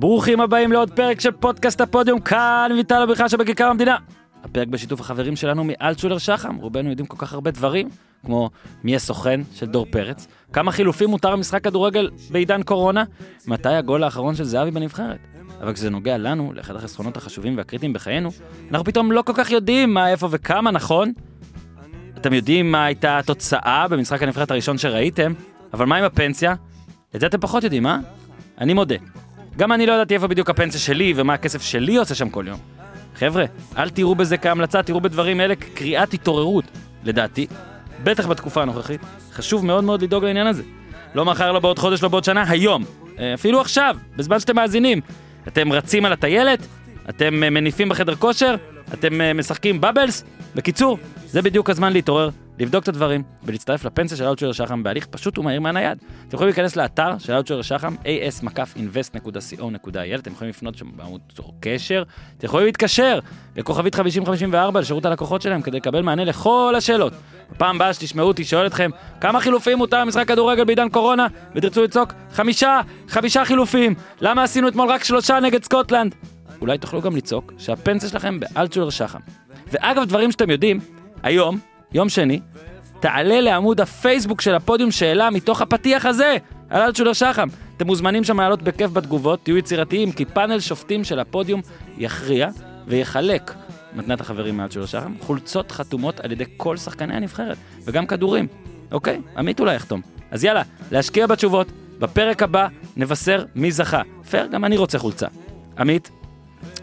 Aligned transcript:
ברוכים 0.00 0.40
הבאים 0.40 0.72
לעוד 0.72 0.90
פרק 0.90 1.20
של 1.20 1.30
פודקאסט 1.30 1.80
הפודיום 1.80 2.20
כאן 2.20 2.70
ויטל 2.76 3.02
הבריכה 3.02 3.28
שבכיכר 3.28 3.66
המדינה. 3.66 3.96
הפרק 4.44 4.68
בשיתוף 4.68 5.00
החברים 5.00 5.36
שלנו 5.36 5.64
מאלטשולר 5.64 6.18
שחם, 6.18 6.56
רובנו 6.56 6.90
יודעים 6.90 7.06
כל 7.06 7.16
כך 7.18 7.32
הרבה 7.32 7.50
דברים, 7.50 7.88
כמו 8.26 8.50
מי 8.84 8.96
הסוכן 8.96 9.40
של 9.54 9.66
דור 9.66 9.86
פרץ, 9.90 10.26
כמה 10.52 10.72
חילופים 10.72 11.10
מותר 11.10 11.32
במשחק 11.32 11.64
כדורגל 11.64 12.10
בעידן 12.30 12.62
קורונה, 12.62 13.04
מתי 13.46 13.68
הגול 13.68 14.04
האחרון 14.04 14.34
של 14.34 14.44
זהבי 14.44 14.70
בנבחרת. 14.70 15.18
אבל 15.60 15.72
כשזה 15.72 15.90
נוגע 15.90 16.18
לנו, 16.18 16.52
לאחד 16.52 16.76
החסכונות 16.76 17.16
החשובים 17.16 17.56
והקריטיים 17.56 17.92
בחיינו, 17.92 18.30
אנחנו 18.70 18.84
פתאום 18.84 19.12
לא 19.12 19.22
כל 19.22 19.32
כך 19.36 19.50
יודעים 19.50 19.94
מה, 19.94 20.10
איפה 20.10 20.28
וכמה, 20.30 20.70
נכון? 20.70 21.12
אתם 22.16 22.32
יודעים 22.32 22.72
מה 22.72 22.84
הייתה 22.84 23.18
התוצאה 23.18 23.88
במשחק 23.88 24.22
הנבחרת 24.22 24.50
הראשון 24.50 24.78
שראיתם, 24.78 25.32
אבל 25.74 25.86
מה 25.86 25.96
עם 25.96 26.04
הפנסיה? 26.04 26.54
את 27.16 27.20
זה 27.20 27.26
אתם 27.26 27.40
פחות 27.40 27.64
יודעים, 27.64 27.86
אה? 27.86 27.98
אני 28.58 28.74
מודה. 28.74 28.96
גם 29.56 29.72
אני 29.72 29.86
לא 29.86 29.92
ידעתי 29.92 30.14
איפה 30.14 30.26
בדיוק 30.26 30.50
הפנסיה 30.50 30.80
שלי 30.80 31.12
ומה 31.16 31.34
הכסף 31.34 31.62
שלי 31.62 31.96
עושה 31.96 32.14
שם 32.14 32.30
כל 32.30 32.44
יום. 32.48 32.58
חבר'ה, 33.16 33.44
אל 33.76 33.90
תראו 33.90 34.14
בזה 34.14 34.36
כהמלצה, 34.36 34.82
תראו 34.82 35.00
בדברים 35.00 35.40
אלה 35.40 35.54
כקריאת 35.54 36.14
התעוררות. 36.14 36.64
לדעתי, 37.04 37.46
בטח 38.02 38.26
בתקופה 38.26 38.62
הנוכחית, 38.62 39.00
חשוב 39.32 39.64
מאוד 39.64 39.84
מאוד 39.84 40.02
לדאוג 40.02 40.24
לעניין 40.24 40.46
הזה. 40.46 40.62
לא 41.14 41.24
מחר, 41.24 41.52
לא 41.52 41.60
בעוד 41.60 41.78
חודש, 41.78 42.02
לא 42.02 42.08
בעוד 42.08 42.24
שנה, 42.24 42.44
היום. 42.48 42.84
אה, 43.18 43.34
אפילו 43.34 43.60
עכשיו, 43.60 43.96
בזמן 44.16 44.40
שאתם 44.40 44.56
מאזינים. 44.56 45.00
אתם 45.48 45.72
רצים 45.72 46.04
על 46.04 46.12
הטיילת? 46.12 46.66
אתם 47.08 47.42
אה, 47.42 47.50
מניפים 47.50 47.88
בחדר 47.88 48.14
כושר? 48.14 48.56
אתם 48.94 49.20
אה, 49.20 49.32
משחקים 49.34 49.80
בבלס? 49.80 50.24
בקיצור, 50.54 50.98
זה 51.26 51.42
בדיוק 51.42 51.70
הזמן 51.70 51.92
להתעורר, 51.92 52.30
לבדוק 52.58 52.82
את 52.82 52.88
הדברים 52.88 53.22
ולהצטרף 53.44 53.84
לפנסיה 53.84 54.16
של 54.16 54.24
אאוטשולר 54.24 54.52
שחם 54.52 54.82
בהליך 54.82 55.06
פשוט 55.06 55.38
ומהיר 55.38 55.60
מהנייד. 55.60 55.98
אתם 56.28 56.36
יכולים 56.36 56.48
להיכנס 56.48 56.76
לאתר 56.76 57.18
של 57.18 57.32
אאוטשולר 57.32 57.62
שחם, 57.62 57.94
as-invest.co.il, 57.94 60.18
אתם 60.18 60.32
יכולים 60.32 60.50
לפנות 60.50 60.74
שם 60.74 60.86
בעמוד 60.96 61.20
קשר, 61.60 62.02
אתם 62.38 62.46
יכולים 62.46 62.66
להתקשר 62.66 63.18
לכוכבית 63.56 63.94
5054 63.94 64.80
לשירות 64.80 65.06
הלקוחות 65.06 65.42
שלהם 65.42 65.62
כדי 65.62 65.76
לקבל 65.76 66.02
מענה 66.02 66.24
לכל 66.24 66.74
השאלות. 66.76 67.12
בפעם 67.50 67.76
הבאה 67.76 67.94
שתשמעו 67.94 68.28
אותי 68.28 68.44
שואל 68.44 68.66
אתכם 68.66 68.90
כמה 69.20 69.40
חילופים 69.40 69.78
מותר 69.78 70.00
במשחק 70.00 70.28
כדורגל 70.28 70.64
בעידן 70.64 70.88
קורונה 70.88 71.26
ותרצו 71.54 71.84
לצעוק 71.84 72.12
חמישה, 72.32 72.80
חמישה 73.08 73.44
חילופים, 73.44 73.94
למה 74.20 74.42
עשינו 74.42 74.68
אתמול 74.68 74.90
רק 74.90 75.04
שלושה 75.04 75.40
נגד 75.40 75.64
סקוטלנד? 75.64 76.14
אולי 76.60 76.78
תוכלו 76.78 77.02
גם 77.02 77.16
לצעוק 77.16 77.52
שהפנסיה 77.58 78.08
שלכם 78.08 78.40
באלטשולר 78.40 78.90
שחם. 78.90 79.18
ואגב, 79.72 80.04
דברים 80.04 80.32
שאתם 80.32 80.50
יודעים, 80.50 80.80
היום, 81.22 81.58
יום 81.94 82.08
שני, 82.08 82.40
תעלה 83.00 83.40
לעמוד 83.40 83.80
הפייסבוק 83.80 84.40
של 84.40 84.54
הפודיום 84.54 84.90
שאלה 84.90 85.30
מתוך 85.30 85.62
הפתיח 85.62 86.06
הזה, 86.06 86.36
על 86.70 86.82
אלטשולר 86.82 87.12
שחם. 87.12 87.48
אתם 87.76 87.86
מוזמנים 87.86 88.24
שם 88.24 88.40
לעלות 88.40 88.62
בכיף 88.62 88.90
בתגובות, 88.90 89.40
תהיו 89.42 89.56
יצירתיים, 89.56 90.12
כי 90.12 90.24
פאנל 90.24 90.60
שופטים 90.60 91.04
של 91.04 91.18
הפודיום 91.18 91.60
יכריע 91.98 92.48
ויחלק, 92.86 93.54
מתנת 93.94 94.20
החברים 94.20 94.56
מאלטשולר 94.56 94.86
שחם, 94.86 95.14
חולצות 95.20 95.72
חתומות 95.72 96.20
על 96.20 96.32
ידי 96.32 96.44
כל 96.56 96.76
שחקני 96.76 97.16
הנבחרת, 97.16 97.56
וגם 97.84 98.06
כדורים. 98.06 98.46
אוקיי? 98.92 99.20
עמית 99.36 99.60
אולי 99.60 99.74
יחתום. 99.74 100.00
אז 100.30 100.44
יאללה, 100.44 100.62
להשקיע 100.92 101.26
בתשובות, 101.26 101.66
בפרק 101.98 102.42
הבא 102.42 102.68
נבשר 102.96 103.44
מי 103.54 103.72
זכה. 103.72 104.02
פייר, 104.30 104.46
גם 104.46 104.64
אני 104.64 104.76
רוצה 104.76 104.98
חולצה. 104.98 105.26
עמית, 105.78 106.10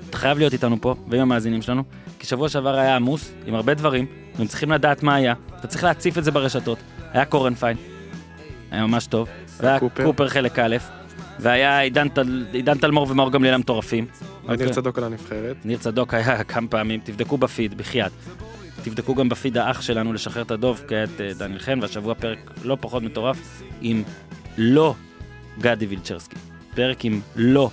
אתה 0.09 0.17
חייב 0.17 0.37
להיות 0.37 0.53
איתנו 0.53 0.81
פה, 0.81 0.95
ועם 1.07 1.21
המאזינים 1.21 1.61
שלנו, 1.61 1.83
כי 2.19 2.27
שבוע 2.27 2.49
שעבר 2.49 2.75
היה 2.75 2.95
עמוס, 2.95 3.31
עם 3.45 3.55
הרבה 3.55 3.73
דברים, 3.73 4.05
והם 4.37 4.47
צריכים 4.47 4.71
לדעת 4.71 5.03
מה 5.03 5.15
היה, 5.15 5.33
אתה 5.59 5.67
צריך 5.67 5.83
להציף 5.83 6.17
את 6.17 6.23
זה 6.23 6.31
ברשתות. 6.31 6.77
היה 7.11 7.25
קורנפיין, 7.25 7.77
היה 8.71 8.85
ממש 8.85 9.07
טוב, 9.07 9.29
והיה 9.59 9.79
קופר. 9.79 10.03
קופר 10.03 10.27
חלק 10.27 10.59
א', 10.59 10.77
והיה 11.39 11.79
עידן, 11.79 12.09
תל, 12.09 12.45
עידן 12.51 12.77
תלמור 12.77 13.07
ומאור 13.09 13.31
גמליאל 13.31 13.53
המטורפים. 13.53 14.05
ניר 14.43 14.51
אוקיי. 14.51 14.69
צדוק 14.69 14.97
על 14.97 15.03
הנבחרת. 15.03 15.55
ניר 15.65 15.77
צדוק 15.77 16.13
היה 16.13 16.43
כמה 16.53 16.67
פעמים, 16.67 16.99
תבדקו 17.03 17.37
בפיד, 17.37 17.77
בחייאת. 17.77 18.11
תבדקו 18.83 19.15
גם 19.15 19.29
בפיד 19.29 19.57
האח 19.57 19.81
שלנו 19.81 20.13
לשחרר 20.13 20.41
את 20.41 20.51
הדוב, 20.51 20.83
כעת 20.87 21.21
אה, 21.21 21.33
דניאל 21.37 21.59
חן, 21.59 21.79
והשבוע 21.81 22.13
פרק 22.13 22.51
לא 22.63 22.77
פחות 22.81 23.03
מטורף, 23.03 23.61
עם 23.81 24.03
לא 24.57 24.95
גדי 25.59 25.85
וילצ'רסקי. 25.85 26.35
פרק 26.75 27.05
עם 27.05 27.21
לא 27.35 27.69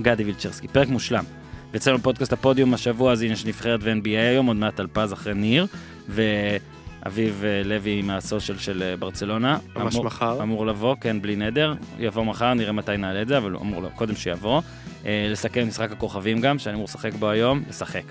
גדי 0.00 0.24
וילצ'רסקי, 0.24 0.68
פרק 0.68 0.88
מושלם. 0.88 1.24
ואצלנו 1.72 1.98
בפודקאסט 1.98 2.32
הפודיום 2.32 2.74
השבוע, 2.74 3.12
אז 3.12 3.22
הנה 3.22 3.32
יש 3.32 3.44
נבחרת 3.44 3.80
ו-NBA 3.82 4.08
היום, 4.08 4.46
עוד 4.46 4.56
מעט 4.56 4.80
אלפז 4.80 5.12
אחרי 5.12 5.34
ניר, 5.34 5.66
ואביב 6.08 7.42
אה, 7.46 7.62
לוי 7.64 8.02
מהסושיאל 8.02 8.58
של 8.58 8.82
אה, 8.82 8.96
ברצלונה. 8.96 9.58
ממש 9.76 9.94
אמור- 9.94 10.04
מחר. 10.06 10.42
אמור 10.42 10.66
לבוא, 10.66 10.96
כן, 11.00 11.22
בלי 11.22 11.36
נדר. 11.36 11.74
יבוא 11.98 12.24
מחר, 12.24 12.54
נראה 12.54 12.72
מתי 12.72 12.96
נעלה 12.96 13.22
את 13.22 13.28
זה, 13.28 13.38
אבל 13.38 13.50
הוא 13.52 13.62
אמור 13.62 13.82
לבוא, 13.82 13.96
קודם 13.96 14.14
שיבוא. 14.16 14.60
אה, 15.06 15.26
לסכם 15.30 15.62
את 15.62 15.66
משחק 15.66 15.92
הכוכבים 15.92 16.40
גם, 16.40 16.58
שאני 16.58 16.74
אמור 16.74 16.84
לשחק 16.84 17.12
בו 17.14 17.28
היום, 17.28 17.62
לשחק, 17.68 18.02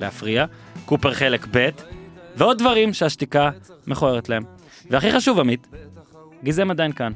להפריע. 0.00 0.44
קופר 0.84 1.12
חלק 1.14 1.46
ב', 1.50 1.68
ועוד 2.36 2.58
דברים 2.58 2.92
שהשתיקה 2.92 3.50
מכוערת 3.86 4.28
להם. 4.28 4.42
והכי 4.90 5.12
חשוב, 5.12 5.40
עמית, 5.40 5.66
גיזם 6.44 6.70
עדיין 6.70 6.92
כאן. 6.92 7.12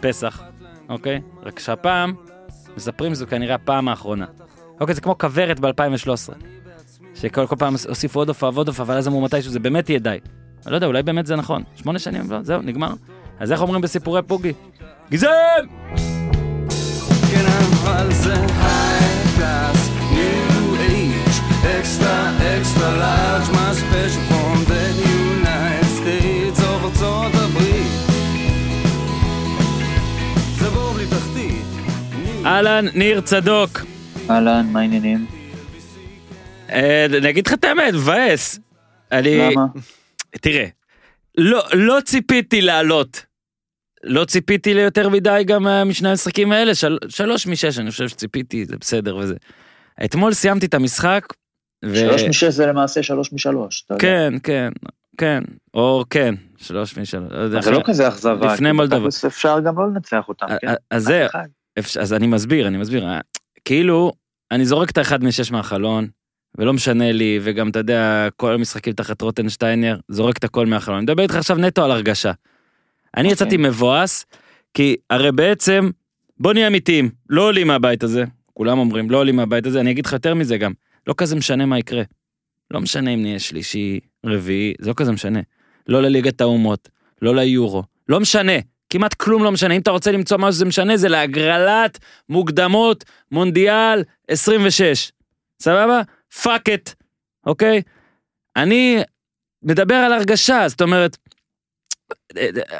פסח, 0.00 0.42
אוקיי? 0.88 1.20
רק 1.42 1.58
שהפעם, 1.58 2.14
מספרים 2.76 3.14
שזו 3.14 3.26
כנראה 3.26 3.54
הפעם 3.54 3.88
האחרונה. 3.88 4.26
אוקיי, 4.80 4.94
זה 4.94 5.00
כמו 5.00 5.18
כוורת 5.18 5.60
ב-2013. 5.60 6.34
שכל 7.20 7.46
כל 7.46 7.56
פעם 7.56 7.74
הוסיפו 7.88 8.20
עוד 8.20 8.28
הופעה 8.28 8.50
ועוד 8.54 8.68
הופעה, 8.68 8.86
אבל 8.86 8.96
אז 8.96 9.08
אמרו 9.08 9.20
מתישהו 9.20 9.52
זה 9.52 9.60
באמת 9.60 9.90
יהיה 9.90 9.98
די. 9.98 10.18
אני 10.66 10.72
לא 10.72 10.76
יודע, 10.76 10.86
אולי 10.86 11.02
באמת 11.02 11.26
זה 11.26 11.36
נכון. 11.36 11.62
שמונה 11.76 11.98
שנים, 11.98 12.30
לא, 12.30 12.42
זהו, 12.42 12.62
נגמר. 12.62 12.94
אז 13.40 13.52
איך 13.52 13.62
אומרים 13.62 13.80
בסיפורי 13.80 14.22
פוגי? 14.22 14.52
גיזם! 15.10 15.28
כן 17.32 17.44
אבל 17.46 18.12
זה 18.12 18.34
היי 18.34 19.36
קלאס, 19.36 19.90
ניו 20.12 20.74
אייג', 20.80 21.78
אקסטרה 21.78 22.36
extra 22.58 22.96
large, 22.96 23.52
מה 23.52 23.74
special 23.74 24.20
from 24.28 24.64
the 24.68 25.10
United 25.10 25.84
States 25.84 26.64
או 26.64 26.86
ארצות 26.86 27.32
הברית. 27.34 27.92
זה 30.58 30.70
בור 30.70 30.92
בלי 30.92 31.06
תחתית. 31.06 31.66
אהלן, 32.46 32.86
ניר 32.94 33.20
צדוק. 33.20 33.80
אהלן, 34.30 34.66
מה 34.72 34.80
העניינים? 34.80 35.37
אה, 36.70 37.04
אני 37.04 37.30
אגיד 37.30 37.46
לך 37.46 37.52
את 37.52 37.64
האמת, 37.64 37.94
מבאס. 37.94 38.60
אני... 39.12 39.38
למה? 39.50 39.64
תראה, 40.40 40.66
לא, 41.38 41.62
לא 41.74 41.98
ציפיתי 42.04 42.60
לעלות. 42.60 43.24
לא 44.04 44.24
ציפיתי 44.24 44.74
ליותר 44.74 45.08
מדי 45.08 45.42
גם 45.46 45.68
אה, 45.68 45.84
משני 45.84 46.08
המשחקים 46.10 46.52
האלה, 46.52 46.74
של, 46.74 46.98
שלוש 47.08 47.46
משש 47.46 47.78
אני 47.78 47.90
חושב 47.90 48.08
שציפיתי, 48.08 48.64
זה 48.64 48.76
בסדר 48.80 49.16
וזה. 49.16 49.34
אתמול 50.04 50.32
סיימתי 50.32 50.66
את 50.66 50.74
המשחק. 50.74 51.26
ו... 51.84 51.96
שלוש 51.96 52.22
משש 52.22 52.44
זה 52.44 52.66
למעשה 52.66 53.02
שלוש 53.02 53.32
משלוש. 53.32 53.84
כן, 53.98 54.32
כן, 54.42 54.72
כן, 55.18 55.42
או 55.74 56.04
כן, 56.10 56.34
שלוש 56.56 56.98
משלוש. 56.98 57.32
לא 57.32 57.38
אז 57.38 57.50
זה 57.50 57.70
לא 57.70 57.76
אחרי- 57.76 57.84
כזה 57.84 58.08
אכזבה. 58.08 58.54
לפני 58.54 58.72
מולדובה. 58.72 59.08
אפשר 59.26 59.60
גם 59.60 59.78
לא 59.78 59.86
לנצח 59.88 60.28
אותם, 60.28 60.46
כן? 60.60 60.68
אה, 60.68 60.74
אז 60.90 61.02
זה, 61.04 61.26
אף 61.26 61.30
אחד. 61.30 61.46
אפשר- 61.78 62.00
אז 62.00 62.12
אני 62.12 62.26
מסביר, 62.26 62.66
אני 62.68 62.76
מסביר. 62.78 63.06
כאילו, 63.64 64.12
אני 64.50 64.64
זורק 64.66 64.90
את 64.90 64.98
האחד 64.98 65.24
משש 65.24 65.50
מהחלון, 65.50 66.08
ולא 66.58 66.72
משנה 66.72 67.12
לי, 67.12 67.38
וגם, 67.42 67.70
אתה 67.70 67.78
יודע, 67.78 68.28
כל 68.36 68.54
המשחקים 68.54 68.92
תחת 68.92 69.22
רוטנשטיינר, 69.22 69.98
זורק 70.08 70.38
את 70.38 70.44
הכל 70.44 70.66
מהחלון. 70.66 70.96
אני 70.96 71.02
מדבר 71.02 71.22
איתך 71.22 71.34
עכשיו 71.34 71.56
נטו 71.56 71.84
על 71.84 71.90
הרגשה. 71.90 72.32
אני 73.16 73.22
אוקיי. 73.22 73.32
יצאתי 73.32 73.56
מבואס, 73.56 74.26
כי 74.74 74.96
הרי 75.10 75.32
בעצם, 75.32 75.90
בוא 76.40 76.52
נהיה 76.52 76.66
אמיתיים, 76.66 77.10
לא 77.28 77.42
עולים 77.42 77.66
מהבית 77.66 78.02
הזה, 78.02 78.24
כולם 78.54 78.78
אומרים, 78.78 79.10
לא 79.10 79.18
עולים 79.18 79.36
מהבית 79.36 79.66
הזה, 79.66 79.80
אני 79.80 79.90
אגיד 79.90 80.06
לך 80.06 80.12
יותר 80.12 80.34
מזה 80.34 80.56
גם, 80.56 80.72
לא 81.06 81.14
כזה 81.16 81.36
משנה 81.36 81.66
מה 81.66 81.78
יקרה. 81.78 82.02
לא 82.70 82.80
משנה 82.80 83.10
אם 83.10 83.22
נהיה 83.22 83.38
שלישי, 83.38 84.00
רביעי, 84.26 84.74
זה 84.80 84.88
לא 84.88 84.94
כזה 84.94 85.12
משנה. 85.12 85.40
לא 85.88 86.02
לליגת 86.02 86.40
האומות, 86.40 86.88
לא 87.22 87.36
ליורו, 87.36 87.82
לא 88.08 88.20
משנה, 88.20 88.52
כמעט 88.90 89.14
כלום 89.14 89.44
לא 89.44 89.52
משנה. 89.52 89.74
אם 89.74 89.80
אתה 89.80 89.90
רוצה 89.90 90.12
למצוא 90.12 90.38
משהו 90.38 90.52
שזה 90.52 90.64
משנה, 90.64 90.96
זה 90.96 91.08
להגרלת 91.08 91.98
מוקדמות 92.28 93.04
מונדיאל 93.32 94.02
26. 94.28 95.12
סבבה? 95.62 96.02
fuck 96.42 96.68
it, 96.68 96.90
אוקיי? 97.46 97.82
אני 98.56 98.98
מדבר 99.62 99.94
על 99.94 100.12
הרגשה, 100.12 100.68
זאת 100.68 100.82
אומרת, 100.82 101.16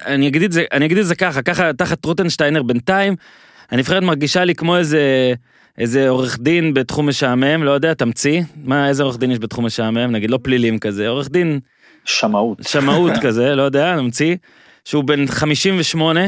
אני 0.06 0.28
אגיד 0.28 0.42
את 0.42 0.52
זה, 0.52 0.64
אני 0.72 0.86
אגיד 0.86 0.98
את 0.98 1.06
זה 1.06 1.14
ככה, 1.14 1.42
ככה 1.42 1.72
תחת 1.72 2.04
רוטנשטיינר 2.04 2.62
בינתיים, 2.62 3.16
הנבחרת 3.70 4.02
מרגישה 4.02 4.44
לי 4.44 4.54
כמו 4.54 4.76
איזה, 4.76 5.32
איזה 5.78 6.08
עורך 6.08 6.38
דין 6.38 6.74
בתחום 6.74 7.08
משעמם, 7.08 7.62
לא 7.62 7.70
יודע, 7.70 7.94
תמציא, 7.94 8.42
מה, 8.56 8.88
איזה 8.88 9.02
עורך 9.02 9.18
דין 9.18 9.30
יש 9.30 9.38
בתחום 9.38 9.66
משעמם, 9.66 10.12
נגיד 10.12 10.30
לא 10.30 10.38
פלילים 10.42 10.78
כזה, 10.78 11.08
עורך 11.08 11.30
דין 11.30 11.60
שמאות. 12.04 12.62
שמאות 12.62 13.12
כזה, 13.22 13.54
לא 13.54 13.62
יודע, 13.62 13.96
נמציא, 13.96 14.36
שהוא 14.84 15.04
בן 15.04 15.26
58, 15.26 16.20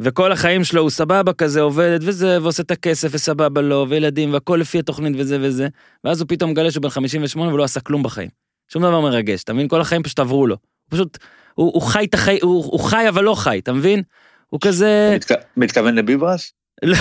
וכל 0.00 0.32
החיים 0.32 0.64
שלו 0.64 0.82
הוא 0.82 0.90
סבבה 0.90 1.32
כזה, 1.32 1.60
עובדת 1.60 2.00
וזה, 2.04 2.42
ועושה 2.42 2.62
את 2.62 2.70
הכסף 2.70 3.08
וסבבה 3.12 3.60
לו, 3.60 3.86
וילדים, 3.88 4.32
והכל 4.32 4.58
לפי 4.60 4.78
התוכנית 4.78 5.14
וזה 5.18 5.38
וזה, 5.40 5.68
ואז 6.04 6.20
הוא 6.20 6.28
פתאום 6.28 6.50
מגלה 6.50 6.70
שהוא 6.70 6.82
בן 6.82 6.88
58 6.88 7.54
ולא 7.54 7.64
עשה 7.64 7.80
כלום 7.80 8.02
בחיים. 8.02 8.28
שום 8.72 8.82
דבר 8.82 9.00
מרגש, 9.00 9.42
אתה 9.42 9.52
מבין? 9.52 9.68
כל 9.68 9.80
החיים 9.80 10.02
פשוט 10.02 10.18
עברו 10.18 10.46
לו. 10.46 10.56
פשוט, 10.90 11.18
הוא, 11.54 11.72
הוא 11.74 11.82
חי 11.82 12.04
את 12.04 12.14
החיים, 12.14 12.38
הוא, 12.42 12.64
הוא 12.64 12.80
חי 12.80 13.08
אבל 13.08 13.24
לא 13.24 13.34
חי, 13.34 13.58
אתה 13.58 13.72
מבין? 13.72 14.02
הוא 14.50 14.60
כזה... 14.60 15.16
מתכ- 15.20 15.44
מתכוון 15.56 15.94
לביברס? 15.94 16.52
לא, 16.82 16.96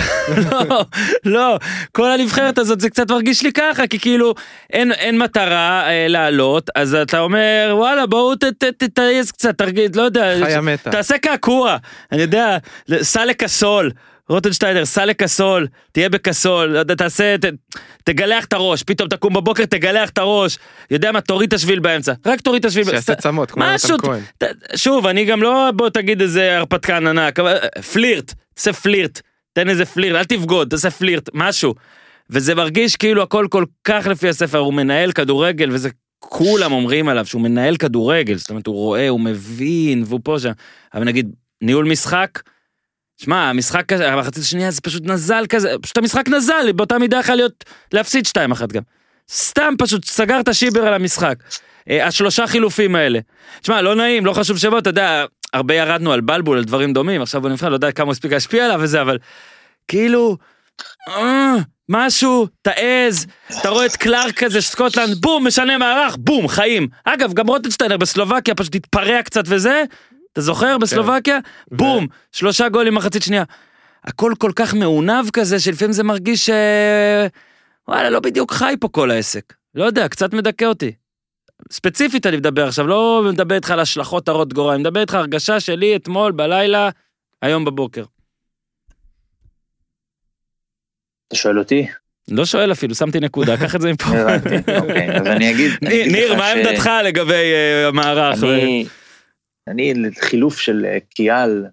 לא, 0.70 0.86
לא, 1.26 1.60
כל 1.92 2.12
הנבחרת 2.12 2.58
הזאת 2.58 2.80
זה 2.80 2.90
קצת 2.90 3.12
מרגיש 3.12 3.44
לי 3.44 3.52
ככה, 3.52 3.88
כי 3.88 4.00
כאילו 4.00 4.34
אין, 4.74 4.92
אין 4.92 5.18
מטרה 5.18 5.90
אה, 5.90 6.08
לעלות, 6.08 6.70
אז 6.76 6.94
אתה 6.94 7.20
אומר 7.20 7.74
וואלה 7.78 8.06
בואו 8.06 8.34
תתייז 8.78 9.32
קצת, 9.32 9.58
תרגיד, 9.58 9.96
לא 9.96 10.02
יודע, 10.02 10.34
חיה 10.44 10.62
מתה. 10.62 10.92
תעשה 10.92 11.18
קעקוע, 11.18 11.78
אני 12.12 12.22
יודע, 12.22 12.58
סע 13.02 13.26
לקסול, 13.26 13.92
רוטנשטיינר, 14.30 14.86
סע 14.86 15.06
לקסול, 15.06 15.68
תהיה 15.92 16.10
בקסול, 16.10 16.66
לא 16.66 16.80
יודע, 16.80 16.96
תעשה, 16.96 17.36
ת, 17.38 17.46
תגלח 18.04 18.46
את 18.46 18.54
הראש, 18.54 18.84
פתאום 18.84 19.10
תקום 19.10 19.34
בבוקר, 19.34 19.66
תגלח 19.66 20.10
את 20.10 20.18
הראש, 20.18 20.58
יודע 20.92 21.12
מה, 21.12 21.22
תוריד 21.22 21.48
את 21.48 21.54
השביל 21.54 21.80
באמצע, 21.80 22.14
רק 22.26 22.42
תוריד 22.42 22.60
את 22.60 22.66
השביל 22.66 22.84
באמצע. 22.84 23.02
שיעשה 23.02 23.22
צמות, 23.22 23.52
כמו 23.52 23.64
יונתן 23.64 23.98
כהן. 23.98 24.22
שוב, 24.76 25.08
אני 25.08 25.26
גם 25.26 25.44
לא, 25.44 25.70
בוא 25.76 25.90
תגיד 25.90 26.22
איזה 26.22 26.58
הרפתקן 26.58 27.08
ענק, 27.08 27.40
אבל 27.40 27.58
אה, 27.78 27.82
פלירט, 27.82 28.34
תעשה 28.54 28.74
פלירט, 28.74 29.22
תן 29.58 29.70
איזה 29.70 29.86
פלירט, 29.86 30.16
אל 30.16 30.24
תבגוד, 30.24 30.70
תעשה 30.70 30.90
פלירט, 30.90 31.30
משהו. 31.34 31.76
וזה 32.30 32.56
מרגיש 32.56 32.96
כאילו 32.96 33.24
הכל 33.24 33.48
כל 33.50 33.66
כך 33.84 34.08
לפי 34.08 34.30
הספר, 34.30 34.58
הוא 34.58 34.74
מנהל 34.74 35.12
כדורגל, 35.12 35.70
וזה 35.72 35.90
כולם 36.20 36.72
אומרים 36.72 37.10
עליו 37.10 37.26
שהוא 37.26 37.42
מנהל 37.42 37.78
כדורגל, 37.78 38.36
זאת 38.36 38.50
אומרת, 38.50 38.68
הוא 38.68 38.76
רואה, 38.76 39.10
הוא 39.10 39.20
מבין, 39.20 40.04
והוא 40.06 40.20
פה 40.24 40.40
שם. 40.40 40.52
אבל 40.94 41.04
נגיד, 41.04 41.36
ניהול 41.62 41.86
משחק, 41.86 42.42
שמע, 43.18 43.50
המשחק 43.50 43.86
כזה, 43.86 44.14
המחצית 44.14 44.44
השנייה 44.44 44.72
זה 44.72 44.82
פשוט 44.82 45.06
נזל 45.06 45.46
כזה, 45.50 45.74
פשוט 45.82 45.98
המשחק 45.98 46.28
נזל, 46.28 46.72
באותה 46.72 47.00
מידה 47.00 47.20
יכול 47.20 47.36
להיות 47.36 47.64
להפסיד 47.94 48.26
2-1 48.28 48.66
גם. 48.74 48.84
סתם 49.32 49.74
פשוט 49.78 50.06
סגר 50.06 50.40
את 50.40 50.48
השיבר 50.48 50.82
על 50.88 50.94
המשחק. 50.94 51.36
אה, 51.90 52.08
השלושה 52.08 52.48
חילופים 52.48 52.96
האלה. 52.96 53.20
תשמע, 53.62 53.82
לא 53.82 53.96
נעים, 53.96 54.26
לא 54.26 54.34
חשוב 54.34 54.58
שבו, 54.58 54.78
אתה 54.78 54.90
יודע, 54.90 55.26
הרבה 55.54 55.74
ירדנו 55.74 56.14
על 56.14 56.22
בלבול, 56.22 56.58
על 56.58 56.64
דברים 56.64 56.94
דומים, 56.94 57.22
עכשיו 57.22 57.44
הוא 57.44 57.52
נבחר, 57.52 57.70
לא 57.70 57.76
יודע 57.76 57.92
כמה 57.92 58.12
הספיק 58.12 58.32
להשפיע 58.32 58.66
עליו 58.66 58.80
וזה, 58.82 59.02
אבל 59.02 59.18
כאילו, 59.88 60.38
אה, 61.08 61.56
משהו, 61.90 62.48
תעז, 62.62 63.26
אתה 63.60 63.70
רואה 63.70 63.86
את 63.86 63.96
קלארק 63.96 64.44
כזה, 64.44 64.62
סקוטלנד, 64.62 65.16
בום, 65.22 65.48
משנה 65.48 65.78
מערך, 65.78 66.16
בום, 66.20 66.48
חיים. 66.48 66.88
אגב, 67.06 67.34
גם 67.34 67.48
רוטנשטיינר 67.48 67.98
בסלובקיה 67.98 68.56
פשוט 68.56 68.76
התפרע 68.76 69.22
קצת 69.24 69.44
וזה, 69.48 69.84
אתה 70.34 70.42
זוכר 70.42 70.78
בסלובקיה? 70.78 71.40
בום, 71.72 72.08
שלושה 72.32 72.70
גולים 72.70 72.96
מחצית 72.96 73.24
שנייה. 73.24 73.44
הכל 74.04 74.34
כל 74.38 74.52
כך 74.56 74.74
מעונב 74.74 75.30
כזה, 75.34 75.60
שלפעמים 75.60 75.94
זה 75.94 76.04
מרגיש 76.04 76.46
ש... 76.46 76.50
וואלה, 77.88 78.10
לא 78.10 78.20
בדיוק 78.20 78.52
חי 78.54 78.76
פה 78.80 78.88
כל 78.88 79.12
העסק. 79.12 79.54
לא 79.76 79.86
יודע, 79.86 80.08
קצת 80.08 80.34
מדכא 80.34 80.66
אותי. 80.66 80.92
ספציפית 81.72 82.26
אני 82.26 82.38
מדבר 82.38 82.68
עכשיו, 82.68 82.88
לא 82.88 83.24
מדבר 83.32 83.56
איתך 83.56 83.72
על 83.72 83.80
השלכות 83.80 84.28
הרות 84.28 84.54
גורל, 84.54 84.74
אני 84.74 84.82
מדבר 84.82 85.02
איתך 85.02 85.14
הרגשה 85.14 85.60
שלי 85.60 85.96
אתמול 85.96 86.32
בלילה, 86.32 86.90
היום 87.42 87.66
בבוקר. 87.66 88.04
אתה 91.28 91.36
שואל 91.36 91.60
אותי? 91.60 91.88
לא 92.32 92.46
שואל 92.46 92.72
אפילו, 92.72 92.96
שמתי 92.96 93.20
נקודה, 93.20 93.58
קח 93.58 93.76
את 93.76 93.82
זה 93.82 93.92
מפה. 93.94 94.10
הבנתי, 94.10 94.78
אוקיי, 94.78 95.18
אז 95.18 95.28
אני 95.28 95.52
אגיד... 95.52 95.72
ניר, 95.82 96.36
מה 96.38 96.52
עמדתך 96.52 96.90
לגבי 97.04 97.54
אה, 97.54 97.88
המערך? 97.88 98.44
אני, 98.44 98.86
אני 99.68 99.94
חילוף 100.20 100.60
של 100.60 100.86
אה, 100.86 100.98
קיאל 101.10 101.66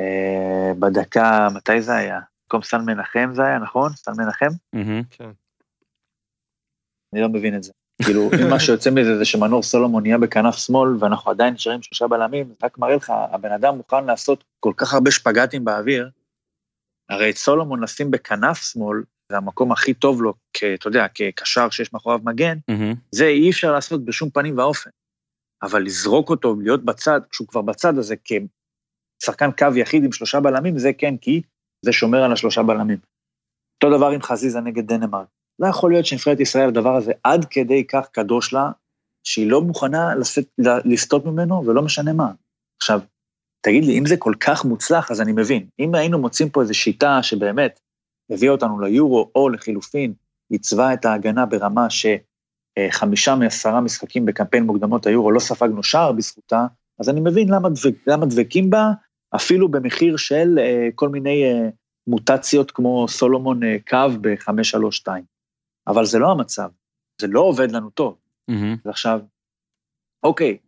אה, 0.00 0.72
בדקה, 0.78 1.48
מתי 1.54 1.82
זה 1.82 1.96
היה? 1.96 2.20
במקום 2.42 2.62
סן 2.62 2.84
מנחם 2.84 3.30
זה 3.34 3.42
היה, 3.42 3.58
נכון? 3.58 3.92
סן 3.96 4.12
מנחם? 4.18 4.50
כן. 5.10 5.30
אני 7.12 7.22
לא 7.22 7.28
מבין 7.28 7.56
את 7.56 7.62
זה. 7.62 7.72
כאילו, 8.02 8.30
אם 8.42 8.50
מה 8.50 8.60
שיוצא 8.60 8.90
מזה 8.90 9.18
זה 9.18 9.24
שמנור 9.24 9.62
סולומון 9.62 10.02
נהיה 10.02 10.18
בכנף 10.18 10.56
שמאל 10.56 10.96
ואנחנו 11.00 11.30
עדיין 11.30 11.54
נשארים 11.54 11.82
שלושה 11.82 12.06
בלמים, 12.08 12.48
זה 12.48 12.54
רק 12.62 12.78
מראה 12.78 12.96
לך, 12.96 13.12
הבן 13.30 13.52
אדם 13.52 13.76
מוכן 13.76 14.04
לעשות 14.04 14.44
כל 14.60 14.72
כך 14.76 14.94
הרבה 14.94 15.10
שפגטים 15.10 15.64
באוויר, 15.64 16.10
הרי 17.10 17.30
את 17.30 17.36
סולומון 17.36 17.82
לשים 17.82 18.10
בכנף 18.10 18.62
שמאל, 18.72 19.02
זה 19.32 19.36
המקום 19.36 19.72
הכי 19.72 19.94
טוב 19.94 20.22
לו, 20.22 20.34
כ- 20.52 20.64
אתה 20.74 20.88
יודע, 20.88 21.06
כקשר 21.14 21.70
שיש 21.70 21.92
מאחוריו 21.92 22.18
מגן, 22.24 22.58
מהמם. 22.68 22.94
זה 23.10 23.26
אי 23.26 23.50
אפשר 23.50 23.72
לעשות 23.72 24.04
בשום 24.04 24.30
פנים 24.30 24.58
ואופן. 24.58 24.90
אבל 25.62 25.82
לזרוק 25.82 26.30
אותו, 26.30 26.56
להיות 26.62 26.84
בצד, 26.84 27.20
כשהוא 27.30 27.48
כבר 27.48 27.62
בצד 27.62 27.98
הזה 27.98 28.14
כשחקן 28.24 29.50
קו 29.58 29.66
יחיד 29.76 30.04
עם 30.04 30.12
שלושה 30.12 30.40
בלמים, 30.40 30.78
זה 30.78 30.92
כן, 30.98 31.16
כי 31.16 31.42
זה 31.84 31.92
שומר 31.92 32.22
על 32.22 32.32
השלושה 32.32 32.62
בלמים. 32.62 32.98
אותו 33.74 33.96
דבר 33.96 34.06
עם 34.08 34.22
חזיזה 34.22 34.60
נגד 34.60 34.86
דנמרק. 34.86 35.26
לא 35.58 35.66
יכול 35.66 35.92
להיות 35.92 36.06
שנבחרת 36.06 36.40
ישראל, 36.40 36.68
הדבר 36.68 36.96
הזה 36.96 37.12
עד 37.24 37.44
כדי 37.44 37.86
כך 37.86 38.08
קדוש 38.12 38.52
לה, 38.52 38.70
שהיא 39.24 39.50
לא 39.50 39.62
מוכנה 39.62 40.14
לשאת, 40.14 40.46
ל- 40.58 40.92
לסטות 40.92 41.24
ממנו, 41.24 41.66
ולא 41.66 41.82
משנה 41.82 42.12
מה. 42.12 42.32
עכשיו, 42.80 43.00
תגיד 43.60 43.84
לי, 43.84 43.98
אם 43.98 44.06
זה 44.06 44.16
כל 44.16 44.34
כך 44.40 44.64
מוצלח, 44.64 45.10
אז 45.10 45.20
אני 45.20 45.32
מבין. 45.32 45.66
אם 45.78 45.94
היינו 45.94 46.18
מוצאים 46.18 46.50
פה 46.50 46.62
איזו 46.62 46.74
שיטה 46.74 47.22
שבאמת 47.22 47.80
הביאה 48.30 48.52
אותנו 48.52 48.80
ליורו, 48.80 49.30
או 49.34 49.48
לחילופין, 49.48 50.12
עיצבה 50.50 50.92
את 50.92 51.04
ההגנה 51.04 51.46
ברמה 51.46 51.86
שחמישה 51.90 53.34
מעשרה 53.34 53.80
משחקים 53.80 54.26
בקמפיין 54.26 54.64
מוקדמות 54.64 55.06
היורו 55.06 55.30
לא 55.30 55.40
ספגנו 55.40 55.82
שער 55.82 56.12
בזכותה, 56.12 56.66
אז 57.00 57.08
אני 57.08 57.20
מבין 57.20 57.48
למה, 57.48 57.68
דבק, 57.68 57.94
למה 58.06 58.26
דבקים 58.26 58.70
בה, 58.70 58.90
אפילו 59.36 59.68
במחיר 59.68 60.16
של 60.16 60.58
אה, 60.58 60.88
כל 60.94 61.08
מיני 61.08 61.44
אה, 61.44 61.68
מוטציות 62.06 62.70
כמו 62.70 63.08
סולומון 63.08 63.62
אה, 63.62 63.76
קו 63.88 64.18
ב-532. 64.20 65.08
אבל 65.86 66.04
זה 66.04 66.18
לא 66.18 66.30
המצב, 66.30 66.68
זה 67.20 67.26
לא 67.26 67.40
עובד 67.40 67.70
לנו 67.70 67.90
טוב. 67.90 68.16
מהמם. 68.48 68.76
ועכשיו, 68.84 69.20
אוקיי, 70.22 70.58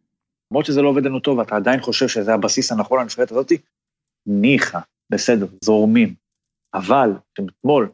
למרות 0.50 0.66
שזה 0.66 0.82
לא 0.82 0.88
עובד 0.88 1.04
לנו 1.04 1.20
טוב, 1.20 1.38
ואתה 1.38 1.56
עדיין 1.56 1.80
חושב 1.80 2.08
שזה 2.08 2.34
הבסיס 2.34 2.72
הנכון 2.72 3.00
לנבחרת 3.00 3.30
הזאת, 3.30 3.52
ניחא, 4.26 4.78
בסדר, 5.10 5.46
זורמים. 5.64 6.14
אבל, 6.74 7.10
אתמול, 7.32 7.90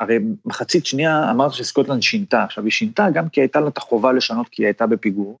הרי 0.00 0.18
מחצית 0.44 0.86
שנייה 0.86 1.30
אמרת 1.30 1.52
שסקוטלנד 1.52 2.02
שינתה. 2.02 2.44
עכשיו, 2.44 2.64
היא 2.64 2.72
שינתה 2.72 3.06
גם 3.14 3.28
כי 3.28 3.40
הייתה 3.40 3.60
לה 3.60 3.68
את 3.68 3.78
החובה 3.78 4.12
לשנות 4.12 4.48
כי 4.48 4.62
היא 4.62 4.66
הייתה 4.66 4.86
בפיגור, 4.86 5.38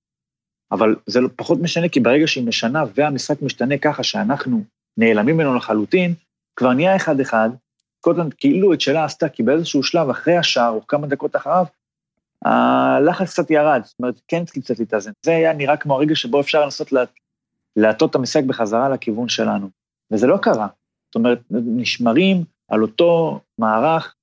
אבל 0.72 0.96
זה 1.06 1.20
לא- 1.20 1.28
פחות 1.36 1.58
משנה, 1.62 1.88
כי 1.88 2.00
ברגע 2.00 2.26
שהיא 2.26 2.46
משנה 2.46 2.84
והמשחק 2.94 3.42
משתנה 3.42 3.78
ככה 3.78 4.02
שאנחנו 4.02 4.64
נעלמים 4.96 5.36
ממנו 5.36 5.54
לחלוטין, 5.54 6.14
כבר 6.56 6.72
נהיה 6.72 6.96
אחד-אחד, 6.96 7.48
סקוטלנד 8.04 8.34
כאילו 8.34 8.72
את 8.72 8.80
שלה 8.80 9.04
עשתה, 9.04 9.28
כי 9.28 9.42
באיזשהו 9.42 9.82
שלב 9.82 10.08
אחרי 10.10 10.36
השער, 10.36 10.70
או 10.70 10.86
כמה 10.86 11.06
דקות 11.06 11.36
אחריו, 11.36 11.64
הלחץ 12.44 13.30
קצת 13.30 13.50
ירד, 13.50 13.80
זאת 13.84 13.98
אומרת, 13.98 14.20
כן 14.28 14.44
קצת 14.44 14.78
להתאזן. 14.78 15.10
זה 15.22 15.30
היה 15.30 15.52
נראה 15.52 15.76
כמו 15.76 15.94
הרגע 15.94 16.14
שבו 16.14 16.40
אפשר 16.40 16.64
לנסות 16.64 16.92
לה- 16.92 17.04
להטות 17.76 18.10
את 18.10 18.14
המשחק 18.14 18.44
בחזרה 18.44 18.88
לכיוון 18.88 19.28
שלנו, 19.28 19.68
וזה 20.10 20.26
לא 20.26 20.36
קרה. 20.36 20.66
זאת 21.06 21.14
אומרת, 21.14 21.38
נשמרים 21.50 22.44
על 22.68 22.82
אותו 22.82 23.40
מערך, 23.58 24.14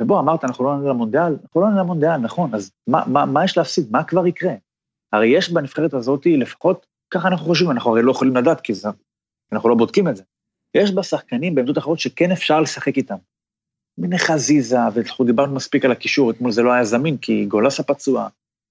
ובוא, 0.00 0.20
אמרת, 0.20 0.44
אנחנו 0.44 0.64
לא 0.64 0.76
נעלה 0.76 0.90
למונדיאל, 0.90 1.36
אנחנו 1.42 1.60
לא 1.60 1.68
נעלה 1.68 1.82
למונדיאל, 1.82 2.16
נכון, 2.16 2.54
אז 2.54 2.70
מה, 2.86 3.02
מה, 3.06 3.26
מה 3.26 3.44
יש 3.44 3.56
להפסיד? 3.56 3.86
מה 3.90 4.04
כבר 4.04 4.26
יקרה? 4.26 4.54
הרי 5.12 5.26
יש 5.26 5.50
בנבחרת 5.50 5.94
הזאת, 5.94 6.26
לפחות, 6.26 6.86
ככה 7.10 7.28
אנחנו 7.28 7.46
חושבים, 7.46 7.70
אנחנו 7.70 7.90
הרי 7.90 8.02
לא 8.02 8.10
יכולים 8.10 8.36
לדעת, 8.36 8.60
כי 8.60 8.74
זה, 8.74 8.88
אנחנו 9.52 9.68
לא 9.68 9.74
בודקים 9.74 10.08
את 10.08 10.16
זה. 10.16 10.22
יש 10.74 10.92
בה 10.92 11.02
שחקנים 11.02 11.54
בעמדות 11.54 11.78
אחרות 11.78 12.00
שכן 12.00 12.30
אפשר 12.32 12.60
לשחק 12.60 12.96
איתם. 12.96 13.16
מיני 13.98 14.18
חזיזה, 14.18 14.76
ואנחנו 14.94 15.24
דיברנו 15.24 15.54
מספיק 15.54 15.84
על 15.84 15.92
הקישור, 15.92 16.30
אתמול 16.30 16.52
זה 16.52 16.62
לא 16.62 16.72
היה 16.72 16.84
זמין, 16.84 17.16
כי 17.16 17.44
גולסה 17.44 17.82
פצוע, 17.82 18.28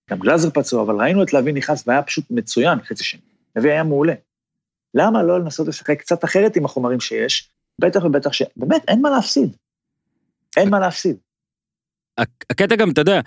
גם 0.09 0.19
גלאזר 0.19 0.49
פצוע, 0.49 0.83
אבל 0.83 0.95
ראינו 0.95 1.23
את 1.23 1.33
להבי 1.33 1.51
נכנס 1.51 1.87
והיה 1.87 2.01
פשוט 2.01 2.25
מצוין 2.29 2.81
חצי 2.81 3.03
שני. 3.03 3.21
לוי 3.55 3.71
היה 3.71 3.83
מעולה. 3.83 4.13
למה 4.93 5.23
לא 5.23 5.39
לנסות 5.39 5.67
לשחק 5.67 5.99
קצת 5.99 6.23
אחרת 6.23 6.55
עם 6.55 6.65
החומרים 6.65 6.99
שיש? 6.99 7.49
בטח 7.79 8.03
ובטח 8.03 8.33
שבאמת 8.33 8.81
אין 8.87 9.01
מה 9.01 9.09
להפסיד. 9.09 9.55
אין 10.57 10.69
מה 10.69 10.79
להפסיד. 10.79 11.17
הק- 12.17 12.45
הקטע 12.49 12.75
גם, 12.75 12.89
אתה 12.89 13.01
יודע, 13.01 13.19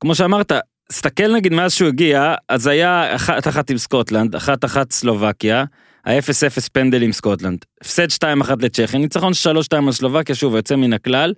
כמו 0.00 0.14
שאמרת, 0.14 0.52
סתכל 0.92 1.34
נגיד 1.34 1.52
מאז 1.52 1.72
שהוא 1.72 1.88
הגיע, 1.88 2.34
אז 2.48 2.66
היה 2.66 3.14
אחת 3.14 3.48
אחת 3.48 3.70
עם 3.70 3.78
סקוטלנד, 3.78 4.34
אחת 4.34 4.64
אחת 4.64 4.90
סלובקיה, 4.92 5.64
ה-0-0 6.06 6.68
פנדל 6.72 7.02
עם 7.02 7.12
סקוטלנד, 7.12 7.64
הפסד 7.80 8.08
2-1 8.10 8.24
לצ'כיה, 8.60 9.00
ניצחון 9.00 9.32
3-2 9.72 9.76
על 9.86 9.92
סלובקיה, 9.92 10.34
שוב, 10.34 10.54
יוצא 10.54 10.76
מן 10.76 10.92
הכלל, 10.92 11.34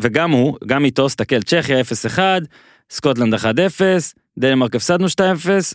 וגם 0.00 0.30
הוא, 0.30 0.56
גם 0.66 0.84
איתו, 0.84 1.08
סתכל, 1.08 1.42
צ'כיה 1.42 1.80
0-1, 2.16 2.18
סקוטלנד 2.90 3.34
1-0, 3.34 3.38
דנמרק 4.38 4.74
הפסדנו 4.74 5.06
2-0, 5.06 5.20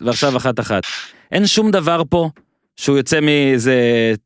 ועכשיו 0.04 0.36
1-1. 0.36 0.70
אין 1.32 1.46
שום 1.46 1.70
דבר 1.70 2.02
פה 2.08 2.30
שהוא 2.76 2.96
יוצא 2.96 3.20
מאיזה 3.20 3.74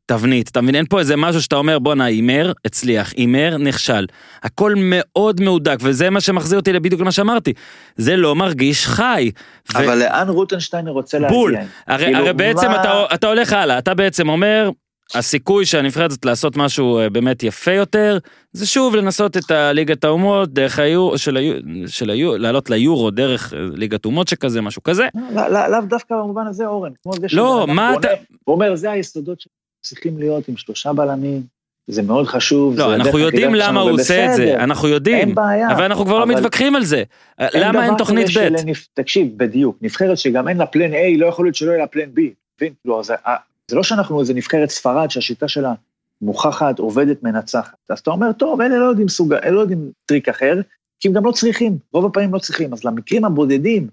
תבנית, 0.05 0.49
אתה 0.49 0.61
מבין? 0.61 0.75
אין 0.75 0.85
פה 0.89 0.99
איזה 0.99 1.15
משהו 1.15 1.41
שאתה 1.41 1.55
אומר, 1.55 1.79
בואנה, 1.79 2.05
הימר, 2.05 2.51
הצליח, 2.65 3.11
הימר, 3.17 3.57
נכשל. 3.59 4.05
הכל 4.43 4.73
מאוד 4.77 5.41
מהודק, 5.41 5.77
וזה 5.81 6.09
מה 6.09 6.21
שמחזיר 6.21 6.59
אותי 6.59 6.73
בדיוק 6.73 7.01
למה 7.01 7.11
שאמרתי. 7.11 7.53
זה 7.95 8.15
לא 8.15 8.35
מרגיש 8.35 8.87
חי. 8.87 9.31
ו- 9.73 9.77
אבל 9.77 9.97
לאן 9.99 10.29
רוטנשטיינר 10.29 10.91
רוצה 10.91 11.19
להגיע? 11.19 11.37
בול. 11.37 11.55
הרי, 11.87 12.05
כאילו, 12.05 12.19
הרי 12.19 12.33
בעצם 12.33 12.67
מה- 12.67 12.81
אתה, 12.81 13.05
אתה 13.13 13.27
הולך 13.27 13.53
הלאה, 13.53 13.77
אתה 13.77 13.93
בעצם 13.93 14.29
אומר, 14.29 14.69
הסיכוי 15.15 15.65
של 15.65 15.77
הנבחרת 15.79 16.11
הזאת 16.11 16.25
לעשות 16.25 16.57
משהו 16.57 16.99
אה, 16.99 17.09
באמת 17.09 17.43
יפה 17.43 17.71
יותר, 17.71 18.17
זה 18.53 18.67
שוב 18.67 18.95
לנסות 18.95 19.37
את 19.37 19.51
הליגת 19.51 20.03
האומות, 20.03 20.53
דרך 20.53 20.79
היורו, 20.79 21.17
של 21.17 21.37
היורו, 21.37 21.59
של 21.87 22.09
היורו, 22.09 22.37
לעלות 22.37 22.69
ליורו 22.69 23.11
דרך 23.11 23.53
אה, 23.53 23.59
ליגת 23.73 24.05
אומות 24.05 24.27
שכזה, 24.27 24.61
משהו 24.61 24.83
כזה. 24.83 25.07
לא- 25.35 25.47
לא- 25.47 25.67
לאו 25.67 25.81
דווקא 25.81 26.15
במובן 26.15 26.47
הזה, 26.47 26.65
אורן. 26.65 26.91
כמו 27.03 27.13
זה 27.13 27.27
לא, 27.33 27.65
מה 27.67 27.93
אתה- 27.95 28.07
הוא 28.43 28.53
אומר, 28.55 28.75
זה 28.75 28.91
היסודות 28.91 29.43
שצריכים 29.85 30.17
להיות 30.17 30.47
עם 30.47 30.57
שלושה 30.57 30.93
בלמים, 30.93 31.41
זה 31.87 32.01
מאוד 32.01 32.27
חשוב. 32.27 32.77
לא, 32.79 32.95
אנחנו 32.95 33.19
יודעים 33.19 33.55
למה 33.55 33.81
הוא 33.81 33.91
עושה 33.91 34.25
את 34.31 34.35
זה, 34.35 34.55
אנחנו 34.55 34.87
יודעים, 34.87 35.17
אין 35.27 35.35
בעיה. 35.35 35.71
אבל 35.71 35.83
אנחנו 35.83 36.05
כבר 36.05 36.17
לא 36.19 36.23
אבל 36.23 36.33
מתווכחים 36.35 36.75
על 36.75 36.83
זה. 36.83 37.03
למה 37.39 37.85
אין 37.85 37.93
תוכנית 37.97 38.27
ב'? 38.27 38.31
שלנבח- 38.31 38.85
תקשיב, 38.93 39.27
בדיוק, 39.37 39.77
נבחרת 39.81 40.17
שגם 40.17 40.47
אין 40.47 40.57
לה 40.57 40.65
plan 40.65 40.93
A, 40.93 40.97
לא 41.17 41.25
יכול 41.25 41.45
להיות 41.45 41.55
שלא 41.55 41.69
יהיה 41.71 41.79
לה 41.81 41.87
plan 41.87 42.03
B. 42.03 42.19
מבין? 42.57 42.73
כאילו, 42.81 43.01
אה, 43.25 43.35
זה 43.71 43.75
לא 43.75 43.83
שאנחנו 43.83 44.19
איזה 44.19 44.33
נבחרת 44.33 44.69
ספרד 44.69 45.11
שהשיטה 45.11 45.47
שלה 45.47 45.73
מוכחת, 46.21 46.79
עובדת, 46.79 47.23
מנצחת. 47.23 47.75
אז 47.89 47.99
אתה 47.99 48.11
אומר, 48.11 48.31
טוב, 48.31 48.61
אלה 48.61 48.77
לא 48.77 48.85
יודעים 48.85 49.07
סוג, 49.07 49.33
אלה 49.33 49.51
לא 49.51 49.59
יודעים 49.59 49.91
טריק 50.05 50.29
אחר, 50.29 50.53
כי 50.99 51.07
הם 51.07 51.13
גם 51.13 51.25
לא 51.25 51.31
צריכים, 51.31 51.77
רוב 51.93 52.05
הפעמים 52.05 52.33
לא 52.33 52.39
צריכים. 52.39 52.73
אז 52.73 52.83
למקרים 52.83 53.25
הבודדים, 53.25 53.87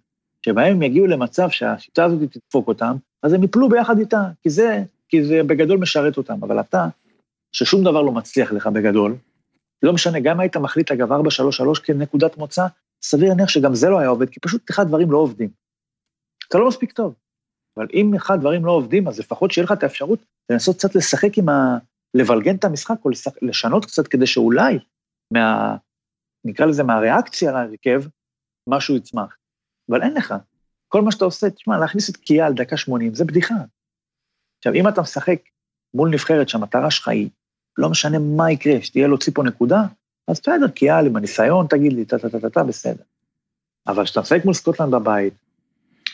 שבהם 0.44 0.76
הם 0.76 0.82
יגיעו 0.82 1.06
למצב 1.06 1.50
שהשיטה 1.50 2.04
הזאת 2.04 2.18
תדפוק 2.32 2.68
אותם, 2.68 2.96
אז 3.22 3.32
הם 3.32 3.42
יפלו 3.42 3.68
ביחד 3.68 3.98
איתה, 3.98 4.22
כי 4.42 4.50
זה, 4.50 4.82
כי 5.08 5.24
זה 5.24 5.42
בגדול 5.42 5.78
משרת 5.78 6.16
אותם. 6.16 6.38
אבל 6.42 6.60
אתה, 6.60 6.86
ששום 7.52 7.84
דבר 7.84 8.02
לא 8.02 8.12
מצליח 8.12 8.52
לך 8.52 8.66
בגדול, 8.66 9.16
לא 9.82 9.92
משנה, 9.92 10.20
גם 10.20 10.40
היית 10.40 10.56
מחליט 10.56 10.90
אגב 10.90 11.12
4-3-3 11.12 11.14
כנקודת 11.84 12.36
מוצא, 12.36 12.66
סביר 13.02 13.28
להניח 13.28 13.48
שגם 13.48 13.74
זה 13.74 13.88
לא 13.88 13.98
היה 13.98 14.08
עובד, 14.08 14.28
כי 14.28 14.40
פשוט 14.40 14.70
אחד 14.70 14.88
דברים 14.88 15.10
לא 15.10 15.18
עובדים. 15.18 15.48
אתה 16.48 16.58
לא 16.58 16.68
מספיק 16.68 16.92
טוב. 16.92 17.14
אבל 17.78 17.86
אם 17.94 18.14
אחד 18.14 18.40
דברים 18.40 18.64
לא 18.64 18.72
עובדים, 18.72 19.08
אז 19.08 19.18
לפחות 19.18 19.50
שיהיה 19.50 19.64
לך 19.64 19.72
את 19.72 19.82
האפשרות 19.82 20.18
לנסות 20.50 20.76
קצת 20.76 20.94
לשחק 20.94 21.38
עם 21.38 21.48
ה... 21.48 21.78
לבלגן 22.14 22.56
את 22.56 22.64
המשחק 22.64 23.04
או 23.04 23.10
לשח... 23.10 23.32
לשנות 23.42 23.84
קצת 23.84 24.08
כדי 24.08 24.26
שאולי 24.26 24.78
מה... 25.32 25.76
נקרא 26.44 26.66
לזה 26.66 26.82
מהריאקציה 26.82 27.52
להרכב, 27.52 28.02
משהו 28.68 28.96
יצמח. 28.96 29.36
אבל 29.90 30.02
אין 30.02 30.14
לך. 30.14 30.34
כל 30.88 31.02
מה 31.02 31.12
שאתה 31.12 31.24
עושה, 31.24 31.50
תשמע, 31.50 31.78
להכניס 31.78 32.10
את 32.10 32.16
קיאה 32.16 32.46
על 32.46 32.54
דקה 32.54 32.76
80, 32.76 33.14
זה 33.14 33.24
בדיחה. 33.24 33.54
עכשיו, 34.58 34.74
אם 34.74 34.88
אתה 34.88 35.00
משחק 35.00 35.40
מול 35.94 36.10
נבחרת 36.10 36.48
שהמטרה 36.48 36.90
שלך 36.90 37.08
היא, 37.08 37.28
לא 37.78 37.90
משנה 37.90 38.18
מה 38.18 38.50
יקרה, 38.50 38.82
שתהיה 38.82 39.08
להוציא 39.08 39.32
פה 39.34 39.42
נקודה, 39.42 39.80
אז 40.28 40.40
בסדר, 40.40 40.68
קיאל 40.68 41.06
עם 41.06 41.16
הניסיון, 41.16 41.66
תגיד 41.66 41.92
לי, 41.92 42.04
טה-טה-טה-טה, 42.04 42.64
בסדר. 42.64 43.02
אבל 43.86 44.04
כשאתה 44.04 44.20
משחק 44.20 44.44
מול 44.44 44.54
סקוטלנד 44.54 44.94
בבית, 44.94 45.34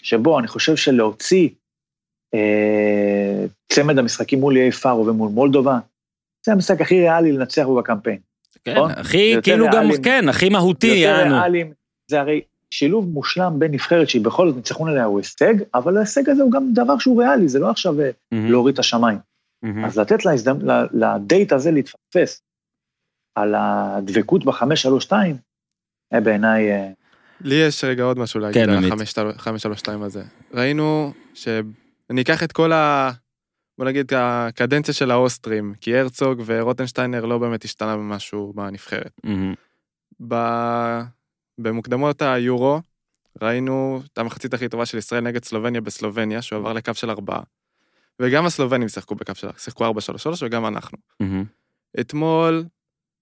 שבו 0.04 0.38
אני 0.38 0.48
חושב 0.48 0.76
שלהוציא 0.76 1.48
אה, 2.34 3.44
צמד 3.72 3.98
המשחקים 3.98 4.40
מול 4.40 4.56
איי 4.56 4.72
פארו 4.72 5.06
ומול 5.06 5.28
מולדובה, 5.28 5.78
זה 6.46 6.52
המשחק 6.52 6.80
הכי 6.80 7.00
ריאלי 7.00 7.32
לנצח 7.32 7.62
בו 7.62 7.74
בקמפיין. 7.76 8.18
כן, 8.64 8.74
נכון? 8.74 8.90
הכי, 8.90 9.34
כאילו 9.42 9.66
גם. 9.72 9.88
כן, 10.02 10.28
הכי 10.28 10.48
מהותי, 10.48 10.86
יותר 10.86 11.00
יענו. 11.00 11.34
זה 12.10 12.20
הרי 12.20 12.40
שילוב 12.70 13.08
מושלם 13.08 13.58
בין 13.58 13.72
נבחרת 13.72 14.08
שהיא 14.08 14.22
בכל 14.22 14.48
זאת 14.48 14.56
ניצחון 14.56 14.88
עליה 14.88 15.04
הוא 15.04 15.18
הישג, 15.18 15.54
אבל 15.74 15.96
ההישג 15.96 16.30
הזה 16.30 16.42
הוא 16.42 16.52
גם 16.52 16.72
דבר 16.74 16.98
שהוא 16.98 17.22
ריאלי, 17.22 17.48
זה 17.48 17.58
לא 17.58 17.70
עכשיו 17.70 18.00
אה, 18.00 18.10
מהמם, 18.32 18.50
להוריד 18.50 18.72
את 18.72 18.78
השמיים. 18.78 19.18
מהמם. 19.62 19.84
אז 19.84 19.98
לתת 19.98 20.18
להזדמ- 20.26 20.64
לדייט 20.92 21.52
הזה 21.52 21.70
להתפספס 21.70 22.42
על 23.34 23.54
הדבקות 23.58 24.44
ב-532, 24.44 25.12
היה 26.10 26.20
בעיניי, 26.20 26.70
אה, 26.72 26.88
לי 27.44 27.54
יש 27.54 27.84
רגע 27.84 28.02
עוד 28.02 28.18
משהו 28.18 28.40
להגיד 28.40 28.64
כן, 28.64 28.70
על 28.70 28.92
עמית. 28.92 29.18
ה-532 29.18 30.04
הזה. 30.04 30.22
ראינו 30.54 31.12
ש... 31.34 31.48
אני 32.10 32.22
אקח 32.22 32.42
את 32.42 32.52
כל 32.52 32.72
ה... 32.72 33.10
בוא 33.78 33.86
נגיד 33.86 34.12
הקדנציה 34.16 34.94
של 34.94 35.10
האוסטרים, 35.10 35.74
כי 35.80 35.96
הרצוג 35.96 36.42
ורוטנשטיינר 36.46 37.24
לא 37.24 37.38
באמת 37.38 37.64
השתנה 37.64 37.96
במשהו 37.96 38.52
בנבחרת. 38.56 39.12
מהמם. 39.24 39.54
ב... 40.28 40.34
במוקדמות 41.58 42.22
היורו 42.22 42.80
ראינו 43.42 44.02
את 44.12 44.18
המחצית 44.18 44.54
הכי 44.54 44.68
טובה 44.68 44.86
של 44.86 44.98
ישראל 44.98 45.24
נגד 45.24 45.44
סלובניה 45.44 45.80
בסלובניה, 45.80 46.42
שהוא 46.42 46.58
עבר 46.58 46.72
לקו 46.72 46.94
של 46.94 47.10
ארבעה. 47.10 47.42
וגם 48.20 48.46
הסלובנים 48.46 48.88
שיחקו 48.88 49.14
בקו 49.14 49.34
של... 49.34 49.48
שיחקו 49.58 49.90
4-3-3 49.90 49.90
וגם 50.40 50.66
אנחנו. 50.66 50.98
מהמם. 51.20 51.44
אתמול 52.00 52.64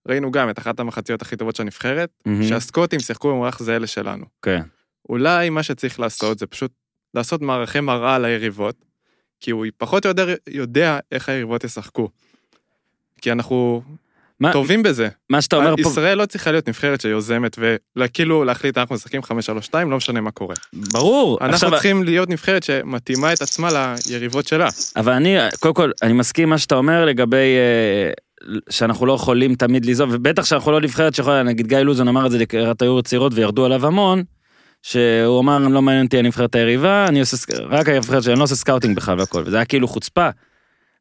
ראינו 0.09 0.31
גם 0.31 0.51
את 0.51 0.59
אחת 0.59 0.81
המחציות 0.81 1.23
הכי 1.23 1.37
טובות 1.37 1.57
של 1.57 1.63
הנבחרת, 1.63 2.11
מהמם. 2.27 2.43
שהסקוטים 2.43 3.01
שיחקו 3.01 3.31
במערך 3.37 3.63
זהה 3.63 3.79
לשלנו. 3.79 4.25
כן. 4.43 4.63
אולי 5.09 5.51
מה 5.51 5.63
שצריך 5.63 6.01
לעשות 6.01 6.39
זה 6.39 6.47
פשוט 6.47 6.73
לעשות 7.15 7.43
מערכי 7.43 7.81
מראה 7.81 8.19
ליריבות, 8.19 8.77
כי 9.41 9.51
הוא 9.51 9.67
פחות 9.79 10.07
או 10.07 10.11
יותר 10.11 10.35
יודע 10.51 10.99
איך 11.13 11.29
היריבות 11.29 11.65
ישחקו. 11.65 12.09
כי 13.21 13.33
אנחנו 13.33 13.83
מה- 14.41 14.53
טובים 14.53 14.83
בזה. 14.83 15.09
מה 15.31 15.43
שאתה 15.43 15.57
אומר 15.57 15.75
פה, 15.77 15.81
ישראל 15.83 16.19
לא 16.19 16.27
צריכה 16.27 16.51
להיות 16.53 16.69
נבחרת 16.69 17.01
שיוזמת 17.01 17.59
וכאילו 17.99 18.45
להחליט 18.45 18.79
אנחנו 18.79 18.95
משחקים 18.95 19.21
5-3-2, 19.23 19.29
לא 19.75 19.97
משנה 19.97 20.21
מה 20.21 20.31
קורה. 20.31 20.55
ברור. 20.73 21.39
אנחנו 21.41 21.55
עכשיו, 21.55 21.71
צריכים 21.71 22.03
להיות 22.05 22.29
נבחרת 22.29 22.63
שמתאימה 22.63 23.33
את 23.33 23.43
עצמה 23.43 23.69
ליריבות 24.11 24.47
שלה. 24.49 24.69
אבל 24.97 25.13
אני, 25.13 25.37
קודם 25.61 25.75
כל, 25.75 25.91
אני 26.03 26.13
מסכים 26.13 26.49
מה 26.49 26.59
שאתה 26.59 26.75
אומר 26.75 27.05
לגבי 27.05 27.37
אה, 27.37 28.13
שאנחנו 28.71 29.07
לא 29.07 29.13
יכולים 29.13 29.55
תמיד 29.55 29.85
ליזום, 29.85 30.11
ובטח 30.13 30.45
שאנחנו 30.45 30.73
לא 30.73 30.81
נבחרת 30.81 31.15
שיכולה, 31.15 31.43
נגיד 31.43 31.67
גיא 31.67 31.79
לוזון 31.79 32.09
אמר 32.09 32.27
את 32.27 32.31
זה 32.31 32.39
לקראת 32.39 32.83
היורו 32.83 33.03
צעירות 33.03 33.33
וירדו 33.35 33.65
עליו 33.65 33.87
המון, 33.87 34.23
שהוא 34.83 35.41
אמר, 35.41 35.59
לא 35.59 35.83
מעניין 35.83 36.07
אותי 36.07 36.19
הנבחרת 36.19 36.55
היריבה, 36.55 37.07
אני 37.09 37.21
עושה, 37.21 37.37
רק 37.71 37.89
הנבחרת 37.89 38.23
שלי, 38.23 38.33
אני 38.33 38.39
לא 38.39 38.45
עושה 38.45 38.55
סקאוטינג 38.55 38.97
בכלל 38.97 39.19
והכל, 39.19 39.43
וזה 39.47 39.57
היה 39.57 39.65
כאילו 39.65 39.89
חוצפה. 39.89 40.29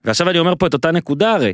ועכשיו 0.06 0.30
אני 0.30 0.40
אומר 0.40 0.54
פה 0.56 0.68
את 0.68 0.74
אותה 0.74 0.92
נקודה 0.92 1.34
הרי. 1.34 1.54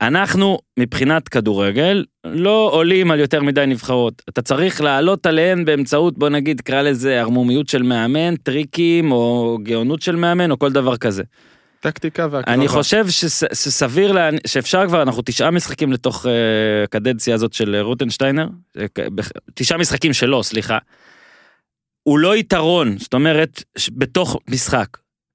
אנחנו 0.00 0.58
מבחינת 0.78 1.28
כדורגל 1.28 2.04
לא 2.24 2.70
עולים 2.72 3.10
על 3.10 3.20
יותר 3.20 3.42
מדי 3.42 3.64
נבחרות. 3.66 4.22
אתה 4.28 4.42
צריך 4.42 4.80
לעלות 4.80 5.26
עליהן 5.26 5.64
באמצעות 5.64 6.18
בוא 6.18 6.28
נגיד 6.28 6.60
קרא 6.60 6.82
לזה 6.82 7.20
ערמומיות 7.20 7.68
של 7.68 7.82
מאמן, 7.82 8.36
טריקים 8.36 9.12
או 9.12 9.58
גאונות 9.62 10.02
של 10.02 10.16
מאמן 10.16 10.50
או 10.50 10.58
כל 10.58 10.72
דבר 10.72 10.96
כזה. 10.96 11.22
טקטיקה 11.80 12.26
והקרבה. 12.30 12.54
אני 12.54 12.68
חושב 12.68 13.08
שס, 13.08 13.42
שסביר 13.54 14.12
לה, 14.12 14.28
שאפשר 14.46 14.86
כבר 14.86 15.02
אנחנו 15.02 15.22
תשעה 15.24 15.50
משחקים 15.50 15.92
לתוך 15.92 16.24
אה, 16.26 16.28
הקדנציה 16.84 17.34
הזאת 17.34 17.52
של 17.52 17.74
אה, 17.74 17.82
רוטנשטיינר 17.82 18.48
אה, 18.78 18.84
תשעה 19.54 19.78
משחקים 19.78 20.12
שלו 20.12 20.44
סליחה. 20.44 20.78
הוא 22.02 22.18
לא 22.18 22.36
יתרון 22.36 22.98
זאת 22.98 23.14
אומרת 23.14 23.62
בתוך 23.90 24.36
משחק. 24.48 24.86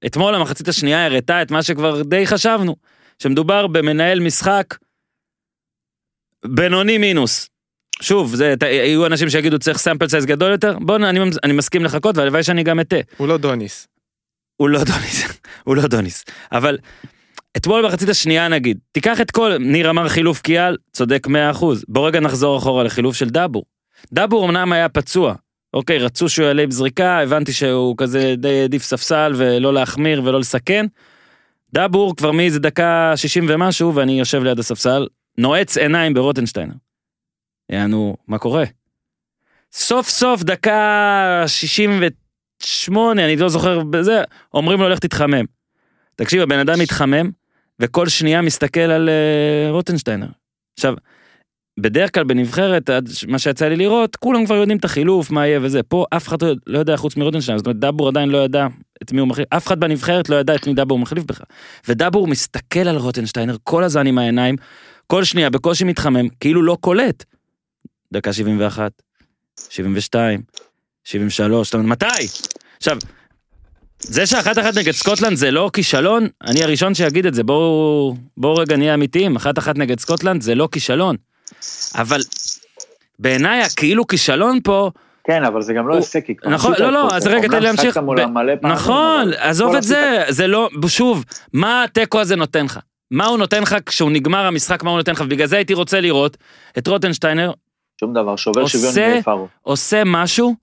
אתמול 0.06 0.34
המחצית 0.34 0.68
השנייה 0.68 1.06
הראתה 1.06 1.42
את 1.42 1.50
מה 1.50 1.62
שכבר 1.62 2.02
די 2.02 2.26
חשבנו 2.26 2.76
שמדובר 3.18 3.66
במנהל 3.66 4.20
משחק 4.20 4.74
בינוני 6.46 6.98
מינוס. 6.98 7.48
שוב 8.02 8.34
זה 8.34 8.54
ת- 8.60 8.62
יהיו 8.62 9.06
אנשים 9.06 9.30
שיגידו 9.30 9.58
צריך 9.58 9.78
sample 9.78 10.08
size 10.08 10.26
גדול 10.26 10.50
יותר 10.52 10.78
בוא 10.80 10.96
אני, 10.96 11.20
אני 11.44 11.52
מסכים 11.52 11.84
לחכות 11.84 12.16
והלוואי 12.16 12.42
שאני 12.42 12.62
גם 12.62 12.80
אטעה. 12.80 13.00
הוא 13.16 13.28
לא 13.28 13.36
דוניס. 13.36 13.88
הוא 14.56 14.68
לא 14.68 14.84
דוניס, 14.84 15.40
הוא 15.64 15.76
לא 15.76 15.86
דוניס. 15.86 16.24
אבל 16.52 16.78
אתמול 17.56 17.82
במחצית 17.82 18.08
השנייה 18.08 18.48
נגיד, 18.48 18.78
תיקח 18.92 19.20
את 19.20 19.30
כל, 19.30 19.58
ניר 19.58 19.90
אמר 19.90 20.08
חילוף 20.08 20.40
קיאל, 20.40 20.76
צודק 20.92 21.26
100%. 21.26 21.64
בוא 21.88 22.06
רגע 22.06 22.20
נחזור 22.20 22.58
אחורה 22.58 22.84
לחילוף 22.84 23.16
של 23.16 23.30
דאבור. 23.30 23.64
דאבור 24.12 24.46
אמנם 24.46 24.72
היה 24.72 24.88
פצוע. 24.88 25.34
אוקיי, 25.74 25.98
רצו 25.98 26.28
שהוא 26.28 26.46
יעלה 26.46 26.62
עם 26.62 26.70
זריקה, 26.70 27.18
הבנתי 27.18 27.52
שהוא 27.52 27.94
כזה 27.98 28.34
די 28.38 28.60
העדיף 28.60 28.82
ספסל 28.82 29.32
ולא 29.36 29.74
להחמיר 29.74 30.22
ולא 30.24 30.40
לסכן. 30.40 30.86
דאבור 31.72 32.16
כבר 32.16 32.32
מאיזה 32.32 32.60
דקה 32.60 33.12
60 33.16 33.46
ומשהו, 33.48 33.94
ואני 33.94 34.18
יושב 34.18 34.42
ליד 34.42 34.58
הספסל, 34.58 35.06
נועץ 35.38 35.76
עיניים 35.78 36.14
ברוטנשטיינר. 36.14 36.74
יענו, 37.70 38.16
מה 38.28 38.38
קורה? 38.38 38.64
סוף 39.72 40.08
סוף 40.08 40.42
דקה 40.42 41.44
68, 42.62 43.24
אני 43.24 43.36
לא 43.36 43.48
זוכר 43.48 43.80
בזה, 43.84 44.22
אומרים 44.54 44.80
לו 44.80 44.88
לך 44.88 44.98
תתחמם. 44.98 45.44
תקשיב, 46.16 46.42
הבן 46.42 46.58
אדם 46.58 46.78
מתחמם, 46.78 47.30
וכל 47.80 48.08
שנייה 48.08 48.42
מסתכל 48.42 48.80
על 48.80 49.08
uh, 49.08 49.72
רוטנשטיינר. 49.72 50.26
עכשיו, 50.74 50.94
בדרך 51.80 52.14
כלל 52.14 52.24
בנבחרת, 52.24 52.90
מה 53.28 53.38
שיצא 53.38 53.68
לי 53.68 53.76
לראות, 53.76 54.16
כולם 54.16 54.44
כבר 54.46 54.54
יודעים 54.54 54.78
את 54.78 54.84
החילוף, 54.84 55.30
מה 55.30 55.46
יהיה 55.46 55.58
וזה. 55.62 55.82
פה 55.82 56.04
אף 56.10 56.28
אחד 56.28 56.42
לא- 56.42 56.54
לא 56.66 56.78
יודע 56.78 56.96
חוץ 56.96 57.16
מרוטנשטיינר, 57.16 57.58
זאת 57.58 57.66
אומרת, 57.66 57.78
דאבור 57.80 58.08
עדיין 58.08 58.28
לא 58.28 58.38
ידע 58.44 58.66
את 59.02 59.12
מי 59.12 59.20
הוא 59.20 59.28
מחליף, 59.28 59.46
אף 59.50 59.66
אחד 59.66 59.80
בנבחרת 59.80 60.28
לא 60.28 60.36
ידע 60.36 60.54
את 60.54 60.66
מי 60.66 60.74
דאבור 60.74 60.98
מחליף 60.98 61.24
בכלל. 61.24 61.46
ודאבור 61.88 62.26
מסתכל 62.26 62.88
על 62.88 62.96
רוטנשטיינר 62.96 63.56
כל 63.62 63.84
הזמן 63.84 64.06
עם 64.06 64.18
העיניים, 64.18 64.56
כל 65.06 65.24
שנייה 65.24 65.50
בקושי 65.50 65.84
מתחמם, 65.84 66.28
כאילו 66.40 66.62
לא 66.62 66.76
קולט. 66.80 67.24
דקה 68.12 68.32
71, 68.32 68.92
72, 69.70 70.40
73, 71.04 71.66
זאת 71.66 71.74
אומרת, 71.74 71.86
מתי? 71.88 72.26
עכשיו, 72.76 72.98
זה 74.00 74.26
שאחת 74.26 74.58
אחת 74.58 74.74
נגד 74.76 74.92
סקוטלנד 74.92 75.36
זה 75.36 75.50
לא 75.50 75.70
כישלון, 75.72 76.26
אני 76.46 76.62
הראשון 76.64 76.94
שיגיד 76.94 77.26
את 77.26 77.34
זה, 77.34 77.42
בואו 77.42 78.14
בואו 78.36 78.54
רגע 78.56 78.76
נהיה 78.76 78.94
אמיתיים, 78.94 79.36
אחת 79.36 79.58
אחת 79.58 79.78
נגד 79.78 80.00
סקוטלנד 80.00 80.42
זה 80.42 80.54
לא 80.54 80.68
כישלון. 80.72 81.16
אבל 81.94 82.20
בעיניי 83.18 83.62
הכאילו 83.62 84.06
כישלון 84.06 84.58
פה, 84.64 84.90
כן, 85.26 85.44
אבל 85.44 85.62
זה 85.62 85.72
גם 85.72 85.88
לא 85.88 85.92
הוא- 85.94 86.00
הישג, 86.00 86.20
כי 86.24 86.36
כבר 86.36 86.50
נכון, 86.50 86.74
לא, 86.78 86.92
לא, 86.92 87.06
כל 87.10 87.16
אז. 87.16 87.26
רגע, 87.26 87.48
תן 87.48 87.54
לי 87.54 87.60
להמשיך. 87.60 87.96
ב- 87.96 88.66
נכון, 88.66 89.30
עזוב 89.38 89.74
את 89.74 89.82
זה, 89.82 90.22
זה 90.28 90.46
לא, 90.46 90.68
שוב, 90.88 91.24
מה 91.52 91.84
התיקו 91.84 92.20
הזה 92.20 92.36
נותן 92.36 92.64
לך? 92.64 92.78
מה 93.10 93.26
הוא 93.26 93.38
נותן 93.38 93.62
לך 93.62 93.76
כשהוא 93.86 94.10
נגמר 94.10 94.46
המשחק, 94.46 94.82
מה 94.82 94.90
הוא 94.90 94.96
נותן 94.98 95.12
לך? 95.12 95.20
ובגלל 95.20 95.46
זה 95.46 95.56
הייתי 95.56 95.74
רוצה 95.74 96.00
לראות 96.00 96.36
את 96.78 96.88
רוטנשטיינר 96.88 97.52
שום 98.00 98.12
דבר, 98.14 98.36
שובר 98.36 98.66
שוויון 98.66 98.98
עם 99.16 99.22
פארו. 99.22 99.48
עושה 99.62 100.02
משהו 100.06 100.54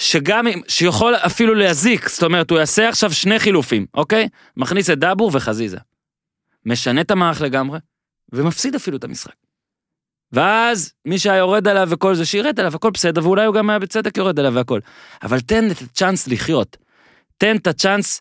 שגם 0.00 0.46
אם, 0.46 0.60
שיכול 0.68 1.14
אפילו 1.14 1.54
להזיק, 1.54 2.08
זאת 2.08 2.22
אומרת, 2.22 2.50
הוא 2.50 2.58
יעשה 2.58 2.88
עכשיו 2.88 3.12
שני 3.12 3.38
חילופים, 3.38 3.86
אוקיי? 3.94 4.28
מכניס 4.56 4.90
את 4.90 4.98
דאבור 4.98 5.30
וחזיזה. 5.34 5.76
משנה 6.66 7.00
את 7.00 7.10
המערך 7.10 7.40
לגמרי, 7.40 7.78
ומפסיד 8.32 8.74
אפילו 8.74 8.96
את 8.96 9.04
המשחק. 9.04 9.32
ואז 10.32 10.92
מי 11.06 11.18
שהיה 11.18 11.36
יורד 11.36 11.68
עליו 11.68 11.88
וכל 11.90 12.14
זה, 12.14 12.26
שירד 12.26 12.60
עליו, 12.60 12.74
הכל 12.74 12.90
בסדר, 12.90 13.24
ואולי 13.24 13.44
הוא 13.44 13.54
גם 13.54 13.70
היה 13.70 13.78
בצדק 13.78 14.16
יורד 14.16 14.38
עליו 14.38 14.54
והכל. 14.54 14.80
אבל 15.22 15.40
תן 15.40 15.70
את 15.70 15.76
הצ'אנס 15.82 16.28
לחיות. 16.28 16.76
תן 17.38 17.56
את 17.56 17.66
הצ'אנס 17.66 18.20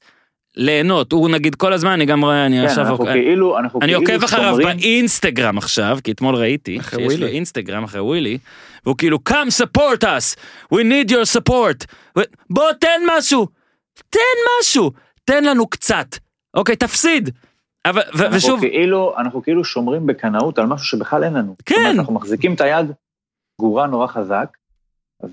ליהנות. 0.56 1.12
הוא 1.12 1.30
נגיד 1.30 1.56
כל 1.56 1.74
הזמן, 1.74 1.92
אני 1.92 2.06
גם 2.06 2.22
רואה, 2.24 2.46
אני 2.46 2.60
כן, 2.60 2.66
עכשיו... 2.66 2.88
אנחנו 2.88 3.06
כאילו, 3.06 3.60
אנחנו 3.60 3.80
אני 3.82 3.94
כאילו 3.94 4.00
עוקב 4.14 4.24
אחריו 4.24 4.56
שומרים- 4.56 4.78
באינסטגרם 4.78 5.58
עכשיו, 5.58 5.98
כי 6.04 6.12
אתמול 6.12 6.36
ראיתי 6.36 6.80
אחרי 6.80 7.10
שיש 7.10 7.20
לו. 7.20 7.28
אינסטגרם 7.28 7.84
אחרי 7.84 8.02
ווילי, 8.02 8.38
והוא 8.86 8.96
כאילו, 8.98 9.18
come 9.30 9.64
support 9.64 10.04
us, 10.04 10.40
we 10.74 10.78
need 10.78 11.12
your 11.12 11.38
support. 11.38 11.86
ו- 12.18 12.22
בוא 12.50 12.72
תן 12.72 13.02
משהו, 13.18 13.48
תן 14.10 14.20
משהו, 14.60 14.92
תן 15.26 15.44
לנו 15.44 15.68
קצת, 15.68 16.08
אוקיי, 16.54 16.76
תפסיד. 16.76 17.30
אבל, 17.86 18.02
ו- 18.16 18.22
אנחנו 18.22 18.38
ושוב, 18.38 18.60
כאילו, 18.60 19.16
אנחנו 19.18 19.44
כאילו 19.44 19.64
שומרים 19.64 20.08
בקנאות 20.08 20.60
על 20.60 20.66
משהו 20.66 20.86
שבכלל 20.86 21.24
אין 21.24 21.34
לנו. 21.34 21.56
כן. 21.66 21.76
זאת 21.76 21.82
אומרת, 21.84 22.00
אנחנו 22.00 22.14
מחזיקים 22.14 22.54
את 22.54 22.62
היד 22.62 22.92
גורה 23.62 23.88
נורא 23.88 24.08
חזק, 24.08 24.58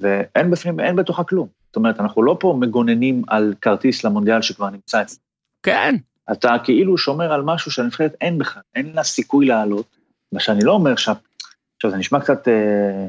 ואין 0.00 0.50
בפנים, 0.50 0.80
אין 0.80 0.96
בתוכה 0.96 1.24
כלום. 1.24 1.48
זאת 1.66 1.76
אומרת, 1.76 2.00
אנחנו 2.00 2.22
לא 2.22 2.36
פה 2.40 2.56
מגוננים 2.60 3.22
על 3.28 3.54
כרטיס 3.60 4.04
למונדיאל 4.04 4.42
שכבר 4.42 4.70
נמצא 4.70 5.02
אצלנו. 5.02 5.20
כן, 5.62 5.94
אתה 6.32 6.56
כאילו 6.64 6.98
שומר 6.98 7.32
על 7.32 7.42
משהו 7.42 7.70
שלנבחרת 7.70 8.14
אין 8.20 8.38
בכלל, 8.38 8.62
אין 8.74 8.92
לה 8.94 9.02
סיכוי 9.02 9.46
לעלות. 9.46 9.96
מה 10.32 10.40
שאני 10.40 10.64
לא 10.64 10.72
אומר 10.72 10.96
ש... 10.96 11.08
עכשיו, 11.76 11.90
זה 11.90 11.96
נשמע 11.96 12.20
קצת 12.20 12.48
אה, 12.48 13.08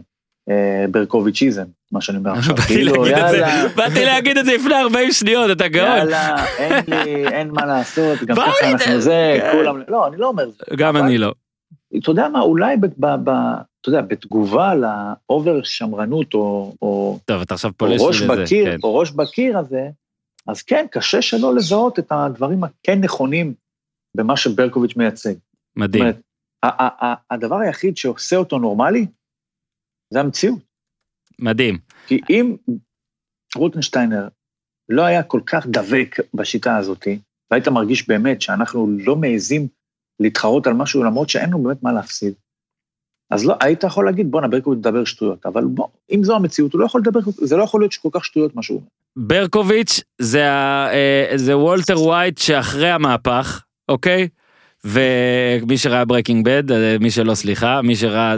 ברקוביצ'יזם, 0.91 1.63
מה 1.91 2.01
שאני 2.01 2.17
אומר 2.17 2.31
עכשיו. 2.31 2.57
כאילו, 2.57 3.05
זה, 3.05 3.11
יאללה, 3.11 3.67
באתי 3.75 4.05
להגיד 4.05 4.37
את 4.37 4.45
זה 4.45 4.55
לפני 4.55 4.75
40 4.75 5.11
שניות, 5.11 5.51
אתה 5.51 5.67
גאון. 5.67 5.97
יאללה, 5.97 6.45
אין 6.57 6.83
לי, 6.87 7.27
אין 7.27 7.51
מה 7.51 7.65
לעשות, 7.65 8.19
גם 8.23 8.35
ככה 8.35 8.71
אנחנו 8.71 9.01
זה, 9.01 9.37
כן. 9.41 9.51
כולם, 9.51 9.81
לא, 9.87 10.07
אני 10.07 10.17
לא 10.17 10.27
אומר, 10.27 10.49
גם 10.77 10.95
אבל- 10.95 11.05
אני 11.05 11.17
לא. 11.17 11.33
אתה 11.99 12.11
יודע 12.11 12.29
מה, 12.29 12.39
אולי 12.41 12.75
אתה 13.81 13.89
יודע, 13.89 14.01
בתגובה 14.01 14.73
לאובר 14.75 15.63
שמרנות 15.63 16.33
או, 16.33 16.73
ראש 17.81 18.21
בקיר, 18.21 18.65
כן. 18.65 18.77
או 18.83 18.95
ראש 18.95 19.11
בקיר 19.11 19.57
הזה, 19.57 19.87
אז 20.47 20.61
כן, 20.61 20.85
קשה 20.91 21.21
שלא 21.21 21.55
לזהות 21.55 21.99
את 21.99 22.07
הדברים 22.11 22.63
הכן 22.63 22.99
נכונים 23.01 23.53
במה 24.15 24.37
שברקוביץ' 24.37 24.95
מייצג. 24.95 25.33
מדהים. 25.75 26.03
הדבר 27.31 27.55
היחיד 27.55 27.97
שעושה 27.97 28.35
אותו 28.35 28.59
נורמלי, 28.59 29.05
זה 30.13 30.19
המציאות. 30.19 30.59
מדהים. 31.39 31.77
כי 32.07 32.21
אם 32.29 32.55
רוטנשטיינר 33.55 34.27
לא 34.89 35.01
היה 35.01 35.23
כל 35.23 35.41
כך 35.45 35.67
דבק 35.67 36.15
בשיטה 36.33 36.77
הזאת, 36.77 37.07
והיית 37.51 37.67
מרגיש 37.67 38.07
באמת 38.07 38.41
שאנחנו 38.41 38.87
לא 39.05 39.15
מעזים 39.15 39.67
להתחרות 40.19 40.67
על 40.67 40.73
משהו 40.73 41.03
למרות 41.03 41.29
שאין 41.29 41.49
לנו 41.49 41.63
באמת 41.63 41.83
מה 41.83 41.91
להפסיד, 41.91 42.33
אז 43.31 43.45
לא, 43.45 43.55
היית 43.61 43.83
יכול 43.83 44.05
להגיד, 44.05 44.31
בואנה, 44.31 44.47
ברקוביץ' 44.47 44.79
מדבר 44.79 45.03
שטויות, 45.05 45.45
אבל 45.45 45.63
בוא, 45.65 45.87
אם 46.11 46.23
זו 46.23 46.35
המציאות, 46.35 46.73
הוא 46.73 46.81
לא 46.81 46.85
יכול 46.85 47.01
לדבר, 47.01 47.19
זה 47.25 47.57
לא 47.57 47.63
יכול 47.63 47.81
להיות 47.81 47.93
כל 47.95 48.09
כך 48.11 48.25
שטויות 48.25 48.55
מה 48.55 48.63
שהוא 48.63 48.77
אומר. 48.77 48.87
ברקוביץ' 49.27 50.01
זה, 50.21 50.51
ה- 50.51 50.87
אה, 50.93 51.31
זה 51.35 51.57
וולטר 51.57 52.01
ווייט 52.01 52.37
שאחרי 52.37 52.89
המהפך, 52.89 53.63
אוקיי? 53.89 54.27
ומי 54.85 55.77
שראה 55.77 56.05
Breaking 56.05 56.45
Bad, 56.45 56.63
מי 56.99 57.11
שלא 57.11 57.35
סליחה, 57.35 57.81
מי 57.81 57.95
שראה... 57.95 58.35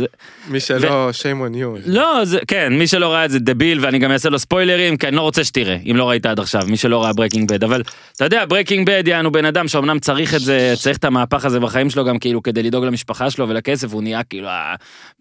מי 0.48 0.60
שלא, 0.60 1.10
shame 1.10 1.51
on 1.51 1.55
you. 1.55 1.81
לא, 1.86 2.25
זה, 2.25 2.39
כן, 2.48 2.74
מי 2.74 2.88
שלא 2.88 3.08
ראה 3.13 3.25
את 3.25 3.31
זה 3.31 3.39
דביל 3.39 3.79
ואני 3.81 4.00
גם 4.00 4.12
אעשה 4.12 4.29
לו 4.29 4.39
ספוילרים, 4.39 4.98
כי 4.98 5.08
אני 5.08 5.15
לא 5.15 5.22
רוצה 5.22 5.43
שתראה, 5.43 5.77
אם 5.91 5.96
לא 5.96 6.10
ראית 6.10 6.25
עד 6.25 6.39
עכשיו, 6.39 6.62
מי 6.67 6.77
שלא 6.77 7.03
ראה 7.03 7.13
Breaking 7.13 7.51
Bad, 7.51 7.63
אבל 7.63 7.84
אתה 8.15 8.25
יודע, 8.25 8.46
Breaking 8.45 8.88
Bad 8.88 9.03
יענו 9.08 9.31
בן 9.31 9.46
אדם 9.46 9.67
שאומנם 9.67 10.00
צריך 10.00 10.36
את 10.36 10.41
זה, 10.41 10.74
צריך 10.77 10.98
את 10.98 11.05
המהפך 11.05 11.46
הזה 11.46 11.60
בחיים 11.60 11.89
שלו 11.89 12.05
גם 12.05 12.19
כאילו 12.19 12.43
כדי 12.43 12.63
לדאוג 12.63 12.86
למשפחה 12.86 13.29
שלו 13.29 13.50
ולכסף, 13.50 13.93
הוא 13.93 14.03
נהיה 14.03 14.24
כאילו 14.24 14.48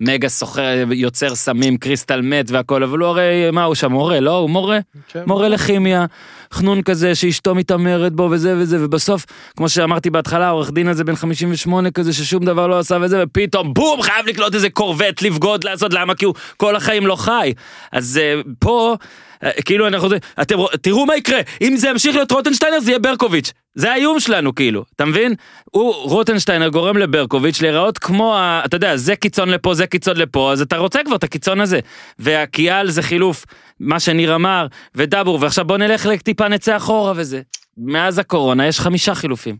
המגה 0.00 0.28
סוחר, 0.28 0.84
יוצר 0.92 1.34
סמים, 1.34 1.76
crystal 1.76 2.22
meth 2.22 2.50
והכל, 2.50 2.82
אבל 2.82 2.98
הוא 2.98 3.08
הרי, 3.08 3.50
מה 3.52 3.64
הוא 3.64 3.74
שם, 3.74 3.92
מורה, 3.92 4.20
לא? 4.20 4.36
הוא 4.36 4.50
מורה? 4.50 4.78
כן. 5.08 5.22
מורה 5.26 5.48
לכימיה, 5.48 6.06
חנון 6.52 6.82
כזה 6.82 7.14
שאשתו 7.14 7.54
מתעמרת 7.54 8.12
בו 8.12 8.28
וזה 8.30 8.54
וזה, 8.58 8.84
ובסוף, 8.84 9.26
כמו 9.56 9.68
שאמרתי 9.68 10.10
בהתחלה, 10.10 10.46
העורך 10.46 10.70
דין 10.70 10.88
הזה 10.88 11.04
בן 11.04 11.16
58 11.16 11.90
כזה 11.90 12.12
ששום 12.12 12.44
דבר 12.44 12.66
לא 12.66 12.78
עשה 12.78 12.98
וזה, 13.00 13.22
ופתאום 13.22 13.74
בום, 13.74 14.02
חייב 14.02 14.26
לקלוט 14.26 14.54
איזה 14.54 14.70
קורבט, 14.70 15.22
לבגוד, 15.22 15.64
לעשות, 15.64 15.92
למה? 15.92 16.14
כי 16.14 16.24
הוא 16.24 16.34
כל 16.56 16.76
החיים 16.76 17.06
לא 17.06 17.16
חי. 17.16 17.52
אז 17.92 18.20
uh, 18.20 18.48
פה, 18.58 18.96
uh, 19.44 19.62
כאילו 19.62 19.86
אנחנו, 19.86 20.08
אתם, 20.42 20.56
תראו 20.82 21.06
מה 21.06 21.16
יקרה, 21.16 21.40
אם 21.62 21.76
זה 21.76 21.88
ימשיך 21.88 22.14
להיות 22.14 22.32
רוטנשטיינר 22.32 22.80
זה 22.80 22.90
יהיה 22.90 22.98
ברקוביץ'. 22.98 23.52
זה 23.74 23.92
האיום 23.92 24.20
שלנו 24.20 24.54
כאילו, 24.54 24.84
אתה 24.96 25.04
מבין? 25.04 25.34
הוא, 25.70 25.94
רוטנשטיינר 25.94 26.68
גורם 26.68 26.96
לברקוביץ' 26.96 27.62
להיראות 27.62 27.98
כמו, 27.98 28.36
ה, 28.36 28.62
אתה 28.64 28.76
יודע, 28.76 28.96
זה 28.96 29.16
קיצון 29.16 29.48
לפה, 29.48 29.74
זה 29.74 29.86
קיצון 29.86 30.16
לפה, 30.16 30.52
אז 30.52 30.60
אתה 30.60 30.76
רוצה 30.76 31.00
כבר 31.04 31.16
את 31.16 31.24
הקיצון 31.24 31.60
הזה. 31.60 31.80
והקיאל 32.18 32.90
זה 32.90 33.02
חילוף, 33.02 33.44
מה 33.80 34.00
שניר 34.00 34.34
אמר, 34.34 34.66
ודבור, 34.94 35.38
ועכשיו 35.42 35.64
בוא 35.64 35.76
נלך 35.76 36.08
טיפה 36.22 36.48
נצא 36.48 36.76
אחורה 36.76 37.12
וזה. 37.16 37.42
מאז 37.76 38.18
הקורונה 38.18 38.66
יש 38.66 38.80
חמישה 38.80 39.14
חילופים, 39.14 39.56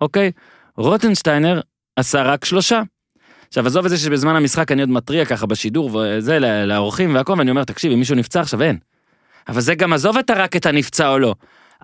אוקיי? 0.00 0.30
רוטנשטיינר 0.76 1.60
עשה 1.96 2.22
רק 2.22 2.44
שלושה. 2.44 2.82
עכשיו 3.48 3.66
עזוב 3.66 3.84
את 3.84 3.90
זה 3.90 3.98
שבזמן 3.98 4.36
המשחק 4.36 4.72
אני 4.72 4.80
עוד 4.80 4.90
מתריע 4.90 5.24
ככה 5.24 5.46
בשידור 5.46 5.96
וזה 5.96 6.38
לאורחים 6.66 7.14
והכל 7.14 7.34
ואני 7.38 7.50
אומר 7.50 7.64
תקשיב 7.64 7.92
אם 7.92 7.98
מישהו 7.98 8.16
נפצע 8.16 8.40
עכשיו 8.40 8.62
אין. 8.62 8.78
אבל 9.48 9.60
זה 9.60 9.74
גם 9.74 9.92
עזוב 9.92 10.18
אתה 10.18 10.34
רק 10.34 10.56
את 10.56 10.66
הנפצע 10.66 11.08
או 11.08 11.18
לא. 11.18 11.34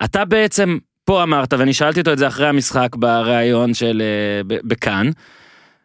אתה 0.04 0.24
בעצם 0.24 0.78
פה 1.04 1.22
אמרת 1.22 1.52
ואני 1.52 1.72
שאלתי 1.72 2.00
אותו 2.00 2.12
את 2.12 2.18
זה 2.18 2.26
אחרי 2.26 2.48
המשחק 2.48 2.96
בריאיון 2.96 3.74
של 3.74 4.02
אה, 4.02 4.58
בכאן. 4.64 5.10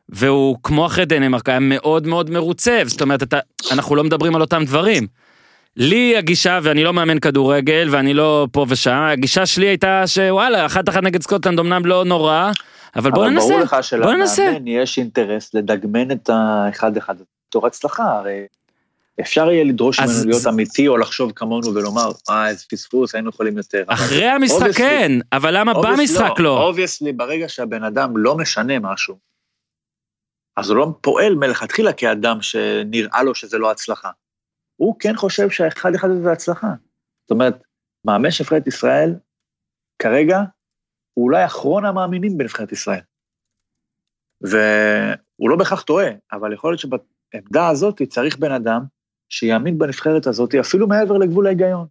והוא 0.09 0.57
כמו 0.63 0.85
אחרי 0.85 1.05
דנמרק 1.05 1.49
היה 1.49 1.59
מאוד 1.59 2.07
מאוד 2.07 2.29
מרוצה 2.29 2.81
זאת 2.85 3.01
אומרת 3.01 3.23
אתה 3.23 3.39
אנחנו 3.71 3.95
לא 3.95 4.03
מדברים 4.03 4.35
על 4.35 4.41
אותם 4.41 4.63
דברים. 4.65 5.07
לי 5.77 6.17
הגישה 6.17 6.59
ואני 6.63 6.83
לא 6.83 6.93
מאמן 6.93 7.19
כדורגל 7.19 7.87
ואני 7.91 8.13
לא 8.13 8.47
פה 8.51 8.65
ושם 8.69 8.91
הגישה 9.11 9.45
שלי 9.45 9.67
הייתה 9.67 10.03
שוואלה 10.07 10.65
אחת 10.65 10.89
אחת 10.89 11.03
נגד 11.03 11.21
סקוטלנד 11.21 11.59
אמנם 11.59 11.85
לא 11.85 12.05
נורא 12.05 12.51
אבל 12.95 13.11
בוא 13.11 13.23
אבל 13.25 13.29
ננסה. 13.33 13.47
ברור 13.47 13.59
לך 13.61 13.75
בוא 14.03 14.13
ננסה. 14.13 14.35
שלמאמן 14.35 14.67
יש 14.67 14.97
אינטרס 14.97 15.53
לדגמן 15.53 16.11
את 16.11 16.29
האחד 16.29 16.97
אחד 16.97 17.15
בתור 17.49 17.67
הצלחה, 17.67 18.03
הרי 18.03 18.39
אפשר 19.21 19.51
יהיה 19.51 19.63
לדרוש 19.63 19.99
ממנו 19.99 20.11
להיות 20.25 20.41
זה- 20.41 20.49
אמיתי 20.49 20.87
או 20.87 20.97
לחשוב 20.97 21.31
כמונו 21.35 21.73
ולומר, 21.75 22.11
אה, 22.29 22.47
איזה 22.49 22.63
פספוס, 22.71 23.15
היינו 23.15 23.29
יכולים 23.29 23.57
יותר. 23.57 23.83
אבל 23.87 23.93
אחרי 23.93 24.25
המשחק 24.25 24.61
obviously- 24.69 24.77
כן, 24.77 25.11
אבל 25.33 25.57
למה 25.59 25.73
במשחק 25.73 26.39
לא? 26.39 26.63
obviously, 26.63 27.13
ברגע 27.13 27.49
שהבן 27.49 27.83
אדם 27.83 28.17
לא 28.17 28.37
משנה 28.37 28.79
משהו, 28.79 29.15
אז 30.57 30.69
הוא 30.69 30.77
לא 30.77 30.87
פועל 31.01 31.35
מלכתחילה 31.35 31.93
כאדם 31.93 32.41
שנראה 32.41 33.23
לו 33.23 33.35
שזה 33.35 33.57
לא 33.57 33.71
הצלחה. 33.71 34.09
הוא 34.75 34.95
כן 34.99 35.15
חושב 35.15 35.49
שהאחד 35.49 35.95
אחד 35.95 36.09
הזה 36.09 36.23
זה 36.23 36.31
הצלחה. 36.31 36.73
זאת 37.23 37.31
אומרת, 37.31 37.63
מאמן 38.05 38.31
של 38.31 38.43
נבחרת 38.43 38.67
ישראל, 38.67 39.15
כרגע, 39.99 40.39
הוא 41.13 41.25
אולי 41.25 41.45
אחרון 41.45 41.85
המאמינים 41.85 42.37
בנבחרת 42.37 42.71
ישראל. 42.71 43.01
והוא 44.41 45.49
לא 45.49 45.55
בהכרח 45.55 45.81
טועה, 45.81 46.07
אבל 46.31 46.53
יכול 46.53 46.71
להיות 46.71 46.79
שבעמדה 46.79 47.67
הזאת 47.69 48.01
צריך 48.01 48.37
בן 48.37 48.51
אדם 48.51 48.83
שיאמין 49.29 49.77
בנבחרת 49.77 50.27
הזאת 50.27 50.55
אפילו 50.55 50.87
מעבר 50.87 51.17
לגבול 51.17 51.47
ההיגיון. 51.47 51.87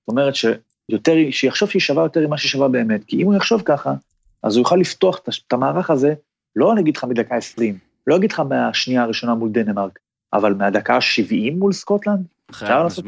זאת 0.00 0.08
אומרת 0.08 0.34
שיותר, 0.34 1.12
שיחשוב 1.30 1.70
שהיא 1.70 1.80
שווה 1.80 2.02
יותר 2.02 2.26
ממה 2.26 2.38
שהיא 2.38 2.50
שווה 2.50 2.68
באמת, 2.68 3.04
כי 3.04 3.22
אם 3.22 3.26
הוא 3.26 3.34
יחשוב 3.34 3.62
ככה, 3.64 3.94
אז 4.42 4.56
הוא 4.56 4.62
יוכל 4.62 4.76
לפתוח 4.76 5.20
את 5.46 5.52
המערך 5.52 5.90
הזה, 5.90 6.14
לא 6.56 6.74
נגיד 6.74 6.96
לך 6.96 7.04
מדקה 7.04 7.36
20, 7.36 7.78
לא 8.06 8.16
אגיד 8.16 8.32
לך 8.32 8.40
מהשנייה 8.40 9.02
הראשונה 9.02 9.34
מול 9.34 9.50
דנמרק, 9.52 9.98
אבל 10.32 10.54
מהדקה 10.54 10.94
ה-70 10.94 11.52
מול 11.58 11.72
סקוטלנד, 11.72 12.24
אפשר 12.50 12.82
לעשות. 12.84 13.04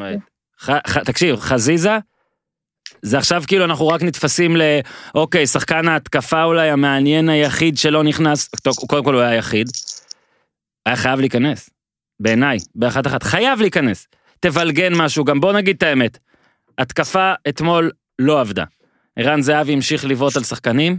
ח- 0.61 0.71
ח- 0.89 0.99
תקשיב, 0.99 1.37
חזיזה, 1.37 1.99
זה 3.03 3.19
עכשיו 3.19 3.43
כאילו 3.47 3.65
אנחנו 3.65 3.89
רק 3.89 4.03
נתפסים 4.03 4.57
ל... 4.57 4.63
אוקיי, 5.15 5.47
שחקן 5.47 5.89
ההתקפה 5.89 6.45
אולי 6.45 6.71
המעניין 6.71 7.29
היחיד 7.29 7.79
שלא 7.79 8.03
נכנס, 8.03 8.49
טוב, 8.49 8.75
קודם 8.89 9.05
כל 9.05 9.15
הוא 9.15 9.23
היה 9.23 9.31
היחיד, 9.31 9.67
היה 10.87 10.97
חייב 10.97 11.21
להיכנס, 11.21 11.71
בעיניי, 12.21 12.59
באחת 12.75 13.07
אחת, 13.07 13.23
חייב 13.23 13.61
להיכנס. 13.61 14.07
תבלגן 14.41 14.95
משהו, 14.95 15.25
גם 15.25 15.41
בוא 15.41 15.53
נגיד 15.53 15.77
את 15.77 15.83
האמת, 15.83 16.19
התקפה 16.79 17.33
אתמול 17.49 17.91
לא 18.19 18.41
עבדה. 18.41 18.65
ערן 19.17 19.43
זהבי 19.43 19.73
המשיך 19.73 20.05
לבעוט 20.05 20.37
על 20.37 20.45
שחקנים, 20.45 20.99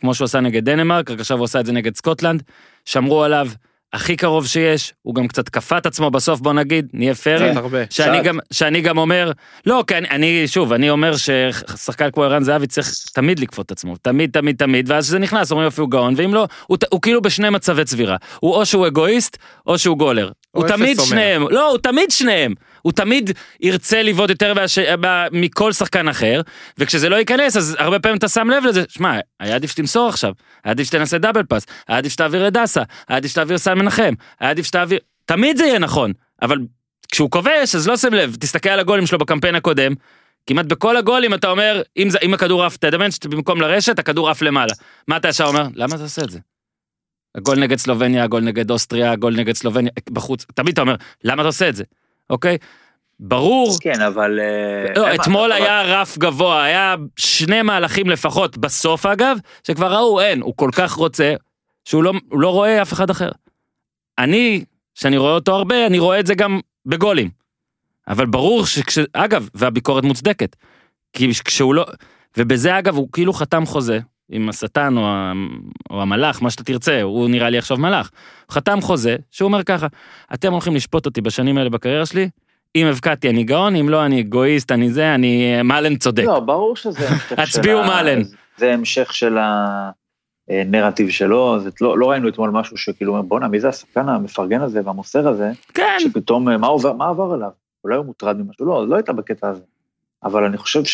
כמו 0.00 0.14
שהוא 0.14 0.24
עשה 0.24 0.40
נגד 0.40 0.64
דנמרק, 0.64 1.10
רק 1.10 1.20
עכשיו 1.20 1.38
הוא 1.38 1.44
עשה 1.44 1.60
את 1.60 1.66
זה 1.66 1.72
נגד 1.72 1.96
סקוטלנד, 1.96 2.42
שמרו 2.84 3.24
עליו 3.24 3.48
הכי 3.92 4.16
קרוב 4.16 4.46
שיש, 4.46 4.92
הוא 5.02 5.14
גם 5.14 5.28
קצת 5.28 5.48
כפה 5.48 5.78
את 5.78 5.86
עצמו 5.86 6.10
בסוף, 6.10 6.40
בוא 6.40 6.52
נגיד, 6.52 6.86
נהיה 6.92 7.14
פיירים. 7.14 7.56
הרבה. 7.58 7.78
שאני. 7.90 8.20
גם, 8.22 8.38
שאני 8.52 8.80
גם 8.80 8.98
אומר, 8.98 9.32
לא, 9.66 9.84
כי 9.86 9.94
אני, 9.96 10.08
אני, 10.10 10.42
שוב, 10.48 10.72
אני 10.72 10.90
אומר 10.90 11.12
ששחקן 11.16 12.10
כמו 12.10 12.24
ערן 12.24 12.42
זהבי 12.44 12.66
צריך 12.66 12.94
תמיד 13.12 13.38
לכפות 13.40 13.66
את 13.66 13.70
עצמו, 13.70 13.96
תמיד, 13.96 14.30
תמיד, 14.32 14.56
תמיד, 14.56 14.90
ואז 14.90 15.04
כשזה 15.04 15.18
נכנס, 15.18 15.50
אומרים 15.50 15.64
יופי 15.64 15.80
הוא 15.80 15.90
גאון, 15.90 16.14
ואם 16.16 16.34
לא, 16.34 16.46
הוא, 16.66 16.76
ת- 16.76 16.84
הוא 16.92 17.02
כאילו 17.02 17.22
בשני 17.22 17.50
מצבי 17.50 17.84
צבירה. 17.84 18.16
הוא 18.40 18.54
או 18.54 18.66
שהוא 18.66 18.86
אגואיסט, 18.86 19.36
או 19.66 19.78
שהוא 19.78 19.98
גולר. 19.98 20.30
הוא 20.50 20.68
תמיד 20.68 20.96
מאה. 20.96 21.06
שניהם, 21.06 21.48
לא, 21.50 21.70
הוא 21.70 21.78
תמיד 21.78 22.10
שניהם. 22.10 22.54
הוא 22.82 22.92
תמיד 22.92 23.30
ירצה 23.60 24.02
לבעוט 24.02 24.30
יותר 24.30 24.54
מהש... 24.54 24.78
ב- 24.78 25.26
מכל 25.32 25.72
שחקן 25.72 26.08
אחר, 26.08 26.40
וכשזה 26.78 27.08
לא 27.08 27.16
ייכנס, 27.16 27.56
אז 27.56 27.76
הרבה 27.78 27.98
פעמים 27.98 28.18
אתה 28.18 28.28
שם 28.28 28.50
לב 28.50 28.64
לזה, 28.64 28.84
שמע, 28.88 29.18
היה 29.40 29.54
עדיף 29.54 29.70
שתמסור 29.70 30.08
עכשיו, 30.08 30.32
היה 30.64 30.70
עדיף 30.70 30.86
שתנסה 30.86 31.18
דאבל 31.18 31.42
פאס, 31.42 31.66
היה 31.88 31.98
עדיף 31.98 32.12
שתעביר 32.12 32.46
לדסה, 32.46 32.82
היה 33.08 33.16
עדיף 33.16 33.30
שתעביר 33.30 33.58
סל 33.58 33.74
מנחם, 33.74 34.14
היה 34.40 34.50
עדיף 34.50 34.66
שתעביר... 34.66 34.98
תמיד 35.24 35.56
זה 35.56 35.64
יהיה 35.64 35.78
נכון, 35.78 36.12
אבל 36.42 36.58
כשהוא 37.12 37.30
כובש, 37.30 37.74
אז 37.74 37.88
לא 37.88 37.96
שים 37.96 38.14
לב, 38.14 38.36
תסתכל 38.40 38.68
על 38.68 38.80
הגולים 38.80 39.06
שלו 39.06 39.18
בקמפיין 39.18 39.54
הקודם, 39.54 39.92
כמעט 40.46 40.66
בכל 40.66 40.96
הגולים 40.96 41.34
אתה 41.34 41.50
אומר, 41.50 41.82
אם, 41.96 42.10
זה, 42.10 42.18
אם 42.22 42.34
הכדור 42.34 42.64
עף, 42.64 42.76
תדמיין 42.76 43.10
שבמקום 43.10 43.60
לרשת, 43.60 43.98
הכדור 43.98 44.30
עף 44.30 44.42
למעלה. 44.42 44.72
מה 45.08 45.16
אתה 45.16 45.28
ישר 45.28 45.44
אומר? 45.44 45.66
למה 45.74 45.94
אתה 45.94 46.02
עושה 46.02 46.22
את 46.22 46.30
זה? 46.30 46.38
הגול 47.34 47.58
נגד 47.60 47.78
סלובניה, 47.78 48.24
הגול 48.24 48.42
נגד 48.42 48.70
אוסטריה, 48.70 49.12
הגול 49.12 49.36
נגד 49.36 49.54
סלובניה, 49.54 49.92
בחוץ, 50.10 50.46
תמיד 50.54 50.72
אתה 50.72 50.80
אומר, 50.80 50.94
למה 51.24 51.42
אתה 51.42 51.48
עושה 51.48 51.68
את 51.68 51.76
זה? 51.76 51.84
אוקיי? 52.30 52.58
ברור, 53.20 53.76
כן, 53.80 54.00
אבל... 54.00 54.40
אה, 54.40 54.92
לא, 54.96 55.14
אתמול 55.14 55.52
אבל- 55.52 55.62
היה 55.62 55.82
רף 55.82 56.18
גבוה, 56.18 56.64
היה 56.64 56.94
שני 57.16 57.62
מהלכים 57.62 58.10
לפחות, 58.10 58.58
בסוף 58.58 59.06
אגב, 59.06 59.38
שכבר 59.66 59.94
ראו, 59.94 60.20
אין, 60.20 60.40
הוא 60.42 60.54
כל 60.56 60.70
כך 60.72 60.92
רוצה, 60.92 61.34
שהוא 61.84 62.02
לא, 62.02 62.12
לא 62.32 62.48
רואה 62.52 62.82
אף 62.82 62.92
אחד 62.92 63.10
אחר. 63.10 63.30
אני, 64.18 64.64
שאני 64.94 65.16
רואה 65.16 65.32
אותו 65.32 65.54
הרבה, 65.54 65.86
אני 65.86 65.98
רואה 65.98 66.20
את 66.20 66.26
זה 66.26 66.34
גם 66.34 66.60
בגולים. 66.86 67.30
אבל 68.08 68.26
ברור 68.26 68.66
שכש... 68.66 68.98
אגב, 69.12 69.48
והביקורת 69.54 70.04
מוצדקת. 70.04 70.56
כי 71.12 71.30
כשהוא 71.44 71.74
לא... 71.74 71.86
ובזה 72.36 72.78
אגב, 72.78 72.96
הוא 72.96 73.08
כאילו 73.12 73.32
חתם 73.32 73.66
חוזה 73.66 74.00
עם 74.30 74.48
השטן 74.48 74.96
או. 74.96 75.06
או 75.90 76.02
המלאך, 76.02 76.42
מה 76.42 76.50
שאתה 76.50 76.64
תרצה, 76.64 77.02
הוא 77.02 77.28
נראה 77.28 77.50
לי 77.50 77.58
עכשיו 77.58 77.76
מלאך. 77.76 78.10
חתם 78.50 78.80
חוזה, 78.80 79.16
שהוא 79.30 79.46
אומר 79.46 79.62
ככה, 79.62 79.86
אתם 80.34 80.52
הולכים 80.52 80.74
לשפוט 80.74 81.06
אותי 81.06 81.20
בשנים 81.20 81.58
האלה 81.58 81.70
בקריירה 81.70 82.06
שלי, 82.06 82.28
אם 82.76 82.86
הבקעתי 82.86 83.30
אני 83.30 83.44
גאון, 83.44 83.76
אם 83.76 83.88
לא 83.88 84.06
אני 84.06 84.20
אגואיסט, 84.20 84.72
אני 84.72 84.90
זה, 84.90 85.14
אני... 85.14 85.62
מאלן 85.62 85.96
צודק. 85.96 86.24
לא, 86.24 86.40
ברור 86.40 86.76
שזה 86.76 87.08
המשך 87.08 87.28
של 87.28 87.40
הצביעו 87.40 87.80
ה- 87.80 87.86
מאלן. 87.86 88.22
זה 88.56 88.72
המשך 88.72 89.14
של 89.14 89.38
הנרטיב 90.48 91.10
שלו, 91.10 91.60
זה 91.60 91.70
לא, 91.80 91.98
לא 91.98 92.10
ראינו 92.10 92.28
אתמול 92.28 92.50
משהו 92.50 92.76
שכאילו, 92.76 93.12
אומר, 93.12 93.22
בואנה, 93.22 93.48
מי 93.48 93.60
זה 93.60 93.68
השחקן 93.68 94.08
המפרגן 94.08 94.60
הזה 94.60 94.80
והמוסר 94.84 95.28
הזה, 95.28 95.50
כן, 95.74 95.96
שפתאום, 95.98 96.48
אה, 96.48 96.56
מה 96.56 96.66
עובר, 96.66 96.92
מה 96.92 97.08
עבר 97.08 97.32
עליו? 97.32 97.50
אולי 97.84 97.96
הוא 97.96 98.06
מוטרד 98.06 98.36
ממשהו, 98.36 98.66
לא, 98.66 98.88
לא 98.88 98.96
הייתה 98.96 99.12
בקטע 99.12 99.48
הזה. 99.48 99.62
אבל 100.24 100.44
אני 100.44 100.56
חושב 100.56 100.84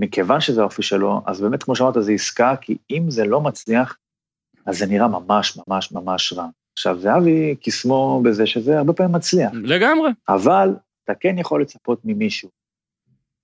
שמכיוון 0.00 0.40
שזה 0.40 0.60
האופי 0.60 0.82
שלו, 0.82 1.22
אז 1.26 1.40
באמת, 1.40 1.62
כמו 1.62 1.76
שאמרת, 1.76 1.94
זה 2.00 2.12
עסקה, 2.12 2.54
כי 2.60 2.76
אם 2.90 3.10
זה 3.10 3.24
לא 3.24 3.40
מצליח, 3.40 3.96
אז 4.66 4.78
זה 4.78 4.86
נראה 4.86 5.08
ממש 5.08 5.58
ממש 5.68 5.92
ממש 5.92 6.32
רע. 6.32 6.48
עכשיו, 6.72 6.98
זהבי 7.00 7.56
קסמו 7.62 8.22
בזה 8.24 8.46
שזה 8.46 8.78
הרבה 8.78 8.92
פעמים 8.92 9.14
מצליח. 9.14 9.50
לגמרי. 9.54 10.10
אבל 10.28 10.74
אתה 11.04 11.14
כן 11.14 11.38
יכול 11.38 11.62
לצפות 11.62 12.00
ממישהו, 12.04 12.48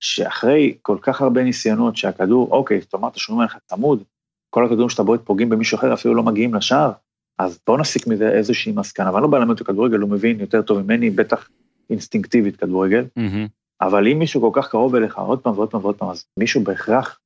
שאחרי 0.00 0.76
כל 0.82 0.98
כך 1.02 1.20
הרבה 1.20 1.42
ניסיונות 1.42 1.96
שהכדור, 1.96 2.52
אוקיי, 2.52 2.80
זאת 2.80 2.94
אומרת, 2.94 3.16
שומעים 3.16 3.40
עליך 3.40 3.56
צמוד, 3.66 4.02
כל 4.50 4.66
הכדורים 4.66 4.88
שאתה 4.88 5.02
בועט 5.02 5.20
פוגעים 5.24 5.48
במישהו 5.48 5.78
אחר, 5.78 5.94
אפילו 5.94 6.14
לא 6.14 6.22
מגיעים 6.22 6.54
לשער, 6.54 6.92
אז 7.38 7.58
בוא 7.66 7.78
נסיק 7.78 8.06
מזה 8.06 8.30
איזושהי 8.30 8.72
מסקנה. 8.72 9.12
ואני 9.12 9.22
לא 9.22 9.28
בא 9.28 9.38
ללמד 9.38 9.50
אותו 9.50 9.64
כדורגל, 9.64 9.98
הוא 9.98 10.10
מבין 10.10 10.40
יותר 10.40 10.62
טוב 10.62 10.80
ממני, 10.80 11.10
בטח 11.10 11.48
אינסטינקטיבית 11.90 12.56
כדורגל, 12.56 13.04
מהמם. 13.16 13.46
אבל 13.80 14.08
אם 14.08 14.18
מישהו 14.18 14.40
כל 14.52 14.60
כך 14.62 14.68
קרוב 14.68 14.94
אליך 14.94 15.18
עוד 15.18 15.40
פעם 15.40 15.52
ועוד 15.54 15.70
פעם 15.70 15.80
ועוד 15.80 15.96
פעם, 15.96 16.08
אז 16.10 16.24
מישהו 16.36 16.64
בהכרח 16.64 17.18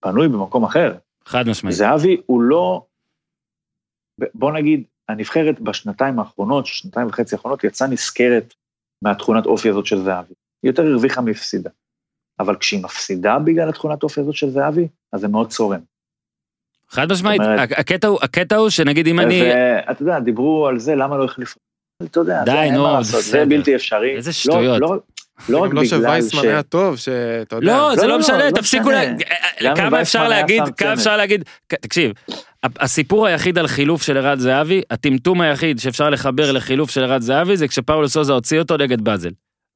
פנוי 0.00 0.28
במקום 0.28 0.64
אחר. 0.64 0.94
חד 1.24 1.48
משמעית. 1.48 1.76
זהבי 1.76 2.20
הוא 2.26 2.42
לא, 2.42 2.84
בוא 4.34 4.52
נגיד, 4.52 4.84
הנבחרת 5.08 5.60
בשנתיים 5.60 6.18
האחרונות, 6.18 6.66
שנתיים 6.66 7.06
וחצי 7.06 7.34
האחרונות, 7.34 7.64
יצאה 7.64 7.88
נשכרת 7.88 8.54
מהתכונת 9.02 9.46
אופי 9.46 9.68
הזאת 9.68 9.86
של 9.86 9.98
זהבי. 9.98 10.34
היא 10.62 10.70
יותר 10.70 10.82
הרוויחה 10.82 11.20
מהפסידה. 11.20 11.70
אבל 12.40 12.56
כשהיא 12.56 12.82
מפסידה 12.84 13.38
בגלל 13.38 13.68
התכונת 13.68 14.02
אופי 14.02 14.20
הזאת 14.20 14.34
של 14.34 14.50
זהבי, 14.50 14.88
אז 15.12 15.20
זה 15.20 15.28
מאוד 15.28 15.50
צורם. 15.50 15.80
חד 16.88 17.12
משמעית. 17.12 17.40
אומרת- 17.40 17.68
הקטע 17.72 18.08
הוא, 18.08 18.18
הקטע 18.22 18.56
הוא 18.56 18.70
שנגיד 18.70 19.06
אם 19.06 19.20
אני... 19.20 19.42
ואתה 19.88 20.02
יודע, 20.02 20.20
דיברו 20.20 20.66
על 20.66 20.78
זה, 20.78 20.94
למה 20.94 21.16
לא 21.16 21.24
החליפו. 21.24 21.60
אתה 22.04 22.20
יודע, 22.20 22.44
די, 22.44 22.68
נו, 22.72 22.86
בסדר. 23.00 23.20
זה 23.20 23.44
בלתי 23.48 23.76
אפשרי. 23.76 24.16
איזה 24.16 24.28
לא- 24.30 24.32
שטויות. 24.32 24.80
לא- 24.80 24.88
לא 24.94 25.00
רק 25.40 25.46
גם 25.48 25.54
לא 25.54 25.68
בגלל 25.68 25.84
שווייסמן 25.84 26.40
ש... 26.42 26.44
היה 26.44 26.62
טוב, 26.62 26.96
שאתה 26.96 27.56
יודע. 27.56 27.66
לא, 27.66 27.96
זה 27.96 28.02
לא, 28.02 28.08
לא 28.08 28.14
לא, 28.14 28.20
משנה, 28.20 28.44
לא 28.46 28.50
תפסיקו. 28.50 28.90
להגיד, 28.90 29.26
גם 29.62 29.70
אם 29.70 29.76
כמה 29.76 30.00
אפשר 30.02 30.28
להגיד, 30.28 30.62
כמה. 30.76 30.92
אפשר 30.92 31.16
להגיד, 31.16 31.44
כ- 31.68 31.74
תקשיב, 31.74 32.12
הסיפור 32.64 33.26
היחיד 33.26 33.58
על 33.58 33.66
חילוף 33.66 34.02
של 34.02 34.16
ערד 34.16 34.38
זהבי, 34.38 34.82
הטמטום 34.90 35.40
היחיד 35.40 35.78
שאפשר 35.78 36.10
לחבר 36.10 36.52
לחילוף 36.52 36.90
של 36.90 37.04
ערד 37.04 37.20
זהבי 37.22 37.56
זה 37.56 37.68
כשפאולו 37.68 38.08
סוזה 38.08 38.32
הוציא 38.32 38.58
אותו 38.58 38.76
נגד 38.76 39.00
באזל. 39.00 39.30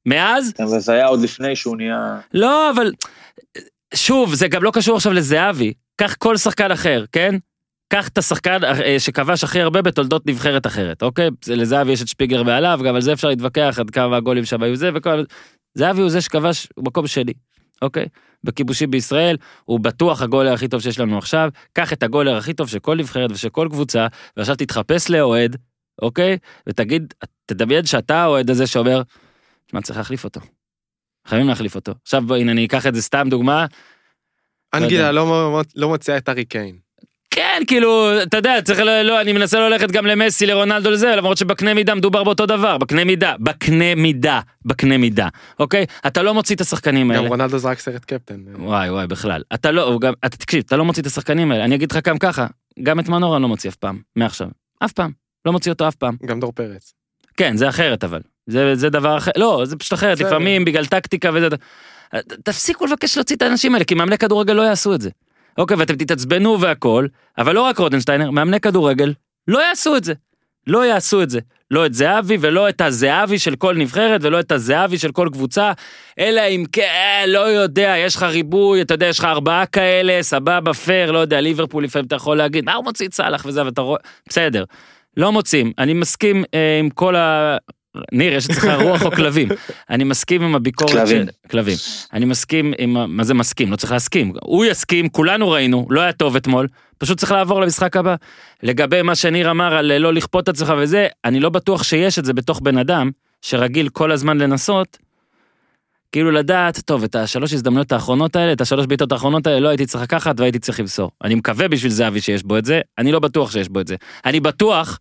מאז, 0.05 0.53
אבל 0.59 0.79
זה 0.79 0.93
היה 0.93 1.05
עוד 1.05 1.21
לפני 1.21 1.55
שהוא 1.55 1.77
נהיה... 1.77 2.17
לא, 2.33 2.71
אבל 2.71 2.91
שוב, 3.93 4.33
זה 4.33 4.47
גם 4.47 4.63
לא 4.63 4.71
קשור 4.71 4.95
עכשיו 4.95 5.13
לזהבי. 5.13 5.73
קח 6.01 6.15
כל 6.15 6.37
שחקן 6.37 6.71
אחר, 6.71 7.05
כן? 7.11 7.35
קח 7.89 8.07
את 8.07 8.17
השחקן 8.17 8.63
אה, 8.63 8.99
שכבש 8.99 9.43
הכי 9.43 9.61
הרבה 9.61 9.81
בתולדות 9.81 10.25
נבחרת 10.25 10.67
אחרת, 10.67 11.03
אוקיי? 11.03 11.29
זה- 11.45 11.55
לזהבי 11.55 11.91
יש 11.91 12.01
את 12.01 12.07
שפיגלר 12.07 12.43
ועליו, 12.45 12.79
גם 12.85 12.95
על 12.95 13.01
זה 13.01 13.13
אפשר 13.13 13.27
להתווכח 13.27 13.77
עד 13.79 13.89
כמה 13.89 14.17
הגולים 14.17 14.45
שם 14.45 14.63
היו 14.63 14.75
זה 14.75 14.89
וכל... 14.95 15.23
זהבי 15.73 16.01
הוא 16.01 16.09
זה 16.09 16.21
שכבש, 16.21 16.67
הוא 16.75 16.85
מקום 16.85 17.07
שלי, 17.07 17.33
אוקיי? 17.81 18.05
בכיבושים 18.43 18.91
בישראל, 18.91 19.37
הוא 19.65 19.79
בטוח 19.79 20.21
הגולר 20.21 20.53
הכי 20.53 20.67
טוב 20.67 20.81
שיש 20.81 20.99
לנו 20.99 21.17
עכשיו. 21.17 21.49
קח 21.73 21.93
את 21.93 22.03
הגולר 22.03 22.37
הכי 22.37 22.53
טוב 22.53 22.69
של 22.69 22.79
כל 22.79 22.95
נבחרת 22.97 23.31
ושל 23.31 23.49
כל 23.49 23.67
קבוצה, 23.71 24.07
ועכשיו 24.37 24.55
תתחפש 24.55 25.09
לאוהד, 25.09 25.55
אוקיי? 26.01 26.37
ותגיד, 26.69 27.13
תדמיין 27.45 27.85
שאתה 27.85 28.15
האוהד 28.23 28.49
הזה 28.49 28.67
שאומר, 28.67 29.01
שמע, 29.71 29.81
צריך 29.81 29.97
להחליף 29.97 30.23
אותו. 30.23 30.39
חייבים 31.27 31.47
להחליף 31.47 31.75
אותו. 31.75 31.91
עכשיו 32.03 32.21
בוא, 32.27 32.35
הנה 32.35 32.51
אני 32.51 32.65
אקח 32.65 32.87
את 32.87 32.95
זה 32.95 33.01
סתם 33.01 33.27
דוגמה. 33.29 33.65
אנגליה 34.73 35.11
לא 35.11 35.25
מ- 35.25 35.61
לא 35.75 35.87
מוציאה 35.89 36.17
את 36.17 36.29
ארי 36.29 36.45
קיין. 36.45 36.86
כן, 37.37 37.63
כאילו, 37.67 38.21
אתה 38.23 38.37
יודע, 38.37 38.61
צריך, 38.61 38.79
לא, 38.79 39.01
לא, 39.01 39.21
אני 39.21 39.33
מנסה 39.33 39.59
לא 39.59 39.69
ללכת 39.69 39.91
גם 39.91 40.05
למסי, 40.05 40.45
לרונלדו, 40.45 40.91
לזה, 40.91 41.15
למרות 41.15 41.37
שבקנה 41.37 41.73
מידה 41.73 41.95
מדובר 41.95 42.23
באותו 42.23 42.45
דבר, 42.45 42.77
בקנה 42.77 43.03
מידה, 43.03 43.35
בקנה 43.39 43.95
מידה, 43.95 44.41
בקנה 44.65 44.97
מידה, 44.97 45.27
אוקיי? 45.59 45.85
אתה 46.07 46.23
לא 46.23 46.33
מוציא 46.33 46.55
את 46.55 46.61
השחקנים 46.61 47.07
גם 47.07 47.15
האלה. 47.15 47.27
רונלדו 47.27 47.57
זרק 47.57 47.79
סרט 47.79 48.05
קפטן. 48.05 48.35
וואי 48.59 48.89
וואי 48.89 49.07
בכלל 49.07 49.41
אתה 49.53 49.71
לא 49.71 49.97
גם 50.01 50.13
אתה 50.25 50.37
תקשיב 50.37 50.63
אתה 50.65 50.77
לא 50.77 50.85
מוציא 50.85 51.01
את 51.01 51.07
השחקנים 51.07 51.51
האלה 51.51 51.65
אני 51.65 51.75
אגיד 51.75 51.91
לך 51.91 51.99
גם 52.07 52.17
ככה 52.17 52.47
גם 52.83 52.99
את 52.99 53.09
מנור 53.09 53.35
אני 53.35 53.41
לא 53.41 53.47
מוציא 53.47 53.69
אף 53.69 53.75
פעם 53.75 53.99
מעכשיו 54.15 54.47
אף 54.85 54.91
פעם 54.91 55.11
לא 55.45 55.51
מוציא 55.51 55.71
אותו 55.71 55.87
אף 55.87 55.95
פעם 55.95 56.15
גם 56.25 56.39
דור 56.39 56.51
פרץ. 56.51 56.93
כן 57.37 57.57
זה 57.57 57.69
אחרת 57.69 58.03
אבל 58.03 58.21
זה 58.47 58.75
זה 58.75 58.89
דבר 58.89 59.17
אחר 59.17 59.31
לא 59.37 59.61
זה 59.65 59.77
פשוט 59.77 59.93
אחרת. 59.93 60.19
לפעמים 60.19 60.65
בגלל 60.65 60.85
טקטיקה 60.85 61.29
וזה 61.33 61.47
תפסיקו 62.43 62.85
לבקש 62.85 63.17
להוציא 63.17 63.35
את 63.35 63.41
האנשים 63.41 63.73
האלה 63.73 63.85
כי 63.85 63.95
מאמני 63.95 64.17
כדורגל 64.17 64.53
לא 64.53 64.61
יעשו 64.61 64.95
את 64.95 65.01
זה. 65.01 65.09
אוקיי 65.57 65.77
ואתם 65.77 65.95
תתעצבנו 65.95 66.61
והכל 66.61 67.07
אבל 67.37 67.55
לא 67.55 67.61
רק 67.61 67.77
רוטנשטיינר 67.77 68.31
מאמני 68.31 68.59
כדורגל 68.59 69.13
לא 69.47 69.67
יעשו 69.69 69.95
את 69.95 70.03
זה. 70.03 70.13
לא 70.67 70.85
יעשו 70.85 71.21
את 71.21 71.29
זה. 71.29 71.39
לא 71.71 71.85
את 71.85 71.93
זהבי 71.93 72.37
ולא 72.39 72.69
את 72.69 72.81
הזהבי 72.81 73.39
של 73.39 73.55
כל 73.55 73.75
נבחרת 73.75 74.23
ולא 74.23 74.39
את 74.39 74.51
הזהבי 74.51 74.97
של 74.97 75.11
כל 75.11 75.29
קבוצה 75.31 75.71
אלא 76.19 76.41
אם 76.41 76.65
כן 76.71 77.25
לא 77.27 77.39
יודע 77.39 77.95
יש 77.97 78.15
לך 78.15 78.23
ריבוי 78.23 78.81
אתה 78.81 78.93
יודע 78.93 79.05
יש 79.05 79.19
לך 79.19 79.25
ארבעה 79.25 79.65
כאלה 79.65 80.23
סבבה 80.23 80.73
פייר 80.73 81.11
לא 81.11 81.19
יודע 81.19 81.41
ליברפול 81.41 81.83
לפעמים 81.83 82.05
אתה 82.05 82.15
יכול 82.15 82.37
להגיד 82.37 82.65
מה 82.65 82.73
הוא 82.73 82.83
מוציא 82.83 83.07
את 83.07 83.13
סאלח 83.13 83.45
וזה 83.45 83.65
ואתה 83.65 83.81
רואה 83.81 83.99
בסדר. 84.29 84.63
לא 85.17 85.31
מוצאים 85.31 85.71
אני 85.77 85.93
מסכים 85.93 86.43
אה, 86.53 86.79
עם 86.79 86.89
כל 86.89 87.15
ה... 87.15 87.57
ניר 88.11 88.33
יש 88.33 88.49
אצלך 88.49 88.65
רוח 88.81 89.01
או 89.05 89.11
כלבים 89.11 89.49
אני 89.89 90.03
מסכים 90.03 90.41
עם 90.41 90.55
הביקורת 90.55 90.91
כלבים. 90.91 91.25
של 91.25 91.31
כלבים 91.49 91.77
אני 92.13 92.25
מסכים 92.25 92.73
עם 92.77 93.17
מה 93.17 93.23
זה 93.23 93.33
מסכים 93.33 93.71
לא 93.71 93.75
צריך 93.75 93.91
להסכים 93.91 94.33
הוא 94.43 94.65
יסכים 94.65 95.09
כולנו 95.09 95.49
ראינו 95.49 95.87
לא 95.89 96.01
היה 96.01 96.11
טוב 96.11 96.35
אתמול 96.35 96.67
פשוט 96.97 97.17
צריך 97.17 97.31
לעבור 97.31 97.61
למשחק 97.61 97.97
הבא. 97.97 98.15
לגבי 98.63 99.01
מה 99.01 99.15
שניר 99.15 99.51
אמר 99.51 99.75
על 99.75 99.91
אה, 99.91 99.99
לא 99.99 100.13
לכפות 100.13 100.43
את 100.43 100.49
עצמך 100.49 100.73
וזה 100.77 101.07
אני 101.25 101.39
לא 101.39 101.49
בטוח 101.49 101.83
שיש 101.83 102.19
את 102.19 102.25
זה 102.25 102.33
בתוך 102.33 102.59
בן 102.59 102.77
אדם 102.77 103.11
שרגיל 103.41 103.89
כל 103.89 104.11
הזמן 104.11 104.37
לנסות. 104.37 104.97
כאילו 106.11 106.31
לדעת 106.31 106.79
טוב 106.79 107.03
את 107.03 107.15
השלוש 107.15 107.53
הזדמנויות 107.53 107.91
האחרונות 107.91 108.35
האלה 108.35 108.53
את 108.53 108.61
השלוש 108.61 108.85
בעיטות 108.85 109.11
האחרונות 109.11 109.47
האלה 109.47 109.59
לא 109.59 109.69
הייתי 109.69 109.85
צריך 109.85 110.03
לקחת 110.03 110.39
והייתי 110.39 110.59
צריך 110.59 110.79
למסור 110.79 111.11
אני 111.23 111.35
מקווה 111.35 111.67
בשביל 111.67 111.91
זהבי 111.91 112.21
שיש 112.21 112.43
בו 112.43 112.57
את 112.57 112.65
זה 112.65 112.81
אני 112.97 113.11
לא 113.11 113.19
בטוח 113.19 113.51
שיש 113.51 113.69
בו 113.69 113.79
את 113.79 113.87
זה 113.87 113.95
אני 114.25 114.39
בטוח 114.39 114.99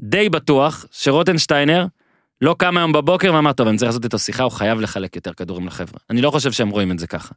די 0.00 0.28
בטוח 0.28 0.84
שרוטנשטיינר 0.90 1.86
לא 2.40 2.56
קם 2.58 2.76
היום 2.76 2.92
בבוקר 2.92 3.34
ואמר 3.34 3.52
טוב 3.52 3.68
אני 3.68 3.76
צריך 3.76 3.88
לעשות 3.88 4.04
איתו 4.04 4.18
שיחה 4.18 4.42
הוא 4.42 4.52
חייב 4.52 4.80
לחלק 4.80 5.16
יותר 5.16 5.32
כדורים 5.34 5.66
לחברה 5.66 6.00
אני 6.10 6.22
לא 6.22 6.30
חושב 6.30 6.52
שהם 6.52 6.68
רואים 6.68 6.92
את 6.92 6.98
זה 6.98 7.06
ככה 7.06 7.34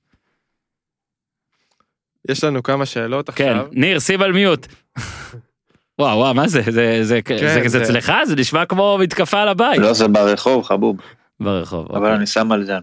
יש 2.30 2.44
לנו 2.44 2.64
כמה 2.64 2.86
שאלות 2.86 3.30
כן 3.30 3.50
עכשיו. 3.50 3.68
ניר 3.72 4.00
שים 4.00 4.22
על 4.22 4.32
מיוט. 4.32 4.68
וואו 6.00 6.18
וואו 6.18 6.34
מה 6.34 6.48
זה 6.48 6.62
זה 6.62 6.72
זה 6.72 7.04
זה 7.04 7.20
זה 7.68 7.70
זה- 7.70 7.84
אצלך 7.84 8.12
זה 8.26 8.36
נשמע 8.36 8.66
כמו 8.66 8.98
מתקפה 9.02 9.42
על 9.42 9.48
הבית 9.48 9.80
לא, 9.80 9.94
זה 9.94 10.08
ברחוב, 10.08 10.64
חבוב, 10.64 10.98
ברחוב 11.40 11.86
אבל 11.92 11.98
אוקיי, 11.98 12.16
אני 12.16 12.28
שם 12.28 12.52
על 12.52 12.64
זה. 12.64 12.78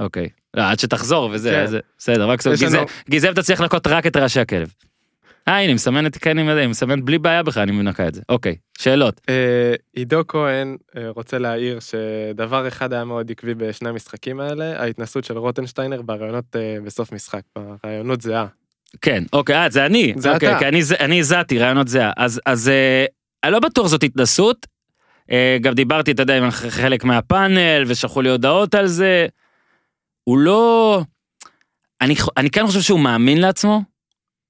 אוקיי 0.00 0.28
לא, 0.54 0.62
עד 0.62 0.78
שתחזור 0.78 1.30
וזה 1.32 1.50
כן. 1.50 1.66
זה 1.66 1.78
בסדר 1.98 2.28
רק 2.30 2.46
לנו- 2.46 2.56
גיזם- 2.56 2.84
גיזם 3.10 3.32
אתה 3.32 3.42
צריך 3.42 3.60
לנקות 3.60 3.86
רק 3.86 4.06
את 4.06 4.16
רעשי 4.16 4.40
הכלב. 4.40 4.72
אה, 5.48 5.60
הנה, 5.60 5.74
מסמנת, 5.74 6.18
כן, 6.18 6.38
יודע, 6.38 6.60
היא 6.60 6.68
מסמנת 6.68 7.04
בלי 7.04 7.18
בעיה 7.18 7.42
בכלל, 7.42 7.62
אני 7.62 7.72
מנקה 7.72 8.08
את 8.08 8.14
זה. 8.14 8.22
אוקיי, 8.28 8.56
שאלות. 8.78 9.20
אה, 9.28 9.74
עידו 9.92 10.22
כהן 10.28 10.76
אה, 10.96 11.08
רוצה 11.08 11.38
להעיר 11.38 11.78
שדבר 11.80 12.68
אחד 12.68 12.92
היה 12.92 13.04
מאוד 13.04 13.30
עקבי 13.30 13.54
בשני 13.54 13.88
המשחקים 13.88 14.40
האלה, 14.40 14.82
ההתנסות 14.82 15.24
של 15.24 15.38
רוטנשטיינר 15.38 16.02
בראיונות 16.02 16.56
אה, 16.56 16.76
בסוף 16.84 17.12
משחק, 17.12 17.42
בראיונות 17.56 18.20
זהה. 18.20 18.46
כן, 19.00 19.24
אוקיי, 19.32 19.56
אה, 19.56 19.70
זה 19.70 19.86
אני. 19.86 20.14
זה 20.16 20.34
אוקיי, 20.34 20.50
אתה. 20.50 20.58
כי 20.58 20.66
אני, 21.00 21.18
הזעתי 21.18 21.58
רעיונות 21.58 21.88
זהה. 21.88 22.12
אז, 22.16 22.40
אז 22.46 22.70
אני 23.44 23.52
לא 23.52 23.60
בטוח 23.60 23.86
זאת 23.86 24.02
התנסות. 24.02 24.66
גם 25.60 25.74
דיברתי, 25.74 26.10
אתה 26.10 26.22
יודע, 26.22 26.36
עם 26.36 26.50
חלק 26.50 27.04
מהפאנל, 27.04 27.84
ושלחו 27.86 28.22
לי 28.22 28.30
הודעות 28.30 28.74
על 28.74 28.86
זה. 28.86 29.26
הוא 30.24 30.38
לא... 30.38 31.00
אני, 32.00 32.14
אני 32.36 32.50
כן 32.50 32.66
חושב 32.66 32.80
שהוא 32.80 33.00
מאמין 33.00 33.40
לעצמו. 33.40 33.93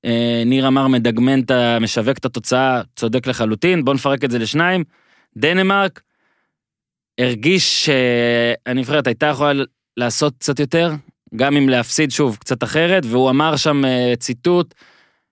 אה, 0.05 0.43
ניר 0.47 0.69
אמר 0.69 0.89
מדגמן 0.89 1.41
את 1.41 1.51
ה... 1.51 1.79
משווק 1.81 2.19
את 2.19 2.25
התוצאה, 2.25 2.83
צודק 2.97 3.27
לחלוטין, 3.27 3.85
בוא 3.85 3.95
נפרק 3.95 4.25
את 4.25 4.31
זה 4.31 4.39
לשניים. 4.39 4.85
דנמרק 5.37 6.03
הרגיש 7.21 7.87
שהנבחרת 7.87 9.07
הייתה 9.07 9.27
יכולה 9.27 9.65
לעשות 9.97 10.35
קצת 10.39 10.61
יותר, 10.61 10.93
גם 11.37 11.57
אם 11.57 11.69
להפסיד 11.69 12.11
שוב 12.11 12.37
קצת 12.41 12.63
אחרת, 12.63 13.03
והוא 13.07 13.31
אמר 13.31 13.57
שם 13.57 13.85
אה, 13.85 14.13
ציטוט 14.19 14.75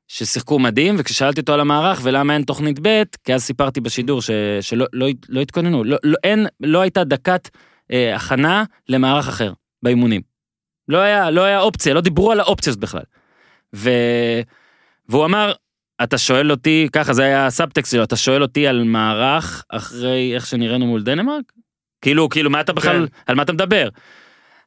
ששיחקו 0.08 0.58
מדהים, 0.58 0.94
וכששאלתי 0.98 1.40
אותו 1.40 1.52
על 1.52 1.61
המערך 1.61 2.00
ולמה 2.02 2.35
אין 2.35 2.42
תוכנית 2.42 2.78
ב', 2.82 3.02
כי 3.24 3.35
אז 3.35 3.42
סיפרתי 3.42 3.80
בשידור 3.80 4.22
ש, 4.22 4.30
שלא 4.61 4.87
לא, 4.92 5.06
לא 5.28 5.40
התכוננו, 5.40 5.85
לא, 5.85 5.96
לא, 6.04 6.16
אין, 6.24 6.46
לא 6.61 6.80
הייתה 6.80 7.04
דקת 7.04 7.48
אה, 7.92 8.16
הכנה 8.16 8.64
למערך 8.88 9.28
אחר 9.28 9.52
באימונים. 9.82 10.20
לא 10.88 10.98
היה, 10.98 11.30
לא 11.30 11.40
היה 11.40 11.61
אופציה, 11.61 11.94
לא 11.94 12.00
דיברו 12.00 12.32
על 12.32 12.40
האופציות 12.40 12.78
בכלל. 12.78 13.02
ו, 13.74 13.90
והוא 15.08 15.24
אמר, 15.24 15.52
אתה 16.02 16.18
שואל 16.18 16.50
אותי, 16.50 16.88
ככה 16.92 17.12
זה 17.12 17.22
היה 17.22 17.46
הסאבטקסט 17.46 17.92
שלו, 17.92 18.02
אתה 18.02 18.16
שואל 18.16 18.42
אותי 18.42 18.66
על 18.66 18.84
מערך 18.84 19.64
אחרי 19.68 20.34
איך 20.34 20.46
שנראינו 20.46 20.86
מול 20.86 21.02
דנמרק? 21.02 21.52
כאילו, 22.00 22.28
כאילו, 22.28 22.50
מה 22.50 22.60
אתה 22.60 22.72
בכלל, 22.72 23.06
כן. 23.06 23.22
על 23.26 23.34
מה 23.34 23.42
אתה 23.42 23.52
מדבר? 23.52 23.88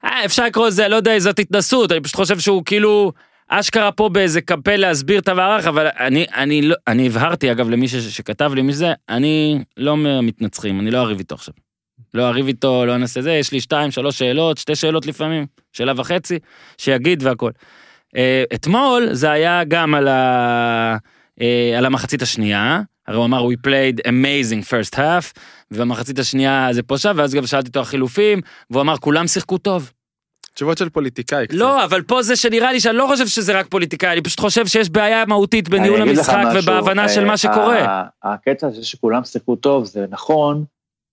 אה, 0.03 0.25
אפשר 0.25 0.45
לקרוא 0.45 0.67
לזה, 0.67 0.87
לא 0.87 0.95
יודע, 0.95 1.19
זאת 1.19 1.39
התנסות, 1.39 1.91
אני 1.91 2.01
פשוט 2.01 2.15
חושב 2.15 2.39
שהוא 2.39 2.63
כאילו, 2.65 3.11
אשכרה 3.49 3.91
פה 3.91 4.09
באיזה 4.09 4.41
קמפיין 4.41 4.79
להסביר 4.79 5.19
את 5.19 5.27
המערך, 5.27 5.67
אבל 5.67 5.87
אני, 5.99 6.25
אני 6.35 6.61
לא, 6.61 6.75
אני 6.87 7.07
הבהרתי 7.07 7.51
אגב 7.51 7.69
למי 7.69 7.87
ש, 7.87 7.95
שכתב 7.95 8.51
לי 8.55 8.61
מזה, 8.61 8.93
אני 9.09 9.63
לא 9.77 9.97
מהמתנצחים, 9.97 10.79
אני 10.79 10.91
לא 10.91 10.97
אריב 10.97 11.17
איתו 11.17 11.35
עכשיו. 11.35 11.53
לא 12.13 12.27
אריב 12.27 12.47
איתו, 12.47 12.85
לא 12.85 12.97
נעשה 12.97 13.21
זה, 13.21 13.31
יש 13.31 13.51
לי 13.51 13.61
שתיים, 13.61 13.91
שלוש 13.91 14.19
שאלות, 14.19 14.57
שתי 14.57 14.75
שאלות 14.75 15.05
לפעמים, 15.05 15.45
שאלה 15.73 15.93
וחצי, 15.95 16.39
שיגיד 16.77 17.23
והכל. 17.23 17.51
אה, 18.15 18.43
אתמול 18.54 19.08
זה 19.12 19.32
היה 19.32 19.63
גם 19.63 19.95
על, 19.95 20.08
ה, 20.08 20.97
אה, 21.41 21.78
על 21.78 21.86
המחצית 21.86 22.21
השנייה, 22.21 22.82
הרי 23.08 23.17
הוא 23.17 23.25
אמר 23.25 23.47
we 23.47 23.67
played 23.67 24.08
amazing 24.08 24.69
first 24.69 24.95
half, 24.95 25.39
ובמחצית 25.71 26.19
השנייה 26.19 26.69
זה 26.71 26.84
פה 26.84 26.97
שם, 26.97 27.13
ואז 27.15 27.34
גם 27.34 27.45
שאלתי 27.45 27.67
אותו 27.67 27.80
על 27.80 27.86
חילופים, 27.86 28.41
והוא 28.69 28.82
אמר 28.82 28.97
כולם 28.97 29.28
שיחקו 29.28 29.58
טוב. 29.58 29.91
תשובות 30.56 30.78
של 30.78 30.89
פוליטיקאי 30.89 31.47
קצת. 31.47 31.58
לא, 31.58 31.84
אבל 31.84 32.01
פה 32.01 32.23
זה 32.23 32.36
שנראה 32.36 32.71
לי 32.71 32.80
שאני 32.80 32.97
לא 32.97 33.08
חושב 33.08 33.28
שזה 33.28 33.60
רק 33.60 33.67
פוליטיקאי, 33.67 34.13
אני 34.13 34.21
פשוט 34.21 34.39
חושב 34.39 34.67
שיש 34.67 34.89
בעיה 34.89 35.25
מהותית 35.25 35.69
בניהול 35.69 36.01
המשחק 36.01 36.43
ובהבנה 36.56 37.10
של 37.10 37.21
אה, 37.21 37.28
מה 37.28 37.38
שקורה. 37.38 38.04
הקטע 38.23 38.67
הזה 38.67 38.84
שכולם 38.84 39.23
שיחקו 39.23 39.56
טוב 39.56 39.86
זה 39.86 40.06
נכון 40.10 40.65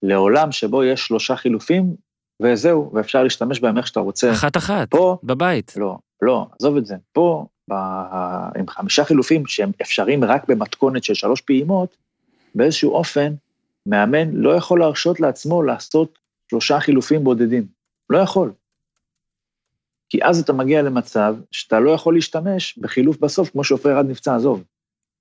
לעולם 0.02 0.52
שבו 0.52 0.84
יש 0.84 1.06
שלושה 1.06 1.36
חילופים 1.36 1.94
וזהו, 2.42 2.90
ואפשר 2.94 3.22
להשתמש 3.22 3.60
בהם 3.60 3.78
איך 3.78 3.86
שאתה 3.86 4.00
רוצה. 4.00 4.32
אחת 4.32 4.56
אחת, 4.56 4.90
פה, 4.90 5.16
בבית. 5.24 5.74
לא, 5.76 5.98
לא, 6.22 6.46
עזוב 6.58 6.76
את 6.76 6.86
זה. 6.86 6.94
פה, 7.12 7.46
ב... 7.70 7.72
עם 8.56 8.68
חמישה 8.68 9.04
חילופים 9.04 9.46
שהם 9.46 9.70
אפשריים 9.82 10.24
רק 10.24 10.48
במתכונת 10.48 11.04
של 11.04 11.14
שלוש 11.14 11.40
פעימות, 11.40 11.96
באיזשהו 12.54 12.92
אופן, 12.92 13.32
מאמן 13.86 14.30
לא 14.30 14.50
יכול 14.50 14.80
להרשות 14.80 15.20
לעצמו 15.20 15.62
לעשות 15.62 16.18
שלושה 16.50 16.80
חילופים 16.80 17.24
בודדים. 17.24 17.66
לא 18.10 18.18
יכול. 18.18 18.52
כי 20.08 20.24
אז 20.24 20.40
אתה 20.40 20.52
מגיע 20.52 20.82
למצב 20.82 21.36
שאתה 21.50 21.80
לא 21.80 21.90
יכול 21.90 22.14
להשתמש 22.14 22.78
בחילוף 22.78 23.18
בסוף, 23.18 23.50
כמו 23.50 23.64
שעופר 23.64 23.88
ירד 23.88 24.06
נפצע, 24.08 24.36
עזוב. 24.36 24.64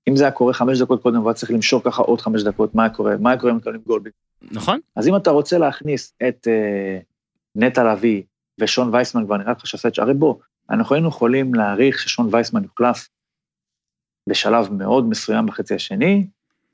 אם 0.08 0.16
זה 0.16 0.24
היה 0.24 0.30
קורה 0.30 0.52
חמש 0.52 0.80
דקות 0.82 1.02
קודם 1.02 1.24
והיה 1.24 1.34
צריך 1.34 1.50
למשוך 1.52 1.82
ככה 1.84 2.02
עוד 2.02 2.20
חמש 2.20 2.42
דקות, 2.42 2.74
מה 2.74 2.82
היה 2.82 2.94
קורה? 2.94 3.16
מה 3.20 3.30
היה 3.30 3.40
קורה 3.40 3.52
אם 3.52 3.56
מקבלים 3.56 3.80
גול? 3.86 4.02
נכון? 4.50 4.80
אז 4.96 5.08
אם 5.08 5.16
אתה 5.16 5.30
רוצה 5.30 5.58
להכניס 5.58 6.14
את 6.28 6.48
אה, 6.50 6.98
נטע 7.54 7.92
לביא 7.92 8.22
ושון 8.60 8.94
וייסמן, 8.94 9.24
כבר 9.24 9.36
נראה 9.36 9.52
לך 9.52 9.66
שעשה 9.66 9.88
את 9.88 9.94
ש... 9.94 9.98
הרי 9.98 10.14
בוא, 10.14 10.34
אנחנו 10.72 10.94
היינו 10.94 11.08
יכולים 11.08 11.54
להעריך 11.54 11.98
ששון 11.98 12.28
וייסמן 12.30 12.62
יוחלף 12.62 13.08
בשלב 14.28 14.72
מאוד 14.72 15.08
מסוים 15.08 15.46
בחצי 15.46 15.74
השני, 15.74 16.26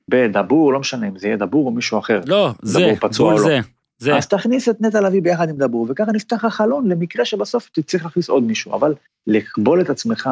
בדבור, 0.09 0.73
לא 0.73 0.81
משנה 0.81 1.09
אם 1.09 1.19
זה 1.19 1.27
יהיה 1.27 1.37
דבור 1.37 1.67
או 1.67 1.71
מישהו 1.71 1.99
אחר. 1.99 2.21
לא, 2.27 2.53
זה, 2.63 2.79
דבור 2.79 2.97
פצוע 2.97 3.31
בול 3.31 3.43
או 3.43 3.49
לא. 3.49 3.55
זה. 3.55 3.61
זה. 3.99 4.17
אז 4.17 4.29
תכניס 4.29 4.69
את 4.69 4.81
נטע 4.81 5.01
לביא 5.01 5.23
ביחד 5.23 5.49
עם 5.49 5.57
דבור, 5.57 5.87
וככה 5.91 6.13
נפתח 6.13 6.45
החלון 6.45 6.89
למקרה 6.89 7.25
שבסוף 7.25 7.69
תצטרך 7.73 8.05
להכניס 8.05 8.29
עוד 8.29 8.43
מישהו, 8.43 8.75
אבל 8.75 8.95
לכבול 9.27 9.81
את 9.81 9.91
עצמך 9.91 10.31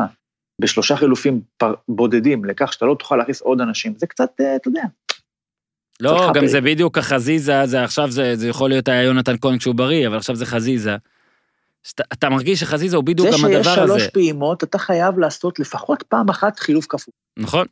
בשלושה 0.61 0.97
חילופים 0.97 1.41
פר... 1.57 1.75
בודדים 1.89 2.45
לכך 2.45 2.73
שאתה 2.73 2.87
לא 2.87 2.97
תוכל 2.99 3.17
להכניס 3.17 3.41
עוד 3.41 3.61
אנשים, 3.61 3.95
זה 3.97 4.07
קצת, 4.07 4.31
אה, 4.41 4.57
אתה 4.57 4.69
יודע, 4.69 4.83
לא, 6.01 6.31
גם. 6.35 6.47
זה 6.47 6.53
זה 6.53 6.61
בדיוק 6.61 6.99
החזיזה, 6.99 7.67
זה 7.67 7.85
עכשיו 7.85 8.11
זה, 8.11 8.37
זה 8.37 8.49
יכול 8.49 8.71
להיות 8.71 8.89
היה 8.89 9.03
יונתן 9.03 9.37
כהן 9.41 9.59
כשהוא 9.59 9.75
בריא, 9.75 10.09
אבל 10.09 10.17
עכשיו 10.17 10.37
זה 10.37 10.47
חזיזה. 10.47 10.97
אתה 12.13 12.29
מרגיש 12.29 12.61
שחזיזה 12.61 12.97
הוא 12.97 13.05
בדיוק 13.05 13.29
זה 13.29 13.33
גם 13.33 13.39
שיש 13.39 13.67
הדבר 13.67 13.75
שלוש 13.75 14.03
הזה, 14.03 14.11
פעימות, 14.11 14.65
אתה 14.65 14.79
חייב 14.79 15.19
לעשות 15.19 15.59
לפחות 15.59 16.03
פעם 16.03 16.29
אחת 16.29 16.59
חילוף 16.59 16.87
כפול. 16.89 17.13
נכון? 17.37 17.67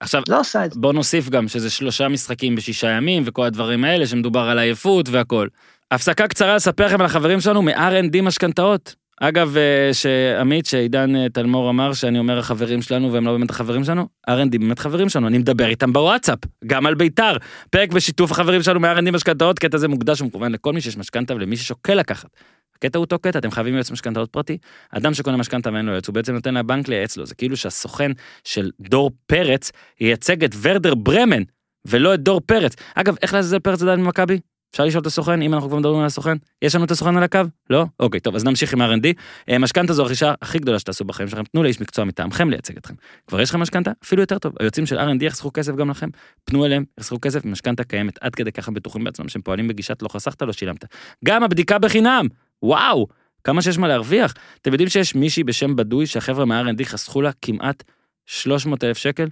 עכשיו, 0.00 0.22
לא 0.28 0.40
עושה 0.40 0.64
את 0.64 0.72
זה. 0.72 0.80
בוא 0.80 0.92
נוסיף 0.92 1.28
גם 1.28 1.48
שזה 1.48 1.70
שלושה 1.70 2.08
משחקים 2.08 2.56
בשישה 2.56 2.88
ימים 2.88 3.22
וכל 3.26 3.42
הדברים 3.42 3.84
האלה 3.84 4.06
שמדובר 4.06 4.40
על 4.40 4.58
עייפות 4.58 5.08
והכל. 5.08 5.48
הפסקה 5.90 6.28
קצרה 6.28 6.56
לספר 6.56 6.86
לכם 6.86 7.00
על 7.00 7.06
החברים 7.06 7.40
שלנו 7.40 7.62
מ-R&D 7.62 8.22
משכנתאות. 8.22 8.94
אגב, 9.20 9.56
אה, 9.56 9.94
שעמית, 9.94 10.66
שעידן 10.66 11.16
אה, 11.16 11.28
תלמור 11.28 11.70
אמר 11.70 11.92
שאני 11.92 12.18
אומר 12.18 12.38
החברים 12.38 12.82
שלנו 12.82 13.12
והם 13.12 13.26
לא 13.26 13.32
באמת 13.32 13.50
החברים 13.50 13.84
שלנו, 13.84 14.08
R&D 14.30 14.58
באמת 14.58 14.78
חברים 14.78 15.08
שלנו, 15.08 15.28
אני 15.28 15.38
מדבר 15.38 15.66
איתם 15.66 15.92
בוואטסאפ, 15.92 16.38
גם 16.66 16.86
על 16.86 16.94
ביתר. 16.94 17.36
פרק 17.70 17.92
בשיתוף 17.92 18.30
החברים 18.30 18.62
שלנו 18.62 18.80
מ-R&D 18.80 19.10
משכנתאות, 19.10 19.58
קטע 19.58 19.78
זה 19.78 19.88
מוקדש 19.88 20.20
ומכוון 20.20 20.52
לכל 20.52 20.72
מי 20.72 20.80
שיש 20.80 20.96
משכנתה 20.96 21.34
ולמי 21.34 21.56
ששוקל 21.56 21.94
לקחת. 21.94 22.28
הקטע 22.76 22.98
הוא 22.98 23.04
אותו 23.04 23.18
קטע, 23.18 23.38
אתם 23.38 23.50
חייבים 23.50 23.74
יועץ 23.74 23.90
משכנתאות 23.90 24.30
פרטי. 24.30 24.58
אדם 24.90 25.14
שקונה 25.14 25.36
משכנתה 25.36 25.72
ואין 25.72 25.86
לו 25.86 25.92
יועץ, 25.92 26.08
הוא 26.08 26.14
בעצם 26.14 26.34
נותן 26.34 26.54
לבנק 26.54 26.88
לייעץ 26.88 27.16
לו, 27.16 27.26
זה 27.26 27.34
כאילו 27.34 27.56
שהסוכן 27.56 28.12
של 28.44 28.70
דור 28.80 29.10
פרץ 29.26 29.72
ייצג 30.00 30.44
את 30.44 30.54
ורדר 30.62 30.94
ברמן, 30.94 31.42
ולא 31.86 32.14
את 32.14 32.20
דור 32.20 32.40
פרץ. 32.46 32.74
אגב, 32.94 33.16
איך 33.22 33.34
לעזאזל 33.34 33.58
פרץ 33.58 33.82
עדיין 33.82 34.04
במכבי? 34.04 34.38
אפשר 34.76 34.84
לשאול 34.84 35.00
את 35.00 35.06
הסוכן, 35.06 35.42
אם 35.42 35.54
אנחנו 35.54 35.68
כבר 35.68 35.78
מדברים 35.78 36.00
על 36.00 36.06
הסוכן? 36.06 36.36
יש 36.62 36.74
לנו 36.74 36.84
את 36.84 36.90
הסוכן 36.90 37.16
על 37.16 37.22
הקו? 37.22 37.40
לא? 37.70 37.84
אוקיי, 38.00 38.20
טוב, 38.20 38.34
אז 38.34 38.44
נמשיך 38.44 38.72
עם 38.72 38.82
R&D. 38.82 39.06
אה, 39.50 39.58
משכנתה 39.58 39.92
זו 39.92 40.02
הרכישה 40.02 40.34
הכי 40.42 40.58
גדולה 40.58 40.78
שתעשו 40.78 41.04
בחיים 41.04 41.28
שלכם, 41.28 41.44
תנו 41.44 41.62
לאיש 41.62 41.80
מקצוע 41.80 42.04
מטעמכם 42.04 42.50
לייצג 42.50 42.76
אתכם. 42.76 42.94
כבר 43.26 43.40
יש 43.40 43.50
לכם 43.50 43.60
משכנתה? 43.60 43.90
אפילו 44.04 44.22
יותר 44.22 44.38
טוב. 44.38 44.52
היוצאים 44.60 44.86
של 44.86 44.98
R&D 44.98 45.24
יחסכו 45.24 45.52
כסף 45.52 45.74
גם 45.74 45.90
לכם. 45.90 46.08
פנו 46.44 46.66
אליהם, 46.66 46.84
יחסכו 47.00 47.18
כסף, 47.22 47.44
משכנתה 47.44 47.84
קיימת 47.84 48.18
עד 48.20 48.34
כדי 48.34 48.52
ככה 48.52 48.70
בטוחים 48.70 49.04
בעצמם 49.04 49.28
שהם 49.28 49.42
פועלים 49.42 49.68
בגישת 49.68 50.02
לא 50.02 50.08
חסכת, 50.08 50.42
לא 50.42 50.52
שילמת. 50.52 50.84
גם 51.24 51.42
הבדיקה 51.42 51.78
בחינם! 51.78 52.26
וואו! 52.62 53.06
כמה 53.44 53.62
שיש 53.62 53.78
מה 53.78 53.88
להרוויח. 53.88 54.34
אתם 54.62 54.72
יודעים 54.72 54.88
שיש 54.88 55.14
מישהי 55.14 55.44
בשם 55.44 55.76
בדוי 55.76 56.06
שהחבר'ה 56.06 56.44
מה-R&D 56.44 56.84
חסכו 56.84 57.22
לה 57.22 57.30
כמעט 57.42 57.82
300 58.26 58.84
אלף 58.84 58.98
שקל? 58.98 59.26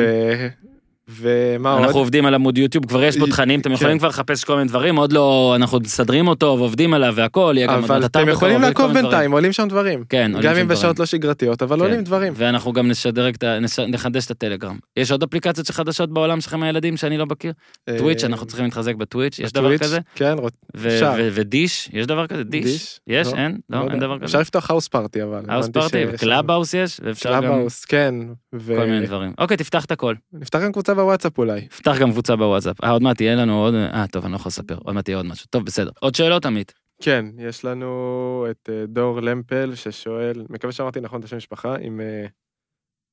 ומה 1.16 1.74
עוד? 1.74 1.84
אנחנו 1.84 2.00
עובדים 2.00 2.26
על 2.26 2.34
עמוד 2.34 2.58
יוטיוב, 2.58 2.86
כבר 2.86 3.04
יש 3.04 3.18
בו 3.18 3.26
כן. 3.26 3.32
תכנים, 3.32 3.60
אתם 3.60 3.72
יכולים 3.72 4.00
כבר 4.00 4.08
לחפש 4.08 4.44
כל 4.44 4.56
מיני 4.56 4.68
דברים, 4.68 4.96
עוד 4.96 5.14
לא, 5.14 5.54
אנחנו 5.56 5.80
מסדרים 5.80 6.28
אותו 6.28 6.46
ועובדים 6.60 6.94
עליו 6.94 7.14
והכל, 7.16 7.54
יהיה 7.58 7.68
גם 7.68 7.74
עוד 7.74 7.84
אבל 7.84 8.06
אתם 8.06 8.30
יכולים 8.30 8.62
לעקוב 8.62 8.86
דברים. 8.90 9.04
בינתיים, 9.04 9.32
עולים 9.32 9.52
שם 9.52 9.68
דברים. 9.68 10.04
כן, 10.10 10.32
עולים 10.36 10.50
גם 10.50 10.56
שם 10.56 10.62
אם 10.62 10.68
בשעות 10.68 10.96
דברים. 10.96 11.02
לא 11.02 11.06
שגרתיות, 11.06 11.62
אבל 11.62 11.76
כן. 11.76 11.82
עולים 11.84 12.02
דברים. 12.04 12.34
ואנחנו 12.36 12.74
גם 12.74 12.88
נשדרג, 12.88 13.34
את 13.36 13.44
ה- 13.44 13.60
נש- 13.60 13.80
נחדש 13.80 14.26
את 14.26 14.32
הטלגרם. 14.32 14.78
יש 14.98 15.12
עוד 15.12 15.24
אפליקציות 15.24 15.70
חדשות 15.70 16.14
בעולם 16.14 16.42
שלכם 16.42 16.64
הילדים 16.64 16.98
שאני 16.98 17.18
לא 17.18 17.26
מכיר? 17.26 17.54
טוויץ', 17.98 18.24
אה, 18.24 18.30
אנחנו 18.30 18.46
צריכים 18.46 18.66
להתחזק 18.66 18.96
בטוויץ', 18.96 19.40
יש 19.40 19.52
דבר 19.54 19.78
כזה? 19.78 20.00
כן, 20.16 20.36
אפשר. 20.76 21.14
ודיש, 21.34 21.90
יש 21.94 22.06
דבר 22.08 22.28
כזה? 22.28 22.44
דיש? 22.44 23.00
יש? 23.08 23.28
לא, 23.28 23.38
אין? 23.38 23.58
לא, 23.70 23.78
אין 23.78 23.86
יודע. 23.86 24.00
דבר 24.00 24.16
כזה? 24.18 24.26
אפשר 24.26 24.40
לפתוח 24.40 24.70
האוס 24.70 24.88
פארטי 24.88 25.24
אבל. 25.24 25.42
האוס 25.48 25.70
פארטי, 25.70 25.90
שיש 25.90 26.10
וקלאב 26.14 26.52
האוס 26.52 26.74
יש, 26.74 27.00
ואפשר 27.04 27.30
קלאב 27.30 27.44
גם 27.44 27.66
כן. 27.88 28.16
כל 28.52 28.86
מיני 28.86 29.06
דברים. 29.06 29.34
אוקיי, 29.38 29.58
תפתח 29.58 29.86
את 29.86 29.92
הכל. 29.92 30.16
ונפתח 30.34 30.60
גם 30.64 30.72
קבוצה 30.72 30.94
בוואטסאפ 31.02 31.38
אולי. 31.38 31.68
פתח 31.68 31.96
גם 32.02 32.12
קבוצה 32.12 32.36
בוואטסאפ. 32.36 32.84
אה, 32.84 32.90
עוד 32.90 33.02
מעט 33.02 33.22
יהיה 33.22 33.36
לנו 33.36 33.64
עוד... 33.64 33.74
אה, 33.74 34.06
טוב, 34.12 34.24
אני 34.24 34.32
לא 34.32 34.38
יכול 34.38 34.50
לספר. 34.50 34.78
עוד 34.84 34.96
מעט 34.96 35.08
יהיה 35.08 35.18
עוד 35.18 35.26
משהו. 35.26 35.48
טוב, 35.50 35.66
בסדר. 35.66 35.92
עוד 36.00 36.16
שאלות, 36.16 36.46
עמית? 36.46 36.74
כן, 37.02 37.26
יש 37.38 37.66
לנו 37.66 38.46
את 38.52 38.70
אה, 38.72 38.86
דור 38.88 39.22
למפל 39.22 39.76
ששואל, 39.76 40.46
מקווה 40.50 40.74
שאמרתי 40.74 41.00
נכון 41.00 41.20
את 41.20 41.26
השם 41.26 41.38
משפחה, 41.38 41.76
אם 41.88 42.02
אה, 42.02 42.26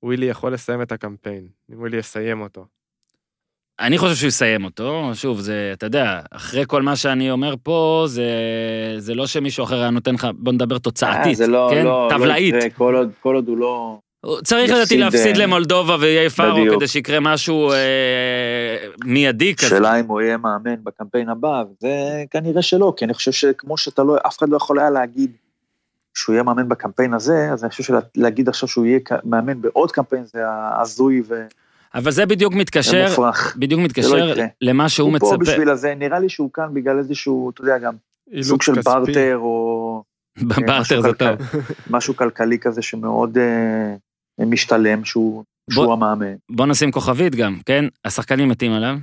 ווילי 0.03 0.27
יכול 0.27 0.53
לסיים 0.53 0.83
את 0.83 0.93
הקמפיין, 0.93 1.49
אם 1.73 1.79
ווילי 1.79 1.97
יסיים 1.97 2.41
אותו. 2.41 2.67
אני 3.81 3.99
חושב 3.99 4.15
שהוא 4.15 4.29
יסיים 4.29 4.65
אותו, 4.65 5.11
שוב, 5.15 5.41
זה, 5.41 5.71
אתה 5.73 5.87
יודע, 5.87 6.21
אחרי 6.31 6.65
כל 6.67 6.83
מה 6.83 6.97
שאני 6.97 7.31
אומר 7.31 7.55
פה, 7.63 8.05
זה, 8.07 8.31
זה 8.99 9.15
לא 9.15 9.27
שמישהו 9.27 9.65
אחר 9.65 9.81
היה 9.81 9.91
נותן 9.91 10.15
לך, 10.15 10.29
בוא 10.39 10.53
נדבר 10.53 10.75
אה, 10.75 10.81
תוצאתית, 10.81 11.37
זה 11.37 11.47
לא, 11.47 11.69
כן? 11.71 11.85
לא, 11.85 12.09
טבלאית. 12.11 12.55
לא 12.55 12.59
יקרה, 12.59 12.71
כל 12.71 12.95
עוד, 12.95 13.11
כל 13.21 13.35
עוד 13.35 13.49
הוא 13.49 13.59
לא... 13.59 13.99
הוא 14.21 14.41
צריך 14.41 14.73
לדעתי 14.73 14.97
להפסיד 14.97 15.37
אה, 15.37 15.43
למולדובה 15.45 15.97
ויהיה 16.01 16.31
פארו. 16.31 16.77
כדי 16.77 16.89
שיקרה 16.89 17.21
משהו 17.21 17.73
אה, 17.73 17.77
מיידי 19.05 19.55
כזה. 19.55 19.69
שאלה 19.69 20.01
אם 20.01 20.07
הוא 20.07 20.21
יהיה 20.21 20.37
מאמן 20.37 20.85
בקמפיין 20.85 21.29
הבא, 21.29 21.63
וזה 21.71 22.25
כנראה 22.31 22.63
שלא, 22.63 22.93
כי 22.97 23.05
אני 23.05 23.15
חושב 23.15 23.33
שכמו 23.33 23.79
שאתה 23.79 24.03
לא, 24.03 24.17
אף 24.27 24.39
אחד 24.39 24.49
לא 24.49 24.57
יכול 24.57 24.79
היה 24.79 24.91
להגיד 24.91 25.33
שהוא 26.15 26.35
יהיה 26.35 26.43
מאמן 26.43 26.69
בקמפיין 26.69 27.15
הזה, 27.15 27.49
אז 27.53 27.65
אני 27.65 27.71
חושב 27.71 27.83
שלהגיד 28.17 28.49
עכשיו 28.49 28.69
שהוא 28.69 28.87
יהיה 28.87 29.01
מאמן 29.25 29.61
בעוד 29.61 29.93
קמפיין 29.93 30.25
זה 30.25 30.43
הזוי 30.81 31.23
אבל 31.95 32.11
זה 32.11 32.27
בדיוק 32.27 32.55
מתקשר, 32.55 33.05
ומופרך. 33.07 33.57
בדיוק 33.59 33.81
זה 33.81 33.85
מתקשר 33.85 34.35
לא. 34.35 34.45
למה 34.61 34.89
שהוא 34.89 35.11
הוא 35.11 35.19
פה 35.19 35.27
מצפה. 35.27 35.53
בשביל 35.53 35.71
הזה, 35.71 35.95
נראה 35.95 36.19
לי 36.19 36.29
שהוא 36.29 36.51
כאן 36.53 36.75
בגלל 36.75 36.99
איזשהו, 36.99 37.51
אתה 37.51 37.61
יודע, 37.61 37.79
גם 37.79 37.95
סוג 38.43 38.63
של. 38.63 38.73
בארטר 38.81 39.37
או 39.37 40.03
בארטר 40.67 40.81
משהו 40.81 41.03
זה. 41.03 41.13
טוב. 41.13 41.39
משהו 41.91 42.17
כלכלי 42.17 42.59
כזה 42.59 42.83
שמאוד 42.83 43.39
אה, 43.39 43.95
משתלם, 44.47 45.05
שהוא 45.05 45.45
שהוא 45.71 45.85
בוא- 45.85 45.93
המאמן. 45.93 46.35
בוא 46.51 46.67
נשים 46.67 46.93
כוכבית 46.93 47.35
גם, 47.35 47.59
כן? 47.67 47.85
השחקנים 48.05 48.49
מתים 48.49 48.73
עליו. 48.73 48.97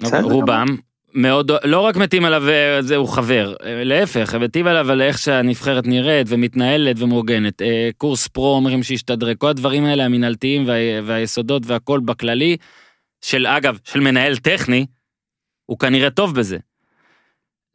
בסדר 0.00 0.22
רובם. 0.22 0.66
מאוד, 1.14 1.50
לא 1.64 1.80
רק 1.80 1.96
מתים 1.96 2.24
עליו, 2.24 2.48
אה, 2.48 2.82
זה 2.82 2.96
הוא 2.96 3.08
חבר, 3.08 3.54
אה, 3.64 3.84
להפך, 3.84 4.34
מתים 4.34 4.66
עליו 4.66 4.90
על 4.90 5.02
איך 5.02 5.18
שהנבחרת 5.18 5.86
נראית 5.86 6.26
ומתנהלת 6.30 6.96
ומאורגנת. 6.98 7.62
אה, 7.62 7.90
קורס 7.96 8.28
פרו 8.28 8.54
אומרים 8.54 8.82
שישתדרג, 8.82 9.36
כל 9.36 9.48
הדברים 9.48 9.84
האלה 9.84 10.04
המינהלתיים 10.04 10.68
וה, 10.68 10.74
והיסודות 11.04 11.62
והכל 11.66 12.00
בכללי, 12.00 12.56
של 13.20 13.46
אגב, 13.46 13.78
של 13.84 14.00
מנהל 14.00 14.36
טכני, 14.36 14.86
הוא 15.66 15.78
כנראה 15.78 16.10
טוב 16.10 16.34
בזה. 16.34 16.58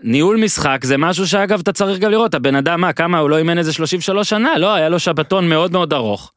ניהול 0.03 0.38
משחק 0.38 0.79
זה 0.84 0.97
משהו 0.97 1.27
שאגב 1.27 1.60
אתה 1.60 1.71
צריך 1.73 1.99
גם 1.99 2.12
לראות, 2.12 2.34
הבן 2.34 2.55
אדם 2.55 2.81
מה, 2.81 2.93
כמה, 2.93 3.19
הוא 3.19 3.29
לא 3.29 3.38
אימן 3.38 3.58
איזה 3.58 3.73
33 3.73 4.29
שנה? 4.29 4.58
לא, 4.58 4.73
היה 4.73 4.89
לו 4.89 4.99
שבתון 4.99 5.49
מאוד 5.49 5.71
מאוד 5.71 5.93
ארוך. 5.93 6.31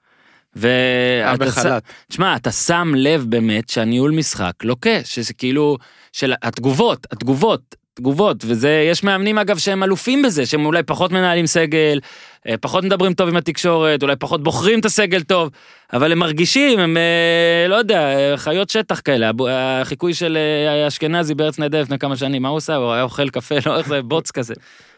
ואתה 0.57 1.45
ש- 1.45 1.49
בחל"ת. 1.49 1.83
תשמע, 2.09 2.37
אתה 2.37 2.51
שם 2.51 2.93
לב 2.97 3.25
באמת 3.29 3.69
שהניהול 3.69 4.11
משחק 4.11 4.53
לוקה, 4.65 5.05
שזה 5.05 5.35
כאילו, 5.35 5.77
של 6.13 6.35
התגובות, 6.43 7.07
התגובות, 7.13 7.77
תגובות, 7.99 8.45
וזה, 8.47 8.87
יש 8.91 9.05
מאמנים 9.05 9.39
אגב 9.39 9.59
שהם 9.59 9.83
אלופים 9.83 10.23
בזה, 10.23 10.47
שהם 10.47 10.67
אולי 10.67 10.83
פחות 10.83 11.13
מנהלים 11.13 11.47
סגל, 11.47 12.01
אה, 12.49 12.55
פחות 12.61 12.85
מדברים 12.85 13.15
טוב 13.15 13.29
עם 13.29 13.37
התקשורת, 13.37 14.03
אולי 14.03 14.17
פחות 14.17 14.43
בוחרים 14.43 14.81
את 14.81 14.85
הסגל 14.85 15.23
טוב, 15.23 15.51
אבל 15.93 16.13
הם 16.13 16.19
מרגישים, 16.19 16.79
הם, 16.79 16.97
אה, 16.97 17.69
לא 17.69 17.77
יודע, 17.77 18.33
חיות 18.37 18.71
שטח 18.71 19.01
כאלה, 19.05 19.31
החיקוי 19.51 20.15
של 20.15 20.37
אה, 20.37 20.89
אשכנזי 20.89 21.35
בארץ 21.35 21.59
נהדרת 21.59 21.85
לפני 21.85 21.99
כמה 21.99 22.17
שנים, 22.17 22.43
מה 22.43 22.49
הוא 22.49 22.57
עושה? 22.57 22.75
הוא 22.75 22.93
היה 22.93 23.03
אוכל 23.03 23.31
קפה, 23.31 23.55
לא 23.67 23.79
איך 23.79 23.89
זה, 23.89 24.03
בוץ 24.03 24.31
כזה. 24.31 24.55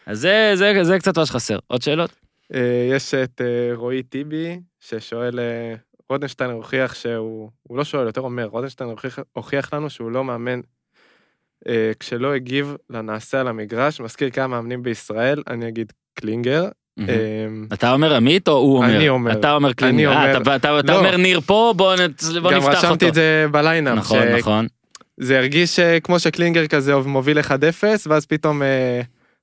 אז 0.07 0.21
זה, 0.21 0.53
זה, 0.55 0.85
זה 0.85 0.99
קצת 0.99 1.19
מה 1.19 1.27
שחסר. 1.27 1.59
עוד 1.67 1.83
שאלות? 1.83 2.11
יש 2.91 3.15
את 3.15 3.41
רועי 3.75 4.03
טיבי, 4.03 4.61
ששואל, 4.81 5.39
אה, 5.39 5.75
רודנשטיין 6.11 6.51
הוכיח 6.51 6.95
שהוא, 6.95 7.51
הוא 7.63 7.79
לא 7.79 7.85
שואל, 7.85 8.07
יותר 8.07 8.21
אומר, 8.21 8.45
רודנשטיין 8.45 8.91
הוכיח, 8.91 9.19
הוכיח 9.33 9.75
לנו 9.75 9.91
שהוא 9.91 10.11
לא 10.11 10.25
מאמן 10.25 10.61
אה, 11.69 11.93
כשלא 12.01 12.35
הגיב 12.35 12.77
לנעשה 12.91 13.41
על 13.41 13.49
המגרש, 13.49 14.01
מזכיר 14.01 14.31
כמה 14.31 14.47
מאמנים 14.47 14.83
בישראל, 14.83 15.43
אני 15.47 15.69
אגיד 15.69 15.93
קלינגר. 16.15 16.69
אה, 17.09 17.47
אתה 17.73 17.93
אומר 17.93 18.15
עמית 18.15 18.49
או 18.49 18.53
הוא 18.53 18.77
אומר? 18.77 18.97
אני 18.97 19.09
אומר. 19.09 19.33
אתה 19.33 19.55
אומר 19.55 19.73
קלינגר. 19.73 20.13
אה. 20.13 20.57
אתה, 20.57 20.81
לא. 20.83 20.99
אומר 20.99 21.17
ניר 21.17 21.41
פה, 21.41 21.75
בוא, 21.77 21.97
גם 21.97 22.03
נפתח 22.03 22.67
אותו. 22.67 22.77
רשמתי 22.77 23.09
את 23.09 23.15
זה 23.15 23.47
ב 23.51 23.56
lineup, 23.57 23.97
נכון, 23.97 24.23
נכון. 24.39 24.67
זה 25.17 25.39
הרגיש 25.39 25.79
אה, 25.79 26.01
כמו 26.01 26.19
שקלינגר 26.19 26.67
כזה 26.67 26.97
מוביל 26.97 27.39
1-0, 27.39 27.45
ואז 28.07 28.27
פתאום 28.27 28.63
אה, 28.63 29.01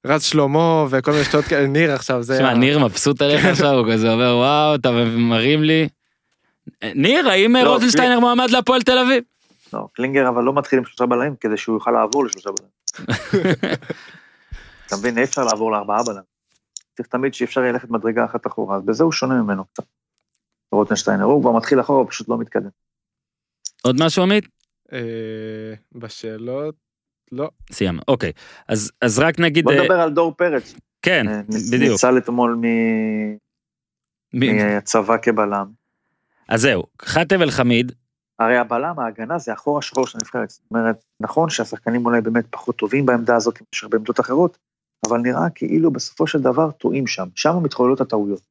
רז 0.07 0.23
שלמה 0.23 0.85
וכל 0.89 1.11
מיני 1.11 1.23
שטויות 1.23 1.45
כאלה, 1.45 1.67
ניר 1.67 1.93
עכשיו, 1.93 2.23
זה... 2.23 2.35
תשמע, 2.35 2.53
ניר 2.53 2.79
מבסוט 2.79 3.21
עליך 3.21 3.45
עכשיו, 3.45 3.71
הוא 3.71 3.93
כזה 3.93 4.13
אומר, 4.13 4.35
וואו, 4.35 4.75
אתה 4.75 4.91
מרים 5.17 5.63
לי. 5.63 5.87
ניר, 6.83 7.29
האם 7.29 7.55
לא, 7.55 7.73
רוזנשטיינר 7.73 8.19
מועמד 8.19 8.49
להפועל 8.49 8.81
תל 8.81 8.97
אביב? 8.97 9.23
לא, 9.73 9.87
קלינגר 9.93 10.29
אבל 10.29 10.43
לא 10.43 10.53
מתחיל 10.53 10.79
עם 10.79 10.85
שלושה 10.85 11.05
בלמים 11.05 11.35
כדי 11.35 11.57
שהוא 11.57 11.75
יוכל 11.75 11.91
לעבור 11.91 12.25
לשלושה 12.25 12.49
בלמים. 12.49 12.71
אתה 14.87 14.95
מבין, 14.95 15.17
אי 15.17 15.23
אפשר 15.23 15.43
לעבור 15.43 15.71
לארבעה 15.71 16.03
בלמים. 16.03 16.23
צריך 16.97 17.09
תמיד 17.09 17.33
שאפשר 17.33 17.61
יהיה 17.61 17.71
ללכת 17.71 17.89
מדרגה 17.89 18.25
אחת 18.25 18.47
אחורה, 18.47 18.77
אז 18.77 18.83
בזה 18.85 19.03
הוא 19.03 19.11
שונה 19.11 19.41
ממנו 19.41 19.65
קצת. 19.65 19.83
רוטנשטיינר, 20.71 21.23
הוא 21.23 21.41
כבר 21.41 21.51
מתחיל 21.51 21.81
אחורה, 21.81 21.99
הוא 21.99 22.09
פשוט 22.09 22.29
לא 22.29 22.37
מתקדם. 22.37 22.69
עוד 23.83 23.95
משהו 23.99 24.23
עמית? 24.23 24.47
אה, 24.93 25.73
בשאלות, 25.91 26.75
לא. 27.31 27.49
סיימנו, 27.71 28.01
אוקיי. 28.07 28.31
אז 28.67 28.91
אז 29.01 29.19
רק 29.19 29.39
נגיד, 29.39 29.63
בוא 29.63 29.73
אה, 29.73 29.81
נדבר 29.81 29.99
על 30.01 30.13
דור 30.13 30.33
פרץ. 30.37 30.73
כן, 31.01 31.27
אה, 31.27 31.41
בדיוק. 31.71 31.91
ניצל 31.91 32.17
אתמול 32.17 32.55
מ- 32.61 33.37
מי- 34.33 34.53
מהצבא 34.53 35.17
כבלם. 35.21 35.67
אז 36.49 36.61
זהו, 36.61 36.83
חאטב 37.01 37.41
אל 37.41 37.51
חמיד, 37.51 37.91
הרי 38.39 38.57
הבלם, 38.57 38.99
ההגנה, 38.99 39.37
זה 39.39 39.53
אחורה 39.53 39.81
שחור 39.81 40.07
של 40.07 40.17
הנבחרת. 40.17 40.49
זאת 40.49 40.61
אומרת, 40.71 41.03
נכון 41.19 41.49
שהשחקנים 41.49 42.05
אולי 42.05 42.21
באמת 42.21 42.45
פחות 42.49 42.75
טובים 42.75 43.05
בעמדה 43.05 43.35
הזאת 43.35 43.59
מאשר 43.61 43.87
בעמדות 43.87 44.19
אחרות, 44.19 44.57
אבל 45.09 45.17
נראה 45.17 45.49
כאילו 45.55 45.91
בסופו 45.91 46.27
של 46.27 46.39
דבר 46.41 46.71
טועים 46.71 47.07
שם. 47.07 47.27
שם 47.35 47.53
מתחוללות 47.63 48.01
הטעויות. 48.01 48.41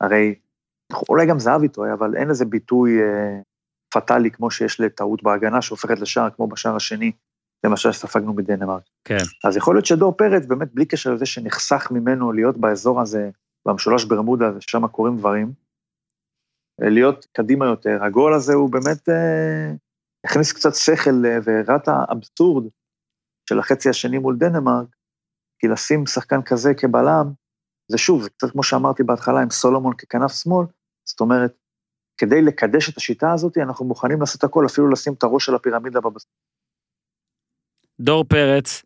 הרי 0.00 0.34
אולי 1.08 1.26
גם 1.26 1.38
זהבי 1.38 1.68
טועה, 1.68 1.92
אבל 1.92 2.16
אין 2.16 2.28
לזה 2.28 2.44
ביטוי 2.44 3.02
אה, 3.02 3.38
פטאלי 3.94 4.30
כמו 4.30 4.50
שיש 4.50 4.80
לטעות 4.80 5.22
בהגנה 5.22 5.62
שהופכת 5.62 5.98
לשער, 6.00 6.30
כמו 6.30 6.46
בשער 6.46 6.76
השני, 6.76 7.12
למשל 7.64 7.92
שספגנו 7.92 8.34
בדנמרק. 8.34 8.82
כן. 9.04 9.24
אז 9.44 9.56
יכול 9.56 9.74
להיות 9.74 9.86
שדור 9.86 10.12
פרץ, 10.12 10.46
באמת 10.46 10.74
בלי 10.74 10.86
קשר 10.86 11.14
לזה 11.14 11.26
שנחסך 11.26 11.88
ממנו 11.90 12.32
להיות 12.32 12.56
באזור 12.56 13.00
הזה, 13.00 13.30
במשולש 13.66 14.04
ברמודה 14.04 14.60
ששם 14.60 14.86
קורים 14.86 15.16
דברים, 15.16 15.52
אה, 16.82 16.88
להיות 16.88 17.26
קדימה 17.32 17.66
יותר. 17.66 18.04
הגול 18.04 18.34
הזה 18.34 18.54
הוא 18.54 18.70
באמת 18.72 19.08
אה, 19.08 19.72
הכניס 20.24 20.52
קצת 20.52 20.74
שכל 20.74 21.26
אה, 21.26 21.38
והראה 21.44 21.76
את 21.76 21.88
האבסורד 21.88 22.64
של 23.48 23.58
החצי 23.58 23.88
השני 23.88 24.18
מול 24.18 24.36
דנמרק, 24.38 24.88
כי 25.58 25.68
לשים 25.68 26.06
שחקן 26.06 26.42
כזה 26.42 26.74
כבלם, 26.74 27.32
זה 27.90 27.98
שוב, 27.98 28.22
זה 28.22 28.30
קצת 28.30 28.50
כמו 28.50 28.62
שאמרתי 28.62 29.02
בהתחלה 29.02 29.40
עם 29.40 29.50
סולומון 29.50 29.94
ככנף 29.94 30.32
שמאל, 30.32 30.66
זאת 31.04 31.20
אומרת, 31.20 31.56
כדי 32.20 32.42
לקדש 32.42 32.90
את 32.90 32.96
השיטה 32.96 33.32
הזאת, 33.32 33.58
אנחנו 33.58 33.84
מוכנים 33.84 34.20
לעשות 34.20 34.44
הכל, 34.44 34.66
אפילו 34.66 34.90
לשים 34.90 35.12
את 35.12 35.22
הראש 35.22 35.46
של 35.46 35.54
הפירמידה 35.54 36.00
בבסיס. 36.00 36.30
דור 38.00 38.24
פרץ, 38.24 38.82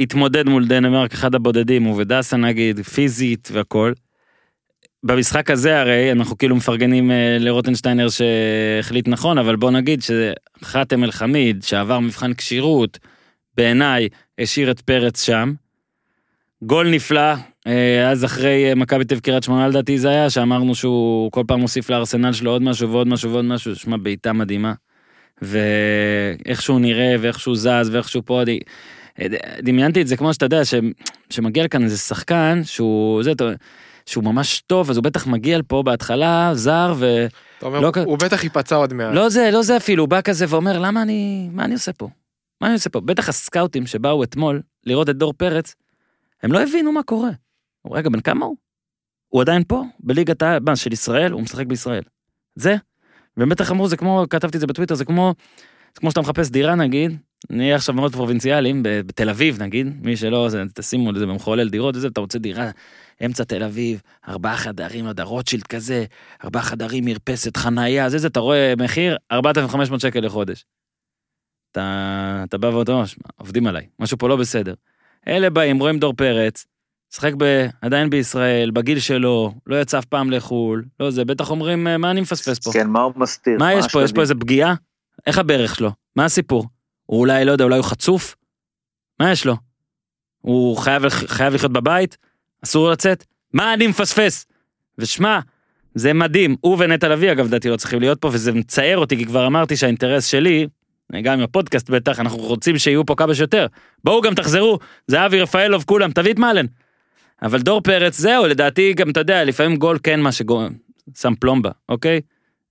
התמודד 0.00 0.48
מול 0.48 0.66
דנמרק, 0.66 1.12
אחד 1.12 1.34
הבודדים, 1.34 1.84
הוא 1.84 2.00
ודסה 2.00 2.36
נגיד, 2.36 2.80
פיזית 2.80 3.48
והכל. 3.52 3.92
במשחק 5.04 5.50
הזה 5.50 5.80
הרי 5.80 6.12
אנחנו 6.12 6.38
כאילו 6.38 6.56
מפרגנים 6.56 7.10
אה, 7.10 7.36
לרוטנשטיינר 7.40 8.08
שהחליט 8.08 9.08
נכון, 9.08 9.38
אבל 9.38 9.56
בוא 9.56 9.70
נגיד 9.70 10.00
שחאתם 10.02 11.04
אל-חמיד, 11.04 11.62
שעבר 11.62 12.00
מבחן 12.00 12.34
כשירות, 12.34 12.98
בעיניי 13.56 14.08
השאיר 14.38 14.70
את 14.70 14.80
פרץ 14.80 15.22
שם. 15.22 15.52
גול 16.62 16.90
נפלא, 16.90 17.34
אה, 17.66 18.10
אז 18.10 18.24
אחרי 18.24 18.68
אה, 18.68 18.74
מכבי 18.74 19.04
תל 19.04 19.20
קריית 19.20 19.42
שמונה 19.42 19.68
לדעתי 19.68 19.98
זה 19.98 20.08
היה, 20.08 20.30
שאמרנו 20.30 20.74
שהוא 20.74 21.32
כל 21.32 21.44
פעם 21.46 21.60
מוסיף 21.60 21.90
לארסנל 21.90 22.32
שלו 22.32 22.50
עוד 22.50 22.62
משהו 22.62 22.90
ועוד 22.90 23.06
משהו 23.06 23.30
ועוד 23.30 23.44
משהו, 23.44 23.76
שמע 23.76 23.96
בעיטה 23.96 24.32
מדהימה. 24.32 24.72
ואיך 25.42 26.62
שהוא 26.62 26.80
נראה 26.80 27.14
ואיך 27.20 27.40
שהוא 27.40 27.56
זז 27.56 27.88
ואיך 27.92 28.08
שהוא 28.08 28.22
פה, 28.26 28.42
ד- 28.44 29.36
דמיינתי 29.62 30.02
את 30.02 30.06
זה 30.06 30.16
כמו 30.16 30.34
שאתה 30.34 30.46
יודע, 30.46 30.64
ש- 30.64 30.74
שמגיע 31.30 31.64
לכאן 31.64 31.82
איזה 31.84 31.98
שחקן 31.98 32.60
שהוא, 32.64 33.22
זה, 33.22 33.32
שהוא 34.06 34.24
ממש 34.24 34.62
טוב, 34.66 34.90
אז 34.90 34.96
הוא 34.96 35.04
בטח 35.04 35.26
מגיע 35.26 35.58
לפה 35.58 35.82
בהתחלה, 35.82 36.50
זר, 36.54 36.94
ו... 36.96 37.26
אתה 37.58 37.66
אומר, 37.66 37.80
לא 37.80 37.92
הוא 38.04 38.18
בטח 38.18 38.44
ייפצע 38.44 38.76
עוד 38.76 38.94
מעט. 38.94 39.14
לא 39.14 39.28
זה, 39.28 39.50
לא 39.52 39.62
זה 39.62 39.76
אפילו, 39.76 40.02
הוא 40.02 40.08
בא 40.08 40.20
כזה 40.20 40.44
ואומר, 40.48 40.78
למה 40.78 41.02
אני, 41.02 41.48
מה 41.52 41.64
אני 41.64 41.74
עושה 41.74 41.92
פה? 41.92 42.08
מה 42.60 42.66
אני 42.66 42.74
עושה 42.74 42.90
פה? 42.90 43.00
בטח 43.00 43.28
הסקאוטים 43.28 43.86
שבאו 43.86 44.22
אתמול 44.22 44.62
לראות 44.84 45.08
את 45.08 45.16
דור 45.16 45.32
פרץ, 45.32 45.74
הם 46.42 46.52
לא 46.52 46.62
הבינו 46.62 46.92
מה 46.92 47.02
קורה. 47.02 47.30
רגע, 47.90 48.10
בן 48.10 48.20
כמה 48.20 48.46
הוא? 48.46 48.56
הוא 49.28 49.40
עדיין 49.40 49.62
פה, 49.68 49.84
בליגת 50.00 50.42
העל, 50.42 50.60
של 50.74 50.92
ישראל, 50.92 51.32
הוא 51.32 51.42
משחק 51.42 51.66
בישראל. 51.66 52.02
זה, 52.54 52.76
והם 53.36 53.48
בטח 53.48 53.70
אמרו, 53.70 53.88
זה 53.88 53.96
כמו, 53.96 54.24
כתבתי 54.30 54.56
את 54.56 54.60
זה 54.60 54.66
בטוויטר, 54.66 54.94
זה 54.94 55.04
כמו, 55.04 55.34
זה 55.94 56.00
כמו 56.00 56.10
שאתה 56.10 56.20
מחפש 56.20 56.50
דירה 56.50 56.74
נגיד, 56.74 57.16
נהיה 57.50 57.74
עכשיו 57.76 57.94
מאוד 57.94 58.12
פרובינציאליים, 58.12 58.80
בתל 58.82 59.30
אביב 59.30 59.62
נגיד, 59.62 60.06
מי 60.06 60.16
שלא, 60.16 60.48
זה, 60.48 60.62
תשימו 60.74 61.10
את 61.10 61.14
זה 61.14 61.26
במחולל 61.26 61.68
דירות 61.68 61.96
וזה, 61.96 62.06
אתה 62.06 62.20
רוצה 62.20 62.38
דירה, 62.38 62.70
אמצע 63.24 63.44
תל 63.44 63.62
אביב, 63.62 64.02
ארבעה 64.28 64.56
חדרים, 64.56 65.04
לא 65.04 65.10
יודע, 65.10 65.22
רוטשילד 65.22 65.62
כזה, 65.62 66.04
ארבעה 66.44 66.62
חדרים, 66.62 67.04
מרפסת, 67.04 67.56
חנייה, 67.56 68.08
זה 68.08 68.18
זה, 68.18 68.26
אתה 68.26 68.40
רואה 68.40 68.74
מחיר, 68.78 69.16
4,500 69.32 70.00
שקל 70.00 70.20
לחודש. 70.20 70.64
אתה, 71.72 72.42
אתה 72.48 72.58
בא 72.58 72.66
ואתה 72.66 72.92
אומר, 72.92 73.06
"שמע, 73.06 73.24
עובדים 73.36 73.66
עליי, 73.66 73.86
משהו 73.98 74.18
פה 74.18 74.28
לא 74.28 74.36
בסדר. 74.36 74.74
אלה 75.28 75.50
באים, 75.50 75.78
רואים 75.78 75.98
דור 75.98 76.12
פרץ, 76.16 76.66
משחק 77.12 77.32
ב, 77.38 77.66
עדיין 77.82 78.10
בישראל, 78.10 78.70
בגיל 78.70 78.98
שלו, 78.98 79.54
לא 79.66 79.80
יצא 79.80 79.98
אף 79.98 80.04
פעם 80.04 80.30
לחו"ל, 80.30 80.84
לא 81.00 81.10
זה, 81.10 81.24
בטח 81.24 81.50
אומרים, 81.50 81.86
"אה, 81.86 81.98
מה 81.98 82.10
אני 82.10 82.20
מפספס 82.20 82.58
פה? 82.58 82.72
כן, 82.72 82.88
מה 82.88 83.00
הוא 83.00 83.12
מסתיר? 83.16 83.56
מה 83.58 83.74
יש 83.74 83.92
פה? 83.92 84.02
יש? 84.02 84.12
פה 84.12 84.20
איזה 84.20 84.34
פגיעה? 84.34 84.74
איך 85.26 85.38
הברך 85.38 85.74
שלו? 85.74 85.90
מה 86.16 86.24
הסיפור? 86.24 86.66
הוא 87.06 87.20
אולי, 87.20 87.44
לא 87.44 87.52
יודע, 87.52 87.64
אולי 87.64 87.76
הוא 87.76 87.84
חצוף? 87.84 88.36
מה 89.20 89.32
יש 89.32 89.46
לו? 89.46 89.56
הוא 90.40 90.76
חייב, 90.76 91.08
חייב 91.08 91.54
לחיות 91.54 91.72
בבית? 91.72 92.16
אסור 92.64 92.90
לצאת? 92.90 93.24
מה 93.52 93.74
אני 93.74 93.86
מפספס? 93.86 94.46
ושמע, 94.98 95.38
זה 95.94 96.12
מדהים. 96.12 96.56
הוא 96.60 96.76
ונטע 96.78 97.08
לביא, 97.08 97.32
אגב, 97.32 97.46
לדעתי 97.46 97.68
לא 97.68 97.76
צריכים 97.76 98.00
להיות 98.00 98.20
פה, 98.20 98.30
וזה 98.32 98.52
מצער 98.52 98.98
אותי, 98.98 99.16
כי 99.16 99.26
כבר 99.26 99.46
אמרתי 99.46 99.76
שהאינטרס 99.76 100.26
שלי, 100.26 100.66
גם 101.22 101.32
עם 101.32 101.40
הפודקאסט 101.40 101.90
בטח, 101.90 102.20
אנחנו 102.20 102.38
רוצים 102.38 102.78
שיהיו 102.78 103.06
פה 103.06 103.14
כמה 103.14 103.34
שיותר. 103.34 103.66
בואו 104.04 104.20
גם 104.22 104.34
תחזרו, 104.34 104.78
זה 105.06 105.26
אבי 105.26 105.40
רפאלוב, 105.40 105.84
כולם, 105.86 106.12
תביא 106.12 106.32
את 106.32 106.38
מאלן. 106.38 106.66
אבל 107.42 107.58
דור 107.58 107.80
פרץ, 107.80 108.18
זהו, 108.18 108.46
לדעתי 108.46 108.92
גם, 108.92 109.10
אתה 109.10 109.20
יודע, 109.20 109.44
לפעמים 109.44 109.76
גול 109.76 109.98
כן 110.02 110.20
מה 110.20 110.32
שגול, 110.32 110.68
שם 111.18 111.34
פלומבה, 111.40 111.70
אוקיי? 111.88 112.20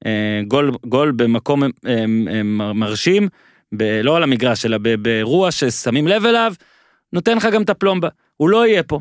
אה, 0.05 0.41
גול, 0.47 0.71
גול 0.85 1.11
במקום 1.11 1.63
אה, 1.63 1.69
אה, 1.87 2.43
מרשים, 2.73 3.27
ב, 3.71 3.83
לא 4.03 4.17
על 4.17 4.23
המגרש, 4.23 4.65
אלא 4.65 4.77
באירוע 4.77 5.51
ששמים 5.51 6.07
לב 6.07 6.25
אליו, 6.25 6.53
נותן 7.13 7.37
לך 7.37 7.45
גם 7.45 7.61
את 7.61 7.69
הפלומבה. 7.69 8.07
הוא 8.37 8.49
לא 8.49 8.67
יהיה 8.67 8.83
פה. 8.83 8.99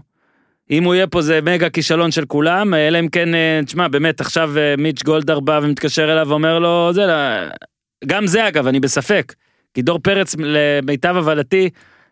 אם 0.70 0.84
הוא 0.84 0.94
יהיה 0.94 1.06
פה 1.06 1.22
זה 1.22 1.40
מגה 1.42 1.70
כישלון 1.70 2.10
של 2.10 2.24
כולם, 2.24 2.74
אה, 2.74 2.88
אלא 2.88 2.98
אם 2.98 3.08
כן, 3.08 3.34
אה, 3.34 3.60
תשמע, 3.66 3.88
באמת 3.88 4.20
עכשיו 4.20 4.58
אה, 4.58 4.74
מיץ' 4.78 5.02
גולדהר 5.02 5.40
בא 5.40 5.60
ומתקשר 5.62 6.12
אליו 6.12 6.26
ואומר 6.28 6.58
לו, 6.58 6.92
זה, 6.92 7.02
גם 8.06 8.26
זה 8.26 8.48
אגב, 8.48 8.66
אני 8.66 8.80
בספק. 8.80 9.34
כי 9.74 9.82
דור 9.82 9.98
פרץ, 9.98 10.36
למיטב 10.38 11.16
הבנתי, 11.16 11.70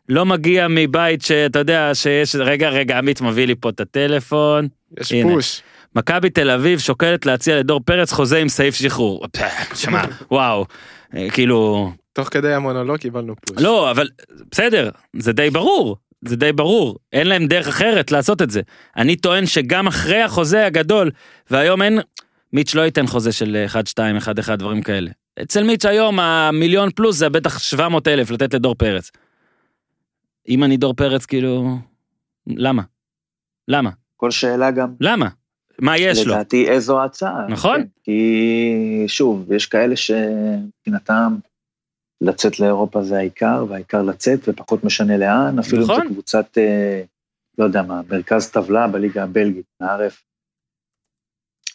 לא 0.08 0.26
מגיע 0.26 0.66
מבית 0.70 1.22
שאתה 1.22 1.58
יודע 1.58 1.90
שיש, 1.94 2.36
רגע, 2.36 2.68
רגע, 2.68 2.98
עמית 2.98 3.20
מביא 3.20 3.46
לי 3.46 3.54
פה 3.54 3.68
את 3.68 3.80
הטלפון. 3.80 4.68
יש 5.00 5.12
הנה. 5.12 5.32
פוש. 5.32 5.62
מכבי 5.96 6.30
תל 6.30 6.50
אביב 6.50 6.78
שוקלת 6.78 7.26
להציע 7.26 7.58
לדור 7.58 7.80
פרץ 7.84 8.12
חוזה 8.12 8.38
עם 8.38 8.48
סעיף 8.48 8.74
שחרור. 8.74 9.26
שמע, 9.74 10.02
וואו, 10.30 10.66
אה, 11.16 11.30
כאילו, 11.30 11.90
תוך 12.12 12.28
כדי 12.28 12.54
המונולוג 12.54 12.96
קיבלנו 12.96 13.34
פוש. 13.36 13.62
לא, 13.62 13.90
אבל 13.90 14.08
בסדר, 14.50 14.90
זה 15.18 15.32
די 15.32 15.50
ברור, 15.50 15.96
זה 16.24 16.36
די 16.36 16.52
ברור, 16.52 16.96
אין 17.12 17.26
להם 17.26 17.46
דרך 17.46 17.68
אחרת 17.68 18.12
לעשות 18.12 18.42
את 18.42 18.50
זה. 18.50 18.60
אני 18.96 19.16
טוען 19.16 19.46
שגם 19.46 19.86
אחרי 19.86 20.22
החוזה 20.22 20.66
הגדול, 20.66 21.10
והיום 21.50 21.82
אין, 21.82 22.00
מיץ' 22.52 22.74
לא 22.74 22.82
ייתן 22.82 23.06
חוזה 23.06 23.32
של 23.32 23.64
1-2, 23.72 23.98
1-1, 24.48 24.56
דברים 24.56 24.82
כאלה. 24.82 25.10
אצל 25.42 25.62
מיץ' 25.62 25.84
היום 25.84 26.20
המיליון 26.20 26.90
פלוס 26.94 27.16
זה 27.16 27.28
בטח 27.28 27.58
700 27.58 28.08
אלף 28.08 28.30
לתת 28.30 28.54
לדור 28.54 28.74
פרץ. 28.74 29.10
אם 30.48 30.64
אני 30.64 30.76
דור 30.76 30.94
פרץ, 30.94 31.26
כאילו, 31.26 31.76
למה? 32.46 32.82
למה? 33.68 33.90
כל 34.16 34.30
שאלה 34.30 34.70
גם, 34.70 34.94
למה? 35.00 35.28
מה 35.78 35.98
יש 35.98 36.26
לו? 36.26 36.32
לדעתי 36.32 36.68
איזו 36.68 37.04
הצעה. 37.04 37.46
נכון. 37.48 37.80
כן, 37.80 37.86
כי 38.02 39.04
שוב, 39.06 39.52
יש 39.52 39.66
כאלה 39.66 39.96
שמבחינתם 39.96 41.36
לצאת 42.20 42.60
לאירופה 42.60 43.02
זה 43.02 43.18
העיקר, 43.18 43.64
והעיקר 43.68 44.02
לצאת, 44.02 44.48
ופחות 44.48 44.84
משנה 44.84 45.16
לאן, 45.16 45.58
אפילו 45.58 45.78
אם 45.78 45.90
נכון. 45.90 46.08
זה 46.08 46.12
קבוצת, 46.12 46.58
אה, 46.58 47.02
לא 47.58 47.64
יודע 47.64 47.82
מה, 47.82 48.00
מרכז 48.10 48.50
טבלה 48.50 48.88
בליגה 48.88 49.22
הבלגית, 49.22 49.66
מערף. 49.80 50.24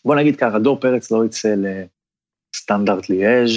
בוא 0.05 0.15
נגיד 0.15 0.35
ככה, 0.35 0.59
דור 0.59 0.79
פרץ 0.79 1.11
לא 1.11 1.25
יצא 1.25 1.55
לסטנדרט 2.55 3.09
ליאז' 3.09 3.51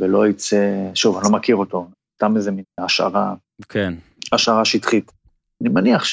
ולא 0.00 0.26
יצא, 0.26 0.90
שוב, 0.94 1.16
אני 1.16 1.24
לא 1.24 1.38
מכיר 1.38 1.56
אותו, 1.56 1.88
סתם 2.16 2.36
איזה 2.36 2.50
מין 2.50 2.64
השערה 2.78 3.34
כן. 3.68 3.94
השערה 4.32 4.64
שטחית. 4.64 5.12
אני 5.60 5.68
מניח 5.68 6.04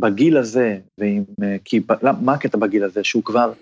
שבגיל 0.00 0.36
הזה, 0.36 0.78
ועם... 0.98 1.24
אה, 1.42 1.56
כי 1.64 1.80
למה- 2.02 2.20
מה 2.22 2.32
הקטע 2.32 2.58
בגיל 2.58 2.84
הזה? 2.84 3.04
שהוא 3.04 3.24
כבר, 3.24 3.52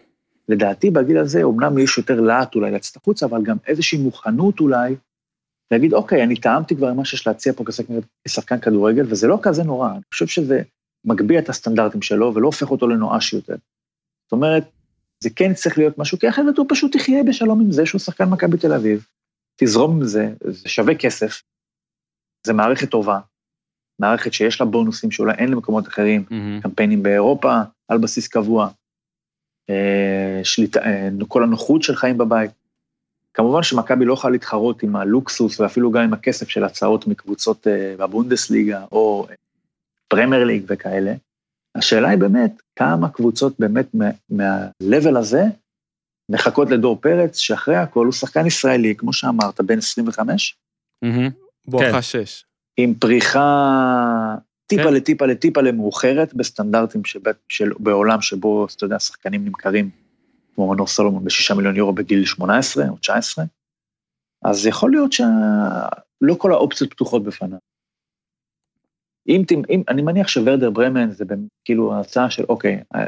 לדעתי 0.48 0.90
בגיל 0.90 1.18
הזה, 1.18 1.42
אמנם 1.44 1.78
יש 1.78 1.98
יותר 1.98 2.20
להט 2.20 2.54
אולי 2.54 2.70
לצאת 2.70 2.96
החוצה, 2.96 3.26
אבל 3.26 3.42
גם 3.42 3.56
איזושהי 3.66 3.98
מוכנות 3.98 4.60
אולי, 4.60 4.94
להגיד, 5.70 5.94
אוקיי, 5.94 6.22
אני 6.22 6.36
טעמתי 6.40 6.76
כבר 6.76 6.92
מה 6.92 7.04
שיש 7.04 7.26
להציע 7.26 7.52
פה 7.52 7.64
כשחקן 8.24 8.60
כדורגל, 8.60 9.06
וזה 9.08 9.26
לא 9.26 9.38
כזה 9.42 9.62
נורא, 9.62 9.90
אני 9.90 10.00
חושב 10.12 10.26
שזה 10.26 10.62
מגביה 11.04 11.40
את 11.40 11.48
הסטנדרטים 11.48 12.02
שלו 12.02 12.34
ולא 12.34 12.46
הופך 12.46 12.70
אותו 12.70 12.88
לנואש 12.88 13.32
יותר. 13.32 13.56
זאת 14.26 14.32
אומרת, 14.32 14.64
זה 15.20 15.30
כן 15.30 15.54
צריך 15.54 15.78
להיות 15.78 15.98
משהו, 15.98 16.18
כי 16.18 16.28
אחרת 16.28 16.58
הוא 16.58 16.66
פשוט 16.68 16.94
יחיה 16.94 17.24
בשלום 17.24 17.60
עם 17.60 17.72
זה 17.72 17.86
שהוא 17.86 17.98
שחקן 17.98 18.24
מכבי 18.24 18.56
תל 18.56 18.72
אביב, 18.72 19.06
תזרום 19.56 19.96
עם 19.96 20.04
זה, 20.04 20.32
זה 20.44 20.68
שווה 20.68 20.94
כסף, 20.94 21.42
זה 22.48 22.52
מערכת 22.52 22.90
טובה, 22.90 23.18
מערכת 24.00 24.32
שיש 24.32 24.60
לה 24.60 24.66
בונוסים 24.66 25.10
שאולי 25.10 25.34
אין 25.38 25.48
למקומות 25.48 25.88
אחרים, 25.88 26.24
מהמם. 26.30 26.60
קמפיינים 26.62 27.02
באירופה 27.02 27.54
על 27.88 27.98
בסיס 27.98 28.28
קבוע, 28.28 28.68
אה, 29.70 30.40
שליטה, 30.44 30.80
אה, 30.80 31.08
כל 31.28 31.42
הנוחות 31.42 31.82
של 31.82 31.96
חיים 31.96 32.18
בבית. 32.18 32.50
כמובן 33.34 33.62
שמכבי 33.62 34.04
לא 34.04 34.12
יכולה 34.12 34.32
להתחרות 34.32 34.82
עם 34.82 34.96
הלוקסוס 34.96 35.60
ואפילו 35.60 35.90
גם 35.90 36.02
עם 36.02 36.12
הכסף 36.12 36.48
של 36.48 36.64
הצעות 36.64 37.06
מקבוצות 37.06 37.66
אה, 37.66 37.94
בבונדסליגה 37.98 38.84
או 38.92 39.26
אה, 39.30 39.34
פרמייר 40.08 40.44
ליג 40.44 40.64
וכאלה. 40.68 41.12
השאלה 41.74 42.08
היא 42.08 42.18
באמת, 42.18 42.62
כמה 42.76 43.08
קבוצות 43.10 43.60
באמת 43.60 43.86
מה- 43.94 44.10
מהלבל 44.30 45.16
הזה 45.16 45.42
מחכות 46.30 46.70
לדור 46.70 46.98
פרץ, 47.00 47.36
שאחרי 47.38 47.76
הכל 47.76 48.04
הוא 48.04 48.12
שחקן 48.12 48.46
ישראלי, 48.46 48.94
כמו 48.96 49.12
שאמרת, 49.12 49.60
בן 49.60 49.78
25, 49.78 50.56
מהמם. 51.02 51.30
בואכה 51.68 52.02
שש. 52.02 52.44
עם 52.76 52.94
פריחה 52.94 54.34
טיפה 54.66 54.82
כן. 54.82 54.94
לטיפה 54.94 55.26
לטיפה 55.26 55.60
למאוחרת, 55.60 56.34
בסטנדרטים 56.34 57.02
בעולם 57.78 58.20
שבו, 58.20 58.66
אתה 58.76 58.84
יודע, 58.84 58.98
שחקנים 58.98 59.44
נמכרים, 59.44 59.90
כמו 60.54 60.70
מנור 60.70 60.86
סולומון, 60.86 61.24
בשישה 61.24 61.54
מיליון 61.54 61.76
יורו 61.76 61.92
בגיל 61.92 62.24
18 62.24 62.88
או 62.88 62.96
19, 62.96 63.44
אז 64.44 64.66
יכול 64.66 64.90
להיות 64.90 65.12
שלא 65.12 66.34
כל 66.38 66.52
האופציות 66.52 66.90
פתוחות 66.90 67.24
בפניו. 67.24 67.58
אם, 69.28 69.42
תמ- 69.46 69.70
אם, 69.70 69.82
אני 69.88 70.02
מניח 70.02 70.28
שוורדר 70.28 70.70
ברמן 70.70 71.10
זה 71.10 71.24
כאילו 71.64 71.94
ההצעה 71.94 72.30
של, 72.30 72.44
אוקיי, 72.48 72.82
אה, 72.94 73.00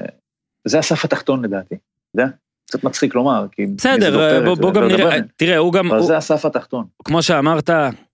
זה 0.64 0.78
הסף 0.78 1.04
התחתון 1.04 1.44
לדעתי, 1.44 1.74
אתה 1.74 2.20
יודע? 2.22 2.32
קצת 2.66 2.84
מצחיק 2.84 3.14
לומר, 3.14 3.46
כי... 3.52 3.66
בסדר, 3.66 4.20
אה? 4.20 4.44
בוא, 4.44 4.54
בוא 4.56 4.72
גם 4.72 4.82
נראה. 4.82 5.16
תראה, 5.36 5.56
הוא 5.56 5.72
גם, 5.72 5.86
אבל 5.86 5.98
הוא, 5.98 6.06
זה 6.06 6.16
הסף 6.16 6.44
התחתון. 6.44 6.86
כמו 7.04 7.22
שאמרת, 7.22 7.70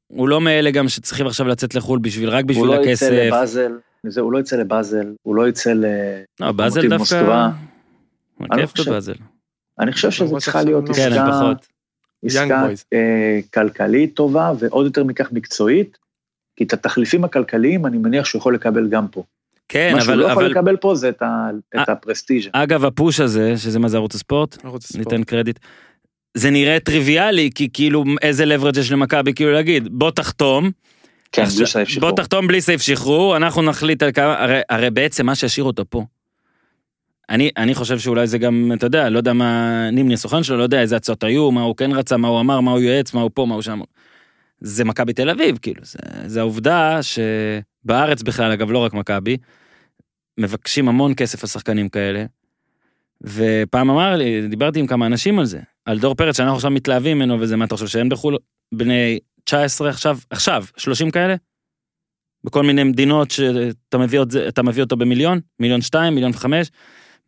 הוא 0.07 0.29
לא 0.29 0.41
מאלה 0.41 0.71
גם 0.71 0.89
שצריכים 0.89 1.27
עכשיו 1.27 1.49
לצאת 1.49 1.75
לחו"ל 1.75 1.99
בשביל, 1.99 2.29
רק 2.31 2.45
הוא 2.45 2.49
בשביל 2.49 2.67
לא 2.67 2.75
יצא 2.75 2.87
הכסף. 2.87 3.11
לבאזל, 3.11 3.73
זה, 4.07 4.21
הוא 4.21 4.33
לא 4.33 4.39
יצא 4.39 4.57
לבאזל, 4.57 5.15
הוא 5.23 5.35
לא 5.37 5.49
יצא 5.49 5.73
ל... 5.73 5.85
לא, 6.41 6.53
באזל 6.53 6.89
דווקא... 6.89 7.15
לא 8.41 8.57
לו 8.61 8.67
חושב. 8.67 8.91
באזל. 8.91 9.15
אני 9.81 9.93
חושב 9.93 10.25
למרות 10.25 10.43
צריכה 10.43 10.63
להיות 10.63 10.89
לא- 10.89 10.95
כן, 10.95 11.13
עסקה, 11.13 11.27
פחות. 11.33 11.67
עסקה. 12.25 12.67
אה, 12.93 13.39
כלכלית 13.55 14.15
טובה, 14.15 14.53
ועוד 14.59 14.87
יותר 14.87 15.05
מכך 15.05 15.33
מקצועית, 15.33 15.99
כי 16.57 16.65
את 16.65 16.73
התחליפים 16.73 17.25
הכלכליים 17.25 17.87
אני 17.87 17.99
מניח 17.99 18.25
שהוא 18.25 18.39
יכול 18.41 18.55
לקבל 18.55 18.89
גם 18.89 19.09
פה. 19.09 19.23
כן, 19.69 19.91
מה 19.95 20.01
שהוא 20.01 20.13
אבל, 20.15 20.23
לא 20.23 20.27
יכול 20.27 20.43
אבל 20.45 20.51
לקבל 20.53 20.77
פה 20.77 20.95
זה 20.95 21.09
את 21.09 21.23
ה- 21.23 21.49
את 21.75 21.89
אה, 21.89 21.93
הפרסטיז'ה. 21.93 22.51
אגב, 22.53 22.85
הפוש 22.85 23.21
הזה, 23.21 23.57
שזה 23.57 23.79
מה 23.79 23.89
זה 23.89 23.97
ערוץ 23.97 24.15
הספורט, 24.15 24.65
ערוץ 24.65 24.85
הספורט. 24.85 25.07
ניתן 25.13 25.25
קרדיט. 25.25 25.59
זה 26.37 26.51
נראה 26.51 26.81
טריוויאלי, 26.81 27.51
כי 27.55 27.69
כאילו 27.73 28.05
איזה 28.23 28.45
leverage 28.45 28.79
יש 28.79 28.93
למכבי, 28.93 29.35
כאילו 29.35 29.53
להגיד, 29.53 29.89
בוא 29.91 30.11
תחתום, 30.11 30.71
כן, 31.33 31.43
עכשיו, 31.43 31.57
בלי 31.59 31.67
סעיף 31.67 31.89
שחרור. 31.89 32.11
בוא 32.11 32.17
תחתום 32.17 32.47
בלי 32.47 32.61
סעיף 32.61 32.83
שחרור, 32.83 33.37
אנחנו 33.37 33.63
נחליט 33.63 34.03
על 34.03 34.13
כמה, 34.13 34.43
הרי, 34.43 34.61
הרי 34.69 34.91
בעצם 34.91 35.27
מה 35.27 35.35
שהשאיר 35.35 35.65
אותו 35.65 35.85
פה. 35.89 36.05
אני, 37.31 37.51
אני 37.57 37.75
חושב 37.75 37.99
שאולי 37.99 38.27
זה 38.27 38.39
גם, 38.39 38.73
אתה 38.75 38.87
יודע, 38.87 39.09
לא 39.09 39.19
יודע 39.19 39.33
מה 39.33 39.91
נימני 39.93 40.15
הסוכן 40.15 40.43
שלו, 40.43 40.57
לא 40.57 40.63
יודע 40.63 40.81
איזה 40.81 40.97
הצעות 40.97 41.25
היו, 41.25 41.51
מה 41.51 41.63
הוא 41.63 41.77
כן 41.77 41.93
רצה, 41.93 42.17
מה 42.17 42.29
הוא 42.29 42.41
אמר, 42.41 42.61
מה 42.61 42.71
הוא 42.71 42.81
יועץ, 42.81 43.15
מה 43.15 43.21
הוא 43.21 43.31
פה, 43.35 43.47
מה 43.47 43.55
הוא 43.55 43.63
שם. 43.63 43.81
זה 44.61 44.85
מכבי 44.85 45.13
תל 45.13 45.31
אביב, 45.31 45.59
כאילו, 45.63 45.81
זה, 45.85 45.99
זה 46.27 46.41
העובדה 46.41 47.01
שבארץ 47.03 48.23
בכלל, 48.23 48.53
אגב, 48.53 48.71
לא 48.71 48.79
רק 48.79 48.95
מכבי, 48.95 49.37
מבקשים 50.39 50.89
המון 50.89 51.15
כסף 51.15 51.43
על 51.43 51.49
שחקנים 51.49 51.89
כאלה. 51.89 52.25
ופעם 53.23 53.91
אמר 53.91 54.17
לי, 54.17 54.49
דיברתי 54.49 54.81
עם 54.81 54.87
כמה 54.87 55.07
אנשים 55.07 55.39
על 55.39 55.45
זה, 55.45 55.61
על 55.85 55.99
דור 55.99 56.15
פרץ 56.15 56.37
שאנחנו 56.37 56.55
עכשיו 56.57 56.71
מתלהבים 56.71 57.19
ממנו 57.19 57.41
וזה, 57.41 57.57
מה 57.57 57.65
אתה 57.65 57.75
חושב 57.75 57.87
שאין 57.87 58.09
בחו"ל 58.09 58.37
בני 58.75 59.19
19 59.45 59.89
עכשיו, 59.89 60.19
עכשיו, 60.31 60.65
30 60.77 61.11
כאלה? 61.11 61.35
בכל 62.45 62.63
מיני 62.63 62.85
מדינות 62.85 63.31
שאתה 63.31 63.99
מביא, 63.99 64.21
זה- 64.29 64.49
אתה 64.49 64.63
מביא 64.63 64.83
אותו 64.83 64.97
במיליון, 64.97 65.41
מיליון 65.61 65.81
שתיים, 65.83 66.15
מיליון 66.15 66.31
וחמש. 66.35 66.71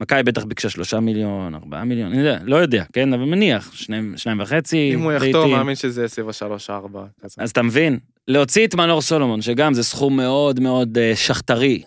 מכבי 0.02 0.22
בטח 0.22 0.44
ביקשה 0.44 0.68
שלושה 0.70 1.00
מיליון, 1.00 1.54
ארבעה 1.54 1.84
מיליון, 1.84 2.12
אני 2.12 2.18
יודע, 2.18 2.38
לא 2.44 2.56
יודע, 2.56 2.84
כן, 2.92 3.12
אבל 3.12 3.24
מניח, 3.24 3.72
שניים, 3.74 4.14
שניים 4.16 4.40
וחצי. 4.40 4.90
אם 4.94 5.00
הוא 5.00 5.12
יחתום. 5.12 5.50
מאמין 5.50 5.74
שזה 5.74 6.08
סביב 6.08 6.28
השלוש-ארבע. 6.28 7.04
כזה. 7.20 7.34
אז 7.42 7.50
אתה 7.50 7.62
מבין, 7.62 7.98
להוציא 8.28 8.66
את 8.66 8.74
מנור 8.74 9.02
סולומון, 9.02 9.42
שגם 9.42 9.74
זה 9.74 9.82
סכום 9.84 10.16
מאוד 10.16 10.60
מאוד 10.60 10.98
אה, 10.98 11.12
שחטרי, 11.16 11.82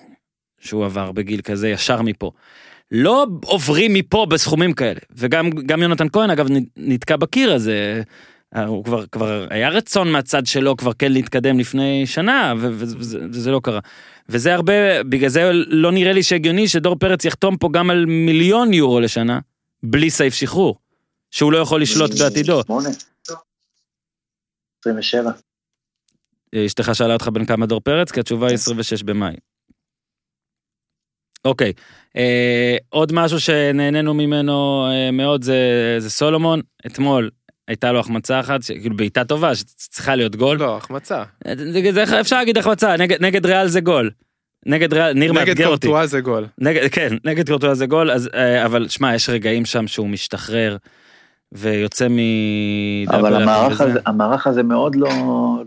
שהוא 0.60 0.86
עבר 0.86 1.12
בגיל 1.12 1.42
כזה 1.42 1.70
ישר 1.70 2.02
מפה. 2.02 2.32
לא 2.92 3.28
עוברים 3.46 3.94
מפה 3.94 4.26
בסכומים 4.30 4.74
כאלה. 4.74 5.00
וגם 5.16 5.50
גם 5.50 5.82
יונתן 5.82 6.10
כהן, 6.10 6.30
אגב, 6.30 6.48
נתקע 6.78 7.16
בקיר 7.16 7.54
הזה. 7.54 8.02
אה, 8.56 8.66
הוא 8.66 8.84
כבר, 8.84 9.06
כבר 9.12 9.48
היה 9.50 9.70
רצון 9.70 10.12
מהצד 10.12 10.46
שלו 10.46 10.78
כבר 10.78 10.94
כן 10.94 11.12
להתקדם 11.12 11.60
לפני 11.60 12.06
שנה, 12.06 12.54
וזה, 12.58 12.98
וזה 13.32 13.52
לא 13.52 13.60
קרה. 13.64 13.80
וזה 14.30 14.54
הרבה, 14.54 15.04
בגלל 15.04 15.30
זה 15.30 15.52
לא 15.54 15.92
נראה 15.92 16.14
לי 16.14 16.24
שהגיוני 16.24 16.68
שדור 16.68 16.96
פרץ 16.96 17.26
יחתום 17.26 17.58
פה 17.58 17.70
גם 17.72 17.90
על 17.90 18.06
מיליון 18.06 18.74
יורו 18.74 19.00
לשנה, 19.00 19.40
בלי 19.84 20.10
סעיף 20.10 20.34
שחרור. 20.34 20.76
שהוא 21.32 21.52
לא 21.52 21.58
יכול 21.58 21.82
לשלוט 21.82 22.12
בעתידו. 22.20 22.62
שמונה. 22.64 22.90
27. 24.82 25.32
אשתך 26.56 26.90
שאלה 26.94 27.14
אותך 27.14 27.28
בן 27.28 27.46
כמה 27.46 27.66
דור 27.66 27.80
פרץ, 27.80 28.12
כי 28.12 28.20
התשובה 28.20 28.48
היא 28.48 28.54
26 28.54 29.04
במאי. 29.04 29.36
אוקיי, 31.46 31.74
אה, 32.18 32.78
עוד 32.90 33.14
משהו 33.14 33.40
שנהנינו 33.40 34.14
ממנו 34.14 34.88
אה, 34.92 35.12
מאוד 35.12 35.44
זה, 35.44 35.56
זה 36.00 36.10
סולומון, 36.10 36.62
אתמול 36.86 37.30
הייתה 37.68 37.92
לו 37.92 38.00
החמצה 38.00 38.40
אחת, 38.40 38.64
ש- 38.64 38.72
כאילו 38.72 38.98
בעיטה 38.98 39.24
טובה, 39.24 39.56
שצריכה 39.56 40.16
להיות 40.16 40.36
גול. 40.36 40.58
לא, 40.58 40.78
החמצה. 40.78 41.24
אה, 41.48 41.54
זה, 41.56 41.92
זה, 42.06 42.22
אפשר 42.22 42.38
להגיד 42.38 42.58
החמצה, 42.58 42.98
נגד, 42.98 43.26
נגד 43.26 43.46
ריאל 43.46 43.68
זה 43.68 43.82
גול. 43.82 44.12
נגד 44.66 44.94
ריאל, 44.94 45.14
ניר 45.14 45.32
נגד 45.32 45.48
מאתגר 45.48 45.68
אותי. 45.68 45.88
קורטואה 45.88 46.08
זה 46.08 46.22
גול. 46.22 46.48
נגד, 46.58 46.88
כן, 46.92 47.16
נגד 47.26 47.50
קורטואה 47.50 47.74
זה 47.76 47.86
גול, 47.86 48.12
אז, 48.12 48.30
אה, 48.34 48.66
אבל 48.66 48.88
שמע, 48.88 49.16
יש 49.16 49.30
רגעים 49.30 49.66
שם 49.66 49.88
שהוא 49.88 50.10
משתחרר 50.10 50.78
ויוצא 51.52 52.08
מ... 52.10 52.18
אבל 53.08 53.42
המערך. 53.42 53.82
הזה, 53.82 54.00
המערך 54.06 54.48
הזה 54.48 54.64
מאוד 54.64 54.96
לא, 54.96 55.10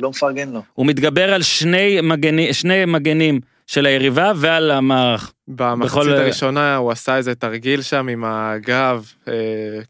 לא 0.01 0.11
מפרגן 0.11 0.49
לו. 0.49 0.63
הוא 0.75 0.87
מתגבר 0.87 1.35
על 1.35 1.43
שני, 1.43 2.01
מגני, 2.03 2.53
שני 2.55 2.85
מגנים 2.85 3.41
של 3.67 3.87
היריבה 3.87 4.33
ועל 4.37 4.71
המערך. 4.71 5.33
במחצית 5.49 5.91
בכל- 5.99 6.13
הראשונה 6.13 6.77
הוא 6.77 6.91
עשה 6.93 7.17
איזה 7.17 7.35
תרגיל 7.35 7.83
שם 7.83 8.09
עם 8.09 8.25
הגב, 8.27 9.13
אה, 9.29 9.81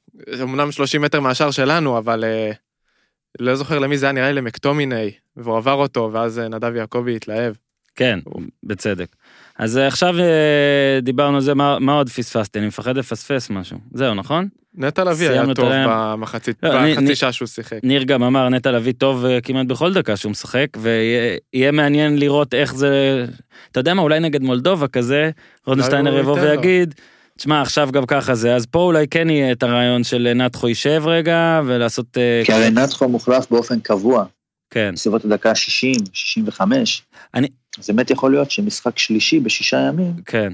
אמנם 0.42 0.72
30 0.72 1.02
מטר 1.02 1.20
מהשאר 1.20 1.50
שלנו, 1.50 1.98
אבל 1.98 2.24
אה, 2.24 2.50
לא 3.38 3.54
זוכר 3.54 3.78
למי 3.78 3.98
זה 3.98 4.06
היה, 4.06 4.12
נראה 4.12 4.28
לי 4.32 4.34
למקטומיני, 4.34 5.10
והוא 5.36 5.56
עבר 5.56 5.72
אותו, 5.72 6.10
ואז 6.12 6.38
אה, 6.38 6.48
נדב 6.48 6.76
יעקבי 6.76 7.16
התלהב. 7.16 7.54
כן, 7.96 8.18
בצדק. 8.62 9.06
אז 9.58 9.78
אה, 9.78 9.86
עכשיו 9.86 10.20
אה, 10.20 10.98
דיברנו 11.02 11.36
על 11.36 11.42
זה, 11.42 11.54
מה, 11.54 11.78
מה 11.78 11.92
עוד 11.92 12.08
פספסתי? 12.08 12.58
אני 12.58 12.66
מפחד 12.66 12.96
לפספס 12.96 13.50
משהו. 13.50 13.78
זהו, 13.94 14.14
נכון? 14.14 14.48
נטע 14.74 15.04
לביא 15.04 15.30
היה 15.30 15.54
טוב. 15.54 15.68
במחצית, 15.88 16.56
לא, 16.62 16.70
בחצי 16.92 17.14
שעה 17.14 17.32
שהוא 17.32 17.48
שיחק. 17.48 17.78
ניר 17.82 18.02
גם 18.02 18.22
אמר, 18.22 18.48
נטע 18.48 18.72
לביא 18.72 18.92
טוב 18.98 19.24
אה, 19.24 19.40
כמעט 19.40 19.66
בכל 19.66 19.92
דקה 19.92 20.16
שהוא 20.16 20.30
משחק, 20.30 20.66
ויהיה 20.76 21.72
מעניין 21.72 22.18
לראות 22.18 22.54
איך 22.54 22.74
זה... 22.74 23.24
אתה 23.70 23.80
יודע 23.80 23.94
מה, 23.94 24.02
אולי 24.02 24.20
נגד 24.20 24.42
מולדובה 24.42 24.88
כזה, 24.88 25.30
רודנשטיינר 25.66 26.18
יבוא. 26.18 26.38
ויגיד, 26.40 26.94
תשמע, 27.38 27.62
עכשיו 27.62 27.88
גם 27.92 28.06
ככה 28.06 28.34
זה, 28.34 28.54
אז 28.54 28.66
פה 28.66 28.78
אולי 28.78 29.08
כן 29.08 29.30
יהיה 29.30 29.52
את 29.52 29.62
הרעיון 29.62 30.04
של 30.04 30.32
נתחו 30.34 30.68
יישב 30.68 31.02
רגע, 31.06 31.60
ולעשות... 31.66 32.16
כי 32.44 32.52
הרי 32.52 32.70
נצחו 32.70 33.08
מוחלף 33.08 33.50
באופן 33.50 33.80
קבוע, 33.80 34.24
כן. 34.70 34.90
בסביבות 34.94 35.24
הדקה 35.24 35.54
60, 35.54 35.94
65. 36.12 37.02
אני- 37.34 37.48
אז 37.78 37.90
באמת 37.90 38.10
יכול 38.10 38.30
להיות 38.30 38.50
שמשחק 38.50 38.98
שלישי 38.98 39.40
בשישה 39.40 39.76
ימים, 39.88 40.12
כן. 40.26 40.52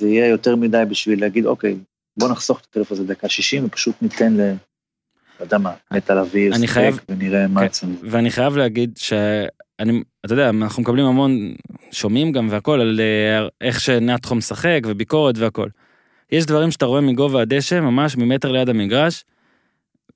זה 0.00 0.08
יהיה 0.08 0.26
יותר 0.28 0.56
מדי 0.56 0.82
בשביל 0.88 1.20
להגיד, 1.20 1.46
אוקיי, 1.46 1.76
בוא 2.16 2.28
נחסוך 2.28 2.60
את 2.60 2.66
הטלפון 2.70 2.96
הזה 2.98 3.06
דקה 3.06 3.28
60 3.28 3.64
ופשוט 3.66 3.94
ניתן 4.02 4.36
ל... 4.36 4.40
לא 5.40 5.44
יודע 5.44 5.58
מה, 5.58 5.72
נטע 5.92 6.14
לביא, 6.14 6.48
אני 6.54 6.64
ישחק 6.64 6.74
חייב- 6.74 7.00
ונראה 7.08 7.48
מה 7.48 7.60
כן. 7.60 7.66
מזה. 7.88 7.98
ואני 8.10 8.30
חייב 8.30 8.56
להגיד 8.56 8.96
שאני, 8.96 10.02
אתה 10.24 10.32
יודע, 10.34 10.48
אנחנו 10.48 10.82
מקבלים 10.82 11.04
המון, 11.06 11.54
שומעים 11.90 12.32
גם 12.32 12.48
והכל 12.50 12.80
על 12.80 13.00
אה, 13.00 13.48
איך 13.60 13.80
שנתחו 13.80 14.34
משחק 14.34 14.80
וביקורת 14.86 15.38
והכל. 15.38 15.68
יש 16.32 16.46
דברים 16.46 16.70
שאתה 16.70 16.86
רואה 16.86 17.00
מגובה 17.00 17.42
הדשא, 17.42 17.80
ממש 17.80 18.16
ממטר 18.16 18.52
ליד 18.52 18.68
המגרש, 18.68 19.24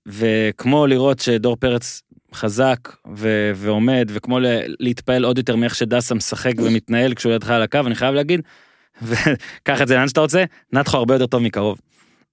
וכמו 0.07 0.87
לראות 0.87 1.19
שדור 1.19 1.57
פרץ 1.57 2.03
חזק 2.35 2.79
ו- 3.17 3.51
ועומד, 3.55 4.11
וכמו 4.15 4.39
ל- 4.39 4.47
להתפעל 4.81 5.25
עוד 5.25 5.39
יותר 5.39 5.57
מאיך 5.57 5.75
שדסה 5.75 6.15
משחק 6.15 6.53
ומתנהל 6.59 7.15
כשהוא 7.15 7.33
לידך 7.33 7.51
על 7.51 7.63
הקו, 7.63 7.79
אני 7.87 7.95
חייב 7.95 8.15
להגיד, 8.15 8.41
וקח 9.03 9.83
את 9.83 9.89
זה 9.89 9.97
לאן 9.97 10.09
שאתה 10.09 10.21
רוצה, 10.21 10.45
נתחו 10.73 10.97
הרבה 10.97 11.15
יותר 11.15 11.27
טוב 11.27 11.43
מקרוב. 11.43 11.79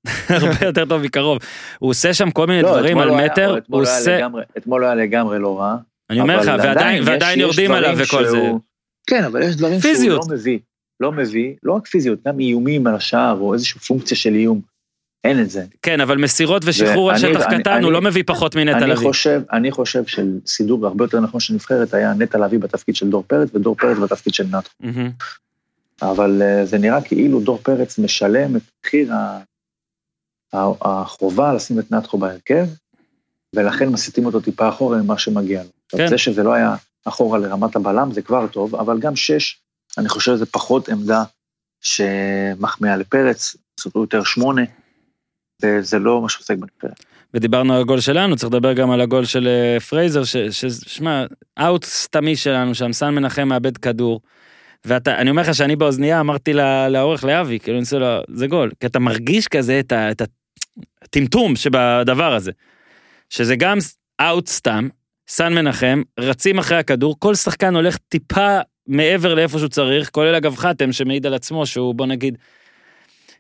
הרבה 0.30 0.66
יותר 0.66 0.86
טוב 0.86 1.02
מקרוב. 1.02 1.38
הוא 1.80 1.90
עושה 1.90 2.14
שם 2.14 2.32
כל 2.32 2.48
מיני 2.48 2.62
לא, 2.62 2.70
דברים 2.72 2.98
על 2.98 3.10
היה- 3.10 3.26
מטר, 3.26 3.58
אתמול 3.58 3.82
הוא 3.82 3.88
הוא 3.88 3.88
היה 3.90 3.98
עושה... 4.00 4.18
לגמרי- 4.18 4.44
אתמול 4.58 4.82
הוא 4.84 4.90
היה 4.92 4.96
לגמרי 4.96 5.40
לא 5.40 5.60
רע. 5.60 5.76
אני 6.10 6.20
אומר 6.22 6.38
לך, 6.40 6.48
ועדיין, 6.48 6.68
עדיין 6.78 7.02
יש- 7.04 7.08
ועדיין 7.10 7.40
יש 7.40 7.44
יורדים 7.44 7.72
עליו 7.72 7.96
וכל 7.98 8.26
זה. 8.26 8.38
שהוא- 8.38 8.60
כן, 9.08 9.24
אבל 9.24 9.42
יש 9.42 9.56
דברים 9.56 9.80
פיזיות. 9.80 10.22
שהוא 10.24 10.32
לא 10.32 10.38
מביא. 10.40 10.60
לא 11.00 11.12
מביא, 11.12 11.54
לא 11.64 11.74
רק 11.74 11.88
פיזיות, 11.88 12.20
גם 12.28 12.40
איומים 12.40 12.88
על 12.88 12.96
השער, 12.96 13.38
או 13.40 13.54
איזושהי 13.54 13.80
פונקציה 13.80 14.18
של 14.18 14.34
איום. 14.34 14.62
אין 15.24 15.42
את 15.42 15.50
זה. 15.50 15.66
כן, 15.82 16.02
אבל 16.02 16.18
מסירות 16.18 16.62
ושחרור 16.66 17.12
על 17.12 17.18
שטח 17.18 17.42
אני- 17.48 17.60
קטן, 17.62 17.72
הוא 17.72 17.78
אני- 17.80 17.92
לא 17.92 18.02
מביא 18.02 18.24
פחות 18.28 18.56
מנטע 18.56 18.78
אני 18.78 18.86
לביא. 18.88 19.08
חושב, 19.08 19.42
אני 19.54 19.72
חושב 19.72 20.06
של 20.06 20.40
סידור 20.48 20.88
הרבה 20.88 21.04
יותר 21.06 21.20
נכון 21.20 21.40
של 21.40 21.54
נבחרת 21.54 21.94
היה 21.94 22.14
נטע 22.14 22.38
לביא 22.38 22.60
בתפקיד 22.60 22.96
של 22.96 23.10
דור 23.10 23.24
פרץ 23.28 23.50
ודור 23.54 23.76
פרץ 23.76 23.98
בתפקיד 23.98 24.34
של. 24.34 24.46
מהמם. 24.80 25.12
אבל 26.02 26.42
אה, 26.42 26.66
זה 26.66 26.78
נראה 26.78 27.02
כאילו 27.02 27.40
דור 27.40 27.58
פרץ 27.64 28.00
משלם 28.00 28.56
את 28.56 28.62
מחיר 28.86 29.14
ה- 29.14 29.40
החובה 30.82 31.54
לשים 31.54 31.80
את 31.80 31.92
נתחו 31.92 32.18
בהרכב, 32.18 32.66
ולכן 33.56 33.90
מסיטים 33.90 34.26
אותו 34.26 34.40
טיפה 34.42 34.70
אחורה 34.70 34.98
ממה 35.02 35.18
שמגיע 35.18 35.64
לו. 35.64 35.70
כן. 35.90 35.98
כן. 35.98 36.08
זה 36.08 36.18
שזה 36.18 36.44
לא 36.44 36.54
היה 36.54 36.76
אחורה 37.06 37.40
לרמת 37.40 37.76
הבלם 37.76 38.12
זה 38.14 38.22
כבר 38.22 38.48
טוב, 38.48 38.76
אבל 38.76 39.00
גם 39.00 39.16
שש, 39.16 39.60
אני 39.98 40.10
חושב 40.10 40.36
שזה 40.36 40.46
פחות 40.46 40.90
עמדה 40.90 41.24
שמחמיאה 41.82 42.98
לפרץ, 42.98 43.56
זאת 43.80 43.96
יותר 43.96 44.24
שמונה, 44.24 44.62
וזה 45.66 46.00
לא 46.00 46.22
מה 46.22 46.30
שעוסק 46.30 46.56
בנבחרת. 46.58 47.06
ודיברנו 47.34 47.74
על 47.74 47.82
הגול 47.82 48.00
שלנו, 48.00 48.36
צריך 48.36 48.54
לדבר 48.54 48.74
גם 48.74 48.92
על 48.92 49.02
הגול 49.02 49.26
של 49.26 49.48
אה, 49.48 49.80
פרייזר, 49.80 50.24
ש- 50.24 50.38
ש- 50.38 50.66
שמע, 50.66 51.26
אאוט 51.60 51.86
סתמי 51.86 52.36
שלנו 52.36 52.76
שם, 52.76 52.94
סן 52.94 53.10
מנחם 53.10 53.48
מאבד 53.48 53.78
כדור. 53.78 54.22
ואתה, 54.86 55.18
אני 55.18 55.30
אומר 55.30 55.42
לך 55.42 55.56
שאני 55.56 55.76
באוזנייה 55.76 56.20
אמרתי 56.20 56.54
לעורך 56.90 57.24
לאבי, 57.24 57.60
כאילו 57.60 57.78
אני 57.78 57.82
עושה 57.82 57.98
לו, 57.98 58.08
זה 58.28 58.48
גול, 58.48 58.72
כי 58.80 58.86
אתה 58.86 59.00
מרגיש 59.00 59.48
כזה 59.48 59.80
את 59.80 59.94
את 59.94 60.22
הטמטום 61.04 61.56
שבדבר 61.56 62.34
הזה. 62.34 62.52
שזה 63.30 63.56
גם 63.56 63.78
אאוט 64.22 64.48
סתם, 64.48 64.88
סן 65.28 65.54
מנחם, 65.54 66.02
רצים 66.20 66.60
אחרי 66.60 66.78
הכדור, 66.78 67.16
כל 67.20 67.36
שחקן 67.36 67.76
הולך 67.76 67.98
טיפה 67.98 68.60
מעבר 68.88 69.34
לאיפה 69.34 69.58
שהוא 69.58 69.70
צריך, 69.70 70.10
כולל 70.10 70.36
אגב 70.36 70.56
חתם 70.56 70.92
שמעיד 70.92 71.26
על 71.26 71.34
עצמו 71.34 71.66
שהוא 71.66 71.96
בוא 71.96 72.06
נגיד, 72.06 72.38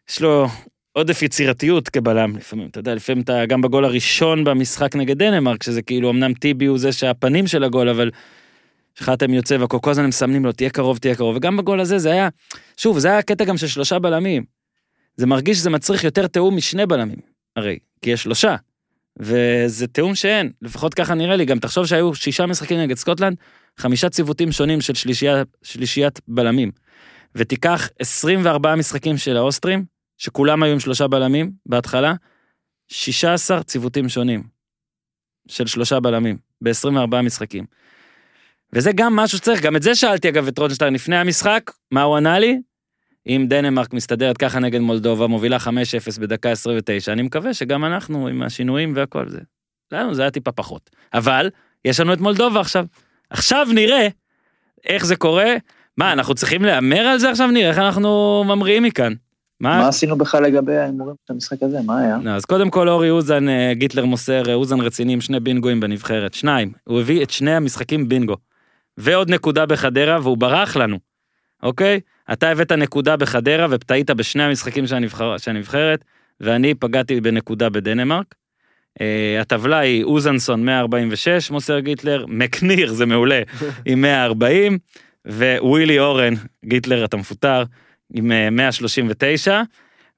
יש 0.10 0.22
לו 0.22 0.48
עודף 0.94 1.22
יצירתיות 1.22 1.90
כבלם 1.90 2.38
לפעמים, 2.38 2.68
אתה 2.68 2.80
יודע, 2.80 2.96
לפעמים 2.96 3.24
אתה 3.24 3.46
גם 3.46 3.62
בגול 3.62 3.86
הראשון 3.86 4.44
במשחק 4.44 4.96
נגד 4.96 5.18
דנמרק, 5.18 5.64
שזה 5.64 5.82
כאילו 5.82 6.10
אמנם 6.10 6.34
טיבי 6.34 6.66
הוא 6.66 6.78
זה 6.78 6.92
שהפנים 6.92 7.48
של 7.48 7.64
הגול, 7.64 7.90
אבל 7.90 8.12
חתם 9.00 9.34
יוצא 9.34 9.58
והכל, 9.60 9.78
כל 9.82 9.92
הזמן 9.92 10.04
הם 10.04 10.10
מסמנים 10.10 10.46
לו, 10.46 10.52
תהיה 10.52 10.70
קרוב, 10.70 10.98
תהיה 10.98 11.16
קרוב, 11.16 11.36
וגם 11.36 11.58
בגול 11.58 11.80
הזה 11.80 12.00
זה 12.00 12.12
היה, 12.12 12.30
שוב, 12.78 13.00
זה 13.00 13.08
היה 13.08 13.22
קטע 13.22 13.46
גם 13.46 13.58
של 13.58 13.68
שלושה 13.68 14.00
בלמים. 14.00 14.44
זה 15.18 15.26
מרגיש 15.26 15.58
שזה 15.58 15.70
מצריך 15.70 16.04
יותר 16.04 16.28
תיאום 16.28 16.56
משני 16.58 16.86
בלמים, 16.86 17.20
הרי, 17.56 17.80
כי 18.02 18.10
יש 18.10 18.24
שלושה. 18.24 18.56
וזה 19.20 19.88
תיאום 19.88 20.16
שאין, 20.16 20.52
לפחות 20.62 20.94
ככה 20.94 21.14
נראה 21.14 21.36
לי, 21.36 21.46
גם 21.46 21.60
תחשוב 21.60 21.86
שהיו 21.86 22.16
שישה 22.16 22.46
משחקים 22.46 22.80
נגד 22.80 22.98
סקוטלנד, 22.98 23.38
חמישה 23.78 24.10
ציוותים 24.10 24.52
שונים 24.52 24.82
של 24.82 24.94
שלישייה, 24.94 25.44
שלישיית 25.64 26.20
בלמים, 26.28 26.72
ותיקח 27.36 27.90
24 28.00 28.76
משחקים 28.76 29.18
של 29.18 29.38
האוסטרים, 29.38 29.93
שכולם 30.18 30.64
היו 30.64 30.74
עם 30.74 30.80
שלושה 30.80 31.08
בלמים 31.08 31.52
בהתחלה, 31.66 32.14
16 32.88 33.64
ציוותים 33.64 34.10
שונים 34.10 34.44
של 35.48 35.68
שלושה 35.68 36.00
בלמים, 36.00 36.38
ב-24 36.62 37.22
משחקים. 37.24 37.66
וזה 38.74 38.92
גם 38.96 39.16
משהו 39.16 39.38
שצריך, 39.38 39.62
גם 39.62 39.76
את 39.76 39.82
זה 39.82 39.96
שאלתי 39.96 40.30
אגב 40.30 40.48
את 40.48 40.60
רודנשטיין 40.60 40.94
לפני 40.94 41.18
המשחק, 41.18 41.72
מה 41.92 42.02
הוא 42.02 42.18
ענה 42.18 42.40
לי? 42.40 42.60
אם 43.28 43.46
דנמרק 43.50 43.94
מסתדרת 43.94 44.38
ככה 44.38 44.60
נגד 44.60 44.80
מולדובה, 44.80 45.28
מובילה 45.28 45.58
5-0 45.58 46.20
בדקה 46.20 46.52
29, 46.52 47.12
אני 47.12 47.22
מקווה 47.22 47.54
שגם 47.54 47.86
אנחנו 47.86 48.28
עם 48.28 48.44
השינויים 48.44 48.94
והכל 48.96 49.30
זה. 49.30 49.40
לנו 49.92 50.14
זה 50.14 50.22
היה 50.22 50.32
טיפה 50.32 50.52
פחות. 50.52 50.90
אבל, 51.14 51.50
יש 51.86 52.00
לנו 52.00 52.14
את 52.14 52.20
מולדובה 52.20 52.60
עכשיו. 52.60 52.86
עכשיו 53.30 53.68
נראה 53.74 54.08
איך 54.86 55.06
זה 55.06 55.16
קורה. 55.16 55.54
מה, 55.98 56.14
אנחנו 56.14 56.36
צריכים 56.36 56.64
להמר 56.64 57.00
על 57.00 57.20
זה 57.20 57.30
עכשיו? 57.30 57.48
נראה 57.48 57.70
איך 57.70 57.78
אנחנו 57.78 58.44
ממריאים 58.48 58.84
מכאן. 58.84 59.14
מה? 59.64 59.78
מה 59.80 59.88
עשינו 59.88 60.18
בכלל 60.18 60.44
לגבי 60.44 60.78
ההימורים 60.78 61.16
של 61.28 61.34
המשחק 61.34 61.64
הזה? 61.64 61.78
מה 61.86 62.00
היה? 62.00 62.18
לא, 62.24 62.30
אז 62.32 62.46
קודם 62.46 62.70
כל 62.70 62.90
אורי 62.90 63.10
אוזן, 63.10 63.50
אה, 63.50 63.72
גיטלר 63.74 64.06
מוסר, 64.06 64.44
אה, 64.50 64.54
אוזן 64.54 64.82
רציני 64.82 65.14
עם 65.14 65.22
שני 65.22 65.40
בינגואים 65.40 65.80
בנבחרת. 65.80 66.34
שניים, 66.34 66.72
הוא 66.84 67.00
הביא 67.00 67.24
את 67.24 67.30
שני 67.30 67.56
המשחקים 67.56 68.10
בינגו. 68.10 68.36
ועוד 68.98 69.30
נקודה 69.32 69.66
בחדרה, 69.66 70.20
והוא 70.24 70.38
ברח 70.38 70.78
לנו, 70.78 70.98
אוקיי? 71.64 72.00
אתה 72.34 72.50
הבאת 72.50 72.72
נקודה 72.72 73.18
בחדרה 73.18 73.68
וטעית 73.70 74.12
בשני 74.12 74.44
המשחקים 74.44 74.88
של 74.88 74.96
הנבחר- 74.96 75.36
הנבחרת, 75.48 76.04
ואני 76.42 76.74
פגעתי 76.74 77.22
בנקודה 77.22 77.70
בדנמרק. 77.70 78.36
אה, 79.02 79.38
הטבלה 79.42 79.78
היא 79.78 80.04
אוזנסון 80.04 80.66
146, 80.66 81.52
מוסר 81.52 81.80
גיטלר, 81.80 82.26
מקניר, 82.28 82.94
זה 82.94 83.06
מעולה, 83.06 83.42
עם 83.86 84.02
140, 84.02 84.78
ווילי 85.62 86.00
אורן, 86.00 86.34
גיטלר, 86.66 87.06
אתה 87.06 87.18
מפוטר, 87.18 87.64
עם 88.14 88.32
אה, 88.32 88.50
139. 88.50 89.62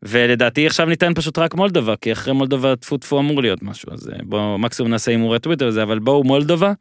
ולדעתי 0.03 0.67
עכשיו 0.67 0.85
ניתן 0.85 1.13
פשוט 1.13 1.37
רק 1.37 1.53
מולדובה, 1.53 1.95
כי 1.95 2.11
אחרי 2.11 2.33
מולדובה 2.33 2.75
טפו 2.75 2.97
טפו 2.97 3.19
אמור 3.19 3.41
להיות 3.41 3.63
משהו, 3.63 3.93
אז 3.93 4.09
אה, 4.09 4.15
בואו 4.23 4.57
מקסימום 4.57 4.91
נעשה 4.91 5.11
הימורי 5.11 5.39
טוויטר 5.39 5.67
וזה, 5.67 5.83
אבל 5.83 5.99
בואו 5.99 6.23
מולדובה. 6.23 6.73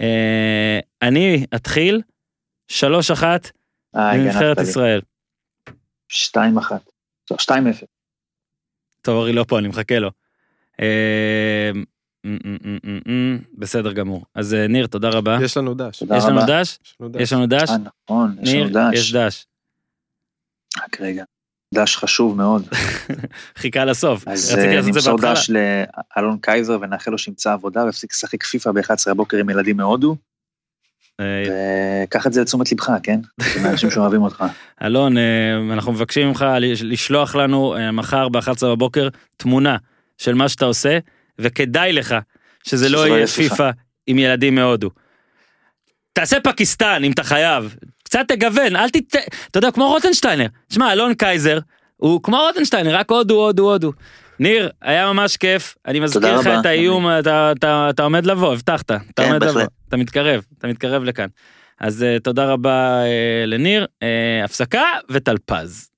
אה, 0.00 0.78
אני 1.02 1.46
אתחיל, 1.54 2.02
3-1 2.72 2.74
אה, 3.96 4.16
לנבחרת. 4.16 4.58
ישראל. 4.60 5.00
2-1. 6.10 6.34
לא, 7.30 7.36
2-0. 7.40 7.84
טוב, 9.02 9.16
אורי 9.16 9.32
לא 9.32 9.44
פה, 9.48 9.58
אני 9.58 9.68
מחכה 9.68 9.98
לו. 9.98 10.10
אה, 10.80 11.70
בסדר 13.58 13.92
גמור. 13.92 14.24
אז 14.34 14.54
אה, 14.54 14.66
ניר, 14.66 14.86
תודה 14.86 15.08
רבה. 15.08 15.38
יש 15.42 15.56
לנו 15.56 15.74
דש. 15.74 16.02
יש 16.02 16.24
לנו. 16.24 16.40
דש? 16.46 16.78
יש 16.82 16.96
לנו 17.00 17.08
דש. 17.10 17.20
יש 17.20 17.32
לנו 17.32 17.46
דש? 17.46 17.70
אה, 17.70 17.76
נכון, 18.08 18.36
יש 18.42 18.54
לנו 18.54 18.64
ניר, 18.64 18.72
דש. 18.72 18.94
יש 18.98 19.12
דש. 19.12 19.46
רק 20.84 21.00
רגע. 21.00 21.24
דש 21.74 21.96
חשוב 21.96 22.36
מאוד. 22.36 22.68
חיכה 23.58 23.84
לסוף. 23.84 24.28
אז 24.28 24.52
רציתי 24.52 24.68
אה, 24.68 24.74
לעשות 24.74 24.96
את 24.96 25.02
זה 25.02 25.10
נמסור. 25.10 25.32
דש 25.32 25.50
לאלון 26.16 26.38
קייזר 26.40 26.78
ונאחל 26.80 27.10
לו 27.10 27.18
שימצא 27.18 27.52
עבודה 27.52 27.84
ויפסיק 27.84 28.12
לשחק 28.12 28.42
פיפא 28.42 28.72
ב-11 28.72 29.10
הבוקר 29.10 29.36
עם 29.36 29.50
ילדים 29.50 29.76
מהודו. 29.76 30.16
אה, 31.20 32.04
וקח 32.04 32.26
את 32.26 32.32
זה 32.32 32.40
לתשומת 32.40 32.72
לבך, 32.72 32.90
כן? 33.02 33.20
אנשים 33.70 33.90
שאוהבים 33.90 34.22
אותך. 34.22 34.44
אלון, 34.82 35.18
אה, 35.18 35.22
אנחנו 35.72 35.92
מבקשים 35.92 36.28
ממך 36.28 36.46
לשלוח 36.82 37.34
לנו 37.34 37.74
מחר 37.92 38.28
ב-11 38.28 38.66
בבוקר 38.66 39.08
תמונה 39.36 39.76
של 40.18 40.34
מה 40.34 40.48
שאתה 40.48 40.64
עושה, 40.64 40.98
וכדאי 41.38 41.92
לך 41.92 42.14
שזה 42.64 42.88
לא 42.88 43.08
יהיה 43.08 43.26
פיפא 43.26 43.70
עם 44.06 44.18
ילדים 44.18 44.54
מהודו. 44.54 44.90
תעשה 46.12 46.40
פקיסטן 46.40 47.04
אם 47.04 47.12
אתה 47.12 47.22
חייב, 47.22 47.76
קצת 48.06 48.24
תגוון, 48.28 48.76
אל 48.76 48.90
תת... 48.90 49.16
אתה 49.50 49.58
יודע, 49.58 49.70
כמו 49.70 49.88
רוטנשטיינר. 49.88 50.46
שמע, 50.72 50.92
אלון 50.92 51.14
קייזר, 51.14 51.58
הוא 51.96 52.22
כמו 52.22 52.36
רוטנשטיינר, 52.36 52.94
רק 52.94 53.10
הודו, 53.10 53.34
הודו, 53.34 53.72
הודו. 53.72 53.92
ניר, 54.38 54.70
היה 54.82 55.12
ממש 55.12 55.36
כיף, 55.36 55.74
אני 55.86 56.00
מזכיר 56.00 56.20
תודה 56.20 56.40
לך 56.40 56.60
את 56.60 56.66
האיום, 56.66 57.06
אתה, 57.20 57.52
אתה, 57.52 57.86
אתה 57.90 58.02
עומד 58.02 58.26
לבוא, 58.26 58.52
הבטחת, 58.52 58.84
אתה 58.84 58.98
כן, 59.16 59.22
עומד 59.28 59.42
לבוא, 59.42 59.54
בהחלט. 59.54 59.68
אתה 59.88 59.96
מתקרב, 59.96 60.44
אתה 60.58 60.66
מתקרב 60.68 61.04
לכאן. 61.04 61.26
אז 61.80 62.04
אה, 62.04 62.20
תודה 62.22 62.44
רבה 62.44 63.02
אה, 63.02 63.46
לניר, 63.46 63.84
אה, 63.84 64.44
הפסקה 64.44 64.84
וטלפז. 65.10 65.90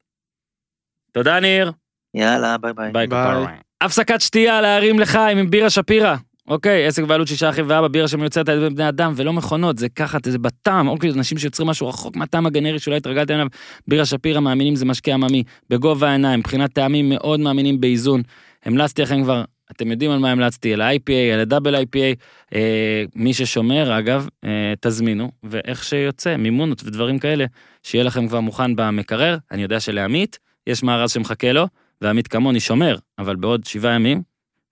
תודה 1.13 1.41
ניר, 1.41 1.73
יאללה, 2.15 2.59
ביי 2.59 2.73
ביי. 2.73 2.93
ביי 2.93 3.07
ביי. 3.07 3.45
הפסקת 3.81 4.21
שתייה 4.21 4.61
להרים 4.61 4.99
לחיים 4.99 5.39
עם 5.39 5.51
בירה 5.51 5.71
שפירא. 5.71 6.17
אוקיי, 6.49 6.87
עסק 6.87 7.03
בעלות 7.03 7.29
שישה 7.29 7.51
אחים 7.51 7.65
ואבא, 7.69 7.89
בירה 7.89 8.09
שמיוצרת 8.09 8.49
על 8.49 8.59
ידי 8.63 8.75
בני 8.75 8.89
אדם 8.89 9.13
ולא 9.17 9.33
מכונות, 9.33 9.79
זה 9.79 9.89
ככה, 9.89 10.19
זה 10.25 10.39
בטעם, 10.39 10.89
אוקיי, 10.89 11.11
אנשים 11.11 11.39
שיוצרים 11.39 11.69
משהו 11.69 11.89
רחוק 11.89 12.17
מהטעם 12.17 12.47
הגנרי 12.47 12.79
שאולי 12.79 12.97
התרגלתם 12.97 13.35
אליו. 13.35 13.47
בירה 13.89 14.05
שפירא 14.05 14.41
מאמינים 14.41 14.77
זה 14.77 14.85
משקה 14.85 15.15
עממי, 15.15 15.43
בגובה 15.71 16.09
העיניים, 16.09 16.41
מבחינת 16.41 16.73
טעמים 16.73 17.09
מאוד 17.09 17.41
מאמינים 17.41 17.81
באיזון. 17.81 18.23
המלצתי 18.65 19.03
לכם 19.03 19.23
כבר, 19.23 19.45
אתם 19.71 19.91
יודעים 19.91 20.11
על 20.11 20.19
מה 20.19 20.31
המלצתי, 20.31 20.75
על 20.75 20.81
ה-IPA, 20.81 21.35
על 21.35 21.41
הדאבל 21.41 21.75
IPA, 21.75 22.17
אה, 22.55 23.05
מי 23.15 23.35
ששומר 23.35 23.99
אגב, 23.99 24.29
אה, 24.45 24.75
תזמינו, 24.81 25.31
ואיך 25.43 25.85
שיוצא, 25.85 26.37
מימונות 26.37 26.83
ודברים 26.85 27.19
כאלה, 27.19 27.45
שיהיה 27.83 28.05
לכם 28.05 28.29
כבר 28.29 28.41
מוכן 28.41 28.77
במקרר, 28.77 29.39
אני 29.51 29.63
יודע 29.63 29.81
שלעמית, 29.81 30.39
יש 30.67 30.83
מארז 30.83 31.11
שמחכה 31.11 31.53
לו, 31.53 31.67
ועמית 32.01 32.29
כמוני 32.29 32.61
שומר, 32.61 32.97
אבל 33.19 33.37
בעוד 33.37 33.65
שבעה 33.65 33.95
ימים, 33.95 34.23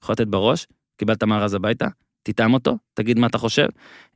יכול 0.02 0.12
לתת 0.12 0.26
בראש, 0.26 0.66
קיבלת 0.96 1.22
מארז 1.22 1.54
הביתה, 1.54 1.86
תטעם 2.22 2.54
אותו, 2.54 2.78
תגיד 2.94 3.18
מה 3.18 3.26
אתה 3.26 3.38
חושב. 3.38 3.66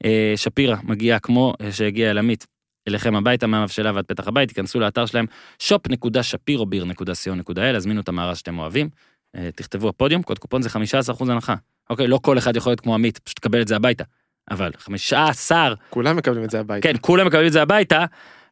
אה, 0.04 0.32
שפירא 0.36 0.76
מגיעה 0.82 1.18
כמו 1.18 1.54
אה, 1.60 1.72
שהגיע 1.72 2.10
אל 2.10 2.18
עמית, 2.18 2.46
אליכם 2.88 3.16
הביתה 3.16 3.46
מהמבשלה 3.46 3.92
ועד 3.94 4.04
פתח 4.04 4.28
הבית, 4.28 4.48
תיכנסו 4.48 4.80
לאתר 4.80 5.06
שלהם 5.06 5.26
shop.shapirobeer.co.il, 5.62 7.76
הזמינו 7.76 8.00
את 8.00 8.08
המארז 8.08 8.38
שאתם 8.38 8.58
אוהבים, 8.58 8.88
אה, 9.36 9.50
תכתבו 9.54 9.88
הפודיום, 9.88 10.22
קוד 10.22 10.38
קופון 10.38 10.62
זה 10.62 10.68
15% 10.68 11.30
הנחה. 11.30 11.54
אוקיי, 11.90 12.06
לא 12.06 12.18
כל 12.22 12.38
אחד 12.38 12.56
יכול 12.56 12.70
להיות 12.70 12.80
כמו 12.80 12.94
עמית, 12.94 13.18
פשוט 13.18 13.36
תקבל 13.36 13.62
את 13.62 13.68
זה 13.68 13.76
הביתה. 13.76 14.04
אבל 14.50 14.70
15, 14.78 15.74
כולם 15.90 16.16
מקבלים 16.16 16.44
את 16.44 16.50
זה 16.50 16.60
הביתה. 16.60 16.88
כן, 16.88 16.94
כולם 17.00 17.26
מקבלים 17.26 17.46
את 17.46 17.52
זה 17.52 17.62
הביתה, 17.62 18.04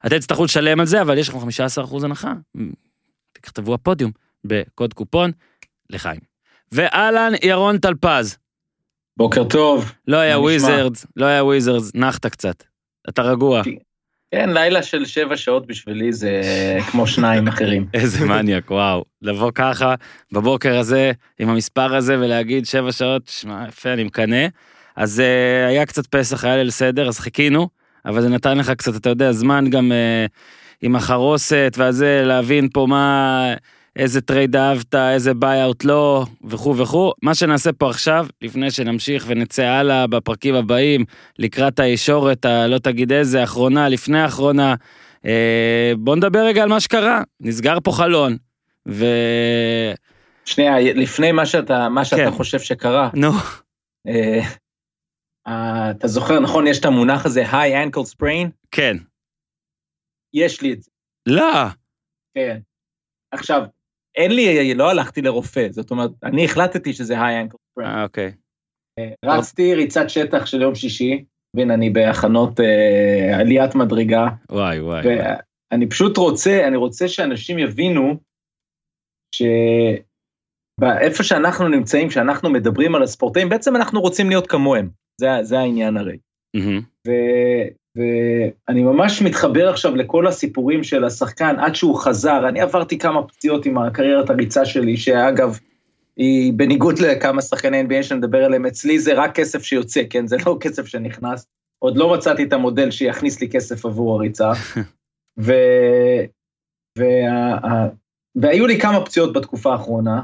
אתם 0.07 0.19
תצטרכו 0.19 0.45
לשלם 0.45 0.81
על 0.81 0.87
זה, 0.87 1.03
אבל 1.03 1.19
יש 1.19 1.29
לכם 1.29 1.39
15% 1.39 2.05
הנחה. 2.05 2.33
תכתבו 3.33 3.75
הפודיום 3.75 4.13
בקוד 4.45 4.95
קופון 4.95 5.31
לחיים. 5.91 6.21
ואהלן 6.73 7.33
ירון 7.43 7.79
טלפז, 7.79 8.39
בוקר 9.19 9.45
טוב. 9.45 9.93
לא 10.09 10.17
היה? 10.17 10.39
וויזרדס, 10.39 11.07
לא 11.17 11.27
היה 11.27 11.45
וויזרדס, 11.45 11.91
נחת 11.95 12.27
קצת. 12.27 12.65
אתה 13.09 13.23
רגוע. 13.23 13.63
כן, 14.31 14.51
לילה 14.51 14.83
של 14.83 15.05
שבע 15.05 15.37
שעות 15.37 15.67
בשבילי 15.67 16.13
זה 16.13 16.43
כמו 16.91 17.07
שניים 17.07 17.49
אחרים. 17.53 17.87
איזה 17.95 18.27
מניאק, 18.27 18.71
וואו. 18.71 19.05
לבוא 19.23 19.51
ככה 19.55 19.95
בבוקר 20.33 20.79
הזה, 20.79 21.13
עם 21.39 21.49
המספר 21.49 21.95
הזה, 21.95 22.19
ולהגיד 22.21 22.67
שבע 22.67 22.93
שעות, 22.93 23.23
שמע, 23.29 23.65
יפה, 23.69 23.93
אני 23.93 24.05
מקנא. 24.05 24.47
אז 24.97 25.19
אה, 25.19 25.69
היה 25.69 25.87
קצת 25.87 26.07
פסח, 26.07 26.45
היה 26.45 26.57
ליל 26.57 26.71
סדר, 26.71 27.09
אז 27.09 27.19
חיכינו, 27.19 27.69
אבל 28.05 28.21
זה 28.23 28.29
נתן 28.29 28.59
לך 28.59 28.71
קצת, 28.71 28.97
אתה 28.97 29.09
יודע, 29.11 29.33
זמן 29.33 29.71
גם 29.71 29.93
אה, 29.93 30.31
עם 30.83 30.97
החרוסת 30.97 31.75
והזה, 31.77 32.23
להבין 32.25 32.69
פה 32.73 32.87
מה, 32.89 33.55
איזה 33.99 34.21
trade 34.21 34.57
אהבת, 34.57 34.95
איזה 34.95 35.35
buyout 35.35 35.85
לא, 35.85 36.25
וכו' 36.45 36.77
וכו'. 36.77 37.13
מה 37.23 37.35
שנעשה 37.35 37.73
פה 37.73 37.91
עכשיו, 37.91 38.27
לפני 38.43 38.71
שנמשיך 38.71 39.25
ונצא 39.29 39.63
הלאה 39.63 40.07
בפרקים 40.07 40.55
הבאים, 40.55 41.05
לקראת 41.39 41.81
הישורת, 41.81 42.45
הלא 42.45 42.79
תגיד 42.79 43.13
איזה, 43.13 43.45
אחרונה, 43.45 43.89
לפני 43.89 44.21
האחרונה, 44.21 44.75
אה, 45.27 45.93
בוא 45.99 46.17
נדבר 46.17 46.39
רגע 46.39 46.63
על 46.63 46.69
מה 46.69 46.81
שקרה. 46.81 47.23
נסגר 47.41 47.81
פה 47.85 47.93
חלון, 47.93 48.37
ו... 48.89 49.05
שנייה, 50.45 50.81
לפני 50.81 51.33
מה 51.33 51.47
שאתה, 51.47 51.89
מה 51.89 52.05
שאתה 52.05 52.25
כן. 52.25 52.31
חושב 52.31 52.59
שקרה, 52.59 53.11
נו, 53.15 53.31
אה, 54.09 54.41
אה, 55.49 55.91
אתה 55.91 56.09
זוכר, 56.09 56.41
נכון, 56.41 56.67
יש 56.67 56.81
את 56.81 56.85
המונח 56.85 57.27
הזה, 57.27 57.43
high 57.51 57.89
ankle 57.91 58.15
sprain? 58.15 58.49
כן. 58.71 58.97
יש 60.35 60.61
לי 60.63 60.73
את 60.73 60.83
זה, 60.83 60.91
לא, 61.27 61.65
כן. 62.35 62.59
עכשיו, 63.33 63.63
אין 64.19 64.33
לי, 64.33 64.75
לא 64.75 64.91
הלכתי 64.91 65.23
לרופא, 65.23 65.67
זאת 65.71 65.91
אומרת, 65.91 66.11
אני 66.23 66.45
החלטתי 66.45 66.93
שזה 66.93 67.15
high 67.15 67.47
ankle 67.47 67.57
sprain. 67.57 67.87
אה, 67.87 68.03
אוקיי. 68.03 68.33
רצתי 69.25 69.75
ריצת 69.75 70.05
שטח 70.11 70.47
של 70.47 70.63
יום 70.63 70.75
שישי, 70.75 71.25
והנה 71.57 71.75
אני 71.75 71.91
בהכנות 71.91 72.61
אה, 72.61 73.41
עליית 73.41 73.75
מדרגה, 73.75 74.27
וואי, 74.51 74.81
וואי. 74.81 75.01
וואי. 75.07 75.17
ואני 75.73 75.89
פשוט 75.89 76.17
רוצה, 76.17 76.69
אני 76.69 76.77
רוצה 76.77 77.09
שאנשים 77.09 77.59
יבינו 77.59 78.17
שבאיפה 79.35 81.23
שאנחנו 81.25 81.69
נמצאים, 81.69 82.09
כשאנחנו 82.09 82.51
מדברים 82.51 82.95
על 82.95 83.03
הספורטאים, 83.03 83.49
בעצם 83.49 83.77
אנחנו 83.77 84.01
רוצים 84.01 84.29
להיות 84.29 84.47
כמוהם, 84.47 84.91
זה, 85.21 85.29
זה 85.43 85.59
העניין 85.59 85.97
הרי. 85.97 86.19
מהמם. 86.57 86.81
ואני 87.99 88.83
ממש 88.83 89.23
מתחבר 89.23 89.69
עכשיו 89.69 89.97
לכל 89.97 90.27
הסיפורים 90.27 90.85
של 90.85 91.05
השחקן 91.05 91.57
עד 91.59 91.75
שהוא 91.75 91.97
חזר, 91.97 92.49
אני 92.49 92.61
עברתי 92.61 92.99
כמה 92.99 93.23
פציעות 93.23 93.67
עם 93.67 93.79
הקריירת 93.79 94.31
הריצה 94.31 94.65
שלי, 94.65 94.97
שאגב, 94.97 95.59
היא 96.17 96.53
בניגוד 96.53 96.99
לכמה 96.99 97.43
שחקני 97.43 97.83
NBA 97.83 98.03
שנדבר 98.03 98.45
עליהם, 98.45 98.67
אצלי 98.67 98.99
זה 98.99 99.15
רק 99.15 99.35
כסף 99.35 99.63
שיוצא, 99.63 100.03
כן? 100.11 100.27
זה 100.27 100.37
לא 100.47 100.57
כסף 100.61 100.87
שנכנס. 100.87 101.47
עוד 101.79 101.97
לא 101.97 102.13
מצאתי 102.15 102.43
את 102.43 102.53
המודל 102.53 102.91
שיכניס 102.91 103.41
לי 103.41 103.49
כסף 103.49 103.87
עבור 103.87 104.15
הריצה. 104.15 104.53
ו... 105.45 105.53
וה... 106.99 107.89
והיו 108.35 108.67
לי 108.67 108.81
כמה 108.81 109.05
פציעות 109.05 109.33
בתקופה 109.33 109.73
האחרונה, 109.73 110.23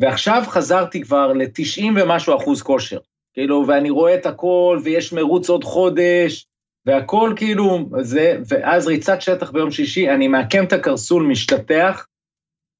ועכשיו 0.00 0.42
חזרתי 0.46 1.02
כבר 1.02 1.32
ל-90 1.32 1.84
ומשהו 1.96 2.36
אחוז 2.36 2.62
כושר. 2.62 2.98
כאילו, 3.34 3.64
ואני 3.68 3.90
רואה 3.90 4.14
את 4.14 4.26
הכל, 4.26 4.80
ויש 4.84 5.12
מרוץ 5.12 5.48
עוד 5.48 5.64
חודש, 5.64 6.47
והכל 6.88 7.32
כאילו, 7.36 7.88
זה, 8.00 8.38
ואז 8.48 8.88
ריצת 8.88 9.22
שטח 9.22 9.50
ביום 9.50 9.70
שישי, 9.70 10.10
אני 10.10 10.28
מעקם 10.28 10.64
את 10.64 10.72
הקרסול, 10.72 11.22
משתטח, 11.22 12.06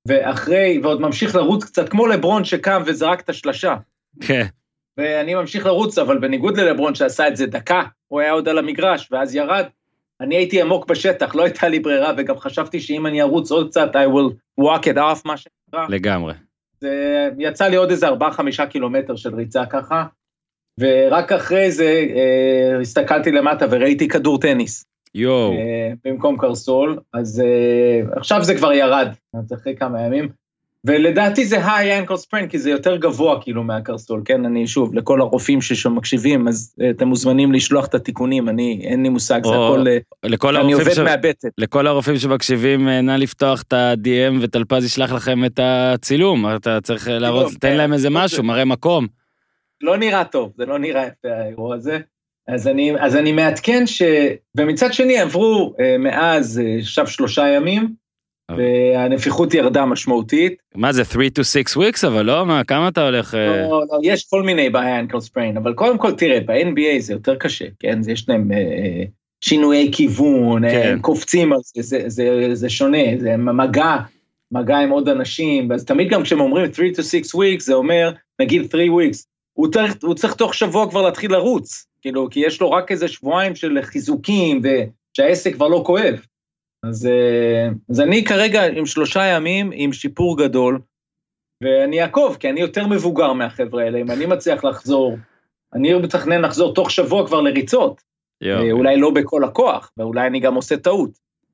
ואחרי, 0.06 0.80
ועוד 0.82 1.00
ממשיך 1.00 1.34
לרוץ 1.34 1.64
קצת, 1.64 1.88
כמו 1.88 2.06
לברון 2.06 2.44
שקם 2.44 2.82
וזרק 2.86 3.20
את 3.20 3.28
השלשה. 3.28 3.76
כן. 4.20 4.44
ואני 4.96 5.34
ממשיך 5.34 5.66
לרוץ, 5.66 5.98
אבל 5.98 6.18
בניגוד 6.18 6.56
ללברון 6.56 6.94
שעשה 6.94 7.28
את 7.28 7.36
זה 7.36 7.46
דקה, 7.46 7.82
הוא 8.08 8.20
היה 8.20 8.32
עוד 8.32 8.48
על 8.48 8.58
המגרש, 8.58 9.08
ואז 9.12 9.34
ירד. 9.34 9.64
אני 10.20 10.36
הייתי 10.36 10.62
עמוק 10.62 10.86
בשטח, 10.86 11.34
לא 11.34 11.42
הייתה 11.42 11.68
לי 11.68 11.78
ברירה, 11.78 12.12
וגם 12.16 12.38
חשבתי 12.38 12.80
שאם 12.80 13.06
אני 13.06 13.22
ארוץ 13.22 13.50
עוד 13.50 13.68
קצת, 13.68 13.96
I 13.96 13.98
will 13.98 14.62
walk 14.64 14.82
it 14.82 14.96
off, 14.96 15.20
מה 15.24 15.36
שנקרא. 15.36 15.86
לגמרי. 15.88 16.34
זה 16.80 17.28
יצא 17.38 17.68
לי 17.68 17.76
עוד 17.76 17.90
איזה 17.90 18.08
4-5 18.08 18.12
קילומטר 18.70 19.16
של 19.16 19.34
ריצה 19.34 19.66
ככה, 19.66 20.04
ורק 20.78 21.32
אחרי 21.32 21.70
זה 21.70 21.84
אה, 22.16 22.80
הסתכלתי 22.80 23.32
למטה 23.32 23.66
וראיתי 23.70 24.08
כדור 24.08 24.40
טניס 24.40 24.84
יואו. 25.14 25.52
אה, 25.52 25.92
במקום 26.04 26.36
קרסול, 26.38 26.98
אז 27.14 27.40
אה, 27.40 28.16
עכשיו 28.16 28.44
זה 28.44 28.54
כבר 28.54 28.72
ירד, 28.72 29.08
אז 29.34 29.52
אחרי 29.52 29.74
כמה 29.76 30.00
ימים. 30.02 30.28
ולדעתי 30.86 31.44
זה 31.46 31.72
היי 31.74 31.98
אנקל 31.98 32.16
ספרן, 32.16 32.46
כי 32.46 32.58
זה 32.58 32.70
יותר 32.70 32.96
גבוה 32.96 33.42
כאילו 33.42 33.62
מהקרסול, 33.62 34.22
כן? 34.24 34.44
אני 34.44 34.66
שוב, 34.66 34.94
לכל 34.94 35.20
הרופאים 35.20 35.60
שמקשיבים, 35.60 36.48
אז 36.48 36.74
אה, 36.80 36.90
אתם 36.90 37.08
מוזמנים 37.08 37.52
לשלוח 37.52 37.86
את 37.86 37.94
התיקונים, 37.94 38.48
אני, 38.48 38.80
אין 38.84 39.02
לי 39.02 39.08
מושג, 39.08 39.40
זה 39.44 39.48
או- 39.50 39.74
הכל, 39.74 39.88
אה, 39.88 39.98
לכל 40.24 40.56
אני 40.56 40.72
עובד 40.72 40.92
ש- 40.94 40.98
מהבטן. 40.98 41.48
לכל 41.58 41.86
הרופאים 41.86 42.16
שמקשיבים, 42.16 42.88
אה, 42.88 43.00
נא 43.00 43.12
לפתוח 43.12 43.62
את 43.62 43.72
ה-DM 43.72 44.34
וטלפז 44.40 44.84
ישלח 44.84 45.12
לכם 45.12 45.44
את 45.44 45.60
הצילום, 45.62 46.46
אתה 46.56 46.78
צריך 46.80 47.08
להראות, 47.08 47.52
תן 47.60 47.76
להם 47.76 47.92
איזה 47.92 48.10
לא 48.10 48.20
משהו, 48.20 48.36
זה. 48.36 48.42
מראה 48.42 48.64
מקום. 48.64 49.06
לא 49.80 49.96
נראה 49.96 50.24
טוב, 50.24 50.52
זה 50.56 50.66
לא 50.66 50.78
נראה 50.78 51.06
יפה 51.06 51.28
האירוע 51.34 51.74
הזה. 51.76 51.98
אז 52.48 52.68
אני, 52.68 52.92
אז 53.00 53.16
אני 53.16 53.32
מעדכן 53.32 53.86
ש... 53.86 54.02
ומצד 54.56 54.92
שני 54.92 55.18
עברו 55.18 55.74
אה, 55.80 55.98
מאז 55.98 56.62
אה, 56.64 56.76
עכשיו 56.78 57.06
שלושה 57.06 57.48
ימים, 57.48 57.88
אבל- 58.50 58.60
והנפיחות 58.60 59.54
ירדה 59.54 59.84
משמעותית. 59.86 60.54
מה 60.74 60.92
זה, 60.92 61.04
3 61.04 61.26
to 61.38 61.44
6 61.44 61.76
weeks, 61.76 62.06
אבל 62.06 62.22
לא, 62.26 62.46
מה, 62.46 62.64
כמה 62.64 62.88
אתה 62.88 63.04
הולך... 63.04 63.34
אה, 63.34 63.46
לא, 63.62 63.82
לא, 63.92 63.98
יש 64.02 64.26
כל 64.30 64.42
מיני 64.42 64.70
בעיה 64.70 65.00
אנקל 65.00 65.20
ספריין, 65.20 65.56
אבל 65.56 65.74
קודם 65.74 65.98
כל 65.98 66.12
תראה, 66.12 66.40
ב-NBA 66.46 66.98
זה 67.00 67.12
יותר 67.12 67.36
קשה, 67.36 67.64
כן? 67.78 67.98
יש 68.08 68.28
להם 68.28 68.52
אה, 68.52 68.56
אה, 68.58 69.04
שינויי 69.40 69.88
כיוון, 69.92 70.64
אה, 70.64 70.70
כן. 70.70 70.88
הם 70.92 71.00
קופצים 71.00 71.52
על 71.52 71.58
זה, 71.64 71.82
זה, 71.82 72.08
זה, 72.08 72.48
זה 72.54 72.70
שונה, 72.70 72.98
זה 73.18 73.36
מגע, 73.36 73.96
מגע 74.52 74.76
עם 74.78 74.90
עוד 74.90 75.08
אנשים, 75.08 75.72
אז 75.72 75.84
תמיד 75.84 76.08
גם 76.08 76.22
כשהם 76.22 76.40
אומרים 76.40 76.74
3 76.74 76.90
to 76.90 77.02
6 77.02 77.34
weeks, 77.34 77.60
זה 77.60 77.74
אומר, 77.74 78.12
נגיד 78.40 78.70
3 78.70 78.82
weeks, 78.88 79.24
הוא 79.58 79.68
צריך, 79.68 79.94
הוא 80.02 80.14
צריך 80.14 80.34
תוך 80.34 80.54
שבוע 80.54 80.90
כבר 80.90 81.02
להתחיל 81.02 81.32
לרוץ, 81.32 81.86
כאילו, 82.00 82.30
כי 82.30 82.40
יש 82.40 82.60
לו 82.60 82.70
רק 82.70 82.90
איזה 82.92 83.08
שבועיים 83.08 83.54
של 83.54 83.78
חיזוקים, 83.82 84.62
ושהעסק 84.62 85.54
כבר 85.54 85.68
לא 85.68 85.82
כואב. 85.86 86.26
אז, 86.82 87.06
אה, 87.06 87.68
אז 87.90 88.00
אני 88.00 88.24
כרגע 88.24 88.66
עם 88.66 88.86
שלושה 88.86 89.24
ימים, 89.24 89.70
עם 89.74 89.92
שיפור 89.92 90.38
גדול, 90.38 90.80
ואני 91.62 92.02
אעקוב, 92.02 92.36
כי 92.40 92.50
אני 92.50 92.60
יותר 92.60 92.86
מבוגר 92.86 93.32
מהחבר'ה 93.32 93.82
האלה, 93.82 93.98
אם 93.98 94.10
אני 94.10 94.26
מצליח 94.26 94.64
לחזור, 94.64 95.16
אני 95.74 95.94
מתכנן 95.94 96.40
לחזור 96.40 96.74
תוך 96.74 96.90
שבוע 96.90 97.26
כבר 97.26 97.40
לריצות, 97.40 98.02
יואו. 98.40 98.62
אה, 98.62 98.72
אולי 98.72 98.96
לא 98.96 99.10
בכל 99.10 99.44
הכוח, 99.44 99.92
ואולי 99.96 100.26
אני 100.26 100.40
גם 100.40 100.54
עושה 100.54 100.76
טעות. 100.76 101.10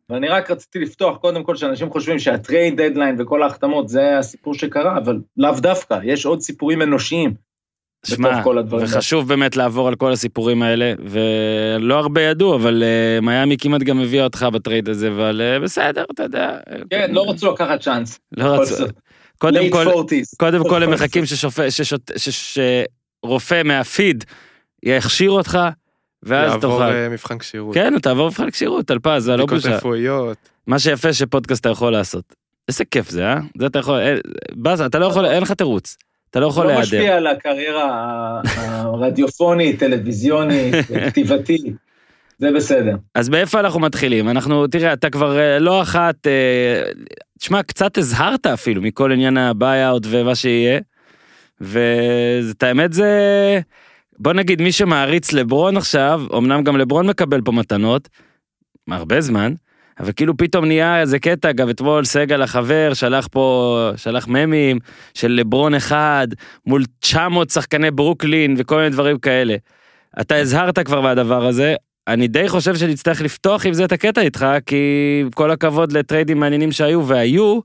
ואני 0.09 0.29
רק 0.29 0.51
רציתי 0.51 0.79
לפתוח, 0.79 1.17
קודם 1.17 1.43
כל, 1.45 1.57
שאנשים 1.57 1.91
חושבים 1.91 2.19
שה 2.19 2.42
trade 2.42 2.81
deadline 2.81 3.17
וכל 3.19 3.43
ההחתמות 3.43 3.89
זה 3.89 4.19
הסיפור 4.19 4.55
שקרה, 4.55 4.99
אבל 4.99 5.21
לאו 5.37 5.53
דווקא, 5.61 5.99
יש 6.03 6.27
עוד 6.27 6.41
סיפורים 6.41 6.83
אנושיים. 6.83 7.44
שמע, 8.05 8.31
בתוך 8.31 8.45
כל 8.45 8.59
הדברים 8.59 8.85
האלה. 8.85 8.95
וחשוב 8.97 9.29
באמת 9.29 9.57
לעבור 9.57 9.89
על 9.89 9.95
כל 9.95 10.13
הסיפורים 10.13 10.63
האלה, 10.63 10.93
ולא 11.05 11.99
הרבה 11.99 12.23
ידעו, 12.23 12.55
אבל 12.55 12.83
אה, 12.83 13.21
מיאמי 13.21 13.57
כמעט 13.59 13.83
גם 13.83 14.01
הביאה 14.01 14.25
אותך 14.25 14.47
ב 14.53 14.59
trade 14.59 14.89
הזה, 14.89 15.09
אבל 15.09 15.41
אה, 15.45 15.61
בסדר, 15.61 16.05
אתה 16.15 16.23
יודע. 16.23 16.51
כן, 16.91 17.11
לא 17.13 17.31
רצו 17.31 17.53
לקחת 17.53 17.81
צ'אנס. 17.81 18.19
לא 18.37 18.45
רצו. 18.45 18.85
קודם 19.39 19.71
כל, 19.71 19.87
40s. 19.89 20.37
קודם 20.39 20.69
כל 20.69 20.83
הם 20.83 20.91
מחכים 20.91 21.25
ששופט- 21.27 21.71
ששוט- 21.71 22.11
ש- 22.17 22.59
שרופא 23.25 23.63
מהפיד 23.65 24.25
יכשיר 24.83 25.31
אותך, 25.31 25.59
ואז 26.23 26.51
יעבור 26.53 26.61
תוכל. 26.71 26.83
אה, 26.83 27.09
מבחן 27.09 27.39
כשירות. 27.39 27.75
כן, 27.75 27.99
תעבור 27.99 28.27
מבחן 28.29 28.51
כשירות, 28.51 28.87
טלפז, 28.87 29.25
זה 29.25 29.37
לא 29.37 29.47
בדיקות 29.47 29.63
בושה. 29.65 29.77
רפואיות. 29.77 30.37
מה 30.67 30.79
שיפה 30.79 31.13
שפודקאסט 31.13 31.61
אתה 31.61 31.69
יכול 31.69 31.93
לעשות. 31.93 32.35
איזה 32.69 32.85
כיף 32.85 33.11
זה, 33.11 33.27
אה? 33.27 33.37
זה 33.59 33.67
אתה 33.67 33.79
יכול, 33.79 34.01
באסה, 34.53 34.87
אתה 34.87 34.99
לא 34.99 35.07
יכול, 35.07 35.27
אין 35.27 35.43
לך 35.43 35.53
תירוץ. 35.53 35.97
אתה 36.35 36.41
לא 36.41 36.47
יכול 36.47 36.63
לא 36.63 36.69
להיעדר. 36.69 36.83
משפיע 36.83 37.17
על 37.17 37.27
הקריירה 37.27 38.41
הרדיופונית, 38.57 39.79
טלוויזיונית, 39.79 40.75
כתיבתית. 41.07 41.63
זה 42.39 42.53
בסדר. 42.53 42.97
אז 43.15 43.29
מאיפה 43.29 43.61
אנחנו 43.61 43.81
מתחילים? 43.81 44.29
אנחנו, 44.29 44.67
תראה, 44.67 44.93
אתה 44.93 45.11
כבר 45.11 45.39
אה, 45.39 45.59
לא 45.59 45.83
אחת, 45.83 46.27
אה, 46.27 46.83
תשמע, 47.39 47.63
קצת 47.63 47.99
הזהרת 47.99 48.47
אפילו 48.47 48.83
מכל 48.83 49.13
עניין 49.13 49.37
ה 49.37 49.46
buyout 49.46 50.03
ומה 50.11 50.35
שיהיה. 50.35 50.81
ואת 51.61 52.63
האמת 52.63 52.93
זה, 52.93 53.11
בוא 54.19 54.33
נגיד, 54.33 54.63
מי 54.63 54.73
שמעריץ 54.73 55.33
לברון 55.33 55.77
עכשיו, 55.77 56.23
אמנם 56.39 56.63
גם 56.65 56.77
לברון 56.77 57.07
מקבל 57.07 57.41
פה 57.41 57.53
מתנות, 57.53 58.09
הרבה 58.91 59.21
זמן, 59.21 59.53
אבל 60.01 60.13
כאילו 60.13 60.37
פתאום 60.37 60.65
נהיה 60.65 61.01
איזה 61.01 61.19
קטע, 61.19 61.53
גם 61.53 61.71
אתמול 61.71 62.05
סגל 62.05 62.43
החבר 62.43 62.95
שלח 62.95 63.29
פה, 63.31 63.91
שלח 63.97 64.29
ממים 64.29 64.79
של 65.15 65.31
לברון 65.31 65.75
אחד 65.75 66.29
מול 66.67 66.85
900 67.01 67.51
שחקני 67.51 67.91
ברוקלין 67.91 68.55
וכל 68.59 68.77
מיני 68.77 68.91
דברים 68.91 69.19
כאלה. 69.19 69.57
אתה 70.21 70.37
הזהרת 70.37 70.79
כבר 70.79 71.01
מהדבר 71.01 71.47
הזה, 71.47 71.75
אני 72.09 72.29
די 72.29 72.49
חושב 72.49 72.77
שנצטרך 72.77 73.21
לפתוח 73.21 73.67
עם 73.67 73.73
זה 73.73 73.85
את 73.85 73.93
הקטע 73.93 74.21
איתך, 74.21 74.47
כי 74.67 75.25
כל 75.35 75.51
הכבוד 75.51 75.93
לטריידים 75.93 76.41
מעניינים 76.41 76.73
שהיו 76.73 77.07
והיו, 77.07 77.61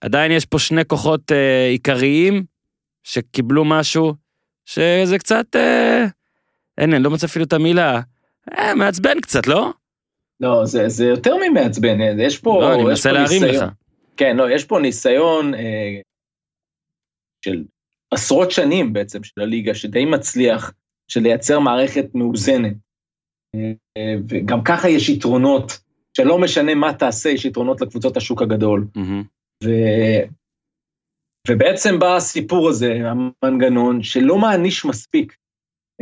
עדיין 0.00 0.32
יש 0.32 0.44
פה 0.46 0.58
שני 0.58 0.84
כוחות 0.84 1.32
אה, 1.32 1.68
עיקריים 1.68 2.44
שקיבלו 3.04 3.64
משהו 3.64 4.14
שזה 4.66 5.18
קצת, 5.18 5.56
אה, 5.56 6.06
אין, 6.78 6.94
אני 6.94 7.02
לא 7.02 7.10
מוצא 7.10 7.26
אפילו 7.26 7.44
את 7.44 7.52
המילה, 7.52 8.00
אה, 8.58 8.74
מעצבן 8.74 9.20
קצת, 9.20 9.46
לא? 9.46 9.72
לא, 10.42 10.64
זה, 10.64 10.88
זה 10.88 11.04
יותר 11.04 11.36
ממעצבן, 11.36 11.98
יש 12.18 12.38
פה... 12.38 12.60
לא, 12.60 12.74
אני 12.74 12.84
מנסה 12.84 13.12
להרים 13.12 13.42
ניסיון. 13.42 13.64
לך. 13.64 13.72
כן, 14.16 14.36
לא, 14.36 14.50
יש 14.50 14.64
פה 14.64 14.78
ניסיון 14.78 15.54
אה, 15.54 16.00
של 17.44 17.64
עשרות 18.14 18.50
שנים 18.50 18.92
בעצם 18.92 19.24
של 19.24 19.40
הליגה, 19.40 19.74
שדי 19.74 20.04
מצליח, 20.04 20.72
של 21.08 21.20
לייצר 21.20 21.58
מערכת 21.58 22.14
מאוזנת. 22.14 22.74
אה, 23.54 23.72
אה, 23.96 24.14
וגם 24.28 24.64
ככה 24.64 24.88
יש 24.88 25.08
יתרונות, 25.08 25.80
שלא 26.16 26.38
משנה 26.38 26.74
מה 26.74 26.92
תעשה, 26.94 27.28
יש 27.28 27.44
יתרונות 27.44 27.80
לקבוצות 27.80 28.16
השוק 28.16 28.42
הגדול. 28.42 28.86
מהמם. 28.96 29.24
ו... 29.64 29.70
ובעצם 31.48 31.98
בא 31.98 32.16
הסיפור 32.16 32.68
הזה, 32.68 32.92
המנגנון, 33.42 34.02
שלא 34.02 34.38
מעניש 34.38 34.84
מספיק 34.84 35.36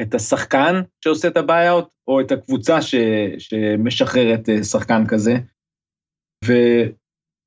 את 0.03 0.15
השחקן 0.15 0.75
שעושה 1.05 1.29
את 1.29 1.37
הבעיות, 1.37 1.89
או 2.11 2.21
את 2.21 2.33
הקבוצה 2.33 2.83
ש... 2.83 2.95
שמשחררת 3.39 4.49
אה, 4.49 4.65
שחקן 4.65 5.05
כזה. 5.09 5.35
ו... 6.45 6.53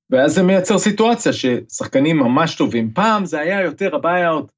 ואז 0.09 0.33
זה 0.33 0.43
מייצר 0.43 0.77
סיטואציה 0.77 1.31
ששחקנים 1.33 2.17
ממש 2.17 2.55
טובים. 2.55 2.91
פעם 2.93 3.25
זה 3.25 3.39
היה 3.39 3.61
יותר 3.61 3.95
הבעיות 3.95 4.51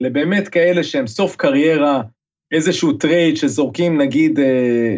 לבאמת 0.00 0.48
כאלה 0.48 0.84
שהם 0.84 1.06
סוף 1.06 1.36
קריירה, 1.36 2.02
איזשהו 2.52 2.92
trade 2.92 3.36
שזורקים 3.36 4.00
נגיד, 4.00 4.38
אה, 4.38 4.96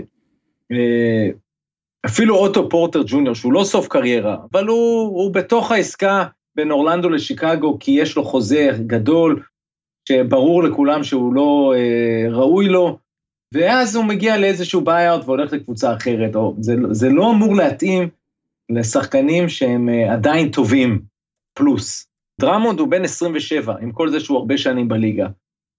אה, 0.73 1.29
אפילו 2.07 2.37
אוטו 2.37 2.69
פורטר 2.69 3.03
ג'וניור, 3.07 3.35
שהוא 3.35 3.53
לא 3.53 3.65
סוף 3.65 3.89
קריירה, 3.89 4.37
אבל 4.53 4.67
הוא, 4.67 5.09
הוא 5.09 5.35
בתוך 5.35 5.73
העסקה 5.73 6.25
בין 6.57 6.71
אורלנדו 6.71 7.11
לשיקגו, 7.11 7.79
כי 7.79 7.91
יש 7.91 8.17
לו 8.17 8.25
חוזה 8.25 8.71
גדול, 8.87 9.43
שברור 10.09 10.63
לכולם 10.63 11.05
שהוא 11.05 11.35
לא 11.35 11.75
אה, 11.77 12.31
ראוי 12.31 12.69
לו, 12.69 12.99
ואז 13.55 13.97
הוא 13.97 14.05
מגיע 14.05 14.39
לאיזשהו 14.39 14.81
buyout 14.81 15.25
והולך 15.25 15.53
לקבוצה 15.53 15.95
אחרת, 15.95 16.37
או 16.37 16.55
זה, 16.61 16.75
זה 16.91 17.09
לא 17.09 17.31
אמור 17.31 17.55
להתאים 17.57 18.09
לשחקנים 18.71 19.49
שהם 19.49 19.89
אה, 19.89 20.13
עדיין 20.13 20.51
טובים, 20.51 21.03
פלוס. 21.55 22.07
דרמונד 22.41 22.81
הוא 22.81 22.89
בן 22.89 23.05
27, 23.05 23.75
עם 23.81 23.93
כל 23.93 24.11
זה 24.11 24.21
שהוא 24.21 24.39
הרבה 24.39 24.59
שנים 24.59 24.89
בליגה. 24.89 25.27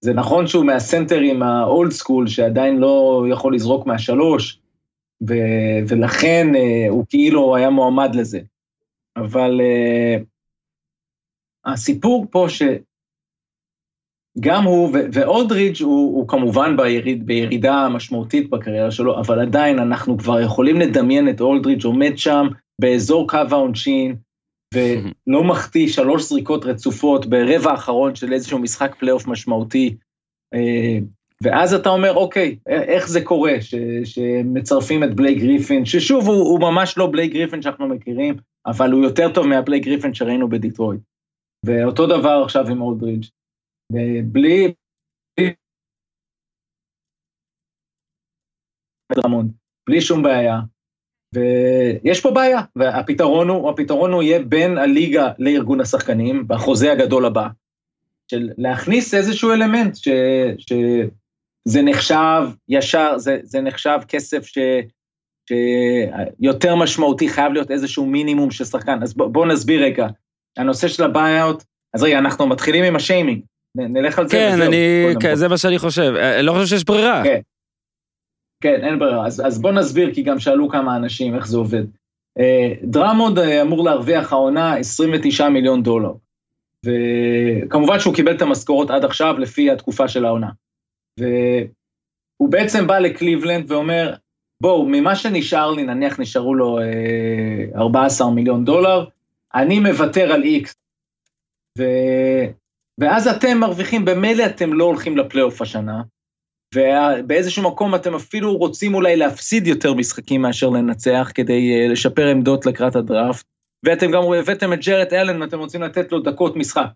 זה 0.00 0.12
נכון 0.12 0.46
שהוא 0.46 0.64
מהסנטרים 0.64 1.42
ה 1.42 1.55
old 1.55 1.92
school, 1.92 2.26
שעדיין 2.26 2.78
לא 2.78 3.24
יכול 3.30 3.54
לזרוק 3.54 3.86
מהשלוש, 3.86 4.60
ו- 5.28 5.78
ולכן 5.88 6.54
אה, 6.54 6.86
הוא 6.88 7.04
כאילו 7.08 7.56
היה 7.56 7.70
מועמד 7.70 8.14
לזה. 8.14 8.40
אבל 9.16 9.60
אה, 9.60 10.16
הסיפור 11.64 12.26
פה. 12.30 12.46
גם 14.40 14.64
הוא, 14.64 14.88
ו- 14.88 15.06
ואולדריץ' 15.12 15.80
הוא, 15.80 16.16
הוא 16.16 16.28
כמובן 16.28 16.76
ביריד, 16.76 17.26
בירידה 17.26 17.88
משמעותית 17.88 18.50
בקריירה 18.50 18.90
שלו, 18.90 19.20
אבל 19.20 19.40
עדיין 19.40 19.78
אנחנו 19.78 20.18
כבר 20.18 20.40
יכולים 20.40 20.76
לדמיין 20.76 21.28
את 21.28 21.40
אולדריץ' 21.40 21.84
עומד 21.84 22.12
שם 22.16 22.46
באזור 22.80 23.28
קו 23.28 23.38
העונשין, 23.50 24.16
ולא 24.74 25.44
מחטיא 25.44 25.88
שלוש 25.88 26.28
זריקות 26.28 26.64
רצופות 26.64 27.26
ברבע 27.26 27.70
האחרון 27.70 28.14
של 28.14 28.32
איזשהו 28.32 28.58
משחק 28.58 28.94
פלייאוף 28.98 29.26
משמעותי. 29.26 29.96
אה, 30.54 30.98
ואז 31.42 31.74
אתה 31.74 31.88
אומר, 31.88 32.14
אוקיי, 32.14 32.56
איך 32.66 33.08
זה 33.08 33.20
קורה 33.20 33.60
ש, 33.60 33.74
שמצרפים 34.04 35.04
את 35.04 35.14
בלייק 35.14 35.38
גריפין, 35.38 35.84
ששוב, 35.84 36.28
הוא, 36.28 36.36
הוא 36.36 36.60
ממש 36.60 36.98
לא 36.98 37.06
בלייק 37.06 37.32
גריפין 37.32 37.62
שאנחנו 37.62 37.88
מכירים, 37.88 38.36
אבל 38.66 38.92
הוא 38.92 39.04
יותר 39.04 39.32
טוב 39.32 39.46
מהבלייק 39.46 39.84
גריפין 39.84 40.14
שראינו 40.14 40.48
בדיטרויט. 40.48 41.00
ואותו 41.66 42.06
דבר 42.06 42.42
עכשיו 42.44 42.68
עם 42.68 42.80
אולדריץ'. 42.80 43.30
בלי... 43.92 44.72
בלי, 49.88 50.00
שום 50.00 50.22
בעיה. 50.22 50.60
ויש 51.34 52.20
פה 52.22 52.30
בעיה, 52.30 52.60
והפתרון 52.76 53.48
הוא, 53.48 53.70
הפתרון 53.70 54.12
הוא 54.12 54.22
יהיה 54.22 54.42
בין 54.42 54.78
הליגה 54.78 55.32
לארגון 55.38 55.80
השחקנים, 55.80 56.48
בחוזה 56.48 56.92
הגדול 56.92 57.26
הבא, 57.26 57.48
של 58.30 58.50
להכניס 58.58 59.14
איזשהו 59.14 59.52
אלמנט 59.52 59.96
ש, 59.96 60.08
שזה 60.58 61.82
נחשב 61.82 62.42
ישר, 62.68 63.18
זה, 63.18 63.38
זה 63.42 63.60
נחשב 63.60 63.98
כסף 64.08 64.46
ש, 64.46 64.58
שיותר 65.48 66.76
משמעותי, 66.76 67.28
חייב 67.28 67.52
להיות 67.52 67.70
איזשהו 67.70 68.06
מינימום 68.06 68.50
של 68.50 68.64
שחקן. 68.64 69.02
אז 69.02 69.14
בואו 69.14 69.32
בוא 69.32 69.46
נסביר 69.46 69.82
רגע, 69.82 70.06
הנושא 70.56 70.88
של 70.88 71.04
ה 71.04 71.12
buyout, 71.12 71.64
אז 71.94 72.02
רגע, 72.02 72.18
אנחנו 72.18 72.48
מתחילים 72.48 72.84
עם 72.84 72.96
השיימינג, 72.96 73.42
נלך 73.76 74.18
על 74.18 74.28
זה 74.28 74.36
כן, 74.36 74.50
וזהו. 74.54 74.68
אני, 74.68 75.14
כן. 75.20 75.34
זה 75.34 75.48
מה 75.48 75.58
שאני 75.58 75.78
חושב. 75.78 76.12
אני 76.36 76.46
לא 76.46 76.52
חושב 76.52 76.66
שיש 76.66 76.84
ברירה. 76.84 77.22
כן. 77.24 77.40
כן, 78.62 78.84
אין 78.84 78.98
ברירה. 78.98 79.26
אז, 79.26 79.46
אז 79.46 79.60
בוא 79.60 79.72
נסביר, 79.72 80.14
כי 80.14 80.22
גם 80.22 80.38
שאלו 80.38 80.68
כמה 80.68 80.96
אנשים 80.96 81.34
איך 81.34 81.46
זה 81.46 81.56
עובד. 81.56 81.84
אה, 82.38 82.72
דרמונד 82.82 83.38
אה, 83.38 83.62
אמור 83.62 83.84
להרוויח 83.84 84.32
העונה 84.32 84.76
29 84.76 85.48
מיליון 85.48 85.82
דולר. 85.82 86.12
וכמובן 86.86 87.98
שהוא 88.00 88.14
קיבל 88.14 88.36
את 88.36 88.42
המשכורות 88.42 88.90
עד 88.90 89.04
עכשיו 89.04 89.38
לפי 89.38 89.70
התקופה 89.70 90.08
של 90.08 90.24
העונה. 90.24 90.50
והוא 91.20 92.50
בעצם 92.50 92.86
בא 92.86 92.98
לקליבלנד 92.98 93.70
ואומר, 93.70 94.14
בואו, 94.62 94.86
ממה 94.88 95.16
שנשאר 95.16 95.70
לי, 95.70 95.82
נניח 95.82 96.20
נשארו 96.20 96.54
לו 96.54 96.78
אה, 96.78 97.80
14 97.80 98.30
מיליון 98.30 98.64
דולר, 98.64 99.04
אני 99.54 99.78
מוותר 99.80 100.32
על 100.32 100.42
איקס. 100.42 100.74
ואז 102.98 103.28
אתם 103.28 103.58
מרוויחים, 103.58 104.04
במילא 104.04 104.46
אתם 104.46 104.72
לא 104.72 104.84
הולכים 104.84 105.16
לפלייאוף 105.16 105.62
השנה, 105.62 106.02
ובאיזשהו 106.74 107.62
מקום 107.62 107.94
אתם 107.94 108.14
אפילו 108.14 108.56
רוצים 108.56 108.94
אולי 108.94 109.16
להפסיד 109.16 109.66
יותר 109.66 109.94
משחקים 109.94 110.42
מאשר 110.42 110.68
לנצח, 110.68 111.30
כדי 111.34 111.86
uh, 111.86 111.92
לשפר 111.92 112.26
עמדות 112.26 112.66
לקראת 112.66 112.96
הדראפט, 112.96 113.46
ואתם 113.84 114.10
גם 114.10 114.22
הבאתם 114.38 114.72
את 114.72 114.78
ג'רט 114.84 115.12
אלן 115.12 115.42
ואתם 115.42 115.58
רוצים 115.58 115.82
לתת 115.82 116.12
לו 116.12 116.20
דקות 116.20 116.56
משחק. 116.56 116.90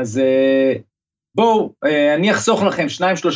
אז 0.00 0.20
uh, 0.20 0.78
בואו, 1.34 1.72
uh, 1.84 1.88
אני 2.16 2.30
אחסוך 2.30 2.62
לכם 2.62 2.86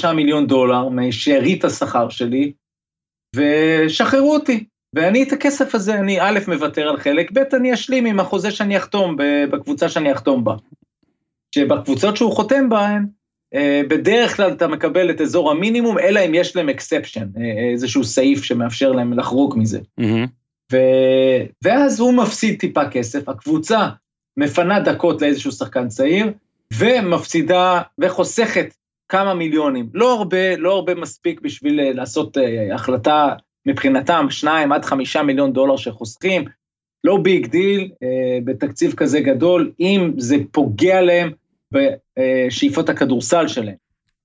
2-3 0.04 0.12
מיליון 0.12 0.46
דולר 0.46 0.88
משארית 0.88 1.64
השכר 1.64 2.08
שלי, 2.08 2.52
ושחררו 3.36 4.34
אותי. 4.34 4.64
ואני 4.96 5.22
את 5.22 5.32
הכסף 5.32 5.74
הזה, 5.74 5.94
אני 5.94 6.20
א', 6.20 6.38
מוותר 6.48 6.88
על 6.88 6.96
חלק, 6.96 7.32
ב', 7.32 7.38
אני 7.38 7.74
אשלים 7.74 8.06
עם 8.06 8.20
החוזה 8.20 8.50
שאני 8.50 8.76
אחתום 8.76 9.16
בקבוצה 9.50 9.88
שאני 9.88 10.12
אחתום 10.12 10.44
בה. 10.44 10.54
שבקבוצות 11.54 12.16
שהוא 12.16 12.32
חותם 12.32 12.68
בהן, 12.68 13.06
אה, 13.54 13.82
בדרך 13.88 14.36
כלל 14.36 14.52
אתה 14.52 14.66
מקבל 14.66 15.10
את 15.10 15.20
אזור 15.20 15.50
המינימום, 15.50 15.98
אלא 15.98 16.20
אם 16.26 16.34
יש 16.34 16.56
להם 16.56 16.68
אקספשן, 16.68 17.26
איזשהו 17.72 18.04
סעיף 18.04 18.42
שמאפשר 18.42 18.92
להם 18.92 19.18
לחרוג 19.18 19.58
מזה. 19.58 19.80
מהמם. 19.98 20.26
ו... 20.72 20.76
ואז 21.64 22.00
הוא 22.00 22.14
מפסיד 22.14 22.60
טיפה 22.60 22.88
כסף, 22.88 23.28
הקבוצה 23.28 23.88
מפנה 24.36 24.80
דקות 24.80 25.22
לאיזשהו 25.22 25.52
שחקן 25.52 25.88
צעיר, 25.88 26.32
ומפסידה 26.78 27.82
וחוסכת 27.98 28.74
כמה 29.08 29.34
מיליונים. 29.34 29.88
לא 29.94 30.14
הרבה, 30.18 30.56
לא 30.56 30.72
הרבה 30.72 30.94
מספיק 30.94 31.40
בשביל 31.40 31.80
אה, 31.80 31.92
לעשות 31.92 32.38
אה, 32.38 32.74
החלטה 32.74 33.34
מבחינתם, 33.66 34.26
שניים 34.30 34.72
עד 34.72 34.84
חמישה 34.84 35.22
מיליון 35.22 35.52
דולר 35.52 35.76
שחוסכים, 35.76 36.44
לא 37.04 37.16
big 37.16 37.46
deal 37.46 37.90
אה, 38.02 38.38
בתקציב 38.44 38.94
כזה 38.94 39.20
גדול, 39.20 39.72
אם 39.80 40.12
זה 40.16 40.36
פוגע 40.52 41.00
להם 41.00 41.30
בשאיפות 41.74 42.88
הכדורסל 42.88 43.48
שלהם. 43.48 43.74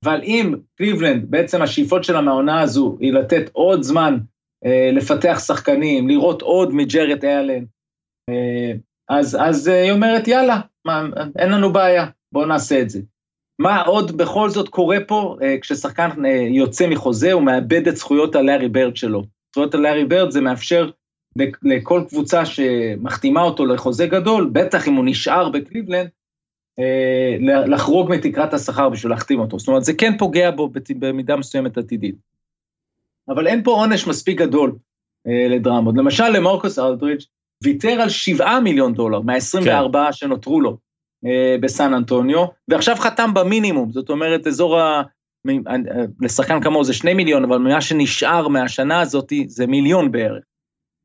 אבל 0.06 0.22
אם 0.24 0.56
קליבלנד, 0.76 1.26
בעצם 1.32 1.62
השאיפות 1.62 2.04
שלה 2.04 2.22
מהעונה 2.22 2.62
הזו, 2.62 2.98
היא 3.00 3.14
לתת 3.14 3.50
עוד 3.54 3.84
זמן 3.84 4.18
אה, 4.66 4.90
לפתח 4.94 5.42
שחקנים, 5.46 6.08
לראות 6.10 6.42
עוד 6.42 6.74
מג'רד 6.74 7.26
אלן, 7.26 7.64
אה, 8.30 8.74
אז, 9.10 9.38
אז 9.42 9.68
אה, 9.68 9.84
היא 9.84 9.92
אומרת, 9.92 10.28
יאללה, 10.28 10.60
מה, 10.86 11.06
אין 11.40 11.50
לנו 11.52 11.74
בעיה, 11.74 12.06
בואו 12.32 12.46
נעשה 12.46 12.82
את 12.82 12.90
זה. 12.90 13.02
מה 13.60 13.82
עוד 13.82 14.18
בכל 14.18 14.50
זאת 14.50 14.70
קורה 14.70 14.98
פה, 15.08 15.38
אה, 15.42 15.56
כששחקן 15.62 16.26
אה, 16.26 16.48
יוצא 16.50 16.88
מחוזה, 16.88 17.34
הוא 17.34 17.44
מאבד 17.44 17.88
את 17.88 17.96
זכויות 17.96 18.36
הלארי 18.36 18.70
ברד 18.70 18.96
שלו. 18.96 19.24
זכויות 19.52 19.76
הלארי 19.76 20.06
ברד 20.06 20.32
זה 20.32 20.42
מאפשר 20.42 20.90
לכ- 21.36 21.60
לכל 21.64 22.04
קבוצה 22.10 22.46
שמחתימה 22.46 23.42
אותו 23.42 23.66
לחוזה 23.66 24.08
גדול, 24.08 24.50
בטח 24.54 24.88
אם 24.88 24.94
הוא 24.94 25.06
נשאר 25.06 25.50
בקליבלנד, 25.50 26.10
לחרוג 27.68 28.12
מתקרת 28.12 28.54
השכר 28.54 28.90
בשביל 28.90 29.12
להחתים 29.12 29.40
אותו. 29.40 29.60
זאת 29.60 29.68
אומרת, 29.68 29.84
זה 29.84 29.94
כן 29.94 30.18
פוגע 30.18 30.52
בו 30.52 30.70
במידה 31.00 31.36
מסוימת 31.36 31.78
עתידית. 31.78 32.16
אבל 33.30 33.48
אין 33.48 33.64
פה 33.64 33.72
עונש 33.72 34.08
מספיק 34.08 34.38
גדול 34.38 34.76
אה, 35.28 35.48
לדרמות. 35.50 35.96
למשל, 35.98 36.30
למורקוס 36.30 36.80
אלדריץ' 36.80 37.26
ויתר 37.64 38.02
על 38.02 38.10
7 38.10 38.60
מיליון 38.60 38.94
דולר 38.94 39.22
מה-24 39.22 39.94
כן. 39.94 40.12
שנותרו 40.12 40.62
לו 40.62 40.78
אה, 41.26 41.56
בסן 41.62 41.94
אנטוניו, 41.94 42.46
ועכשיו 42.68 42.96
חתם 42.96 43.34
במינימום, 43.34 43.92
זאת 43.92 44.10
אומרת, 44.10 44.48
אזור 44.48 44.80
ה... 44.80 45.04
אה, 45.50 45.76
לשחקן 46.22 46.62
כמוהו 46.62 46.84
זה 46.84 46.94
2 46.94 47.18
מיליון, 47.18 47.44
אבל 47.44 47.58
מה 47.58 47.82
שנשאר 47.82 48.48
מהשנה 48.48 49.02
הזאת 49.02 49.34
זה 49.48 49.68
מיליון 49.68 50.12
בערך. 50.12 50.44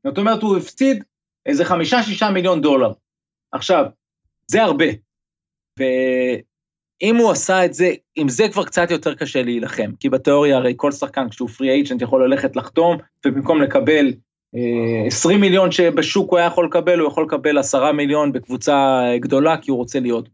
זאת 0.03 0.17
אומרת, 0.17 0.41
הוא 0.41 0.57
הפסיד 0.57 1.03
איזה 1.45 1.65
חמישה, 1.65 2.03
שישה 2.03 2.29
מיליון 2.29 2.61
דולר. 2.61 2.91
עכשיו, 3.51 3.85
זה 4.47 4.63
הרבה. 4.63 4.85
ואם 5.79 7.15
הוא 7.15 7.31
עשה 7.31 7.65
את 7.65 7.73
זה, 7.73 7.91
עם 8.15 8.29
זה 8.29 8.49
כבר 8.49 8.65
קצת 8.65 8.91
יותר 8.91 9.15
קשה 9.15 9.43
להילחם, 9.43 9.91
כי 9.99 10.09
בתיאוריה 10.09 10.57
הרי 10.57 10.73
כל 10.77 10.91
שחקן 10.91 11.29
כשהוא 11.29 11.49
פרי 11.49 11.69
אייג'נט 11.69 12.01
יכול 12.01 12.25
ללכת 12.25 12.55
לחתום, 12.55 12.97
ובמקום 13.25 13.61
לקבל 13.61 14.13
אה, 14.55 15.07
20 15.07 15.41
מיליון 15.41 15.71
שבשוק 15.71 16.31
הוא 16.31 16.37
היה 16.37 16.47
יכול 16.47 16.65
לקבל, 16.65 16.99
הוא 16.99 17.07
יכול 17.07 17.23
לקבל 17.23 17.57
10 17.57 17.91
מיליון 17.91 18.31
בקבוצה 18.31 19.03
גדולה, 19.19 19.57
כי 19.57 19.71
הוא 19.71 19.77
רוצה 19.77 19.99
להיות. 19.99 20.29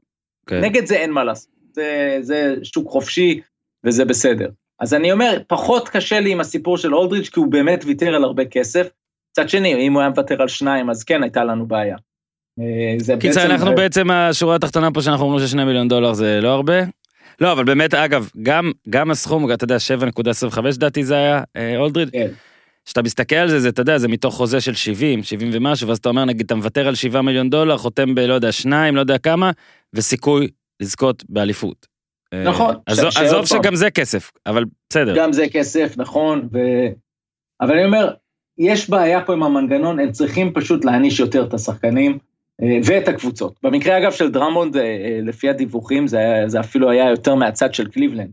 כן. 0.48 0.62
נגד 0.62 0.86
זה 0.86 0.96
אין 0.96 1.12
מה 1.12 1.24
לעשות, 1.24 1.52
זה, 1.72 2.18
זה 2.22 2.56
שוק 2.64 2.90
חופשי 2.90 3.42
וזה 3.84 4.06
בסדר. 4.06 4.50
אז 4.80 4.94
אני 4.94 5.12
אומר, 5.12 5.38
פחות 5.48 5.90
קשה 5.90 6.20
לי 6.20 6.32
עם 6.32 6.40
הסיפור 6.40 6.78
של 6.78 6.96
אולדריץ', 6.96 7.30
כי 7.30 7.40
הוא 7.40 7.52
באמת 7.52 7.84
ויתר 7.86 8.16
על 8.16 8.24
הרבה 8.24 8.46
כסף. 8.46 8.90
מצד 9.32 9.50
שני, 9.50 9.88
אם 9.88 9.94
הוא 9.94 10.02
היה 10.02 10.10
מוותר 10.10 10.42
על 10.42 10.48
שניים, 10.48 10.90
אז 10.90 11.04
כן 11.04 11.24
הייתה 11.24 11.44
לנו 11.44 11.66
בעיה. 11.66 11.98
אה, 12.62 12.96
זה 13.00 13.16
קיצר, 13.20 13.40
בעצם- 13.42 13.52
אנחנו 13.52 13.76
בעצם, 13.76 14.12
השורה 14.12 14.56
התחתונה 14.56 14.92
פה 14.92 15.02
שאנחנו 15.02 15.26
אומרים 15.26 15.48
ששני 15.48 15.64
מיליון 15.66 15.88
דולר 15.88 16.14
זה 16.14 16.40
לא 16.42 16.50
הרבה. 16.50 16.74
לא, 17.42 17.52
אבל 17.52 17.64
באמת, 17.64 17.94
אגב, 17.94 18.30
גם, 18.44 18.72
גם 18.90 19.12
הסכום, 19.12 19.52
אתה 19.52 19.64
יודע, 19.64 19.78
7.25 19.80 20.78
דעתי 20.78 21.04
זה 21.04 21.16
היה, 21.16 21.44
אה, 21.56 21.78
אולדריד, 21.78 22.10
כן. 22.10 22.28
כשאתה 22.86 23.02
מסתכל 23.02 23.36
על 23.36 23.50
זה, 23.50 23.60
זה, 23.60 23.70
אתה 23.70 23.82
יודע, 23.82 23.98
זה 23.98 24.08
מתוך 24.08 24.36
חוזה 24.36 24.62
של 24.62 24.74
70, 24.76 25.24
70 25.24 25.50
ומשהו, 25.54 25.88
ואז 25.88 25.98
אתה 25.98 26.10
אומר, 26.10 26.26
נגיד, 26.26 26.46
אתה 26.46 26.56
מוותר 26.56 26.88
על 26.88 26.96
7 26.96 27.22
מיליון 27.22 27.50
דולר, 27.50 27.78
חותם 27.78 28.16
בלא 28.16 28.34
יודע, 28.34 28.52
שניים, 28.52 28.96
לא 28.96 29.00
יודע 29.00 29.18
כמה, 29.18 29.52
וסיכוי 29.94 30.48
לזכות 30.80 31.24
באליפות. 31.30 31.88
אה, 32.34 32.44
נכון, 32.44 32.76
עזוב. 32.86 33.46
שגם 33.46 33.76
זה 33.76 33.90
כסף, 33.90 34.32
אבל 34.46 34.66
בסדר. 34.90 35.16
גם 35.18 35.34
זה 35.34 35.46
כסף, 35.52 35.94
נכון, 35.98 36.48
ו... 36.54 36.58
אבל 37.62 37.74
אני 37.74 37.86
אומר, 37.86 38.14
יש 38.58 38.90
בעיה 38.90 39.22
פה 39.22 39.34
עם 39.34 39.44
המנגנון, 39.44 40.00
הם 40.00 40.12
צריכים 40.12 40.54
פשוט 40.54 40.86
להעניש 40.86 41.20
יותר 41.20 41.44
את 41.44 41.54
השחקנים 41.54 42.18
ואת 42.84 43.08
הקבוצות. 43.08 43.54
במקרה 43.64 43.98
אגב 43.98 44.12
של 44.12 44.32
דרמונד, 44.32 44.78
אה, 44.78 44.84
אה, 44.84 45.20
לפי 45.24 45.50
הדיווחים, 45.50 46.08
זה, 46.08 46.44
זה 46.48 46.60
אפילו 46.60 46.90
היה 46.90 47.10
יותר 47.10 47.36
מהצד 47.36 47.74
של 47.74 47.88
קליבלנד. 47.88 48.32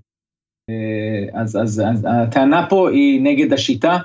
אה, 0.70 1.40
אז, 1.40 1.56
אז, 1.56 1.82
אז 1.92 2.06
הטענה 2.10 2.66
פה 2.68 2.90
היא 2.90 3.20
נגד 3.22 3.52
השיטה. 3.52 3.98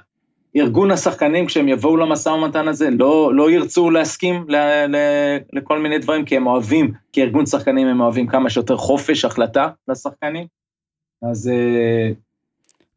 ארגון 0.56 0.92
השחקנים, 0.92 1.46
כשהם 1.46 1.68
יבואו 1.68 1.98
למשא 1.98 2.30
ומתן 2.30 2.68
הזה, 2.68 2.90
לא, 2.90 3.36
לא 3.36 3.52
ירצו 3.52 3.90
להסכים 3.90 4.46
ל, 4.50 4.56
ל, 4.88 4.96
לכל 5.54 5.80
מיני 5.80 6.00
דברים, 6.00 6.26
כי 6.26 6.38
הם 6.38 6.48
אוהבים, 6.48 6.92
כארגון 7.14 7.46
שחקנים 7.46 7.88
הם 7.88 8.02
אוהבים 8.02 8.28
כמה 8.28 8.50
שיותר 8.50 8.78
חופש 8.78 9.26
החלטה 9.26 9.70
לשחקנים. 9.88 10.46
אז 11.32 11.50
אה, 11.50 12.10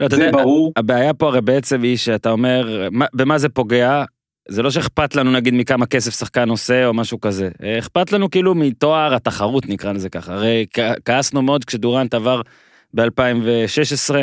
לא, 0.00 0.08
זה 0.08 0.24
יודע, 0.24 0.42
ברור. 0.42 0.72
הבעיה 0.76 1.14
פה 1.14 1.26
הרי 1.26 1.40
בעצם 1.40 1.82
היא 1.82 1.96
שאתה 1.96 2.30
אומר, 2.30 2.88
מה- 2.90 3.06
במה 3.14 3.38
זה 3.38 3.48
פוגע? 3.48 4.04
זה 4.48 4.62
לא 4.62 4.70
שאכפת 4.70 5.14
לנו 5.14 5.32
נגיד 5.32 5.54
מכמה 5.54 5.86
כסף 5.86 6.18
שחקן 6.18 6.48
עושה 6.48 6.86
או 6.86 6.94
משהו 6.94 7.20
כזה, 7.20 7.48
אה, 7.62 7.78
אכפת 7.78 8.12
לנו 8.12 8.30
כאילו 8.30 8.54
מתואר 8.54 9.14
התחרות 9.14 9.66
נקרא 9.68 9.92
לזה 9.92 10.08
ככה, 10.08 10.32
הרי 10.32 10.66
כעסנו 11.04 11.42
מאוד 11.42 11.64
כשדורנט 11.64 12.14
עבר 12.14 12.40
ב-2016 12.94 14.14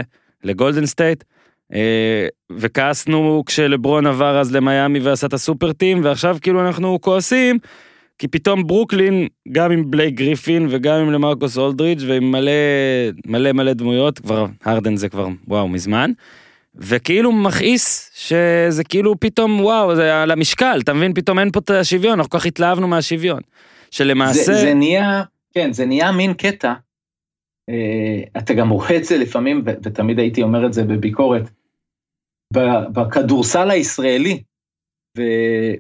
לגולדן 0.43 0.86
סטייט, 0.86 1.24
אה, 1.74 2.28
וכעסנו 2.51 3.43
כשלברון 3.45 4.05
עבר 4.05 4.39
אז 4.39 4.55
למיאמי 4.55 4.99
ועשה 4.99 5.28
את 5.28 5.34
הסופר 5.34 5.74
טים, 5.74 6.01
ועכשיו 6.03 6.38
כאילו 6.41 6.67
אנחנו 6.67 7.01
כועסים, 7.01 7.59
כי 8.17 8.28
פתאום 8.28 8.67
ברוקלין, 8.67 9.28
גם 9.51 9.71
עם 9.71 9.91
בלייק 9.91 10.15
גריפין 10.15 10.67
וגם 10.69 10.99
עם 10.99 11.11
למרקוס 11.11 11.57
אולדריץ' 11.57 12.03
ועם 12.07 12.32
מלא 12.32 12.51
מלא 13.28 13.51
מלא 13.51 13.74
דמויות, 13.74 14.19
כבר 14.19 14.45
הרדן 14.63 14.95
זה 14.95 15.09
כבר 15.09 15.28
וואו 15.47 15.67
מזמן. 15.67 16.11
וכאילו 16.76 17.32
מכעיס 17.32 18.11
שזה 18.13 18.84
כאילו 18.84 19.19
פתאום 19.19 19.61
וואו 19.61 19.95
זה 19.95 20.21
על 20.21 20.32
המשקל 20.32 20.80
אתה 20.84 20.93
מבין 20.93 21.13
פתאום 21.13 21.39
אין 21.39 21.51
פה 21.51 21.59
את 21.59 21.69
השוויון 21.69 22.19
אנחנו 22.19 22.30
כל 22.30 22.39
כך 22.39 22.45
התלהבנו 22.45 22.88
מהשוויון. 22.88 23.41
שלמעשה 23.91 24.43
זה, 24.43 24.53
זה 24.53 24.74
נהיה, 24.74 25.24
כן, 25.53 25.74
זה 25.74 25.86
נהיה 25.86 26.11
מין 26.11 26.34
קטע. 26.34 26.74
אה, 27.69 28.39
אתה 28.39 28.53
גם 28.53 28.69
רואה 28.69 28.97
את 28.97 29.03
זה 29.03 29.17
לפעמים, 29.17 29.63
ו- 29.65 29.78
ותמיד 29.84 30.19
הייתי 30.19 30.43
אומר 30.43 30.65
את 30.65 30.74
זה 30.74 30.84
בביקורת, 30.84 31.49
בכדורסל 32.93 33.69
הישראלי, 33.69 34.43
ו- 35.17 35.74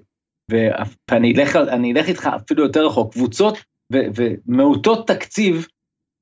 ואני 0.51 1.33
אלך, 1.35 1.55
אלך 1.55 2.07
איתך 2.07 2.29
אפילו 2.35 2.63
יותר 2.63 2.85
רחוק, 2.85 3.13
קבוצות 3.13 3.57
ו- 3.93 4.07
ומעוטות 4.15 5.07
תקציב 5.07 5.67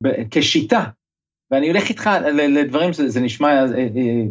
ב- 0.04 0.24
כשיטה, 0.32 0.84
ואני 1.52 1.72
אלך 1.72 1.90
איתך 1.90 2.10
לדברים 2.34 2.94
שזה 2.94 3.10
זה 3.10 3.22
נשמע 3.22 3.48
אה, 3.48 3.64
אה, 3.64 4.24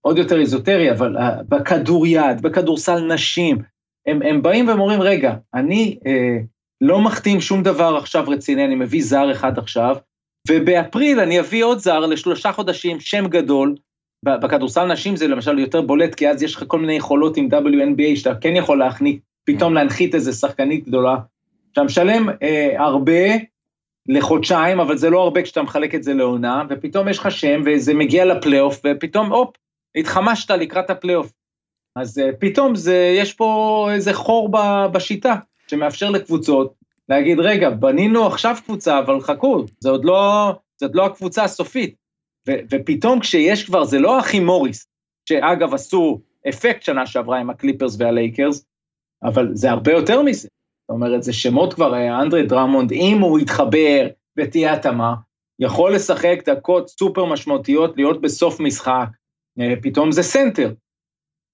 עוד 0.00 0.18
יותר 0.18 0.40
איזוטרי, 0.40 0.90
אבל 0.90 1.16
אה, 1.16 1.42
בכדוריד, 1.48 2.42
בכדורסל 2.42 3.00
נשים, 3.00 3.58
הם, 4.06 4.22
הם 4.22 4.42
באים 4.42 4.68
והם 4.68 4.80
אומרים, 4.80 5.02
רגע, 5.02 5.34
אני 5.54 5.98
אה, 6.06 6.38
לא 6.80 7.00
מחתים 7.00 7.40
שום 7.40 7.62
דבר 7.62 7.96
עכשיו 7.96 8.24
רציני, 8.28 8.64
אני 8.64 8.74
מביא 8.74 9.02
זר 9.02 9.32
אחד 9.32 9.58
עכשיו, 9.58 9.96
ובאפריל 10.48 11.20
אני 11.20 11.40
אביא 11.40 11.64
עוד 11.64 11.78
זר 11.78 12.00
לשלושה 12.00 12.52
חודשים, 12.52 13.00
שם 13.00 13.26
גדול. 13.28 13.74
בכדורסל 14.24 14.84
נשים 14.84 15.16
זה 15.16 15.28
למשל 15.28 15.58
יותר 15.58 15.80
בולט, 15.80 16.14
כי 16.14 16.28
אז 16.28 16.42
יש 16.42 16.54
לך 16.54 16.64
כל 16.66 16.78
מיני 16.78 16.92
יכולות 16.92 17.36
עם 17.36 17.48
WNBA 17.52 18.16
שאתה 18.16 18.34
כן 18.34 18.56
יכול 18.56 18.78
להכניס, 18.78 19.16
פתאום 19.44 19.74
להנחית 19.74 20.14
איזה 20.14 20.32
שחקנית 20.32 20.88
גדולה. 20.88 21.16
אתה 21.72 21.82
משלם 21.82 22.28
אה, 22.42 22.74
הרבה 22.78 23.22
לחודשיים, 24.08 24.80
אבל 24.80 24.96
זה 24.96 25.10
לא 25.10 25.22
הרבה 25.22 25.42
כשאתה 25.42 25.62
מחלק 25.62 25.94
את 25.94 26.02
זה 26.02 26.14
לעונה, 26.14 26.62
ופתאום 26.70 27.08
יש 27.08 27.18
לך 27.18 27.30
שם, 27.30 27.62
וזה 27.66 27.94
מגיע 27.94 28.24
לפלייאוף, 28.24 28.80
ופתאום, 28.86 29.32
הופ, 29.32 29.56
התחמשת 29.96 30.50
לקראת 30.50 30.90
הפלייאוף. 30.90 31.32
אז 31.96 32.18
אה, 32.18 32.30
פתאום 32.38 32.74
זה, 32.74 33.14
יש 33.18 33.32
פה 33.32 33.88
איזה 33.94 34.14
חור 34.14 34.48
ב- 34.48 34.86
בשיטה, 34.92 35.34
שמאפשר 35.66 36.10
לקבוצות 36.10 36.74
להגיד, 37.08 37.40
רגע, 37.40 37.70
בנינו 37.70 38.26
עכשיו 38.26 38.56
קבוצה, 38.64 38.98
אבל 38.98 39.20
חכו, 39.20 39.64
זה 39.80 39.90
עוד 39.90 40.04
לא, 40.04 40.52
זאת 40.80 40.90
לא 40.94 41.06
הקבוצה 41.06 41.44
הסופית. 41.44 41.94
ו, 42.48 42.52
ופתאום 42.70 43.20
כשיש 43.20 43.66
כבר, 43.66 43.84
זה 43.84 43.98
לא 43.98 44.18
הכי 44.18 44.40
מוריס, 44.40 44.86
שאגב 45.28 45.74
עשו 45.74 46.20
אפקט 46.48 46.82
שנה 46.82 47.06
שעברה 47.06 47.38
עם 47.38 47.50
הקליפרס 47.50 47.96
והלייקרס, 47.98 48.66
אבל 49.22 49.48
זה 49.52 49.70
הרבה 49.70 49.92
יותר 49.92 50.22
מזה. 50.22 50.48
זאת 50.88 50.94
אומרת, 50.94 51.22
זה 51.22 51.32
שמות 51.32 51.74
כבר, 51.74 51.94
אה, 51.94 52.22
אנדרי 52.22 52.46
דרמונד, 52.46 52.92
אם 52.92 53.18
הוא 53.20 53.38
יתחבר 53.38 54.08
ותהיה 54.36 54.72
התאמה, 54.72 55.14
יכול 55.60 55.94
לשחק 55.94 56.38
דקות 56.46 56.88
סופר 56.88 57.24
משמעותיות, 57.24 57.96
להיות 57.96 58.20
בסוף 58.20 58.60
משחק, 58.60 59.08
פתאום 59.82 60.12
זה 60.12 60.22
סנטר. 60.22 60.72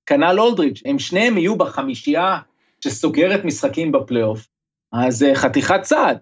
כנ"ל 0.06 0.40
אולדריץ', 0.40 0.82
הם 0.84 0.98
שניהם 0.98 1.38
יהיו 1.38 1.56
בחמישייה 1.56 2.38
שסוגרת 2.80 3.44
משחקים 3.44 3.92
בפלייאוף, 3.92 4.46
אז 4.92 5.22
אה, 5.22 5.34
חתיכת 5.34 5.82
צעד. 5.82 6.18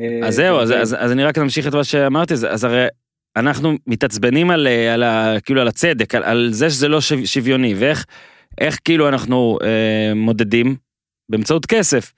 אה, 0.00 0.28
אז 0.28 0.34
זהו 0.34 0.60
אז, 0.60 0.70
ו- 0.70 0.80
אז, 0.80 0.96
אז 0.98 1.12
אני 1.12 1.24
רק 1.24 1.38
אמשיך 1.38 1.66
את 1.68 1.74
מה 1.74 1.84
שאמרתי 1.84 2.34
אז, 2.34 2.64
הרי 2.64 2.86
אנחנו 3.36 3.72
מתעצבנים 3.86 4.50
על, 4.50 4.66
אה, 4.66 4.94
על, 4.94 5.02
ה, 5.02 5.36
כאילו 5.44 5.60
על 5.60 5.68
הצדק 5.68 6.14
על, 6.14 6.24
על 6.24 6.48
זה 6.52 6.70
שזה 6.70 6.88
לא 6.88 7.00
שו, 7.00 7.14
שוויוני 7.24 7.74
ואיך 7.74 8.04
איך 8.60 8.78
כאילו 8.84 9.08
אנחנו 9.08 9.58
אה, 9.62 10.14
מודדים 10.14 10.76
באמצעות 11.28 11.66
כסף. 11.66 12.12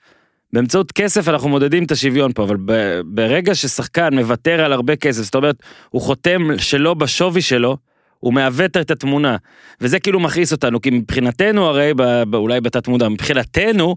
באמצעות 0.53 0.91
כסף 0.91 1.27
אנחנו 1.27 1.49
מודדים 1.49 1.83
את 1.83 1.91
השוויון 1.91 2.33
פה 2.33 2.43
אבל 2.43 2.57
ב, 2.65 2.99
ברגע 3.05 3.55
ששחקן 3.55 4.13
מוותר 4.13 4.61
על 4.61 4.73
הרבה 4.73 4.95
כסף 4.95 5.21
זאת 5.21 5.35
אומרת 5.35 5.55
הוא 5.89 6.01
חותם 6.01 6.47
שלא 6.57 6.93
בשווי 6.93 7.41
שלו. 7.41 7.77
הוא 8.19 8.33
מעוות 8.33 8.77
את 8.77 8.91
התמונה. 8.91 9.37
וזה 9.81 9.99
כאילו 9.99 10.19
מכעיס 10.19 10.51
אותנו 10.51 10.81
כי 10.81 10.89
מבחינתנו 10.89 11.65
הרי 11.65 11.93
ב, 11.95 12.23
ב, 12.29 12.35
אולי 12.35 12.61
בתת 12.61 12.87
מודע 12.87 13.09
מבחינתנו 13.09 13.95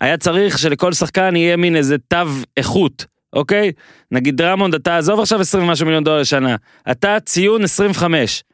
היה 0.00 0.16
צריך 0.16 0.58
שלכל 0.58 0.92
שחקן 0.92 1.36
יהיה 1.36 1.56
מין 1.56 1.76
איזה 1.76 1.96
תו 2.08 2.16
איכות 2.56 3.06
אוקיי? 3.32 3.72
נגיד 4.10 4.36
דרמונד 4.36 4.74
אתה 4.74 4.98
עזוב 4.98 5.20
עכשיו 5.20 5.40
20 5.40 5.64
ומשהו 5.64 5.86
מיליון 5.86 6.04
דולר 6.04 6.20
לשנה 6.20 6.56
אתה 6.90 7.16
ציון 7.20 7.64
25 7.64 8.44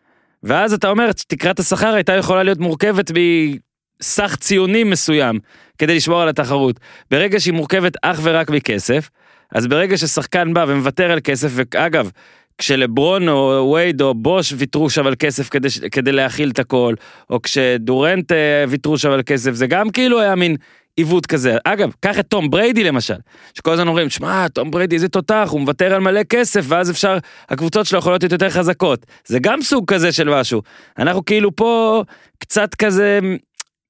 ואז 0.43 0.73
אתה 0.73 0.89
אומר 0.89 1.13
תקרת 1.13 1.59
השכר 1.59 1.95
הייתה 1.95 2.13
יכולה 2.13 2.43
להיות 2.43 2.59
מורכבת 2.59 3.11
מסך 3.11 4.37
ציונים 4.41 4.91
מסוים 4.91 5.39
כדי 5.79 5.97
לשמור 5.97 6.23
על 6.23 6.29
התחרות. 6.29 6.81
ברגע 7.11 7.41
שהיא 7.41 7.55
מורכבת 7.55 7.93
אך 8.03 8.21
ורק 8.23 8.51
מכסף 8.51 9.11
אז 9.55 9.67
ברגע 9.67 9.97
ששחקן 9.97 10.55
בא 10.55 10.65
ומוותר 10.69 11.11
על 11.11 11.21
כסף 11.25 11.49
ואגב 11.53 12.11
כשלברון 12.59 13.29
או 13.29 13.73
וייד 13.75 14.03
או 14.03 14.15
בוש 14.15 14.55
ויתרו 14.57 14.91
שם 14.91 15.07
על 15.07 15.15
כסף 15.19 15.49
כדי, 15.49 15.69
כדי 15.93 16.13
להכיל 16.13 16.51
את 16.51 16.59
הכל 16.59 16.95
או 17.31 17.43
כשדורנט 17.43 18.33
אה, 18.33 18.65
ויתרו 18.69 18.99
שם 18.99 19.11
על 19.11 19.23
כסף 19.27 19.53
זה 19.53 19.67
גם 19.67 19.91
כאילו 19.91 20.21
היה 20.21 20.35
מין 20.35 20.57
עיוות 20.97 21.27
כזה. 21.27 21.57
אגב 21.65 21.93
קח 22.01 22.19
את 22.19 22.27
תום 22.27 22.51
בריידי 22.51 22.85
למשל 22.85 23.15
שכל 23.55 23.73
הזמן 23.73 23.89
אומרים 23.89 24.11
שמע 24.11 24.49
תום 24.49 24.71
בריידי 24.71 24.95
איזה 24.95 25.09
תותח 25.09 25.49
הוא 25.51 25.61
מוותר 25.61 25.95
על 25.95 26.01
מלא 26.01 26.23
כסף 26.23 26.65
ואז 26.69 26.91
אפשר 26.91 27.19
הקבוצות 27.49 27.87
שלו 27.87 27.99
יכולות 27.99 28.23
להיות 28.23 28.33
יותר 28.33 28.51
חזקות. 28.51 29.07
זה 29.27 29.39
גם 29.39 29.63
סוג 29.63 29.85
כזה 29.93 30.13
של 30.13 30.29
משהו. 30.29 30.63
אנחנו 30.99 31.25
כאילו 31.25 31.57
פה 31.57 32.03
קצת 32.39 32.75
כזה 32.75 33.21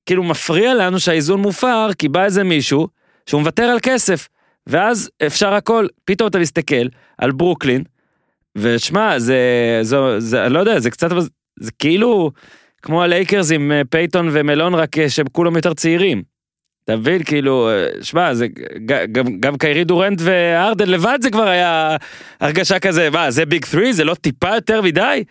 כאילו 0.07 0.23
מפריע 0.23 0.75
לנו 0.75 1.01
שהאיזון 1.01 1.41
מופר 1.41 1.89
כי 1.99 2.09
בא 2.09 2.25
איזה 2.25 2.45
מישהו 2.45 2.89
שהוא 3.27 3.41
מוותר 3.41 3.63
על 3.63 3.79
כסף 3.83 4.29
ואז 4.67 5.11
אפשר 5.27 5.55
הכל. 5.55 5.87
פתאום 6.05 6.29
אתה 6.29 6.39
מסתכל 6.39 6.87
על 7.19 7.33
ברוקלין 7.33 7.83
ושמע 8.59 9.19
זה 9.19 9.39
זה 9.83 9.97
זה 10.21 10.49
לא 10.49 10.59
יודע 10.59 10.79
זה 10.81 10.91
קצת 10.91 11.11
זה- 11.61 11.71
כאילו 11.79 12.31
כמו 12.83 13.03
הלייקרס 13.03 13.53
עם 13.53 13.73
אה, 13.73 13.83
פייטון 13.91 14.29
ומלון 14.33 14.75
רק 14.75 14.99
אה, 14.99 15.11
שהם 15.11 15.27
כולם 15.33 15.57
יותר 15.57 15.75
צעירים. 15.75 16.23
אתה 16.85 16.97
מבין 16.97 17.23
כאילו 17.23 17.69
אה, 17.71 17.87
שמע 18.03 18.35
זה 18.35 18.47
גם 19.13 19.41
גם 19.41 19.57
קיירי 19.59 19.85
דורנט 19.85 20.19
והארדן 20.25 20.89
לבד 20.89 21.19
זה 21.23 21.31
כבר 21.31 21.49
היה 21.49 21.97
הרגשה 22.41 22.79
כזה 22.79 23.11
מה 23.11 23.31
זה 23.31 23.47
ביג 23.47 23.65
3 23.65 23.89
זה 23.95 24.05
לא 24.05 24.15
טיפה 24.15 24.55
יותר 24.55 24.83
מדי. 24.83 25.25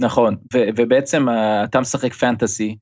נכון, 0.00 0.36
ו- 0.54 0.64
ובעצם 0.76 1.26
אתה 1.64 1.80
משחק 1.80 2.12
פנטסי, 2.14 2.76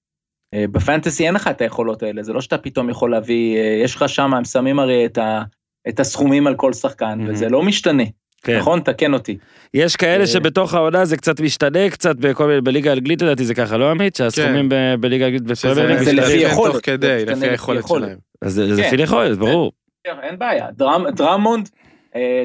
בפנטסי 0.55 1.27
אין 1.27 1.35
לך 1.35 1.49
את 1.49 1.61
היכולות 1.61 2.03
האלה, 2.03 2.23
זה 2.23 2.33
לא 2.33 2.41
שאתה 2.41 2.59
פתאום 2.59 2.91
יכול 2.91 3.11
להביא, 3.11 3.59
יש 3.85 3.95
לך 3.97 4.09
שם, 4.09 4.35
הם 4.35 4.45
שמים 4.45 4.79
הרי 4.79 5.07
את, 5.07 5.19
ה- 5.19 5.43
את 5.89 6.01
הסכומים 6.01 6.47
על 6.47 6.55
כל 6.55 6.73
שחקן, 6.73 7.19
מהמם. 7.19 7.31
וזה 7.31 7.49
לא 7.49 7.63
משתנה, 7.63 8.03
כן. 8.43 8.59
נכון? 8.59 8.81
תקן 8.81 9.15
אותי. 9.15 9.37
יש 9.75 9.97
כאלה 9.97 10.21
אה, 10.21 10.27
שבתוך 10.27 10.75
העונה 10.75 11.05
זה 11.05 11.17
קצת 11.17 11.41
משתנה 11.41 11.91
קצת 11.91 12.17
בכל 12.17 12.47
מיני 12.47 12.61
בליגה 12.61 12.91
האנגלית 12.91 13.23
לדעתי 13.23 13.45
זה 13.45 13.55
ככה 13.55 13.77
לא 13.77 13.91
עמית 13.91 14.17
שהסכומים 14.17 14.69
ב- 14.69 14.95
בליגה 15.01 15.25
האנגלית 15.25 15.57
שזה 15.57 15.71
בפרמייר 15.71 15.89
ליג 15.99 16.03
זה 16.03 16.13
לפי 16.13 16.33
יכולת, 16.33 16.73
תוך 16.73 16.81
כדי, 16.83 17.25
לפי 17.27 17.33
לפי 17.41 17.49
היכולת 17.49 17.81
יכולת. 17.81 18.05
שלהם. 18.05 18.19
אז 18.43 18.53
זה 18.53 18.75
זה 18.75 18.83
כן. 18.83 18.89
לפי 18.95 19.03
יכולת 19.03 19.39
ברור. 19.39 19.73
כן, 20.05 20.15
אין 20.23 20.39
בעיה, 20.39 20.67
דרמ, 20.77 21.11
דרמונד 21.11 21.69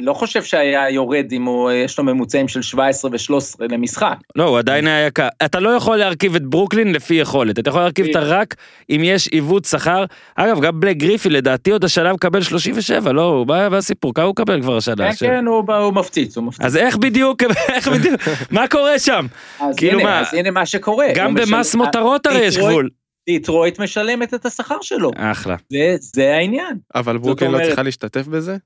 לא 0.01 0.13
חושב 0.13 0.43
שהיה 0.43 0.89
יורד 0.89 1.25
אם 1.31 1.45
הוא, 1.45 1.69
אה, 1.69 1.75
יש 1.75 1.97
לו 1.97 2.03
ממוצעים 2.03 2.47
של 2.47 2.61
17 2.61 3.11
ו-13 3.11 3.55
למשחק. 3.59 4.15
לא 4.35 4.43
הוא 4.43 4.57
עדיין 4.57 4.87
היה 4.87 5.07
יקר 5.07 5.27
אתה 5.45 5.59
לא 5.59 5.69
יכול 5.69 5.97
להרכיב 5.97 6.35
את 6.35 6.41
ברוקלין 6.45 6.93
לפי 6.93 7.13
יכולת 7.13 7.59
אתה 7.59 7.69
יכול 7.69 7.81
להרכיב 7.81 8.05
אותה 8.07 8.19
רק 8.19 8.55
אם 8.89 9.01
יש 9.03 9.27
עיוות 9.27 9.65
שכר 9.65 10.05
אגב 10.35 10.61
גם 10.61 10.79
בלייק 10.79 10.97
גריפין 10.97 11.29
לדעתי 11.29 11.71
עוד 11.71 11.83
השנה 11.83 12.13
מקבל 12.13 12.41
37 12.41 13.11
לא 13.11 13.21
הוא 13.21 13.45
בא 13.45 13.69
בסיפור 13.69 14.13
כמה 14.13 14.25
הוא 14.25 14.31
מקבל 14.31 14.61
כבר 14.61 14.77
השנה. 14.77 15.13
כן, 15.13 15.27
כן, 15.27 15.45
הוא, 15.45 15.93
מפציץ, 15.93 16.37
הוא 16.37 16.45
מפציץ. 16.45 16.65
אז 16.65 16.77
איך 16.77 16.97
בדיוק 16.97 17.43
איך 17.75 17.87
בדיוק 17.87 18.21
מה 18.51 18.67
קורה 18.67 18.99
שם 18.99 19.25
אז 19.59 19.75
כאילו 19.75 19.99
הנה, 19.99 20.09
מה, 20.09 20.19
אז 20.19 20.33
הנה 20.33 20.51
מה 20.51 20.65
שקורה. 20.65 21.07
גם 21.15 21.33
במס 21.33 21.75
מותרות 21.75 22.25
הרי 22.25 22.39
יש 22.39 22.57
גבול. 22.57 22.89
דיטרויט 23.29 23.79
משלמת 23.79 24.33
את 24.33 24.45
השכר 24.45 24.77
שלו, 24.81 25.11
אחלה. 25.15 25.55
זה, 25.69 25.95
זה 25.99 26.33
העניין. 26.35 26.77
אבל 26.95 27.17
ברוקלין 27.17 27.51
לא 27.51 27.59
צריכה 27.63 27.83
להשתתף 27.83 28.27
בזה? 28.27 28.57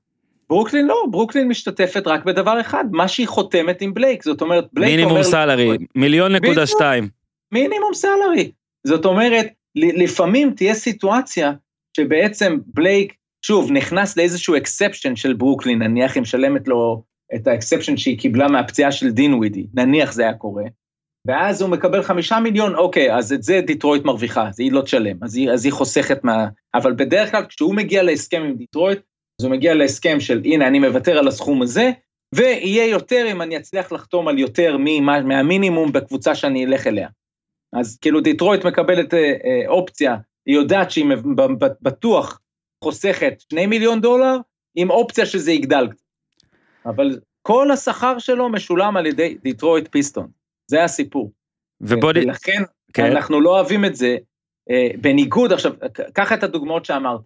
ברוקלין 0.50 0.86
לא, 0.86 1.04
ברוקלין 1.10 1.48
משתתפת 1.48 2.06
רק 2.06 2.24
בדבר 2.24 2.60
אחד, 2.60 2.84
מה 2.90 3.08
שהיא 3.08 3.28
חותמת 3.28 3.82
עם 3.82 3.94
בלייק, 3.94 4.24
זאת 4.24 4.40
אומרת, 4.40 4.64
בלייק 4.72 4.90
מינימום 4.90 5.12
אומר... 5.12 5.22
salary 5.22 5.78
מיליון 5.94 6.32
נקודה. 6.32 6.66
שתיים. 6.66 7.08
minimum 7.52 7.94
salary. 7.94 8.50
זאת 8.86 9.04
אומרת, 9.04 9.46
לפעמים 9.74 10.50
תהיה 10.56 10.74
סיטואציה 10.74 11.52
שבעצם 11.96 12.58
בלייק, 12.66 13.14
שוב, 13.42 13.72
נכנס 13.72 14.16
לאיזשהו 14.16 14.56
exception 14.56 15.16
של 15.16 15.32
ברוקלין, 15.32 15.82
נניח 15.82 16.14
היא 16.14 16.22
משלמת 16.22 16.68
לו 16.68 17.02
את 17.34 17.46
ה 17.46 17.51
exception 17.51 17.96
שהיא 17.96 18.18
קיבלה 18.18 18.48
מהפציעה 18.48 18.92
של 18.92 19.10
דינווידי, 19.10 19.66
נניח 19.74 20.12
זה 20.12 20.22
היה 20.22 20.34
קורה, 20.34 20.64
ואז 21.26 21.62
הוא 21.62 21.70
מקבל 21.70 22.02
חמישה 22.02 22.40
מיליון, 22.40 22.74
אוקיי, 22.74 23.14
אז 23.14 23.32
את 23.32 23.42
זה 23.42 23.60
דיטרויט 23.66 24.04
מרוויחה, 24.04 24.48
אז 24.48 24.60
היא 24.60 24.72
לא 24.72 24.82
תשלם, 24.82 25.16
אז 25.22 25.36
היא, 25.36 25.50
אז 25.50 25.64
היא 25.64 25.72
חוסכת 25.72 26.24
מה... 26.24 26.48
אבל 26.74 26.92
בדרך 26.92 27.30
כלל 27.30 27.44
כשהוא 27.48 27.74
מגיע 27.74 28.02
להסכם 28.02 28.42
עם 28.42 28.56
דיטרויט, 28.56 28.98
אז 29.40 29.44
הוא 29.44 29.52
מגיע 29.52 29.74
להסכם 29.74 30.20
של 30.20 30.40
הנה, 30.44 30.68
אני 30.68 30.78
מוותר 30.78 31.18
על 31.18 31.28
הסכום 31.28 31.62
הזה, 31.62 31.90
ויהיה 32.34 32.86
יותר 32.86 33.26
אם 33.32 33.42
אני 33.42 33.56
אצליח 33.56 33.92
לחתום 33.92 34.28
על 34.28 34.38
יותר 34.38 34.76
ממה, 34.80 35.20
מהמינימום 35.20 35.92
בקבוצה 35.92 36.34
שאני 36.34 36.64
אלך 36.64 36.86
אליה. 36.86 37.08
אז 37.72 37.98
כאילו 38.00 38.20
דיטרויט 38.20 38.64
מקבלת 38.64 39.14
אה, 39.14 39.18
אה, 39.18 39.68
אופציה, 39.68 40.16
היא 40.46 40.54
יודעת 40.54 40.90
שהיא 40.90 41.06
בטוח 41.82 42.40
חוסכת 42.84 43.40
2 43.40 43.70
מיליון 43.70 44.00
דולר, 44.00 44.36
עם 44.74 44.90
אופציה 44.90 45.26
שזה 45.26 45.52
יגדל. 45.52 45.88
אבל 46.86 47.20
כל 47.42 47.70
השכר 47.70 48.18
שלו 48.18 48.48
משולם 48.48 48.96
על 48.96 49.06
ידי 49.06 49.38
דיטרויט 49.42 49.88
פיסטונס, 49.90 50.28
זה 50.70 50.84
הסיפור. 50.84 51.32
ובוא 51.80 52.12
נ... 52.12 52.16
ולכן 52.16 52.62
כן. 52.92 53.04
אנחנו 53.04 53.40
לא 53.40 53.50
אוהבים 53.50 53.84
את 53.84 53.94
זה, 53.94 54.16
אה, 54.70 54.88
בניגוד, 55.00 55.52
עכשיו, 55.52 55.72
קח 56.14 56.32
את 56.32 56.42
הדוגמאות 56.42 56.84
שאמרת, 56.84 57.20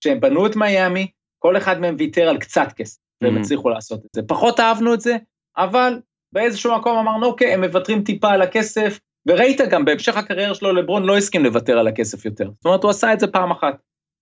כשהם 0.00 0.20
בנו 0.20 0.46
את 0.46 0.56
מיאמי, 0.56 1.06
כל 1.38 1.56
אחד 1.56 1.80
מהם 1.80 1.96
ויתר 1.98 2.28
על 2.28 2.38
קצת 2.38 2.68
כסף, 2.76 2.98
והם 3.22 3.36
Mhm. 3.36 3.40
הצליחו 3.40 3.68
לעשות 3.68 4.00
את 4.04 4.10
זה. 4.12 4.22
פחות 4.22 4.60
אהבנו 4.60 4.94
את 4.94 5.00
זה, 5.00 5.16
אבל 5.56 6.00
באיזשהו 6.32 6.78
מקום 6.78 6.98
אמרנו, 6.98 7.26
אוקיי, 7.26 7.54
הם 7.54 7.64
מוותרים 7.64 8.02
טיפה 8.04 8.30
על 8.30 8.42
הכסף, 8.42 8.98
וראית 9.28 9.60
גם 9.70 9.84
בהמשך 9.84 10.16
הקריירה 10.16 10.54
שלו, 10.54 10.72
לברון 10.72 11.04
לא 11.04 11.16
הסכים 11.16 11.44
לוותר 11.44 11.78
על 11.78 11.88
הכסף 11.88 12.24
יותר. 12.24 12.50
זאת 12.54 12.64
אומרת, 12.64 12.82
הוא 12.82 12.90
עשה 12.90 13.12
את 13.12 13.20
זה 13.20 13.26
פעם 13.26 13.50
אחת. 13.50 13.78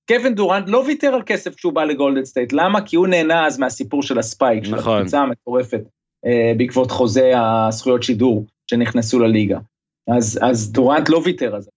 קווין 0.09 0.35
דורנט 0.35 0.65
לא 0.69 0.79
ויתר 0.87 1.15
על 1.15 1.23
כסף 1.27 1.55
כשהוא 1.55 1.73
בא 1.73 1.85
לגולדן 1.85 2.25
סטייט, 2.25 2.53
למה? 2.53 2.87
כי 2.87 2.97
הוא 2.97 3.07
נהנה 3.07 3.47
אז 3.47 3.59
מהסיפור 3.59 4.03
של 4.03 4.19
ה 4.19 4.25
spike, 4.25 4.65
של 4.65 4.75
נכון. 4.75 4.99
הקפיצה 4.99 5.21
המטורפת, 5.21 5.81
אה, 6.27 6.53
בעקבות 6.57 6.91
חוזה 6.91 7.33
הזכויות 7.37 8.03
שידור 8.03 8.47
שנכנסו 8.71 9.19
לליגה. 9.19 9.59
אז, 10.17 10.39
אז 10.43 10.73
דורנט 10.73 11.09
לא 11.09 11.21
ויתר 11.25 11.55
על 11.55 11.61
זה, 11.61 11.71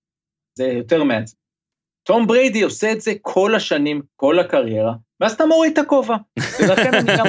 זה 0.58 0.66
יותר 0.66 1.04
מעצבן. 1.04 1.40
תום 2.08 2.28
בריידי 2.28 2.62
עושה 2.62 2.92
את 2.92 3.02
זה 3.02 3.12
כל 3.22 3.56
השנים, 3.56 4.02
כל 4.16 4.40
הקריירה, 4.40 4.94
ואז 5.22 5.32
אתה 5.32 5.46
מוריד 5.46 5.72
את 5.72 5.78
הכובע. 5.78 6.16
ולכן 6.60 6.94
אני 6.94 7.18
גם... 7.18 7.26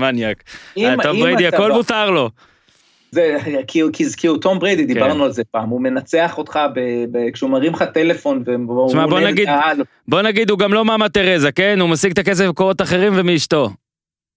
מניאק. 0.00 0.42
אם- 0.76 1.02
טום 1.02 1.20
בריידי 1.20 1.46
הכל 1.46 1.68
בא- 1.68 1.74
מותר 1.74 2.10
לו. 2.10 2.30
זה, 3.12 3.36
כי, 3.66 3.82
כי, 3.92 4.04
כי 4.16 4.26
הוא 4.26 4.38
תום 4.38 4.58
בריידי, 4.58 4.82
כן. 4.86 4.94
דיברנו 4.94 5.24
על 5.24 5.32
זה 5.32 5.42
פעם, 5.50 5.68
הוא 5.68 5.80
מנצח 5.80 6.38
אותך 6.38 6.58
ב, 6.74 6.80
ב, 7.12 7.30
כשהוא 7.32 7.50
מרים 7.50 7.72
לך 7.72 7.82
טלפון, 7.82 8.42
והוא 8.46 8.88
תשמע, 8.88 9.06
בוא 9.06 9.16
עונה 9.16 9.30
נגיד- 9.30 9.48
לקהל. 9.48 9.82
בוא 10.08 10.22
נגיד 10.22 10.50
הוא 10.50 10.58
גם 10.58 10.72
לא 10.72 10.84
מאמה 10.84 11.08
תרזה 11.08 11.52
כן 11.52 11.80
הוא 11.80 11.88
משיג 11.88 12.12
את 12.12 12.18
הכסף 12.18 12.44
במקורות 12.44 12.82
אחרים 12.82 13.12
ומאשתו. 13.16 13.70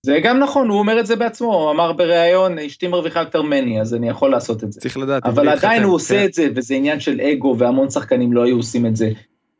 זה 0.06 0.20
גם 0.24 0.40
נכון, 0.40 0.70
הוא 0.70 0.80
אומר 0.80 1.00
את 1.00 1.06
זה 1.06 1.16
בעצמו, 1.16 1.54
הוא 1.56 1.72
אמר 1.72 1.92
בריאיון, 1.92 2.60
אשתי 2.60 2.88
מרוויחה 2.88 3.20
יותר 3.20 3.42
ממני, 3.42 3.82
אז 3.82 3.94
אני 3.96 4.10
יכול 4.10 4.32
לעשות 4.32 4.64
את 4.64 4.72
זה. 4.72 4.80
צריך 4.82 4.98
לדעת. 4.98 5.26
אבל 5.26 5.50
עדיין 5.50 5.84
הוא 5.84 5.96
עושה. 5.96 6.26
את 6.26 6.34
זה, 6.34 6.48
וזה 6.56 6.76
עניין 6.76 7.00
של 7.00 7.22
אגו, 7.22 7.56
והמון 7.58 7.90
שחקנים 7.90 8.34
לא 8.34 8.44
היו 8.44 8.56
עושים 8.58 8.86
את 8.86 8.96
זה. 8.96 9.10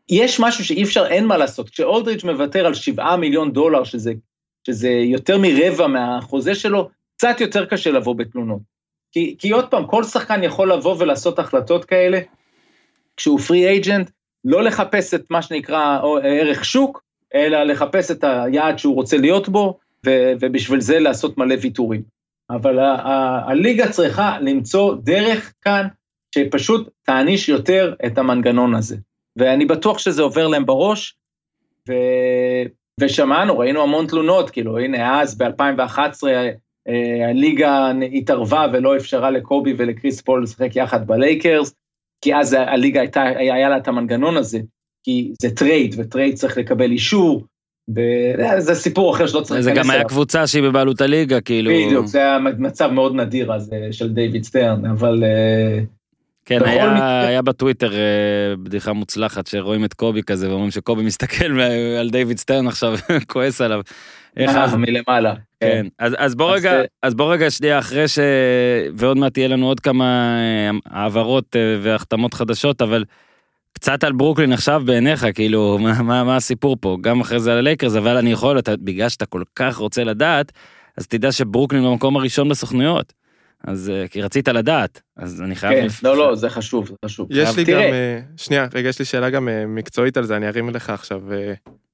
יש 0.10 0.40
משהו 0.40 0.66
שאי 0.66 0.84
אפשר, 0.84 1.06
אין 1.08 1.26
מה 1.26 1.38
לעשות. 1.38 1.70
כשאולדריץ' 1.70 2.24
מוותר 2.24 2.66
על 2.66 2.74
7 2.74 3.16
מיליון 3.16 3.52
דולר, 3.54 3.84
שזה, 3.84 4.14
שזה 4.68 4.90
יותר 4.90 5.38
מרבע 5.38 5.88
מהחוזה 5.88 6.56
שלו, 6.56 6.90
קצת 7.18 7.42
יותר 7.42 7.66
קשה 7.66 7.92
לבוא 7.92 8.16
בתלונות. 8.16 8.62
כי, 9.12 9.36
כי 9.40 9.52
עוד 9.52 9.68
פעם, 9.70 9.88
כל 9.88 10.04
שחקן 10.04 10.44
יכול 10.44 10.74
לבוא 10.74 10.96
ולעשות 11.00 11.40
החלטות 11.40 11.86
כאלה, 11.86 12.20
כשהוא 13.18 13.40
פרי 13.40 13.68
אייג'נט, 13.68 14.10
לא 14.46 14.64
לחפש 14.64 15.14
את 15.14 15.26
מה 15.30 15.42
שנקרא 15.42 16.00
או- 16.04 16.18
ערך 16.18 16.66
שוק, 16.66 17.04
אלא 17.36 17.64
לחפש 17.64 18.12
את 18.12 18.24
היעד 18.24 18.80
שהוא 18.80 18.96
רוצה 18.96 19.18
להיות 19.18 19.50
בו, 19.50 19.80
ו- 20.06 20.32
ובשביל 20.40 20.82
זה 20.82 21.00
לעשות 21.00 21.38
מלא 21.38 21.56
ויתורים. 21.62 22.02
אבל 22.50 22.80
ה- 22.80 22.96
ה- 22.96 23.52
הליגה 23.52 23.92
צריכה 23.92 24.38
למצוא 24.42 24.96
דרך 25.04 25.54
כאן 25.62 25.88
שפשוט 26.36 26.90
תעניש 27.04 27.50
יותר 27.50 27.94
את 28.06 28.18
המנגנון 28.18 28.76
הזה. 28.76 28.98
ואני 29.38 29.66
בטוח 29.66 29.98
שזה 29.98 30.22
עובר 30.22 30.48
להם 30.48 30.66
בראש, 30.66 31.16
ו... 31.90 31.94
ושמענו, 33.00 33.58
ראינו 33.58 33.82
המון 33.82 34.08
תלונות, 34.08 34.50
כאילו, 34.50 34.80
הנה, 34.80 35.22
אז 35.22 35.38
ב-2011 35.38 36.24
הליגה 37.30 37.92
התערבה 38.14 38.66
ולא 38.74 38.98
אפשרה 38.98 39.32
לקובי 39.32 39.74
ולקריס 39.78 40.22
פול 40.22 40.44
לשחק 40.44 40.76
יחד 40.76 41.08
בלייקרס, 41.08 41.74
כי 42.22 42.36
אז 42.36 42.54
הליגה 42.54 43.00
הייתה, 43.00 43.24
היה 43.24 43.70
לה 43.70 43.78
את 43.78 43.88
המנגנון 43.88 44.38
הזה, 44.38 44.60
כי 45.04 45.34
זה 45.42 45.56
טרייד, 45.56 45.96
וטרייד 45.98 46.36
צריך 46.36 46.58
לקבל 46.58 46.92
אישור, 46.92 47.44
וזה 47.90 48.76
סיפור 48.76 49.16
אחר 49.16 49.28
שלא 49.28 49.42
צריך 49.42 49.62
זה 49.62 49.72
גם 49.72 49.90
היה 49.90 50.00
אליו. 50.00 50.10
קבוצה 50.10 50.48
שהיא 50.48 50.64
בבעלות 50.64 51.02
הליגה 51.02 51.42
כאילו. 51.42 51.72
בדיוק, 51.72 52.06
זה 52.06 52.20
היה 52.20 52.40
מצב 52.40 52.88
מאוד 52.92 53.16
נדיר 53.16 53.54
אז 53.54 53.74
אה, 53.74 53.94
של 53.94 54.14
דיוויד 54.14 54.44
סטרן, 54.44 54.86
אבל 54.86 55.24
אה, 55.24 55.80
כן, 56.46 56.60
היה, 56.66 56.94
מקרה- 56.94 57.28
היה 57.28 57.42
בטוויטר 57.42 57.94
אה, 57.94 58.00
בדיחה 58.64 58.94
מוצלחת 58.94 59.48
שרואים 59.48 59.86
את 59.86 59.94
קובי 59.94 60.24
כזה 60.24 60.50
ואומרים 60.50 60.72
שקובי 60.72 61.04
מסתכל 61.04 61.60
על 62.00 62.10
דיוויד 62.10 62.38
סטרן 62.38 62.68
עכשיו 62.68 62.94
כועס 63.32 63.62
עליו. 63.62 63.82
איך 64.38 64.50
אה, 64.56 64.64
אז- 64.64 64.74
מלמעלה. 64.76 65.34
כן, 65.60 65.88
אז, 66.00 66.14
אז 66.18 66.36
בוא 66.36 66.52
אז, 66.56 66.60
רגע, 66.60 66.74
אה, 66.80 66.84
אז 67.04 67.14
בוא 67.16 67.34
רגע 67.34 67.52
שנייה 67.52 67.80
אחרי 67.80 68.08
ש... 68.08 68.20
ועוד 68.94 69.18
מעט 69.18 69.34
תהיה 69.34 69.48
לנו 69.48 69.68
עוד 69.68 69.80
כמה 69.80 70.38
העברות 70.86 71.56
והחתמות 71.82 72.34
חדשות, 72.34 72.82
אבל 72.82 73.04
קצת 73.74 74.04
על 74.04 74.12
ברוקלין 74.14 74.54
עכשיו 74.54 74.82
בעיניך, 74.86 75.26
כאילו, 75.34 75.78
מה, 75.82 76.02
מה, 76.02 76.24
מה 76.24 76.36
הסיפור 76.36 76.78
פה? 76.82 76.98
גם 77.02 77.22
אחרי 77.22 77.40
זה 77.40 77.52
על 77.52 77.58
הלייקרס, 77.58 77.96
אבל 77.96 78.18
אני 78.18 78.32
יכול, 78.32 78.60
אתה, 78.60 78.72
בגלל 78.78 79.10
שאתה 79.10 79.26
כל 79.26 79.44
כך 79.56 79.76
רוצה 79.78 80.04
לדעת, 80.04 80.52
אז 80.98 81.08
תדע 81.08 81.32
שברוקלין 81.32 81.84
במקום 81.84 82.18
הראשון 82.18 82.50
בסוכנויות. 82.50 83.14
אז 83.68 83.90
אה, 83.90 84.08
כי 84.08 84.22
רצית 84.22 84.48
לדעת, 84.48 85.02
אז 85.18 85.42
אני 85.42 85.56
חייב... 85.56 85.80
כן, 85.80 85.86
לפ- 85.86 86.04
לא, 86.04 86.18
לא, 86.18 86.36
זה 86.36 86.50
חשוב, 86.50 86.88
זה 86.88 86.94
חשוב. 87.06 87.28
יש 87.32 87.50
אבל 87.50 87.58
לי 87.58 87.64
גם, 87.64 87.72
תראה, 87.72 87.92
אה, 87.92 88.20
שנייה, 88.38 88.68
רגע, 88.74 88.90
יש 88.90 89.00
לי 89.00 89.06
שאלה 89.06 89.30
גם 89.30 89.50
אה, 89.50 89.66
מקצועית 89.66 90.18
על 90.18 90.24
זה, 90.24 90.38
אני 90.38 90.48
ארים 90.48 90.70
לך 90.70 90.90
עכשיו. 90.90 91.22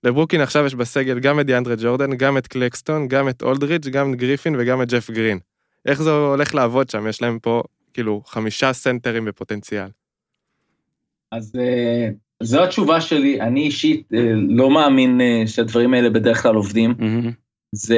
לברוקלין 0.03 0.41
עכשיו 0.41 0.65
יש 0.65 0.75
בסגל 0.75 1.19
גם 1.19 1.39
את 1.39 1.45
דיאנדרה 1.45 1.75
ג'ורדן, 1.77 2.13
גם 2.13 2.37
את 2.37 2.47
קלקסטון, 2.47 3.07
גם 3.07 3.29
את 3.29 3.41
אולדריץ', 3.41 3.87
גם 3.87 4.13
את 4.13 4.17
גריפין 4.17 4.55
וגם 4.59 4.81
את 4.81 4.89
ג'ף 4.91 5.09
גרין. 5.11 5.39
איך 5.85 6.01
זה 6.01 6.11
הולך 6.11 6.55
לעבוד 6.55 6.89
שם? 6.89 7.07
יש 7.07 7.21
להם 7.21 7.39
פה, 7.39 7.63
כאילו, 7.93 8.21
חמישה 8.25 8.73
סנטרים 8.73 9.25
בפוטנציאל. 9.25 9.87
אז 11.31 11.51
זו 12.43 12.63
התשובה 12.63 13.01
שלי, 13.01 13.41
אני 13.41 13.61
אישית 13.61 14.07
לא 14.49 14.69
מאמין 14.69 15.21
שהדברים 15.45 15.93
האלה 15.93 16.09
בדרך 16.09 16.41
כלל 16.41 16.55
עובדים. 16.55 16.95
מהמם. 16.99 17.31
זה 17.71 17.97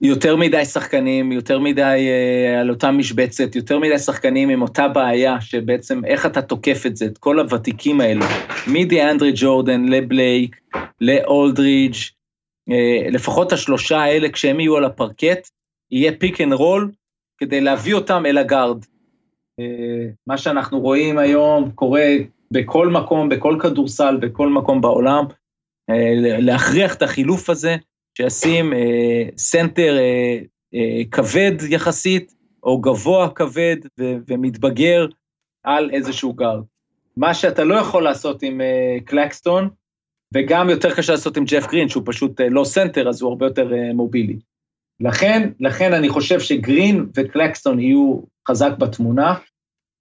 יותר 0.00 0.36
מדי 0.36 0.64
שחקנים, 0.64 1.32
יותר 1.32 1.58
מדי 1.58 2.08
אה, 2.08 2.60
על 2.60 2.70
אותה 2.70 2.90
משבצת, 2.90 3.56
יותר 3.56 3.78
מדי 3.78 3.98
שחקנים 3.98 4.48
עם 4.48 4.62
אותה 4.62 4.88
בעיה, 4.88 5.40
שבעצם 5.40 6.04
איך 6.04 6.26
אתה 6.26 6.42
תוקף 6.42 6.86
את 6.86 6.96
זה, 6.96 7.06
את 7.06 7.18
כל 7.18 7.40
הוותיקים 7.40 8.00
האלה, 8.00 8.26
מדיאנדרי 8.66 9.32
ג'ורדן 9.34 9.84
לבלייק, 9.84 10.60
לאולדרידג', 11.00 11.96
אה, 12.70 13.10
לפחות 13.10 13.52
השלושה 13.52 13.98
האלה, 13.98 14.28
כשהם 14.28 14.60
יהיו 14.60 14.76
על 14.76 14.84
הפרקט, 14.84 15.48
יהיה 15.90 16.12
פיק 16.18 16.40
אנד 16.40 16.52
רול 16.52 16.90
כדי 17.38 17.60
להביא 17.60 17.94
אותם 17.94 18.26
אל 18.26 18.38
הגארד. 18.38 18.84
אה, 19.60 20.08
מה 20.26 20.38
שאנחנו 20.38 20.80
רואים 20.80 21.18
היום 21.18 21.70
קורה 21.70 22.06
בכל 22.50 22.88
מקום, 22.88 23.28
בכל 23.28 23.58
כדורסל, 23.60 24.16
בכל 24.16 24.48
מקום 24.48 24.80
בעולם, 24.80 25.24
אה, 25.90 26.12
להכריח 26.38 26.94
את 26.94 27.02
החילוף 27.02 27.50
הזה, 27.50 27.76
ששם 28.18 28.72
אה, 28.72 29.22
סנטר 29.36 29.98
אה, 29.98 30.38
אה, 30.74 31.04
כבד 31.10 31.52
יחסית, 31.68 32.34
או 32.62 32.80
גבוה 32.80 33.30
כבד 33.34 33.76
ו- 34.00 34.16
ומתבגר 34.28 35.06
על 35.64 35.90
איזשהו 35.92 36.32
גארד. 36.32 36.62
מה 37.16 37.34
שאתה 37.34 37.64
לא 37.64 37.74
יכול 37.74 38.04
לעשות 38.04 38.42
עם 38.42 38.60
אה, 38.60 38.96
קלקסטון, 39.04 39.68
וגם 40.34 40.70
יותר 40.70 40.94
קשה 40.94 41.12
לעשות 41.12 41.36
עם 41.36 41.44
ג'ף 41.44 41.66
גרין, 41.66 41.88
שהוא 41.88 42.02
פשוט 42.06 42.40
אה, 42.40 42.48
לא 42.48 42.64
סנטר, 42.64 43.08
אז 43.08 43.22
הוא 43.22 43.30
הרבה 43.30 43.46
יותר 43.46 43.72
אה, 43.72 43.92
mobile. 43.92 44.38
לכן, 45.00 45.50
לכן 45.60 45.92
אני 45.92 46.08
חושב 46.08 46.40
שגרין 46.40 47.06
וקלקסטון 47.16 47.80
יהיו 47.80 48.20
חזק 48.48 48.72
בתמונה, 48.78 49.34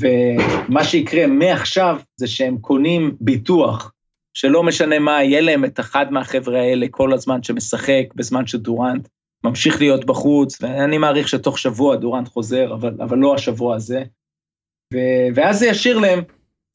ומה 0.02 0.84
שיקרה 0.84 1.28
מעכשיו 1.28 2.00
זה 2.16 2.28
שהם 2.28 2.58
קונים 2.58 3.16
ביטוח, 3.22 3.92
שלא 4.38 4.64
משנה 4.64 5.00
מה, 5.00 5.24
יהיה 5.24 5.42
להם 5.42 5.66
את 5.66 5.80
אחד 5.80 6.12
מהחבר'ה 6.12 6.60
האלה 6.62 6.86
כל 6.92 7.14
הזמן 7.14 7.44
שמשחק, 7.44 8.04
בזמן 8.16 8.48
שדורנט 8.48 9.08
ממשיך 9.44 9.82
להיות 9.82 10.06
בחוץ, 10.06 10.62
ואני 10.62 10.98
מעריך 10.98 11.28
שתוך 11.28 11.60
שבוע 11.60 11.96
דורנט 11.96 12.28
חוזר, 12.28 12.74
אבל, 12.74 12.94
אבל 13.02 13.18
לא 13.18 13.36
השבוע 13.36 13.76
הזה. 13.76 14.04
ו, 14.94 14.98
ואז 15.36 15.60
זה 15.60 15.68
ישאיר 15.68 16.00
להם 16.00 16.20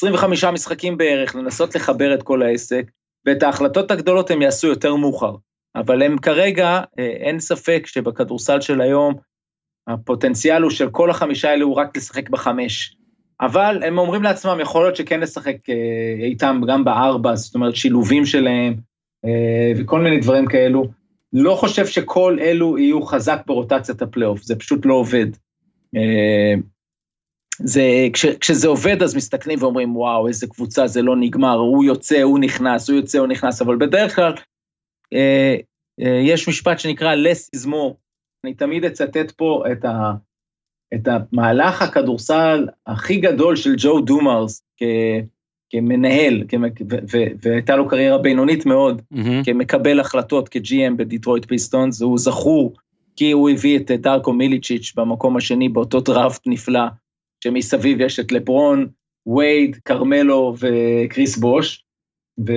25 0.02 0.44
משחקים 0.44 0.96
בערך, 0.96 1.34
לנסות 1.34 1.74
לחבר 1.74 2.14
את 2.14 2.22
כל 2.22 2.42
העסק, 2.42 2.90
ואת 3.26 3.42
ההחלטות 3.42 3.90
הגדולות 3.90 4.30
הם 4.30 4.42
יעשו 4.42 4.66
יותר 4.66 4.96
מאוחר. 4.96 5.34
אבל 5.76 6.02
הם 6.02 6.18
כרגע, 6.18 6.80
אה, 6.98 7.06
אין 7.06 7.40
ספק 7.40 7.86
שבכדורסל 7.86 8.60
של 8.60 8.80
היום, 8.80 9.14
הפוטנציאל 9.86 10.62
הוא 10.62 10.70
של 10.70 10.90
כל 10.90 11.10
החמישה 11.10 11.50
האלה 11.50 11.64
הוא 11.64 11.76
רק 11.76 11.96
לשחק 11.96 12.28
בחמש. 12.30 12.96
אבל 13.42 13.82
הם 13.86 13.98
אומרים 13.98 14.22
לעצמם, 14.22 14.58
יכול 14.62 14.84
להיות 14.84 14.96
שכן 14.96 15.20
לשחק 15.20 15.56
אה, 15.70 16.24
איתם 16.24 16.60
גם 16.68 16.84
בארבע, 16.84 17.34
זאת 17.34 17.54
אומרת 17.54 17.76
שילובים 17.76 18.26
שלהם 18.26 18.74
אה, 19.24 19.72
וכל 19.76 20.00
מיני 20.00 20.20
דברים 20.20 20.46
כאלו. 20.46 20.84
לא 21.32 21.54
חושב 21.54 21.86
שכל 21.86 22.38
אלו 22.40 22.78
יהיו 22.78 23.02
חזק 23.02 23.42
ברוטציית 23.46 24.02
הפלייאוף, 24.02 24.42
זה 24.42 24.56
פשוט 24.56 24.86
לא 24.86 24.94
עובד. 24.94 25.26
אה, 25.96 26.54
זה, 27.58 27.82
כש, 28.12 28.26
כשזה 28.26 28.68
עובד 28.68 29.02
אז 29.02 29.16
מסתכלים 29.16 29.58
ואומרים, 29.62 29.96
וואו, 29.96 30.28
איזה 30.28 30.46
קבוצה, 30.46 30.86
זה 30.86 31.02
לא 31.02 31.16
נגמר, 31.16 31.54
הוא 31.54 31.84
יוצא, 31.84 32.22
הוא 32.22 32.38
נכנס, 32.38 32.90
הוא 32.90 32.96
יוצא, 32.96 33.18
הוא 33.18 33.26
נכנס, 33.26 33.62
אבל 33.62 33.76
בדרך 33.76 34.16
כלל 34.16 34.32
יש 36.24 36.48
משפט 36.48 36.78
שנקרא 36.78 37.14
less 37.14 37.58
is 37.58 37.66
more. 37.66 37.94
אני 38.44 38.54
תמיד 38.54 38.84
אצטט 38.84 39.30
פה 39.30 39.64
את, 39.72 39.84
ה, 39.84 40.12
את 40.94 41.08
המהלך 41.08 41.82
הכדורסל 41.82 42.66
הכי 42.86 43.16
גדול 43.16 43.56
של 43.56 43.74
ג'ו 43.78 44.00
דומרס 44.00 44.62
כ, 44.76 44.82
כמנהל, 45.70 46.44
כמ, 46.48 46.62
ו, 46.62 46.96
ו, 47.12 47.18
והייתה 47.42 47.76
לו 47.76 47.88
קריירה 47.88 48.18
בינונית 48.18 48.66
מאוד, 48.66 49.02
אמממ. 49.10 49.44
כמקבל 49.44 50.00
החלטות 50.00 50.48
כ-GM 50.48 50.96
בדיטרויט 50.96 51.44
פיסטונס, 51.44 52.02
הוא 52.02 52.18
זכור 52.18 52.72
כי 53.16 53.30
הוא 53.30 53.50
הביא 53.50 53.78
את 53.78 53.90
דארקו 53.90 54.32
מיליצ'יץ' 54.32 54.92
במקום 54.96 55.36
השני 55.36 55.68
באותו 55.68 56.00
דראפט 56.00 56.42
נפלא, 56.46 56.84
שמסביב 57.44 58.00
יש 58.00 58.20
את 58.20 58.32
לברון, 58.32 58.86
וייד, 59.26 59.76
כרמלו 59.84 60.54
וקריס 60.58 61.36
בוש, 61.36 61.84
ו... 62.46 62.52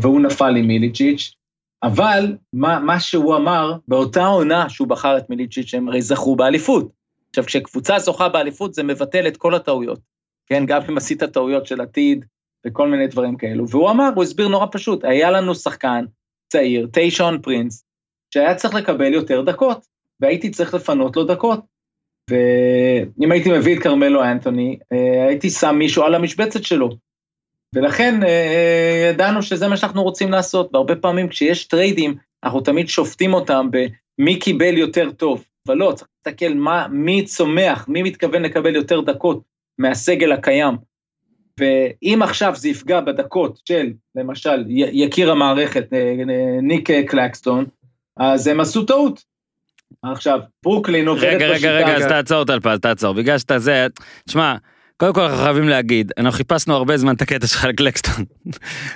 והוא 0.00 0.20
נפל 0.20 0.56
עם 0.56 0.66
מיליצ'יץ', 0.66 1.34
אבל 1.82 2.36
מה, 2.52 2.80
מה 2.80 3.00
שהוא 3.00 3.36
אמר, 3.36 3.72
באותה 3.88 4.26
עונה 4.26 4.68
שהוא 4.68 4.88
בחר 4.88 5.18
את 5.18 5.30
מיליצ'יץ', 5.30 5.74
הם 5.74 5.88
הרי 5.88 6.02
זכו 6.02 6.36
באליפות. 6.36 7.01
עכשיו, 7.32 7.44
כשקבוצה 7.44 7.98
זוכה 7.98 8.28
באליפות 8.28 8.74
זה 8.74 8.82
מבטל 8.82 9.28
את 9.28 9.36
כל 9.36 9.54
הטעויות, 9.54 10.00
כן? 10.46 10.66
גם 10.66 10.80
אם 10.90 10.96
עשית 10.96 11.22
טעויות 11.22 11.66
של 11.66 11.80
עתיד 11.80 12.24
וכל 12.66 12.88
מיני 12.88 13.06
דברים 13.06 13.36
כאלו. 13.36 13.68
והוא 13.68 13.90
אמר, 13.90 14.08
הוא 14.14 14.24
הסביר 14.24 14.48
נורא 14.48 14.66
פשוט, 14.72 15.04
היה 15.04 15.30
לנו 15.30 15.54
שחקן 15.54 16.04
צעיר, 16.52 16.86
טיישון 16.86 17.42
פרינס, 17.42 17.84
שהיה 18.34 18.54
צריך 18.54 18.74
לקבל 18.74 19.12
יותר 19.12 19.42
דקות, 19.42 19.86
והייתי 20.20 20.50
צריך 20.50 20.74
לפנות 20.74 21.16
לו 21.16 21.24
דקות. 21.24 21.60
ואם 22.30 23.32
הייתי 23.32 23.52
מביא 23.52 23.76
את 23.76 23.82
כרמלו 23.82 24.24
אנטוני, 24.24 24.78
אה, 24.92 25.26
הייתי 25.26 25.50
שם 25.50 25.76
מישהו 25.78 26.02
על 26.02 26.14
המשבצת 26.14 26.64
שלו. 26.64 26.90
ולכן 27.74 28.22
אה, 28.22 29.10
ידענו 29.10 29.42
שזה 29.42 29.68
מה 29.68 29.76
שאנחנו 29.76 30.02
רוצים 30.02 30.30
לעשות, 30.30 30.70
והרבה 30.72 30.96
פעמים 30.96 31.28
כשיש 31.28 31.64
טריידים, 31.64 32.14
אנחנו 32.44 32.60
תמיד 32.60 32.88
שופטים 32.88 33.34
אותם 33.34 33.68
במי 33.70 34.38
קיבל 34.38 34.78
יותר 34.78 35.10
טוב, 35.10 35.44
אבל 35.66 35.76
לא, 35.76 35.92
צריך 35.96 36.08
להסתכל 36.26 36.54
מה, 36.54 36.86
מי 36.90 37.24
צומח, 37.24 37.88
מי 37.88 38.02
מתכוון 38.02 38.42
לקבל 38.42 38.74
יותר 38.74 39.00
דקות 39.00 39.42
מהסגל 39.78 40.32
הקיים. 40.32 40.74
ואם 41.60 42.22
עכשיו 42.22 42.52
זה 42.56 42.68
יפגע 42.68 43.00
בדקות 43.00 43.58
של, 43.68 43.92
למשל, 44.14 44.64
יקיר 44.68 45.30
המערכת, 45.30 45.92
אה, 45.92 45.98
אה, 45.98 46.60
ניק 46.62 46.90
אה, 46.90 47.02
קלקסטון, 47.06 47.64
אז 48.16 48.46
הם 48.46 48.60
עשו 48.60 48.84
טעות. 48.84 49.22
עכשיו, 50.02 50.40
ברוקלין 50.62 51.08
עובדת 51.08 51.24
רגע, 51.24 51.46
רגע, 51.46 51.72
רגע, 51.72 51.96
אז 51.96 52.06
תעצור 52.06 52.44
טלפז, 52.44 52.78
תעצור, 52.78 53.14
בגלל 53.14 53.38
שאתה 53.38 53.58
זה, 53.58 53.86
תשמע, 54.28 54.56
קודם 55.02 55.14
כל 55.14 55.20
אנחנו 55.20 55.44
חייבים 55.44 55.68
להגיד, 55.68 56.12
אנחנו 56.18 56.32
חיפשנו 56.32 56.74
הרבה 56.74 56.96
זמן 56.96 57.14
את 57.14 57.22
הקטע 57.22 57.46
שלך 57.46 57.64
על 57.64 57.72
קלקסטון, 57.72 58.24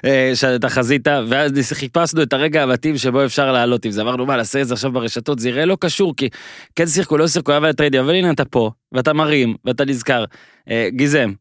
אה, 0.05 0.31
שאתה 0.35 0.69
חזית, 0.69 1.09
ואז 1.29 1.53
חיפשנו 1.73 2.23
את 2.23 2.33
הרגע 2.33 2.63
המתאים 2.63 2.99
שבו 2.99 3.25
אפשר 3.25 3.53
לעלות 3.53 3.85
עם 3.85 3.91
זה, 3.91 4.03
אמרנו 4.03 4.27
מה, 4.27 4.37
נעשה 4.37 4.63
את 4.63 4.69
זה 4.69 4.75
עכשיו 4.75 4.93
ברשתות, 4.93 5.39
זה 5.39 5.49
יראה 5.49 5.65
לא 5.65 5.77
קשור, 5.81 6.17
כי 6.17 6.29
כן 6.75 6.87
שיחקו, 6.87 7.17
לא 7.17 7.29
שיחקו, 7.29 7.53
היה 7.53 7.73
טריידים, 7.73 8.01
אבל 8.01 8.15
הנה 8.15 8.31
אתה 8.31 8.45
פה, 8.45 8.71
ואתה 8.93 9.13
מרים, 9.13 9.55
ואתה 9.65 9.85
נזכר. 9.85 10.25
אה, 10.71 10.89
גיזם, 10.91 11.33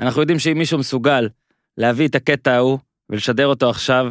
אנחנו 0.00 0.20
יודעים 0.20 0.38
שאם 0.38 0.58
מישהו 0.58 0.78
מסוגל 0.78 1.28
להביא 1.78 2.08
את 2.08 2.14
הקטע 2.14 2.52
ההוא 2.52 2.78
ולשדר 3.10 3.46
אותו 3.46 3.70
עכשיו, 3.70 4.06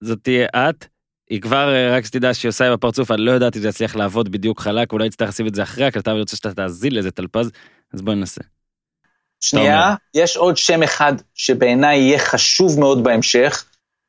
זאת 0.00 0.18
תהיה 0.22 0.46
את. 0.56 0.86
היא 1.30 1.40
כבר, 1.40 1.74
אה, 1.74 1.96
רק 1.96 2.04
שתדע 2.04 2.34
שהיא 2.34 2.48
עושה 2.48 2.66
עם 2.66 2.72
הפרצוף, 2.72 3.10
אני 3.10 3.22
לא 3.22 3.30
יודעת 3.30 3.56
אם 3.56 3.62
זה 3.62 3.68
יצליח 3.68 3.96
לעבוד 3.96 4.32
בדיוק 4.32 4.60
חלק, 4.60 4.92
אולי 4.92 5.10
תצטרך 5.10 5.28
לשים 5.28 5.46
את 5.46 5.54
זה 5.54 5.62
אחרי 5.62 5.84
הקלטה, 5.84 6.10
ואני 6.10 6.20
רוצה 6.20 6.36
שאתה 6.36 6.54
תאזין 6.54 6.94
לזה 6.94 7.10
טלפז, 7.10 7.50
אז 7.92 8.02
בואי 8.02 8.16
ננסה. 8.16 8.40
שנייה, 9.44 9.94
יש 10.14 10.36
עוד 10.36 10.56
שם 10.56 10.82
אחד 10.82 11.12
שבעיניי 11.34 11.98
יהיה 11.98 12.18
חשוב 12.18 12.80
מאוד 12.80 13.04
בהמשך, 13.04 13.64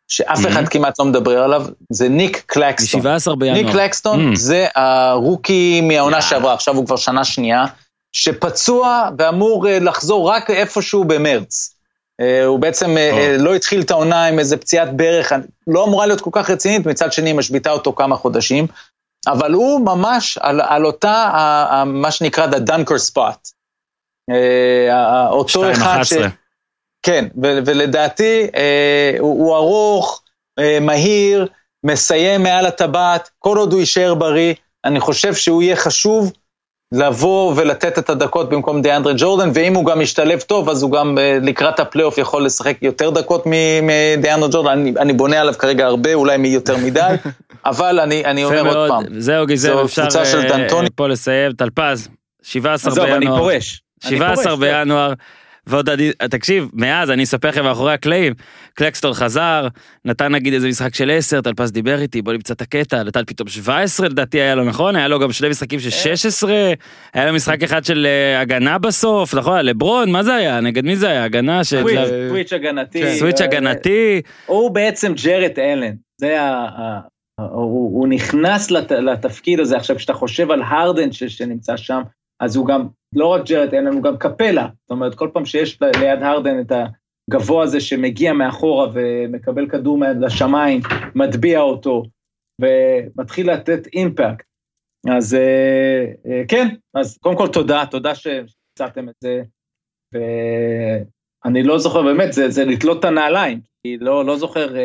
שאף 0.07 0.38
Mhm. 0.39 0.47
אחד 0.47 0.68
כמעט 0.68 0.99
לא 0.99 1.05
מדבר 1.05 1.43
עליו, 1.43 1.65
זה 1.89 2.10
ניק 2.10 2.43
קלקסטון. 2.45 3.01
מ-17 3.01 3.35
בינואר. 3.35 3.64
ניק 3.64 3.72
קלקסטון 3.72 4.34
Mm. 4.34 4.35
זה 4.35 4.68
הרוקי 4.76 5.81
מהעונה 5.81 6.18
יאה. 6.18 6.22
שעברה, 6.22 6.53
עכשיו 6.53 6.76
הוא 6.76 6.85
כבר 6.85 6.95
שנה 6.95 7.23
שנייה, 7.23 7.65
שפצוע 8.11 9.10
ואמור 9.18 9.68
אה, 9.68 9.80
לחזור 9.80 10.30
רק 10.30 10.49
איפשהו 10.49 11.03
במרץ. 11.03 11.76
אה, 12.22 12.45
הוא 12.45 12.60
בעצם 12.60 12.97
אה. 12.97 13.10
אה, 13.11 13.38
לא 13.39 13.55
התחיל 13.55 13.81
את 13.81 13.91
העונה 13.91 14.26
עם 14.26 14.39
איזה 14.39 14.57
פציעת 14.57 14.95
ברך, 14.97 15.31
לא 15.68 15.84
אמורה 15.84 16.05
להיות 16.05 16.22
כל 16.22 16.30
כך 16.34 16.49
רצינית, 16.49 16.85
מצד 16.85 17.14
שני 17.14 17.30
היא 17.30 17.35
משביתה 17.35 17.72
אותו 17.72 17.93
כמה 17.93 18.15
חודשים, 18.15 18.68
אבל 19.27 19.53
הוא 19.53 19.85
ממש 19.85 20.38
על, 20.38 20.61
על 20.61 20.85
אותה, 20.85 21.30
מה 21.85 22.11
שנקרא 22.11 22.47
the 22.47 22.69
dunker 22.69 23.11
spot. 23.11 23.51
אה, 24.29 24.95
ה- 24.95 25.29
אותו 25.29 25.71
אחד 25.71 26.03
ש... 26.03 26.13
2-11. 26.13 26.15
כן, 27.05 27.25
ו- 27.43 27.59
ולדעתי 27.65 28.47
אה, 28.55 29.15
הוא, 29.19 29.45
הוא 29.45 29.55
ארוך, 29.55 30.21
אה, 30.59 30.77
מהיר, 30.81 31.47
מסיים 31.85 32.43
מעל 32.43 32.65
הטבעת, 32.65 33.29
כל 33.39 33.57
עוד 33.57 33.71
הוא 33.73 33.79
יישאר 33.79 34.13
בריא, 34.13 34.53
אני 34.85 34.99
חושב 34.99 35.33
שהוא 35.33 35.61
יהיה 35.61 35.75
חשוב 35.75 36.31
לבוא 36.93 37.53
ולתת 37.55 37.97
את 37.99 38.09
הדקות 38.09 38.49
במקום 38.49 38.81
דיאנדרה 38.81 39.13
ג'ורדן, 39.17 39.49
ואם 39.53 39.75
הוא 39.75 39.85
גם 39.85 40.01
ישתלב 40.01 40.39
טוב, 40.39 40.69
אז 40.69 40.83
הוא 40.83 40.91
גם 40.91 41.17
אה, 41.17 41.37
לקראת 41.41 41.79
הפלייאוף 41.79 42.17
יכול 42.17 42.45
לשחק 42.45 42.77
יותר 42.81 43.09
דקות 43.09 43.43
מ- 43.45 43.87
מדיאנדרה 43.87 44.49
ג'ורדן, 44.51 44.69
אני, 44.71 44.93
אני 44.99 45.13
בונה 45.13 45.41
עליו 45.41 45.53
כרגע 45.59 45.85
הרבה, 45.85 46.13
אולי 46.13 46.37
מי 46.37 46.47
יותר 46.47 46.77
מדי, 46.77 47.13
אבל 47.65 47.99
אני, 47.99 48.25
אני 48.25 48.43
אומר 48.45 48.57
עוד 48.65 48.65
מאוד, 48.77 48.89
פעם, 48.89 49.19
זהו 49.19 49.45
גיזם, 49.45 49.77
אפשר 49.85 50.01
אה. 50.03 50.87
פה 50.95 51.07
לסיים, 51.07 51.51
טלפז, 51.51 52.07
17 52.43 52.91
עזוב, 52.91 53.05
אני 53.05 53.19
בינואר. 53.19 53.37
פורש. 53.39 53.81
אני 54.07 54.17
17 54.17 54.43
פורש, 54.43 54.69
כן. 54.69 54.84
בינואר, 54.84 55.13
ועוד 55.67 55.89
תקשיב, 56.30 56.69
מאז 56.73 57.11
אני 57.11 57.23
אספר 57.23 57.49
לכם 57.49 57.63
מאחורי 57.63 57.93
הקלעים, 57.93 58.34
קלקסטון 58.73 59.13
חזר, 59.13 59.67
נתן 60.05 60.31
נגיד 60.31 60.53
איזה 60.53 60.67
משחק 60.67 60.95
של 60.95 61.11
10, 61.11 61.41
טלפז 61.41 61.71
דיבר 61.71 62.01
איתי, 62.01 62.21
בוא 62.21 62.34
נמצא 62.34 62.53
את 62.53 62.61
הקטע, 62.61 63.03
נתן 63.03 63.21
פתאום 63.27 63.47
17 63.47 64.07
לדעתי 64.07 64.41
היה 64.41 64.55
לו 64.55 64.63
נכון, 64.63 64.95
היה 64.95 65.07
לו 65.07 65.19
גם 65.19 65.31
שני 65.31 65.49
משחקים 65.49 65.80
של 65.80 65.89
16, 65.89 66.73
היה 67.13 67.25
לו 67.25 67.34
משחק 67.34 67.63
אחד 67.63 67.85
של 67.85 68.05
אה, 68.05 68.39
הגנה 68.39 68.77
בסוף, 68.77 69.34
נכון, 69.34 69.65
לברון, 69.65 70.11
מה 70.11 70.23
זה 70.23 70.35
היה? 70.35 70.59
נגד 70.59 70.85
מי 70.85 70.95
זה 70.95 71.09
היה? 71.09 71.23
הגנה 71.23 71.63
של... 71.63 71.84
סוויץ', 72.30 72.53
אה, 72.53 72.57
הגנתי. 72.57 73.01
כן. 73.01 73.15
סוויץ' 73.15 73.41
אה, 73.41 73.45
הגנתי, 73.45 74.21
הוא 74.45 74.71
בעצם 74.71 75.13
ג'רט 75.23 75.59
אלן, 75.59 75.93
זה 76.17 76.41
ה... 76.41 76.99
הוא, 77.41 78.07
נכנס 78.07 78.71
לת, 78.71 78.91
לתפקיד 78.91 79.59
הזה, 79.59 79.77
עכשיו 79.77 79.95
כשאתה 79.95 80.13
חושב 80.13 80.51
על 80.51 80.61
הרדן 80.61 81.11
שנמצא 81.11 81.77
שם, 81.77 82.01
אז 82.39 82.55
הוא 82.55 82.68
גם, 82.68 82.88
לא 83.15 83.27
רק 83.27 83.45
ג'רד 83.45 83.73
אלן, 83.73 83.93
הוא 83.93 84.03
גם 84.03 84.18
קפלה, 84.18 84.68
זאת 84.81 84.91
אומרת 84.91 85.15
כל 85.15 85.30
פעם 85.34 85.45
שיש 85.45 85.80
ליד 85.81 86.22
הרדן 86.22 86.61
את 86.61 86.72
הגבוה 87.30 87.64
הזה 87.64 87.81
שמגיע 87.81 88.34
מאחורה 88.34 88.88
ומקבל 88.93 89.69
כדור 89.69 89.99
לשמיים, 90.22 90.81
מטביע 91.15 91.60
אותו, 91.60 92.03
ומתחיל 92.61 93.51
לתת 93.51 93.88
אימפקט. 93.93 94.45
אז 95.18 95.34
אה, 95.34 96.05
אה, 96.26 96.41
כן, 96.47 96.68
אז 96.93 97.18
קודם 97.18 97.38
כל 97.38 97.47
תודה, 97.47 97.84
תודה 97.91 98.15
שהצעתם 98.15 99.10
את 99.10 99.15
זה, 99.23 99.41
ואני 100.14 101.64
לא 101.64 101.80
זוכר, 101.80 102.01
באמת, 102.01 102.34
זה, 102.34 102.49
זה 102.49 102.65
לתלות 102.65 102.99
את 102.99 103.05
הנעליים, 103.05 103.60
כי 103.84 103.97
לא, 103.97 104.26
לא 104.26 104.38
זוכר... 104.38 104.76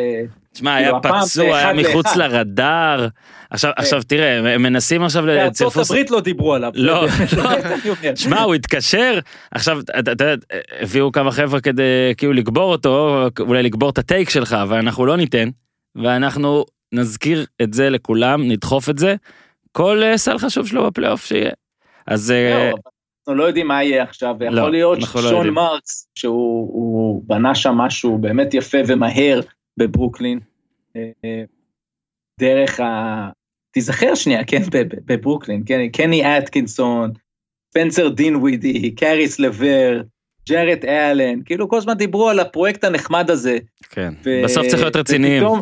תשמע, 0.59 0.77
כאילו, 0.83 0.99
היה 1.03 1.21
פצוע, 1.21 1.57
היה 1.57 1.73
מחוץ. 1.73 2.15
לרדאר. 2.15 3.07
עכשיו, 3.49 3.71
עכשיו 3.75 4.03
תראה, 4.03 4.53
הם 4.53 4.61
מנסים 4.61 5.03
עכשיו 5.03 5.23
בארצות 5.23 5.67
לצירפו... 5.67 5.81
הברית 5.81 6.11
לא 6.11 6.21
דיברו 6.21 6.53
עליו. 6.53 6.71
לא, 6.75 7.05
לא. 7.37 8.15
שמע, 8.15 8.41
הוא 8.41 8.55
התקשר, 8.55 9.19
עכשיו, 9.51 9.79
אתה 9.99 10.11
יודע, 10.11 10.33
הביאו 10.81 11.11
כמה 11.11 11.31
חבר'ה 11.31 11.61
כדי 11.61 12.13
כאילו 12.17 12.33
לגבור 12.33 12.71
אותו, 12.71 13.25
אולי 13.39 13.63
לגבור 13.63 13.89
את 13.89 13.97
הטייק 13.97 14.29
שלך, 14.29 14.57
ואנחנו 14.67 15.05
לא 15.05 15.17
ניתן, 15.17 15.49
ואנחנו 15.95 16.65
נזכיר 16.93 17.45
את 17.61 17.73
זה 17.73 17.89
לכולם, 17.89 18.51
נדחוף 18.51 18.89
את 18.89 18.97
זה, 18.97 19.15
כל 19.71 20.03
אה, 20.03 20.17
סל 20.17 20.37
חשוב 20.37 20.67
שלו 20.67 20.87
בפלייאוף 20.87 21.25
שיהיה. 21.25 21.51
אז 22.07 22.31
אה, 22.31 22.69
אבל 22.69 22.71
אנחנו 23.19 23.35
לא 23.35 23.43
יודעים 23.43 23.67
מה 23.67 23.83
יהיה 23.83 24.03
עכשיו, 24.03 24.35
לא, 24.39 24.45
ויכול 24.45 24.71
להיות 24.71 24.97
אנחנו 24.99 25.19
לא 25.19 25.25
יודעים. 25.25 25.35
שון 25.35 25.53
מרקס, 25.53 26.07
שהוא 26.15 26.69
הוא 26.73 27.23
בנה 27.27 27.55
שם 27.55 27.73
משהו 27.73 28.17
באמת 28.17 28.53
יפה 28.53 28.77
ומהר 28.87 29.39
בברוקלין, 29.77 30.39
דרך 32.39 32.79
ה... 32.79 33.29
תיזכר 33.71 34.15
שנייה, 34.15 34.43
כן, 34.43 34.61
בברוקלין, 35.05 35.63
כן, 35.65 35.87
קני 35.93 36.37
אטקינסון, 36.37 37.11
ספנסר 37.71 38.09
דין 38.09 38.35
ווידי, 38.35 38.91
קאריס 38.91 39.39
לבר, 39.39 40.01
ג'רד 40.49 40.85
אלן, 40.85 41.43
כאילו 41.45 41.69
כל 41.69 41.77
הזמן 41.77 41.93
דיברו 41.93 42.29
על 42.29 42.39
הפרויקט 42.39 42.83
הנחמד 42.83 43.29
הזה. 43.31 43.57
כן, 43.89 44.13
ו- 44.25 44.41
בסוף 44.43 44.67
צריך 44.67 44.81
להיות 44.81 44.95
רציניים. 44.95 45.43
ופתאום, 45.43 45.61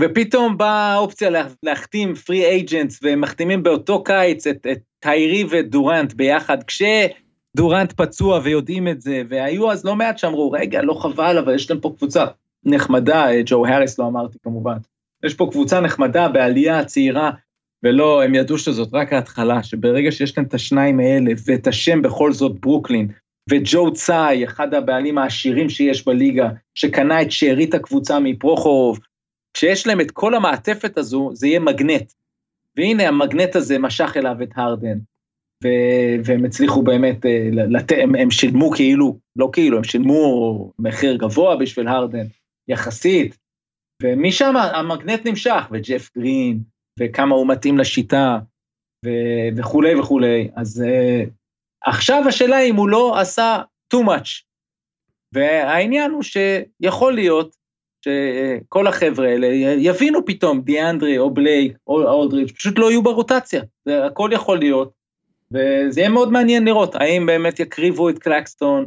ופתאום 0.00 0.58
באה 0.58 0.92
האופציה 0.92 1.30
לה- 1.30 1.46
להחתים 1.62 2.14
free 2.14 2.44
agents, 2.44 2.98
והם 3.02 3.20
מחתימים 3.20 3.62
באותו 3.62 4.04
קיץ 4.04 4.46
את, 4.46 4.66
את 4.72 4.78
קיירי 4.98 5.44
ודורנט 5.50 6.12
ביחד, 6.12 6.58
כשדורנט 6.62 7.92
פצוע 7.92 8.40
ויודעים 8.44 8.88
את 8.88 9.00
זה, 9.00 9.22
והיו 9.28 9.72
אז 9.72 9.84
לא 9.84 9.96
מעט 9.96 10.18
שאמרו, 10.18 10.50
רגע, 10.50 10.82
לא 10.82 10.94
חבל, 10.94 11.38
אבל 11.38 11.54
יש 11.54 11.70
להם 11.70 11.80
פה 11.80 11.94
קבוצה 11.98 12.24
נחמדה, 12.70 13.30
אה, 13.30 13.40
ג'ו 13.46 13.66
האריס 13.66 13.98
לא 13.98 14.06
אמרתי 14.06 14.38
כמובן, 14.42 14.76
יש 15.24 15.34
פה 15.34 15.48
קבוצה 15.50 15.80
נחמדה 15.80 16.28
בעלייה 16.28 16.84
צעירה, 16.84 17.30
ולא, 17.82 18.22
הם 18.22 18.34
ידעו 18.34 18.58
שזאת 18.58 18.88
רק 18.92 19.12
ההתחלה, 19.12 19.62
שברגע 19.62 20.12
שיש 20.12 20.38
להם 20.38 20.46
את 20.46 20.54
השניים 20.54 21.00
האלה, 21.00 21.30
ואת 21.46 21.66
השם 21.66 22.02
בכל 22.02 22.32
זאת 22.32 22.60
ברוקלין, 22.60 23.08
וג'ו 23.50 23.92
צאי, 23.92 24.44
אחד 24.44 24.74
הבעלים 24.74 25.18
העשירים 25.18 25.68
שיש 25.68 26.06
בליגה, 26.06 26.48
שקנה 26.74 27.22
את 27.22 27.32
שארית 27.32 27.74
הקבוצה 27.74 28.20
מפרוחורוב, 28.20 28.98
כשיש 29.54 29.86
להם 29.86 30.00
את 30.00 30.10
כל 30.10 30.34
המעטפת 30.34 30.98
הזו, 30.98 31.30
זה 31.34 31.46
יהיה 31.46 31.60
מגנט. 31.60 32.12
והנה 32.76 33.08
המגנט 33.08 33.56
הזה 33.56 33.78
משך 33.78 34.12
אליו 34.16 34.36
את 34.42 34.50
הרדן, 34.56 34.98
ו- 35.64 36.16
והם 36.24 36.44
הצליחו 36.44 36.82
באמת, 36.82 37.26
אה, 37.26 37.48
לת- 37.52 37.92
הם, 38.02 38.14
הם 38.14 38.30
שילמו 38.30 38.70
כאילו, 38.70 39.18
לא 39.36 39.50
כאילו, 39.52 39.76
הם 39.76 39.84
שילמו 39.84 40.72
מחיר 40.78 41.16
גבוה 41.16 41.56
בשביל 41.56 41.88
הרדן, 41.88 42.26
יחסית, 42.68 43.36
ומשם 44.02 44.56
המגנט 44.56 45.26
נמשך, 45.26 45.68
וג'ף 45.70 46.10
גרין, 46.18 46.60
וכמה 47.00 47.34
הוא 47.34 47.48
מתאים 47.48 47.78
לשיטה, 47.78 48.38
ו- 49.06 49.56
וכולי 49.56 49.94
וכולי. 50.00 50.50
אז 50.56 50.84
uh, 50.86 51.30
עכשיו 51.84 52.22
השאלה 52.28 52.60
אם 52.60 52.76
הוא 52.76 52.88
לא 52.88 53.18
עשה 53.20 53.62
too 53.94 54.06
much. 54.06 54.44
והעניין 55.34 56.10
הוא 56.10 56.22
שיכול 56.22 57.14
להיות 57.14 57.56
שכל 58.04 58.86
החבר'ה 58.86 59.28
האלה 59.28 59.46
יבינו 59.78 60.26
פתאום, 60.26 60.60
דיאנדרי 60.60 61.18
או 61.18 61.30
בלייק 61.30 61.76
או 61.86 62.02
אולדריץ', 62.02 62.52
פשוט 62.52 62.78
לא 62.78 62.90
יהיו 62.90 63.02
ברוטציה, 63.02 63.62
זה 63.84 64.06
הכל 64.06 64.30
יכול 64.32 64.58
להיות, 64.58 64.92
וזה 65.52 66.00
יהיה 66.00 66.10
מאוד 66.10 66.32
מעניין 66.32 66.64
לראות 66.64 66.94
האם 66.94 67.26
באמת 67.26 67.60
יקריבו 67.60 68.08
את 68.08 68.18
קלקסטון 68.18 68.86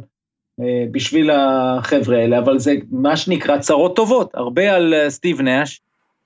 בשביל 0.90 1.30
החבר'ה 1.30 2.18
האלה, 2.18 2.38
אבל 2.38 2.58
זה 2.58 2.74
מה 2.90 3.16
שנקרא 3.16 3.58
צרות 3.58 3.96
טובות, 3.96 4.30
הרבה 4.34 4.74
על 4.74 4.94
אה, 4.94 5.10
סטיב 5.10 5.40
נאש, 5.40 5.80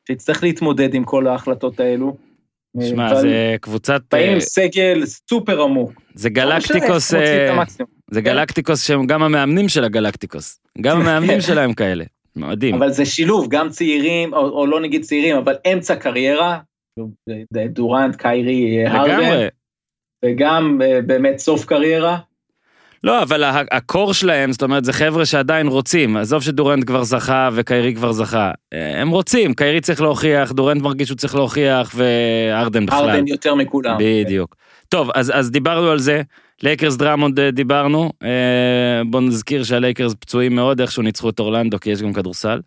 שיצטרך 0.06 0.42
להתמודד 0.42 0.94
עם 0.94 1.04
כל 1.04 1.26
ההחלטות 1.26 1.80
האלו. 1.80 2.16
אה, 2.80 2.86
שמע, 2.86 3.10
אבל 3.10 3.20
זה 3.20 3.56
קבוצת... 3.60 4.02
באים 4.12 4.28
אה, 4.28 4.34
עם 4.34 4.40
סגל 4.40 5.06
סופר 5.06 5.62
עמוק. 5.62 5.92
זה 6.14 6.28
לא 6.28 6.34
גלקטיקוס, 6.34 7.14
אה. 7.14 7.64
זה 8.10 8.22
כן. 8.22 8.24
גלקטיקוס 8.24 8.86
שהם 8.86 9.06
גם 9.06 9.22
המאמנים 9.22 9.68
של 9.68 9.84
הגלקטיקוס. 9.84 10.60
גם 10.80 11.00
המאמנים 11.00 11.40
שלהם 11.46 11.72
כאלה. 11.72 12.04
מדהים. 12.36 12.74
אבל 12.74 12.90
זה 12.90 13.04
שילוב, 13.04 13.48
גם 13.50 13.68
צעירים, 13.68 14.34
או, 14.34 14.38
או 14.38 14.66
לא 14.66 14.80
נגיד 14.80 15.02
צעירים, 15.02 15.36
אבל 15.36 15.54
אמצע 15.72 15.96
קריירה, 15.96 16.58
דורנט, 17.70 18.16
קיירי, 18.16 18.86
הרדן. 18.86 19.48
וגם 20.24 20.78
אה, 20.84 21.00
באמת 21.02 21.38
סוף 21.38 21.64
קריירה. 21.64 22.18
לא, 23.07 23.23
אבל 23.23 23.45
ה 23.70 23.79
core 23.79 24.14
שלהם, 24.15 24.53
זאת 24.53 24.62
אומרת, 24.62 24.85
זה 24.85 24.93
חבר'ה 24.93 25.27
שעדיין 25.27 25.66
רוצים. 25.66 26.16
עזוב 26.16 26.43
שדורנט 26.43 26.87
כבר 26.87 27.05
זכה 27.05 27.49
וקיירי 27.53 27.95
כבר 27.95 28.12
זכה. 28.12 28.51
אה, 28.73 29.01
הם 29.01 29.09
רוצים, 29.09 29.55
קיירי 29.55 29.81
צריך 29.81 30.01
להוכיח, 30.01 30.53
דורנט 30.53 30.83
מרגיש 30.83 31.09
שהוא 31.09 31.16
צריך 31.16 31.35
להוכיח, 31.35 31.93
והרדן 31.94 32.86
בכלל. 32.87 33.11
הרדן 33.11 33.27
יותר 33.27 33.55
מכולם. 33.55 33.97
בדיוק. 34.01 34.57
טוב, 34.89 35.11
אז, 35.15 35.33
אז 35.35 35.51
דיברנו 35.51 35.91
על 35.91 35.99
זה. 35.99 36.23
לייקרס 36.62 36.97
דרמונד 36.97 37.41
אה, 37.41 37.51
דיברנו. 37.51 38.11
אה, 38.23 39.03
בוא 39.07 39.20
נזכיר 39.20 39.65
שהלייקרס 39.65 40.15
פצועים 40.15 40.55
מאוד, 40.55 40.81
איכשהו 40.81 41.03
ניצחו 41.03 41.31
את 41.31 41.41
אורלנדו, 41.41 41.81
כי 41.81 41.91
יש 41.91 42.03
גם 42.03 42.12
כדורסל. 42.12 42.61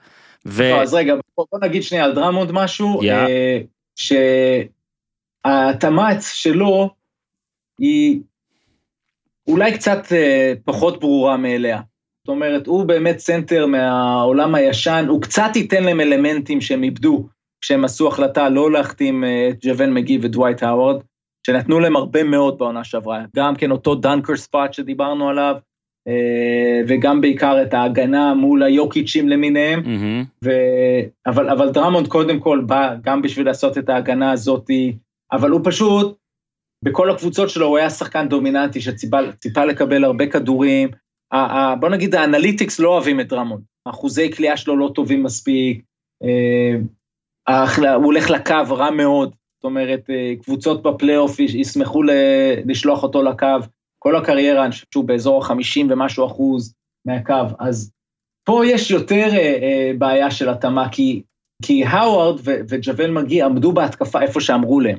ו... 0.45 0.63
לא, 0.63 0.81
אז 0.81 0.93
רגע, 0.93 1.13
בוא, 1.37 1.45
בוא 1.51 1.59
נגיד 1.59 1.83
שנייה 1.83 2.05
על 2.05 2.15
דרמונד 2.15 2.51
משהו. 2.51 3.01
אה, 3.01 3.57
שהתמ"צ 5.45 6.31
שלו 6.33 6.89
היא 7.79 8.19
אולי 9.49 9.73
קצת 9.73 10.03
אה, 10.11 10.53
פחות 10.65 10.99
ברורה 10.99 11.37
מאליה. 11.37 11.81
זאת 12.23 12.29
אומרת, 12.29 12.67
הוא 12.67 12.85
באמת 12.85 13.19
סנטר 13.19 13.65
מהעולם 13.65 14.55
הישן, 14.55 15.05
הוא 15.07 15.21
קצת 15.21 15.51
ייתן 15.55 15.83
להם 15.83 16.01
אלמנטים 16.01 16.61
שהם 16.61 16.83
איבדו 16.83 17.27
כשהם 17.61 17.85
עשו 17.85 18.07
החלטה 18.07 18.49
לא 18.49 18.71
להחתים 18.71 19.23
אה, 19.23 19.49
את 19.49 19.57
ג'וויל 19.65 19.93
מגי 19.93 20.19
ודווייט 20.21 20.63
האוורד, 20.63 21.01
שנתנו 21.47 21.79
להם 21.79 21.95
הרבה 21.95 22.23
מאוד 22.23 22.57
בעונה 22.57 22.83
שעברה. 22.83 23.23
גם 23.35 23.55
כן 23.55 23.71
אותו 23.71 23.95
dunker 23.95 24.35
spot 24.35 24.73
שדיברנו 24.73 25.29
עליו, 25.29 25.55
אה, 26.07 26.81
וגם 26.87 27.21
בעיקר 27.21 27.61
את 27.61 27.73
ההגנה 27.73 28.33
מול 28.33 28.63
היוקיצ'ים 28.63 29.29
למיניהם. 29.29 29.81
אמממ. 29.85 30.23
ו... 30.45 30.51
אבל, 31.27 31.49
אבל 31.49 31.69
דרמונד 31.69 32.07
קודם 32.07 32.39
כל 32.39 32.63
בא 32.67 32.95
גם 33.01 33.21
בשביל 33.21 33.45
לעשות 33.45 33.77
את 33.77 33.89
ההגנה 33.89 34.31
הזאתי, 34.31 34.95
אבל 35.31 35.49
הוא 35.49 35.61
פשוט, 35.63 36.17
בכל 36.85 37.11
הקבוצות 37.11 37.49
שלו 37.49 37.65
הוא 37.67 37.77
היה 37.77 37.89
שחקן 37.89 38.29
דומיננטי 38.29 38.81
שציפה 38.81 39.17
ציפה 39.39 39.65
לקבל 39.65 40.03
הרבה 40.03 40.27
כדורים. 40.27 40.89
בוא 41.79 41.89
נגיד 41.89 42.15
ה 42.15 42.22
analytics 42.22 42.79
לא 42.79 42.89
אוהבים 42.89 43.19
את 43.19 43.27
דרמונד, 43.27 43.63
אחוזי 43.85 44.29
קליעה 44.29 44.57
שלו 44.57 44.77
לא 44.77 44.91
טובים 44.95 45.23
מספיק, 45.23 45.81
אה, 46.23 46.79
ההחלה- 47.47 47.93
הוא 47.93 48.05
הולך 48.05 48.29
לקו 48.29 48.53
רע 48.69 48.91
מאוד, 48.91 49.29
זאת 49.57 49.63
אומרת, 49.63 50.09
אה, 50.09 50.33
קבוצות 50.43 50.83
בפלייאוף 50.83 51.39
יש- 51.39 51.55
ישמחו 51.55 52.03
לשלוח 52.65 53.03
אותו 53.03 53.23
לקו, 53.23 53.47
כל 53.99 54.15
הקריירה, 54.15 54.63
אני 54.63 54.71
חושב 54.71 54.85
שהוא 54.93 55.05
באזור 55.05 55.43
ה-50 55.45 55.87
ומשהו 55.89 56.25
אחוז 56.25 56.73
מהקו, 57.05 57.33
אז 57.59 57.91
פה 58.43 58.61
יש 58.65 58.91
יותר 58.91 59.27
אה, 59.31 59.37
אה, 59.61 59.91
בעיה 59.97 60.31
של 60.31 60.49
התאמה, 60.49 60.89
כי, 60.89 61.21
כי 61.63 61.83
האווארד 61.85 62.39
וג'וול 62.45 63.11
מגי 63.11 63.41
עמדו 63.41 63.71
בהתקפה 63.71 64.21
איפה 64.21 64.41
שאמרו 64.41 64.79
להם, 64.79 64.97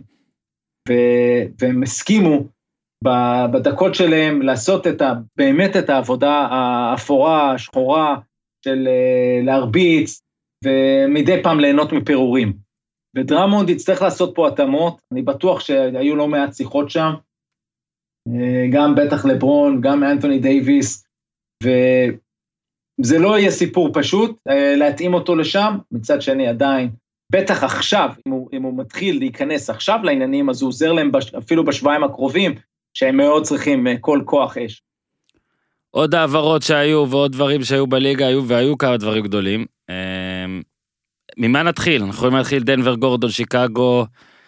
והם 1.59 1.83
הסכימו 1.83 2.45
בדקות 3.53 3.95
שלהם 3.95 4.43
לעשות 4.43 4.87
את 4.87 5.01
ה, 5.01 5.13
באמת 5.37 5.77
את 5.77 5.91
העבודה 5.91 6.49
האפורה, 6.51 7.55
השחורה, 7.55 8.17
של 8.65 8.89
אה, 8.89 9.41
להרביץ, 9.45 10.21
ומדי 10.65 11.43
פעם 11.43 11.61
ליהנות 11.61 11.93
מפירורים. 11.93 12.53
ודרמונד 13.17 13.71
יצטרך 13.71 14.03
לעשות 14.03 14.35
פה 14.35 14.49
התאמות, 14.49 15.01
אני 15.13 15.23
בטוח 15.23 15.61
שהיו 15.61 16.17
לא 16.17 16.29
מעט 16.29 16.55
שיחות 16.55 16.91
שם, 16.91 17.11
אה, 18.29 18.67
גם 18.73 18.95
בטח 18.95 19.25
לברון, 19.25 19.81
גם 19.81 20.05
אנתוני 20.05 20.39
דייוויס, 20.39 21.05
וזה 21.65 23.19
לא 23.19 23.39
יהיה 23.39 23.51
סיפור 23.51 23.91
פשוט 23.93 24.39
אה, 24.49 24.75
להתאים 24.77 25.15
אותו 25.15 25.37
לשם, 25.37 25.79
מצד 25.91 26.23
שני 26.23 26.49
עדיין, 26.49 26.91
בטח 27.31 27.65
עכשיו, 27.65 28.11
אם 28.27 28.33
הוא, 28.33 28.49
אם 28.53 28.63
הוא 28.63 28.79
מתחיל 28.79 29.19
להיכנס 29.19 29.71
עכשיו 29.71 29.99
לעניינים, 30.03 30.51
אז 30.51 30.63
הוא 30.63 30.69
עוזר 30.69 30.93
להם 30.93 31.13
בש, 31.13 31.35
אפילו 31.35 31.65
בשבועיים 31.65 32.05
הקרובים, 32.05 32.55
שהם 32.95 33.17
מאוד 33.17 33.43
צריכים 33.43 33.87
אה, 33.87 33.95
כל 34.01 34.23
כוח 34.25 34.57
אש. 34.59 34.83
עוד 35.91 36.15
העברות 36.15 36.63
שהיו 36.63 37.07
ועוד 37.11 37.33
דברים 37.33 37.63
שהיו 37.63 37.87
בליגה 37.87 38.27
היו 38.27 38.45
והיו 38.47 38.79
כמה 38.79 38.97
דברים 38.97 39.23
גדולים. 39.23 39.67
אמ, 39.91 40.63
ממה 41.39 41.63
נתחיל? 41.63 42.03
אנחנו 42.03 42.15
יכולים 42.17 42.37
להתחיל 42.37 42.63
דנבר 42.63 42.95
גורדון 42.95 43.31
שיקגו. 43.31 44.07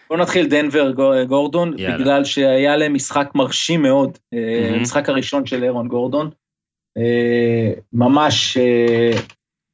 בואו 0.09 0.19
נתחיל 0.19 0.47
דנבר 0.47 0.91
גו- 0.91 1.25
גורדון, 1.27 1.73
יאללה. 1.77 1.97
בגלל 1.97 2.23
שהיה 2.23 2.77
להם 2.77 2.93
משחק 2.93 3.29
מרשים 3.35 3.81
מאוד, 3.81 4.17
אה, 4.33 4.39
מהמם. 4.61 4.79
המשחק 4.79 5.09
הראשון 5.09 5.45
של 5.45 5.63
אירון 5.63 5.87
גורדון. 5.87 6.29
אה, 6.97 7.73
ממש, 7.93 8.57
אה, 8.57 9.11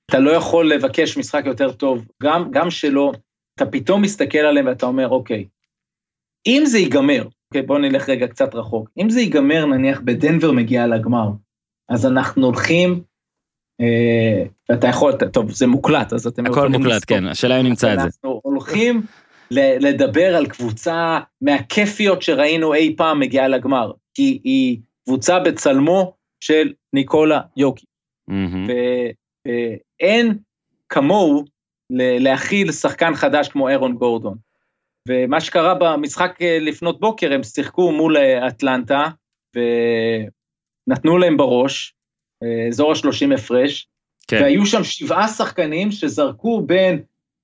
אתה 0.10 0.19
לא 0.19 0.31
יכול 0.31 0.73
לבקש 0.73 1.18
משחק 1.18 1.44
יותר 1.45 1.72
טוב, 1.72 2.06
גם, 2.23 2.52
גם 2.52 2.72
שלו, 2.72 3.11
אתה 3.56 3.65
פתאום 3.65 4.02
מסתכל 4.02 4.38
עליהם 4.38 4.65
ואתה 4.65 4.86
אומר, 4.86 5.10
אוקיי, 5.10 5.45
אם 6.48 6.64
זה 6.65 6.77
ייגמר, 6.77 7.23
אוקיי, 7.48 7.61
בואו 7.61 7.80
נלך 7.80 8.10
רגע 8.10 8.27
קצת 8.27 8.56
רחוק, 8.56 8.90
אם 8.98 9.10
זה 9.10 9.19
ייגמר 9.19 9.65
נניח 9.65 10.02
בדנבר 10.06 10.52
מגיע 10.52 10.88
לגמר, 10.88 11.30
אז 11.90 12.06
אנחנו 12.06 12.45
הולכים, 12.45 13.02
אה, 13.81 14.45
ואתה 14.69 14.88
יכול, 14.88 15.14
טוב, 15.34 15.52
זה 15.52 15.68
מוקלט, 15.68 16.14
אז 16.14 16.27
אתם 16.27 16.45
הכל 16.45 16.68
מוקלט, 16.68 16.95
לספור. 16.95 17.18
כן, 17.18 17.27
השאלה 17.27 17.60
אם 17.60 17.65
נמצא 17.65 17.94
את 17.94 17.99
זה. 17.99 18.06
אנחנו 18.06 18.40
הולכים 18.44 19.02
לדבר 19.52 20.36
על 20.36 20.48
קבוצה 20.48 21.19
מהכיפיות 21.41 22.22
שראינו 22.22 22.73
אי 22.73 22.95
פעם 22.98 23.19
מגיעה 23.19 23.48
לגמר, 23.48 23.91
כי 24.14 24.41
היא 24.44 24.77
קבוצה 25.06 25.40
בצלמו 25.40 26.14
של 26.40 26.73
ניקולה 26.94 27.41
יוקי, 27.57 27.86
מהמם. 28.27 28.68
ו- 29.48 29.52
ואין 29.99 30.38
כמוהו 30.90 31.44
להכיל 32.20 32.72
שחקן 32.72 33.16
חדש 33.16 33.48
כמו 33.48 33.70
אירון 33.70 33.95
גורדון. 33.95 34.38
ומה 35.07 35.41
שקרה 35.41 35.74
במשחק 35.74 36.38
אה, 36.41 36.57
לפנות 36.61 36.99
בוקר, 36.99 37.34
הם 37.34 37.44
שיחקו 37.44 37.91
מול 37.91 38.18
אה, 38.18 38.48
אטלנטה, 38.48 39.07
ונתנו 39.56 41.18
להם 41.18 41.38
בראש, 41.38 41.94
אה, 42.44 42.68
אזור 42.68 42.91
ה-30 42.91 43.36
הפרש, 43.36 43.88
כן. 44.28 44.41
והיו 44.41 44.66
שם 44.66 44.84
שבעה 44.84 45.28
שחקנים 45.28 45.91
שזרקו 45.91 46.61
בין 46.61 47.02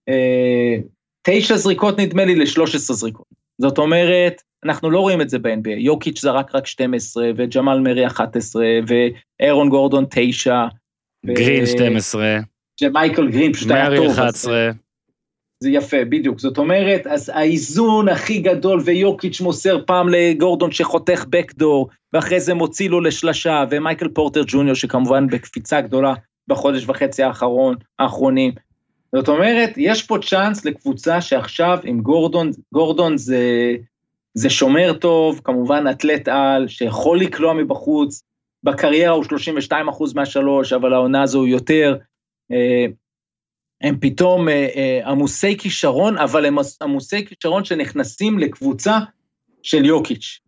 אה, 0.09 0.75
תשע 1.21 1.57
זריקות 1.57 1.99
נדמה 1.99 2.25
לי 2.25 2.35
ל-13 2.35 2.77
זריקות. 2.77 3.25
זאת 3.61 3.77
אומרת, 3.77 4.41
אנחנו 4.63 4.89
לא 4.89 4.99
רואים 4.99 5.21
את 5.21 5.29
זה 5.29 5.39
ב-NBA, 5.39 5.77
יוקיץ' 5.77 6.21
זרק 6.21 6.55
רק 6.55 6.67
12, 6.67 7.29
וג'מאל 7.37 7.79
מרי 7.79 8.07
11, 8.07 8.65
ואירון 8.87 9.69
גורדון 9.69 10.05
9. 10.09 10.65
גרין 11.33 11.65
12, 11.65 12.39
שמייקל 12.79 13.27
גרין 13.27 13.53
פשוט 13.53 13.71
היה 13.71 13.89
מרי 13.89 13.97
טוב. 13.97 14.05
אז 14.05 14.19
11. 14.19 14.71
זה 15.59 15.69
יפה, 15.69 16.05
בדיוק. 16.09 16.39
זאת 16.39 16.57
אומרת, 16.57 17.07
אז 17.07 17.31
האיזון 17.35 18.09
הכי 18.09 18.39
גדול, 18.39 18.81
ויוקיץ' 18.85 19.41
מוסר 19.41 19.79
פעם 19.85 20.09
לגורדון 20.09 20.71
שחותך 20.71 21.25
בקדור, 21.29 21.89
ואחרי 22.13 22.39
זה 22.39 22.53
מוציא 22.53 22.89
לו 22.89 23.01
לשלשה, 23.01 23.63
ומייקל 23.69 24.07
פורטר 24.07 24.41
ג'וניור, 24.47 24.75
שכמובן 24.75 25.27
בקפיצה 25.27 25.81
גדולה 25.81 26.13
בחודש 26.47 26.83
וחצי 26.87 27.23
האחרון, 27.23 27.75
האחרונים. 27.99 28.51
זאת 29.15 29.27
אומרת, 29.27 29.69
יש 29.77 30.03
פה 30.03 30.17
צ'אנס 30.29 30.65
לקבוצה 30.65 31.21
שעכשיו 31.21 31.79
עם 31.83 32.01
גורדון, 32.01 32.51
גורדון 32.73 33.17
זה, 33.17 33.41
זה 34.33 34.49
שומר 34.49 34.93
טוב, 34.93 35.41
כמובן 35.43 35.85
אתלט 35.91 36.27
על, 36.27 36.67
שיכול 36.67 37.19
לקלוע 37.19 37.53
מבחוץ, 37.53 38.21
בקריירה 38.65 39.13
הוא 39.13 39.23
32 39.23 39.89
אחוז 39.89 40.13
מהשלוש, 40.13 40.73
אבל 40.73 40.93
העונה 40.93 41.23
הזו 41.23 41.39
הוא 41.39 41.47
יותר. 41.47 41.97
אה, 42.51 42.85
הם 43.81 43.97
פתאום 43.99 44.49
אה, 44.49 44.67
אה, 44.75 45.09
עמוסי 45.09 45.57
כישרון, 45.57 46.17
אבל 46.17 46.45
הם 46.45 46.55
עמוסי 46.81 47.25
כישרון 47.25 47.65
שנכנסים 47.65 48.39
לקבוצה 48.39 48.97
של 49.63 49.85
יוקיץ', 49.85 50.39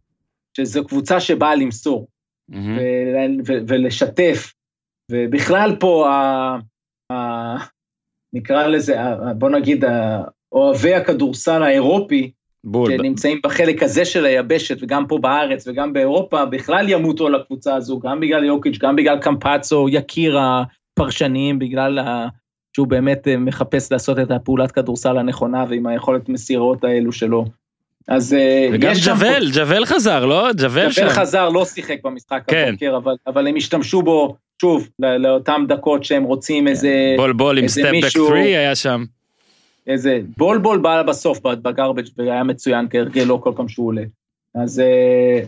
שזו 0.57 0.87
קבוצה 0.87 1.19
שבאה 1.19 1.55
למסור. 1.55 2.07
ו- 3.47 3.61
ולשתף, 3.67 4.53
ובכלל 5.11 5.75
פה, 5.79 6.09
ה- 6.09 6.57
ה- 7.13 7.65
נקרא 8.33 8.67
לזה, 8.67 9.01
ה- 9.01 9.33
בוא 9.33 9.49
נגיד, 9.49 9.83
אוהבי 10.51 10.93
הכדורסל 10.93 11.63
האירופי, 11.63 12.31
בול. 12.67 12.91
שנמצאים 12.97 13.39
בחלק 13.43 13.83
הזה 13.83 14.05
של 14.05 14.25
היבשת, 14.25 14.77
וגם 14.81 15.07
פה 15.07 15.17
בארץ 15.17 15.67
וגם 15.67 15.93
באירופה, 15.93 16.45
בכלל 16.45 16.89
ימותו 16.89 17.27
על 17.27 17.35
הקבוצה 17.35 17.75
הזו, 17.75 17.99
גם 17.99 18.19
בגלל 18.19 18.43
יוקיץ', 18.43 18.77
גם 18.77 18.95
בגלל 18.95 19.17
קמפצו, 19.19 19.85
יקיר 19.89 20.37
הפרשנים, 20.39 21.59
בגלל 21.59 21.99
ה... 21.99 22.27
שהוא 22.75 22.87
באמת 22.87 23.27
אה, 23.27 23.37
מחפש 23.37 23.91
לעשות 23.91 24.19
את 24.19 24.31
הפעולת 24.31 24.71
כדורסל 24.71 25.17
הנכונה 25.17 25.65
ועם 25.69 25.87
היכולת 25.87 26.29
מסירות 26.29 26.83
האלו 26.83 27.11
שלו. 27.11 27.45
אז 28.07 28.33
אה, 28.33 28.69
וגם 28.73 28.91
יש 28.91 28.97
שם 28.99 29.15
פה- 29.15 29.25
ג'וול, 29.25 29.49
ג'וול 29.53 29.85
חזר, 29.85 30.25
לא? 30.25 30.47
ג'וול 30.57 30.91
שם. 30.91 31.01
ג'וול 31.01 31.13
חזר, 31.13 31.49
לא 31.49 31.65
שיחק 31.65 31.97
במשחק 32.03 32.41
כן. 32.47 32.65
הבוקר, 32.69 32.97
אבל, 32.97 33.13
אבל 33.27 33.47
הם 33.47 33.55
השתמשו 33.55 34.01
בו, 34.01 34.35
שוב, 34.61 34.89
לאותן 35.19 35.61
דקות 35.67 36.03
שהם 36.03 36.23
רוצים 36.23 36.67
איזה, 36.67 37.13
בול 37.17 37.33
בול 37.33 37.57
עם 37.57 37.67
סטפ 37.67 37.83
בק 37.83 37.91
מישהו- 37.91 38.27
3 38.27 38.39
היה 38.39 38.75
שם. 38.75 39.03
איזה, 39.87 40.19
בול 40.37 40.57
בול 40.57 40.77
בא 40.77 41.03
בסוף 41.03 41.39
בגרבג' 41.41 42.05
והיה 42.17 42.43
מצוין 42.43 42.87
כהרגלו 42.89 43.41
כל 43.41 43.51
פעם 43.55 43.69
שהוא 43.69 43.87
עולה. 43.87 44.03
אז, 44.55 44.79
אה, 44.79 45.39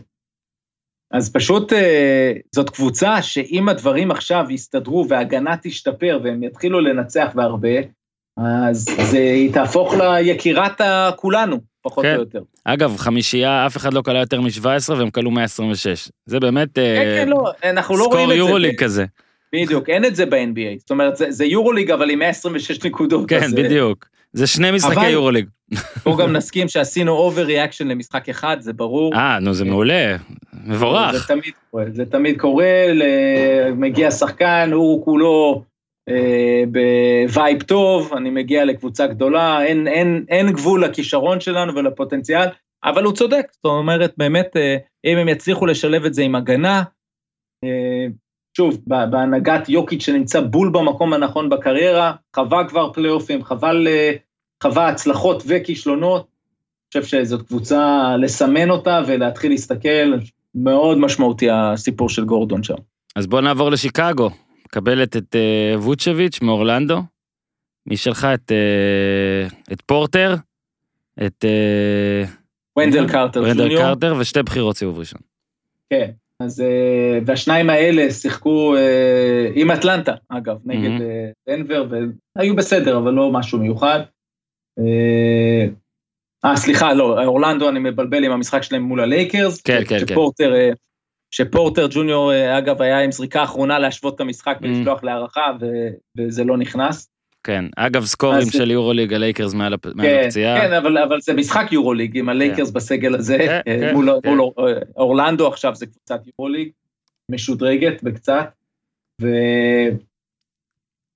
אז 1.10 1.32
פשוט 1.32 1.72
אה, 1.72 2.32
זאת 2.54 2.70
קבוצה 2.70 3.22
שאם 3.22 3.68
הדברים 3.68 4.10
עכשיו 4.10 4.46
יסתדרו 4.50 5.06
וההגנה 5.08 5.56
תשתפר 5.62 6.20
והם 6.24 6.42
יתחילו 6.42 6.80
לנצח 6.80 7.32
והרבה, 7.34 7.78
אז 8.36 8.86
זה, 9.10 9.18
היא 9.18 9.52
תהפוך 9.52 9.94
ליקירת 9.94 10.80
כולנו, 11.16 11.60
פחות 11.82 12.04
כן. 12.04 12.14
או 12.14 12.20
יותר. 12.20 12.42
אגב, 12.64 12.96
חמישייה, 12.96 13.66
אף 13.66 13.76
אחד 13.76 13.94
לא 13.94 14.02
כלה 14.02 14.18
יותר 14.18 14.40
מ-17 14.40 14.92
והם 14.96 15.10
כלו 15.10 15.30
126. 15.30 16.10
זה 16.26 16.40
באמת 16.40 16.74
כן, 16.74 17.14
כן, 17.16 17.28
לא, 17.28 17.52
אנחנו 17.64 17.96
לא 17.96 18.04
רואים 18.04 18.14
סקור 18.14 18.24
את 18.24 18.28
זה. 18.28 18.34
יורוליג 18.34 18.80
כזה. 18.80 19.04
בדיוק, 19.52 19.88
אין 19.88 20.04
את 20.04 20.16
זה 20.16 20.26
ב-NBA. 20.26 20.78
זאת 20.78 20.90
אומרת, 20.90 21.16
זה, 21.16 21.30
זה 21.30 21.44
יורוליג, 21.44 21.90
אבל 21.90 22.10
עם 22.10 22.18
126 22.18 22.84
נקודות. 22.84 23.28
כן, 23.28 23.42
אז, 23.42 23.58
אה, 23.58 23.62
בדיוק. 23.62 24.06
זה 24.32 24.46
שני 24.46 24.70
משחקי 24.70 25.08
יורוליג. 25.08 25.48
פה 26.02 26.16
גם 26.20 26.32
נסכים 26.32 26.68
שעשינו 26.68 27.12
overreaction 27.12 27.88
למשחק 27.88 28.28
אחד, 28.28 28.56
זה 28.60 28.72
ברור. 28.72 29.14
אה, 29.14 29.38
נו, 29.38 29.54
זה 29.54 29.64
מעולה. 29.64 30.16
מבורך. 30.66 31.12
זה 31.12 31.26
תמיד 31.26 31.52
קורה, 31.70 31.84
זה 31.92 32.06
תמיד 32.06 32.40
קורה, 32.40 32.86
מגיע 33.76 34.10
שחקן, 34.10 34.70
הוא 34.72 35.04
כולו 35.04 35.62
אה, 36.08 36.64
ב 36.72 36.90
vibe 36.90 37.62
טוב, 37.62 38.12
אני 38.16 38.30
מגיע 38.30 38.64
לקבוצה 38.64 39.06
גדולה, 39.06 39.64
אין, 39.64 39.88
אין, 39.88 40.24
אין 40.28 40.52
גבול 40.52 40.84
לכישרון 40.84 41.40
שלנו 41.40 41.74
ולפוטנציאל, 41.74 42.48
אבל 42.84 43.04
הוא 43.04 43.12
צודק, 43.12 43.46
זאת 43.52 43.64
אומרת, 43.64 44.14
באמת, 44.16 44.56
אה, 44.56 44.76
אם 45.04 45.18
הם 45.18 45.28
יצליחו 45.28 45.66
לשלב 45.66 46.04
את 46.04 46.14
זה 46.14 46.22
עם 46.22 46.34
הגנה, 46.34 46.82
אה, 47.64 48.06
שוב, 48.56 48.78
בהנהגת 48.86 49.68
יוקיץ' 49.68 50.02
שנמצא 50.02 50.40
בול 50.40 50.70
במקום 50.72 51.12
הנכון 51.12 51.48
בקריירה, 51.48 52.12
חווה 52.36 52.68
כבר 52.68 52.92
פלייאופים, 52.92 53.44
חווה, 53.44 53.72
ל- 53.72 53.88
חווה 54.62 54.88
הצלחות 54.88 55.42
וכישלונות, 55.46 56.26
אני 56.94 57.02
חושב 57.02 57.18
שזאת 57.18 57.46
קבוצה 57.46 58.14
לסמן 58.18 58.70
אותה 58.70 59.00
ולהתחיל 59.06 59.50
להסתכל, 59.50 60.12
מאוד 60.54 60.98
משמעותי 60.98 61.50
הסיפור 61.50 62.08
של 62.08 62.24
גורדון 62.24 62.62
שם. 62.62 62.74
אז 63.16 63.26
בוא 63.26 63.40
נעבור 63.40 63.70
לשיקגו. 63.70 64.30
מקבלת 64.66 65.16
את 65.16 65.36
אה, 65.36 65.80
ווצ'ביץ' 65.80 66.42
מאורלנדו. 66.42 67.02
מי 67.86 67.96
שלך? 67.96 68.26
את, 68.34 68.52
אה, 68.52 69.72
את 69.72 69.82
פורטר, 69.82 70.34
את 71.26 71.44
אה, 71.44 72.24
ונדל 72.78 73.08
קרטר 73.08 73.42
ונדל. 73.42 73.76
קרטר 73.76 74.14
ושתי 74.18 74.42
בחירות 74.42 74.76
סיבוב 74.76 74.98
ראשון. 74.98 75.20
כן, 75.90 76.10
אז, 76.40 76.60
אה, 76.60 77.18
והשניים 77.26 77.70
האלה 77.70 78.10
שיחקו 78.10 78.76
אה, 78.76 79.50
עם 79.54 79.70
אטלנטה, 79.70 80.14
אגב, 80.28 80.56
נגד. 80.64 81.00
אה, 81.00 81.30
דנבר, 81.48 81.86
והיו 82.36 82.56
בסדר, 82.56 82.98
אבל 82.98 83.12
לא 83.12 83.32
משהו 83.32 83.58
מיוחד. 83.58 84.00
אה, 84.78 86.56
סליחה, 86.56 86.94
לא, 86.94 87.24
אורלנדו, 87.24 87.68
אני 87.68 87.78
מבלבל 87.78 88.24
עם 88.24 88.32
המשחק 88.32 88.62
שלהם 88.62 88.82
מול 88.82 89.00
הלייקרס. 89.00 89.60
כן, 89.60 89.82
כן, 89.88 89.98
כן. 89.98 90.06
שפורטר, 90.06 90.54
אה, 90.54 90.70
שפורטר 91.34 91.86
ג'וניור, 91.90 92.32
אגב, 92.58 92.82
היה 92.82 93.00
עם 93.00 93.12
זריקה 93.12 93.44
אחרונה 93.44 93.78
להשוות 93.78 94.14
את 94.14 94.20
המשחק. 94.20 94.58
ולשלוח 94.62 95.04
להערכה, 95.04 95.52
וזה 96.18 96.44
לא 96.44 96.56
נכנס. 96.56 97.09
כן, 97.44 97.64
אגב 97.76 98.04
סקורים 98.04 98.38
אז- 98.38 98.52
של 98.52 98.70
יורוליג 98.70 99.14
הלייקרס 99.14 99.54
מעל 99.54 99.74
כן, 100.02 100.20
הפציעה. 100.24 100.60
כן, 100.60 100.72
אבל, 100.72 100.98
אבל 100.98 101.20
זה 101.20 101.34
משחק 101.34 101.72
יורוליג 101.72 102.18
עם 102.18 102.28
הלייקרס 102.28 102.70
בסגל 102.70 103.14
הזה, 103.14 103.38
כן, 103.38 103.48
אה, 103.48 103.60
כן, 103.80 103.94
מול, 103.94 104.08
כן. 104.22 104.28
מול 104.28 104.40
אור- 104.40 104.54
אה, 104.68 104.72
אורלנדו 104.96 105.48
עכשיו 105.48 105.74
זה 105.74 105.86
קבוצת 105.86 106.20
יורוליג, 106.26 106.68
משודרגת 107.30 108.02
בקצת, 108.02 108.50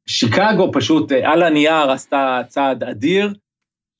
ושיקגו 0.08 0.70
פשוט 0.72 1.12
אה, 1.12 1.32
על 1.32 1.42
הנייר 1.42 1.90
עשתה 1.90 2.40
צעד 2.48 2.84
אדיר, 2.84 3.32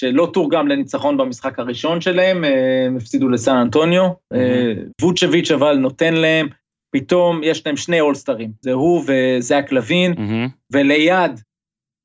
שלא 0.01 0.31
תורגם 0.33 0.69
לניצחון 0.69 1.17
במשחק 1.17 1.59
הראשון 1.59 2.01
שלהם, 2.01 2.45
הם 2.87 2.97
הפסידו 2.97 3.29
לסן 3.29 3.57
אנטוניו, 3.57 4.09
אה, 4.35 4.73
ווצ'ביץ' 5.03 5.51
אבל 5.51 5.77
נותן 5.77 6.15
להם, 6.15 6.49
פתאום 6.91 7.41
יש 7.45 7.67
להם 7.67 7.77
שני 7.77 8.01
אולסטרים, 8.01 8.51
זה 8.61 8.73
הוא 8.73 9.05
וזאק 9.07 9.73
לוין, 9.73 10.15
אמממ. 10.19 10.49
וליד 10.73 11.41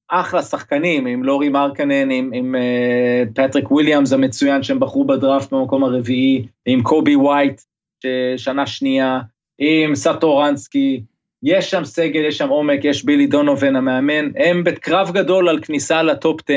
אחלה 0.10 0.42
שחקנים, 0.42 1.06
עם 1.06 1.24
לורי 1.24 1.50
מרקנן, 1.50 2.12
עם, 2.12 2.32
עם 2.34 2.56
uh, 2.56 3.30
פטריק 3.34 3.72
וויליאמס 3.72 4.14
המצוין 4.14 4.64
שהם 4.64 4.80
בחרו 4.80 5.06
בדראפט 5.06 5.54
במקום 5.54 5.84
הרביעי, 5.84 6.46
עם 6.66 6.84
קובי 6.84 7.16
ווייט, 7.16 7.62
ששנה 8.04 8.68
שנייה, 8.68 9.20
עם 9.60 9.96
סאטורנסקי, 9.96 11.02
יש 11.44 11.72
שם 11.72 11.86
סגל, 11.86 12.26
יש 12.28 12.38
שם 12.38 12.50
עומק, 12.50 12.80
יש 12.84 13.06
בילי 13.06 13.28
דונובן 13.28 13.76
המאמן, 13.76 14.32
הם 14.36 14.64
בקרב 14.64 15.12
גדול 15.12 15.50
על 15.50 15.60
כניסה 15.62 16.04
ל 16.04 16.13
top 16.13 16.42
10, 16.50 16.54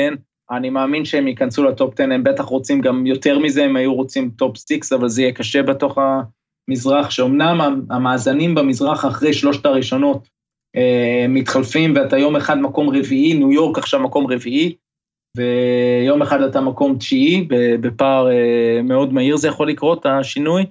אני 0.51 0.69
מאמין 0.69 1.05
שהם 1.05 1.27
ייכנסו 1.27 1.63
ל 1.63 1.70
top 1.70 1.93
10, 1.93 2.03
הם 2.03 2.23
בטח 2.23 2.43
רוצים 2.43 2.81
גם 2.81 3.05
יותר 3.05 3.39
מזה, 3.39 3.63
הם 3.63 3.75
היו 3.75 3.93
רוצים 3.93 4.29
top 4.29 4.57
6, 4.57 4.93
אבל 4.93 5.09
זה 5.09 5.21
יהיה 5.21 5.31
קשה 5.31 5.63
בתוך 5.63 5.97
המזרח, 6.67 7.09
שאומנם 7.09 7.85
המאזנים 7.89 8.55
במזרח 8.55 9.05
אחרי 9.05 9.33
שלושת 9.33 9.65
הראשונות 9.65 10.32
מתחלפים 11.29 11.93
ואתה 11.95 12.17
יום 12.17 12.35
אחד 12.35 12.57
מקום 12.57 12.89
רביעי, 12.89 13.33
ניו 13.33 13.51
יורק 13.51 13.77
עכשיו 13.77 13.99
מקום 13.99 14.27
רביעי, 14.31 14.75
ויום 15.37 16.21
אחד 16.21 16.41
אתה 16.41 16.61
מקום 16.61 16.97
תשיעי, 16.97 17.47
בפער 17.81 18.31
אה, 18.31 18.81
מאוד 18.83 19.13
מהיר 19.13 19.37
זה 19.37 19.47
יכול 19.47 19.69
לקרות, 19.69 20.05
השינוי, 20.05 20.65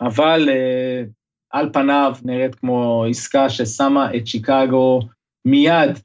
אבל 0.00 0.48
אה, 0.48 1.02
על 1.50 1.70
פניו 1.72 2.14
נראית 2.24 2.54
כמו 2.54 3.04
עסקה 3.10 3.48
ששמה 3.48 4.14
את 4.16 4.26
שיקגו 4.26 5.00
מיד 5.44 5.98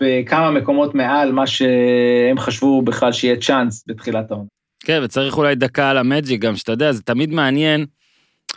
בכמה 0.00 0.50
מקומות 0.50 0.94
מעל 0.94 1.32
מה 1.32 1.46
שהם 1.46 2.38
חשבו 2.38 2.82
בכלל 2.82 3.12
שיהיה 3.12 3.40
צ'אנס 3.40 3.84
בתחילת 3.86 4.30
העונה. 4.30 4.48
כן, 4.80 5.00
וצריך 5.04 5.36
אולי 5.36 5.54
דקה 5.54 5.90
על 5.90 5.98
המג'יק 5.98 6.40
גם, 6.40 6.56
שאתה 6.56 6.72
יודע, 6.72 6.92
זה 6.92 7.02
תמיד 7.02 7.30
מעניין 7.30 7.86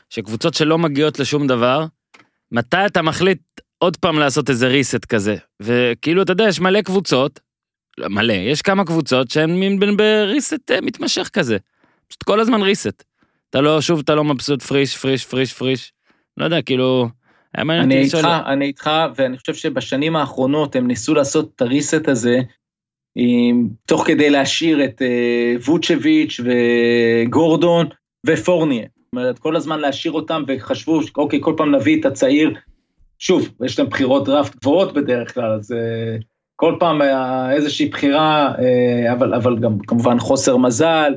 שקבוצות 0.09 0.53
שלא 0.53 0.77
מגיעות 0.77 1.19
לשום 1.19 1.47
דבר, 1.47 1.85
מתי 2.51 2.85
אתה 2.85 3.01
מחליט 3.01 3.41
עוד 3.83 3.97
פעם 3.97 4.19
לעשות 4.19 4.49
איזה 4.49 4.67
ריסט 4.67 5.05
כזה. 5.05 5.35
וכאילו, 5.61 6.21
אתה 6.21 6.31
יודע, 6.31 6.47
יש 6.47 6.59
מלא 6.59 6.81
קבוצות, 6.81 7.39
לא, 7.97 8.07
מלא, 8.07 8.33
יש 8.33 8.61
כמה 8.61 8.85
קבוצות 8.85 9.31
שהן 9.31 9.51
מין 9.59 9.97
בריסט 9.97 10.71
אה, 10.71 10.81
מתמשך 10.81 11.29
כזה. 11.33 11.57
פשוט 12.07 12.23
כל 12.23 12.39
הזמן 12.39 12.61
ריסט. 12.61 13.03
אתה 13.49 13.61
לא, 13.61 13.81
שוב, 13.81 13.99
אתה 13.99 14.15
לא 14.15 14.23
מבסוט 14.23 14.61
פריש, 14.61 14.97
פריש, 14.97 15.25
פריש, 15.25 15.53
פריש. 15.53 15.93
לא 16.37 16.45
יודע, 16.45 16.61
כאילו, 16.61 17.07
אני 17.57 18.01
איתך, 18.01 18.13
לשאול. 18.13 18.25
אני 18.25 18.65
איתך, 18.65 18.89
ואני 19.15 19.37
חושב 19.37 19.53
שבשנים 19.53 20.15
האחרונות 20.15 20.75
הם 20.75 20.87
ניסו 20.87 21.13
לעשות 21.13 21.51
את 21.55 21.61
הריסט 21.61 22.07
הזה, 22.07 22.37
עם, 23.15 23.67
תוך 23.85 24.07
כדי 24.07 24.29
להשאיר 24.29 24.85
את 24.85 25.01
אה, 25.01 25.55
ווצ'ביץ' 25.65 26.39
וגורדון 26.43 27.87
ופורניה. 28.27 28.81
זאת 28.81 29.13
אומרת, 29.15 29.39
כל 29.39 29.55
הזמן 29.55 29.79
להשאיר 29.79 30.13
אותם, 30.13 30.43
וחשבו, 30.47 30.99
אוקיי, 31.17 31.39
כל 31.41 31.53
פעם 31.57 31.75
נביא 31.75 31.99
את 31.99 32.05
הצעיר. 32.05 32.53
שוב, 33.21 33.49
יש 33.65 33.79
להם 33.79 33.89
בחירות 33.89 34.25
דראפט 34.25 34.55
גבוהות 34.55 34.93
בדרך 34.93 35.33
כלל, 35.33 35.51
אז 35.51 35.71
אה, 35.71 36.17
כל 36.55 36.75
פעם 36.79 37.01
היה 37.01 37.51
איזושהי 37.51 37.89
בחירה, 37.89 38.53
אה, 38.59 39.13
אבל, 39.13 39.33
אבל 39.33 39.59
גם 39.59 39.79
כמובן 39.79 40.19
חוסר 40.19 40.57
מזל, 40.57 41.13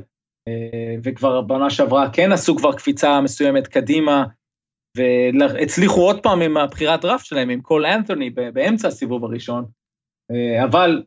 אה, 0.48 0.94
וכבר 1.04 1.40
בעונה 1.40 1.70
שעברה 1.70 2.10
כן 2.12 2.32
עשו 2.32 2.56
כבר 2.56 2.72
קפיצה 2.72 3.20
מסוימת 3.20 3.66
קדימה, 3.66 4.24
והצליחו 4.96 6.00
עוד 6.00 6.22
פעם 6.22 6.42
עם 6.42 6.56
הבחירת 6.56 7.00
דראפט 7.00 7.24
שלהם, 7.24 7.50
עם 7.50 7.60
קול 7.60 7.86
אנתוני 7.86 8.30
באמצע 8.30 8.88
הסיבוב 8.88 9.24
הראשון, 9.24 9.64
אבל 10.64 11.02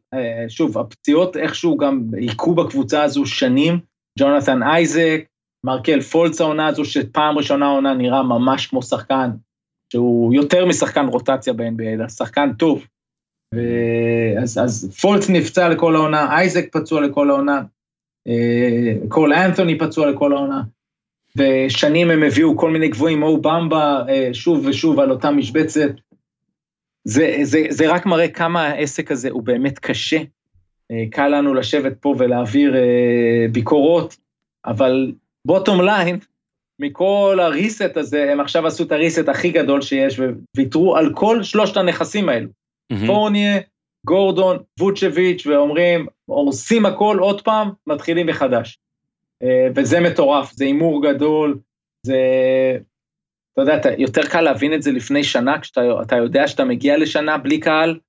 שוב, 0.50 0.78
הפציעות 0.78 1.38
איכשהו 1.38 1.78
גם 1.78 2.04
היכו 2.14 2.56
בקבוצה 2.56 3.04
הזו 3.04 3.26
שנים, 3.26 3.80
ג'ונתן 4.20 4.64
אייזק, 4.64 5.22
מרקל 5.66 6.02
פולץ 6.02 6.42
העונה 6.42 6.68
הזו, 6.68 6.86
שפעם 6.86 7.38
ראשונה 7.38 7.66
העונה 7.66 7.94
נראה 7.94 8.24
ממש 8.24 8.68
כמו 8.68 8.84
שחקן, 8.84 9.30
שהוא 9.92 10.34
יותר 10.34 10.66
משחקן 10.66 11.06
רוטציה 11.06 11.54
ב-NBA, 11.54 11.84
אלא 11.84 12.08
שחקן 12.08 12.54
טוב. 12.54 12.88
אז, 14.42 14.58
אז 14.58 14.98
פולץ 15.02 15.30
נפצע 15.30 15.70
לכל 15.70 15.96
העונה, 15.96 16.38
אייזק 16.38 16.66
פצוע 16.72 17.02
לכל 17.02 17.30
העונה, 17.30 17.62
אה, 18.28 18.94
קול 19.08 19.34
אנתוני 19.34 19.78
פצוע 19.78 20.12
לכל 20.12 20.34
העונה, 20.34 20.62
ושנים 21.38 22.10
הם 22.10 22.24
הביאו 22.24 22.58
כל 22.58 22.72
מיני 22.72 22.88
גבוהים, 22.88 23.20
מו 23.20 23.38
במבה, 23.38 24.04
שוב 24.34 24.66
ושוב 24.66 25.00
על 25.00 25.12
אותה 25.12 25.32
משבצת. 25.32 25.90
זה, 27.08 27.38
זה, 27.44 27.64
זה 27.70 27.92
רק 27.92 28.06
מראה 28.06 28.28
כמה 28.28 28.68
העסק 28.68 29.12
הזה 29.12 29.30
הוא 29.30 29.44
באמת 29.44 29.80
קשה. 29.80 30.18
אה, 30.92 31.04
קל 31.12 31.28
לנו 31.28 31.54
לשבת 31.54 31.98
פה 32.00 32.16
ולהעביר 32.18 32.76
אה, 32.76 33.46
ביקורות, 33.52 34.18
אבל 34.66 35.12
בוטום 35.46 35.82
ליין, 35.82 36.20
מכל 36.80 37.40
הריסט 37.42 37.98
הזה, 37.98 38.32
הם 38.32 38.40
עכשיו 38.40 38.68
עשו 38.68 38.84
את 38.84 38.92
הריסט 38.92 39.30
הכי 39.30 39.52
גדול 39.52 39.82
שיש, 39.82 40.20
וויתרו 40.56 40.98
על 40.98 41.14
כל 41.16 41.44
שלושת 41.44 41.78
הנכסים 41.78 42.30
האלו. 42.30 42.50
פורניה, 43.08 43.60
גורדון, 44.06 44.58
ווצ'ביץ', 44.80 45.48
ואומרים, 45.48 46.08
הורסים 46.26 46.86
הכל 46.86 47.18
עוד 47.20 47.42
פעם, 47.42 47.72
מתחילים 47.88 48.28
מחדש. 48.28 48.80
אה, 49.44 49.68
וזה 49.76 50.00
מטורף, 50.00 50.52
זה 50.52 50.66
הימור 50.66 51.04
גדול, 51.04 51.60
זה... 52.06 52.18
אתה 53.54 53.62
יודע, 53.62 53.78
אתה, 53.78 53.90
יותר 53.98 54.22
קל 54.32 54.42
להבין 54.42 54.74
את 54.74 54.82
זה 54.82 54.92
לפני 54.92 55.24
שנה, 55.24 55.62
כשאתה 55.62 55.82
אתה 56.02 56.16
יודע 56.16 56.48
שאתה 56.48 56.66
מגיע 56.66 56.98
לשנה 56.98 57.38
בלי 57.38 57.60
קהל, 57.60 58.00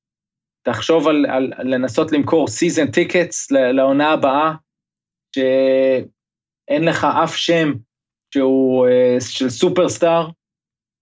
תחשוב 0.62 1.08
על, 1.08 1.26
על, 1.28 1.52
על 1.56 1.74
לנסות 1.74 2.12
למכור 2.12 2.48
season 2.48 2.90
tickets 2.90 3.50
לעונה 3.50 4.12
הבאה, 4.12 4.52
שאין 5.34 6.84
לך 6.84 7.06
אף 7.24 7.36
שם 7.36 7.72
שהוא 8.34 8.86
אה, 8.88 9.16
של 9.20 9.50
סופרסטאר, 9.50 10.28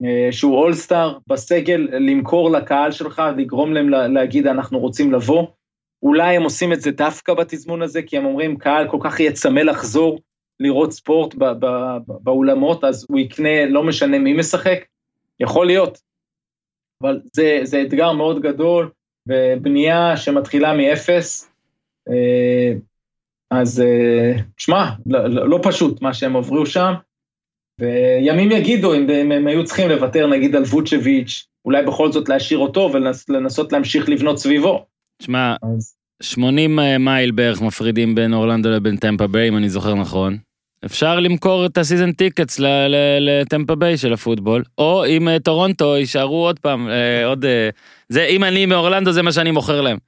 אה, 0.04 0.28
שהוא 0.32 0.56
all-star, 0.58 1.18
בסגל, 1.28 1.88
למכור 1.92 2.50
לקהל 2.50 2.92
שלך, 2.92 3.22
לגרום 3.36 3.72
להם 3.72 3.88
לה- 3.88 4.08
להגיד 4.08 4.46
אנחנו 4.46 4.78
רוצים 4.78 5.12
לבוא. 5.12 5.46
אולי 6.02 6.36
הם 6.36 6.42
עושים 6.42 6.72
את 6.72 6.80
זה 6.80 6.90
דווקא 6.90 7.34
בתזמון 7.34 7.82
הזה, 7.82 8.02
כי 8.02 8.16
הם 8.16 8.24
אומרים, 8.24 8.56
קהל 8.56 8.90
כל 8.90 8.98
כך 9.00 9.20
יהיה 9.20 9.32
צמא 9.32 9.60
לחזור 9.60 10.20
לראות 10.60 10.92
ספורט 10.92 11.34
באולמות, 12.06 12.84
אז 12.84 13.06
הוא 13.08 13.18
יקנה, 13.18 13.66
לא 13.66 13.82
משנה 13.82 14.18
מי 14.18 14.32
משחק, 14.32 14.78
יכול 15.40 15.66
להיות. 15.66 15.98
אבל 17.02 17.20
זה, 17.32 17.60
זה 17.62 17.82
אתגר 17.82 18.12
מאוד 18.12 18.42
גדול, 18.42 18.90
ובנייה 19.28 20.16
שמתחילה 20.16 20.74
מאפס, 20.74 21.50
אה, 22.08 22.72
אז 23.50 23.82
שמע, 24.56 24.84
לא, 25.06 25.26
לא, 25.26 25.48
לא 25.48 25.60
פשוט 25.62 26.02
מה 26.02 26.14
שהם 26.14 26.36
עברו 26.36 26.66
שם, 26.66 26.92
וימים 27.80 28.52
יגידו 28.52 28.94
אם 28.94 29.30
הם, 29.30 29.46
היו 29.46 29.64
צריכים 29.64 29.88
לוותר 29.88 30.26
נגיד 30.26 30.56
על 30.56 30.62
ווצ'ביץ', 30.62 31.46
אולי 31.64 31.82
בכל 31.82 32.12
זאת 32.12 32.28
להשאיר 32.28 32.58
אותו 32.58 32.90
ולנסות 33.28 33.72
להמשיך 33.72 34.08
לבנות 34.08 34.38
סביבו. 34.38 34.84
שמע, 35.22 35.56
אז 35.76 35.96
80 36.22 36.78
מייל 36.98 37.30
בערך 37.30 37.62
מפרידים 37.62 38.14
בין 38.14 38.34
אורלנדו 38.34 38.68
לבין 38.68 38.96
טמפה 38.96 39.26
ביי, 39.26 39.48
אם 39.48 39.56
אני 39.56 39.68
זוכר 39.68 39.94
נכון. 39.94 40.38
אפשר 40.84 41.20
למכור 41.20 41.66
את 41.66 41.78
ה 41.78 41.83
season 41.83 42.12
tickets 42.12 42.60
לטמפה 43.20 43.74
ביי 43.74 43.96
של 43.96 44.12
הפוטבול, 44.12 44.62
או 44.78 45.06
אם 45.06 45.28
אה, 45.28 45.38
טורונטו 45.38 45.96
יישארו 45.96 46.46
עוד 46.46 46.58
פעם, 46.58 46.88
אה, 46.88 47.26
עוד... 47.26 47.44
אה, 47.44 47.68
זה, 48.08 48.24
אם 48.24 48.44
אני 48.44 48.66
מאורלנדו 48.66 49.12
זה 49.12 49.22
מה 49.22 49.32
שאני 49.32 49.50
מוכר 49.50 49.80
להם. 49.80 49.98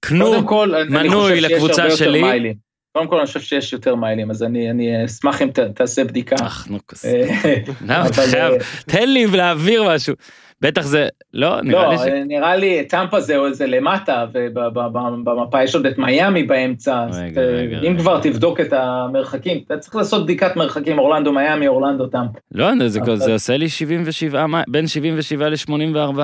קנו, 0.00 0.46
כל, 0.46 0.72
מנוי 0.88 1.40
לקבוצה 1.40 1.90
שלי. 1.90 2.54
קודם 2.96 3.08
כל, 3.08 3.16
אני 3.18 3.26
חושב 3.26 3.40
שיש 3.40 3.72
יותר 3.72 3.94
מיילים, 3.94 4.30
אז 4.30 4.42
אני, 4.42 4.70
אני 4.70 5.04
אשמח 5.04 5.42
אם 5.42 5.50
ת, 5.50 5.58
תעשה 5.58 6.04
בדיקה. 6.04 6.36
אך, 6.36 6.66
נו, 6.70 6.78
כוס. 6.86 7.04
אה, 7.04 7.54
למה 7.86 8.06
אתה 8.06 8.22
אבל, 8.22 8.30
חייב? 8.30 8.52
אה, 8.52 8.58
תן 8.86 9.08
לי 9.08 9.26
להעביר 9.26 9.84
משהו. 9.94 10.14
בטח 10.60 10.82
זה, 10.82 11.08
לא, 11.34 11.60
נראה 11.62 11.82
לא, 11.82 11.90
לי 11.90 11.98
ש... 11.98 12.02
נראה 12.26 12.56
לי 12.56 12.84
טמפה 12.84 13.20
זה, 13.20 13.36
זה 13.52 13.66
למטה, 13.66 14.26
ובמפה 14.32 15.62
יש 15.62 15.74
עוד 15.74 15.86
את 15.86 15.98
מיאמי 15.98 16.42
באמצע, 16.42 17.06
אה, 17.36 17.88
אם. 17.88 17.98
כבר 17.98 18.20
תבדוק 18.20 18.60
את 18.60 18.72
המרחקים, 18.72 19.60
אתה 19.66 19.78
צריך 19.78 19.96
לעשות 19.96 20.24
בדיקת 20.24 20.56
מרחקים, 20.56 20.98
אורלנדו 20.98 21.32
מיאמי, 21.32 21.68
אורלנדו 21.68 22.06
טמפה. 22.06 22.38
לא, 22.52 22.68
זה, 23.16 23.32
עושה 23.32 23.56
לי 23.56 23.68
77, 23.68 24.46
מי- 24.46 24.56
בין 24.68 24.86
77 24.86 25.48
ל-84. 25.48 26.18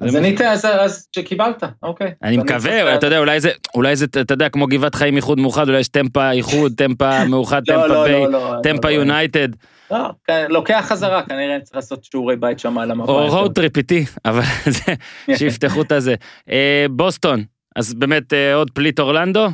אז 0.00 0.16
אני 0.16 0.34
אתן, 0.34 0.44
אז- 0.44 1.08
שקיבלת, 1.16 1.62
אוקיי. 1.82 2.12
אני 2.22 2.36
מקווה, 2.36 2.94
אתה 2.94 3.06
יודע, 3.06 3.18
אולי 3.18 3.40
זה, 3.40 3.50
אולי 3.74 3.96
זה, 3.96 4.04
אתה 4.04 4.34
יודע, 4.34 4.48
כמו 4.48 4.66
גבעת 4.66 4.94
חיים 4.94 5.16
איחוד 5.16 5.40
מאוחד, 5.40 5.68
אולי 5.68 5.80
יש 5.80 5.88
טמפה 5.88 6.30
איחוד, 6.30 6.72
טמפה 6.76 7.24
מאוחד, 7.24 7.62
לא, 7.68 7.74
טמפה 7.74 7.86
לא, 7.86 8.04
ביי, 8.04 8.26
לא, 8.30 8.54
טמפה. 8.62 8.90
יונייטד, 8.90 9.48
לא, 9.90 10.10
כן, 10.24 10.46
לוקח 10.48 10.84
חזרה, 10.88 11.22
כנראה 11.22 11.60
צריך 11.60 11.76
לעשות 11.76 12.04
שיעורי 12.04 12.36
בית 12.36 12.58
שם 12.58 12.78
על 12.78 12.90
המפה. 12.90 13.12
או. 13.12 13.38
רוד 13.38 13.54
טריפ 13.54 13.76
איתי, 13.76 14.04
אבל 14.24 14.42
זה, 14.66 14.94
שיפתחו 15.36 15.82
את 15.82 15.92
הזה. 15.92 16.14
אה, 16.50 16.86
בוסטון, 16.90 17.44
אז 17.76 17.94
באמת 17.94 18.32
אה, 18.32 18.54
עוד 18.54 18.70
פליט 18.70 19.00
אורלנדו? 19.00 19.46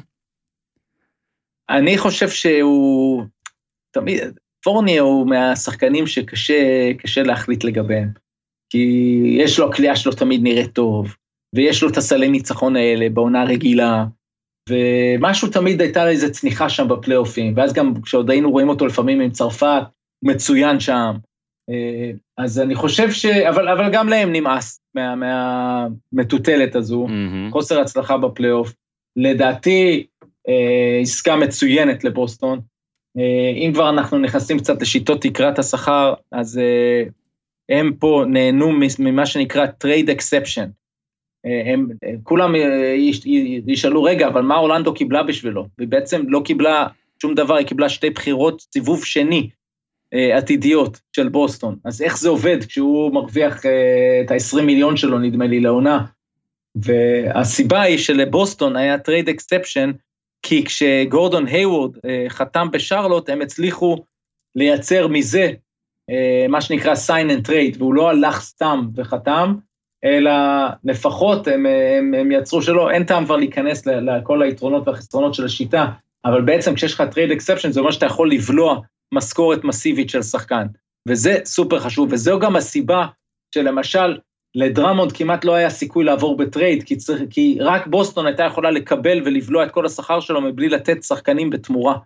אני 1.70 1.98
חושב 1.98 2.28
שהוא, 2.28 3.24
תמיד, 3.90 4.23
פורניה 4.62 5.02
הוא 5.02 5.27
מהשחקנים 5.27 6.06
שקשה 6.06 6.90
קשה 6.98 7.23
להחליט 7.23 7.64
לגביהם. 7.64 8.26
כי 8.70 8.88
יש 9.38 9.59
לו, 9.59 9.68
הקליעה 9.68 9.97
שלו 9.97 10.12
תמיד 10.12 10.43
נראית 10.43 10.72
טוב, 10.72 11.16
ויש 11.55 11.82
לו 11.82 11.88
את 11.88 11.97
הסלי 11.97 12.28
ניצחון 12.28 12.76
האלה 12.76 13.09
בעונה 13.09 13.44
רגילה, 13.44 14.05
ומשהו 14.68 15.48
תמיד 15.48 15.80
הייתה 15.80 16.05
לו 16.05 16.10
איזו 16.10 16.32
צניחה 16.32 16.68
שם 16.68 16.88
בפלייאופים, 16.88 17.52
ואז 17.56 17.72
גם 17.72 18.02
כשעוד 18.02 18.30
היינו 18.30 18.51
רואים 18.51 18.68
אותו 18.68 18.86
לפעמים 18.86 19.20
עם 19.20 19.30
צרפת, 19.30 19.82
מצוין 20.24 20.80
שם. 20.80 21.16
אה, 21.70 22.10
אז 22.38 22.60
אני 22.60 22.74
חושב 22.74 23.10
ש... 23.10 23.26
אבל, 23.26 23.68
אבל 23.68 23.93
גם 23.93 24.09
להם 24.09 24.32
נמאס 24.32 24.80
מה- 24.94 25.14
מהמטוטלת 26.12 26.74
הזו. 26.76 27.06
מהמם. 27.06 27.48
חוסר 27.52 27.80
הצלחה 27.80 28.18
בפלייאוף. 28.18 28.72
לדעתי, 29.16 30.06
אה, 30.48 30.98
עסקה 31.02 31.36
מצוינת 31.36 32.05
לבוסטון. 32.05 32.60
אה, 33.18 33.52
אם 33.56 33.70
כבר 33.74 33.88
אנחנו 33.90 34.18
נכנסים 34.18 34.59
קצת 34.59 34.82
לשיטות 34.82 35.22
תקרת 35.22 35.59
השכר, 35.59 36.14
אז 36.32 36.59
אה, 36.59 37.02
הם 37.68 37.93
פה 37.98 38.24
נהנו 38.28 38.72
ממה 38.98 39.26
שנקרא 39.26 39.66
trade 39.84 40.09
exception. 40.09 40.68
אה, 41.47 41.72
הם, 41.72 41.88
אה, 42.05 42.12
כולם 42.22 42.55
אה, 42.55 42.94
יש- 42.98 43.26
ישאלו, 43.66 44.02
רגע, 44.02 44.28
אבל 44.28 44.43
מה 44.43 44.56
אורלנדו 44.56 44.94
קיבלה 44.94 45.22
בשבילו? 45.22 45.66
והיא 45.78 45.88
בעצם 45.88 46.22
לא 46.28 46.43
קיבלה 46.44 46.86
שום 47.22 47.34
דבר, 47.34 47.55
היא 47.55 47.66
קיבלה 47.66 47.88
שתי 47.88 48.10
בחירות 48.10 48.62
סיבוב 48.72 49.05
שני 49.05 49.51
עתידיות 50.12 51.01
של 51.16 51.28
בוסטון. 51.28 51.76
אז 51.84 52.02
איך 52.02 52.18
זה 52.18 52.28
עובד 52.28 52.64
כשהוא 52.64 53.14
מרוויח 53.14 53.62
את 54.24 54.30
ה-20 54.30 54.62
מיליון 54.62 54.97
שלו, 54.97 55.18
נדמה 55.18 55.47
לי, 55.47 55.60
לעונה? 55.60 56.05
והסיבה 56.74 57.80
היא 57.80 57.98
שלבוסטון 57.98 58.76
היה 58.76 58.98
trade 58.98 59.28
exception, 59.28 59.93
כי 60.43 60.64
כשגורדון 60.64 61.47
היוורד 61.47 61.90
חתם 62.28 62.68
בשרלוט, 62.72 63.28
הם 63.28 63.43
הצליחו 63.43 64.05
לייצר 64.56 65.09
מזה 65.09 65.51
מה 66.48 66.60
שנקרא 66.60 66.94
sign 66.94 67.30
and 67.30 67.48
trade, 67.48 67.78
והוא 67.78 67.94
לא 67.94 68.10
הלך 68.10 68.40
סתם 68.40 68.88
וחתם, 68.94 69.54
אלא 70.04 70.32
לפחות 70.84 71.48
הם, 71.48 71.66
אה, 71.66 71.98
הם, 71.98 72.14
הם 72.14 72.32
יצרו 72.32 72.62
שלא, 72.62 72.90
אין 72.90 73.04
טעם 73.04 73.24
כבר 73.24 73.36
להיכנס 73.36 73.86
לכל 73.86 74.42
היתרונות 74.42 74.88
והחסרונות 74.88 75.34
של 75.34 75.44
השיטה, 75.44 75.86
אבל 76.24 76.42
בעצם 76.42 76.74
כשיש 76.74 76.94
לך 76.94 77.02
trade 77.10 77.30
exception, 77.30 77.72
זה 77.72 77.80
אומר 77.80 77.90
שאתה 77.90 78.06
יכול 78.06 78.30
לבלוע 78.30 78.80
משכורת 79.14 79.64
מסיבית 79.64 80.10
של 80.10 80.22
שחקן, 80.22 80.66
וזה 81.08 81.38
סופר 81.44 81.78
חשוב, 81.78 82.08
וזו 82.12 82.38
גם 82.38 82.56
הסיבה 82.56 83.06
שלמשל, 83.54 84.18
לדרמונד 84.54 85.12
כמעט 85.12 85.44
לא 85.44 85.54
היה 85.54 85.70
סיכוי 85.70 86.04
לעבור 86.04 86.36
ב 86.36 86.43
trade, 86.43 86.82
כי, 86.82 86.96
צריך, 86.96 87.22
כי 87.30 87.58
רק 87.60 87.86
בוסטון 87.86 88.26
הייתה 88.26 88.44
יכולה 88.44 88.70
לקבל 88.70 89.22
ולבלוע 89.24 89.64
את 89.64 89.70
כל 89.70 89.86
השכר 89.86 90.20
שלו 90.20 90.40
מבלי 90.40 90.68
לתת 90.68 91.02
שחקנים 91.02 91.50
בתמורה. 91.50 91.98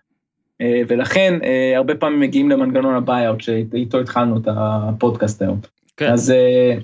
אה, 0.61 0.82
ולכן 0.89 1.39
אה, 1.45 1.77
הרבה 1.77 1.95
פעמים 1.95 2.20
מגיעים 2.20 2.51
למנגנון 2.51 2.95
ה 2.95 3.01
buyout 3.01 3.41
שאיתו 3.41 4.01
התחלנו 4.01 4.37
את 4.37 4.49
הפודקאסט 4.57 5.43
היום. 5.43 5.61
כן. 5.97 6.12
אז, 6.12 6.31
אה, 6.31 6.74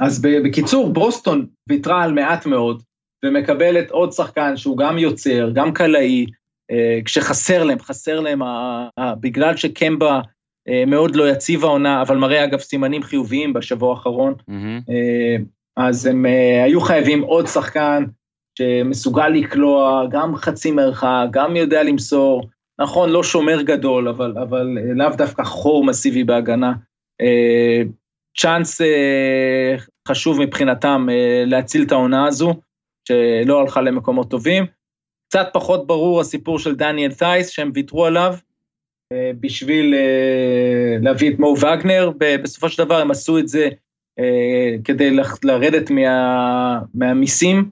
אז 0.00 0.22
בקיצור, 0.22 0.92
בוסטון 0.92 1.46
ויתרה 1.68 2.02
על 2.02 2.12
מעט 2.12 2.46
מאוד, 2.46 2.82
ומקבלת 3.24 3.90
עוד 3.90 4.12
שחקן 4.12 4.56
שהוא 4.56 4.76
גם 4.76 4.98
יוצר, 4.98 5.50
גם 5.54 5.72
קלעי, 5.72 6.26
כשחסר 7.04 7.64
להם, 7.64 7.78
חסר 7.78 8.20
להם, 8.20 8.42
בגלל 9.20 9.56
שקמבה 9.56 10.20
מאוד 10.86 11.16
לא 11.16 11.30
יציב 11.30 11.64
העונה, 11.64 12.02
אבל 12.02 12.16
מראה 12.16 12.44
אגב 12.44 12.58
סימנים 12.58 13.02
חיוביים 13.02 13.52
בשבוע 13.52 13.90
האחרון. 13.90 14.34
אה, 14.90 15.36
אז 15.76 16.06
הם 16.06 16.26
היו 16.64 16.80
חייבים 16.80 17.22
עוד 17.22 17.46
שחקן 17.46 18.04
שמסוגל 18.58 19.28
לקלוע, 19.28 20.06
גם 20.10 20.36
חצי 20.36 20.70
מרחק, 20.70 21.26
גם 21.30 21.56
יודע 21.56 21.82
למסור, 21.82 22.48
נכון, 22.80 23.10
לא 23.10 23.22
שומר 23.22 23.62
גדול, 23.62 24.08
אבל, 24.08 24.38
אבל 24.38 24.78
אה, 24.78 24.94
לאו 24.94 25.16
דווקא 25.16 25.42
חור 25.42 25.84
מסיבי 25.84 26.24
בהגנה. 26.24 26.72
אה, 27.20 27.82
צ'אנס 28.38 28.80
אה, 28.80 29.76
חשוב 30.08 30.40
מבחינתם 30.40 31.06
להציל 31.46 31.82
את 31.82 31.92
העונה 31.92 32.26
הזו, 32.26 32.54
שלא 33.08 33.60
הלכה 33.60 33.80
למקומות 33.80 34.30
טובים. 34.30 34.66
קצת 35.28 35.48
פחות 35.52 35.86
ברור 35.86 36.20
הסיפור 36.20 36.58
של 36.58 36.74
דניאל 36.74 37.12
טייס, 37.12 37.48
שהם 37.48 37.70
ויתרו 37.74 38.06
עליו 38.06 38.34
בשביל 39.40 39.94
להביא 41.02 41.30
את 41.30 41.38
מו 41.38 41.54
וגנר. 41.58 42.10
בסופו 42.42 42.68
של 42.68 42.84
דבר 42.84 43.00
הם 43.00 43.10
עשו 43.10 43.38
את 43.38 43.48
זה 43.48 43.68
כדי 44.84 45.16
לרדת 45.44 45.90
מה, 45.90 46.80
מהמיסים. 46.94 47.70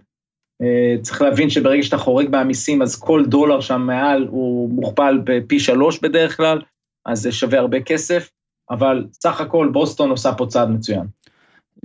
אה, 0.63 0.97
צריך 1.03 1.23
להבין 1.23 1.51
שברגע 1.51 1.83
שאתה 1.83 1.99
חורג 1.99 2.29
מהמיסים, 2.31 2.83
אז 2.83 3.01
כל 3.01 3.25
דולר 3.27 3.61
שם 3.61 3.81
מעל 3.81 4.27
הוא 4.31 4.71
מוכפל 4.71 5.21
בפי 5.25 5.61
שלוש 5.61 5.99
בדרך 5.99 6.37
כלל, 6.37 6.61
אז 7.07 7.21
זה 7.21 7.33
שווה 7.33 7.59
הרבה 7.59 7.81
כסף, 7.81 8.31
אבל 8.71 9.07
סך 9.13 9.41
הכל 9.41 9.69
בוסטון 9.73 10.11
עושה 10.11 10.33
פה 10.33 10.47
צעד 10.47 10.71
מצוין. 10.71 11.07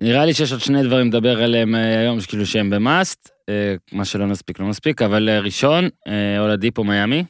נראה 0.01 0.25
לי 0.25 0.33
שיש 0.33 0.51
עוד 0.51 0.61
שני 0.61 0.83
דברים 0.83 1.07
לדבר 1.07 1.43
עליהם 1.43 1.75
אה, 1.75 1.99
היום, 1.99 2.17
כאילו 2.27 2.45
שהם 2.45 2.69
במאסט, 2.69 3.29
אה, 3.49 3.75
מה 3.91 4.05
שלא 4.05 4.27
נספיק 4.27 4.59
לא 4.59 4.69
נספיק, 4.69 5.01
אבל 5.01 5.29
ראשון, 5.29 5.89
אה, 6.07 6.39
אולדיפו 6.39 6.83
מיאמי. 6.83 7.23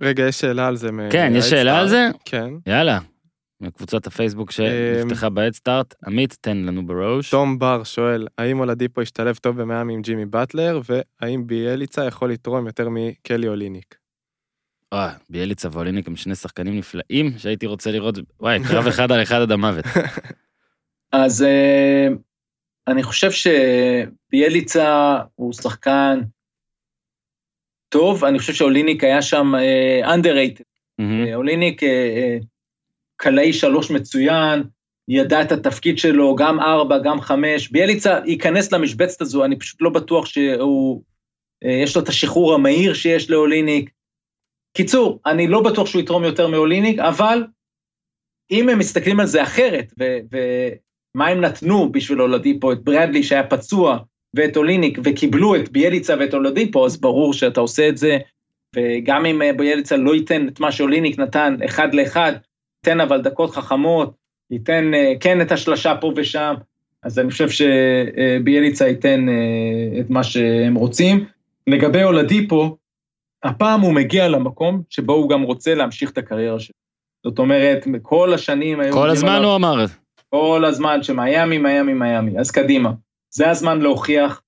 רגע, 0.00 0.28
יש 0.28 0.40
שאלה 0.40 0.66
על 0.66 0.76
זה. 0.76 0.88
כן, 1.10 1.32
יש 1.36 1.50
שאלה 1.50 1.80
על 1.80 1.88
זה? 1.88 2.08
כן. 2.24 2.48
יאללה. 2.66 2.98
מקבוצת 3.62 4.06
הפייסבוק 4.06 4.50
שנפתחה 4.50 5.28
בהדסטארט, 5.28 5.94
עמית, 6.06 6.36
תן 6.40 6.56
לנו 6.56 6.86
בראש. 6.86 7.30
תום 7.30 7.58
בר 7.58 7.84
שואל, 7.84 8.28
האם 8.38 8.60
אולדיפו 8.60 9.00
השתלב 9.00 9.36
טוב 9.36 9.62
במיאמי 9.62 9.94
עם 9.94 10.02
ג'ימי 10.02 10.26
באטלר, 10.26 10.80
והאם 10.88 11.46
ביאליצה 11.46 12.04
יכול 12.06 12.32
לתרום 12.32 12.66
יותר 12.66 12.88
מקלי 12.88 13.48
אוליניק? 13.48 13.94
אה, 14.92 15.12
ביאליצה 15.30 15.68
ואוליניק 15.72 16.08
הם 16.08 16.16
שני 16.16 16.34
שחקנים 16.34 16.76
נפלאים 16.76 17.38
שהייתי 17.38 17.66
רוצה 17.66 17.90
לראות, 17.90 18.18
וואי, 18.40 18.58
קרב 18.68 18.86
אחד 18.86 19.12
על 19.12 19.22
אחד 19.22 19.40
עד 19.40 19.52
המוות. 19.52 19.84
אז 21.12 21.42
אה, 21.42 22.08
אני 22.88 23.02
חושב 23.02 23.30
שביאליצה 23.30 25.18
הוא 25.34 25.52
שחקן 25.52 26.20
טוב, 27.88 28.24
אני 28.24 28.38
חושב 28.38 28.52
שאוליניק 28.52 29.04
היה 29.04 29.22
שם 29.22 29.54
אה, 29.54 30.14
underrated. 30.14 30.62
אוליניק 31.34 31.82
קלעי 33.22 33.52
שלוש 33.52 33.90
מצוין, 33.90 34.62
ידע 35.08 35.42
את 35.42 35.52
התפקיד 35.52 35.98
שלו, 35.98 36.36
גם 36.36 36.60
ארבע, 36.60 36.98
גם 36.98 37.20
חמש. 37.20 37.68
ביאליצה 37.68 38.18
ייכנס 38.26 38.72
למשבצת 38.72 39.20
הזו, 39.20 39.44
אני 39.44 39.58
פשוט 39.58 39.82
לא 39.82 39.90
בטוח 39.90 40.26
שהוא, 40.26 41.02
אה, 41.64 41.70
יש 41.70 41.96
לו 41.96 42.02
את 42.02 42.08
השחרור 42.08 42.54
המהיר 42.54 42.94
שיש 42.94 43.30
לאוליניק. 43.30 43.90
קיצור, 44.76 45.20
אני 45.26 45.46
לא 45.46 45.62
בטוח 45.62 45.86
שהוא 45.86 46.02
יתרום 46.02 46.24
יותר 46.24 46.46
מאוליניק, 46.46 46.98
אבל 46.98 47.44
אם 48.50 48.68
הם 48.68 48.78
מסתכלים 48.78 49.20
על 49.20 49.26
זה 49.26 49.42
אחרת, 49.42 49.92
ומה 49.98 51.26
הם 51.26 51.40
נתנו 51.40 51.92
בשביל 51.92 52.22
אולדיפו, 52.22 52.72
את 52.72 52.84
ברדלי 52.84 53.22
שהיה 53.22 53.46
פצוע, 53.46 53.98
ואת 54.34 54.56
אוליניק, 54.56 54.98
וקיבלו 55.04 55.56
את 55.56 55.68
ביאליצה 55.68 56.14
ואת 56.20 56.34
אולדיפו, 56.34 56.86
אז 56.86 57.00
ברור 57.00 57.34
שאתה 57.34 57.60
עושה 57.60 57.88
את 57.88 57.96
זה, 57.96 58.18
וגם 58.76 59.26
אם 59.26 59.42
אה, 59.42 59.52
ביאליצה 59.52 59.96
לא 59.96 60.14
ייתן 60.14 60.48
את 60.48 60.60
מה 60.60 60.72
שאוליניק 60.72 61.18
נתן 61.18 61.56
אחד 61.64 61.94
לאחד, 61.94 62.32
ייתן 62.86 63.00
אבל 63.00 63.22
דקות 63.22 63.50
חכמות, 63.50 64.14
ייתן 64.50 64.94
אה, 64.94 65.12
כן 65.20 65.40
את 65.40 65.52
השלשה 65.52 65.94
פה 66.00 66.12
ושם, 66.16 66.54
אז 67.02 67.18
אני 67.18 67.30
חושב 67.30 67.48
שביאליצה 67.48 68.88
ייתן 68.88 69.28
אה, 69.28 70.00
את 70.00 70.10
מה 70.10 70.24
שהם 70.24 70.74
רוצים. 70.74 71.24
לגבי 71.66 72.04
אולדיפו, 72.04 72.76
הפעם 73.42 73.80
הוא 73.80 73.94
מגיע 73.94 74.28
למקום 74.28 74.82
שבו 74.90 75.12
הוא 75.12 75.30
גם 75.30 75.42
רוצה 75.42 75.74
להמשיך 75.74 76.10
את 76.10 76.18
הקריירה 76.18 76.60
שלו. 76.60 76.74
זאת 77.24 77.38
אומרת, 77.38 77.86
כל 78.02 78.34
השנים 78.34 78.80
היו... 78.80 78.92
כל 78.92 79.10
הזמן 79.10 79.28
עליו- 79.28 79.48
הוא 79.48 79.56
אמר, 79.56 79.84
כל 80.30 80.64
הזמן 80.64 81.02
שמיאמי, 81.02 81.58
מיאמי, 81.58 81.92
מיאמי, 81.94 82.38
אז 82.38 82.50
קדימה. 82.50 82.92
זה 83.30 83.50
הזמן 83.50 83.80
להוכיח. 83.80 84.42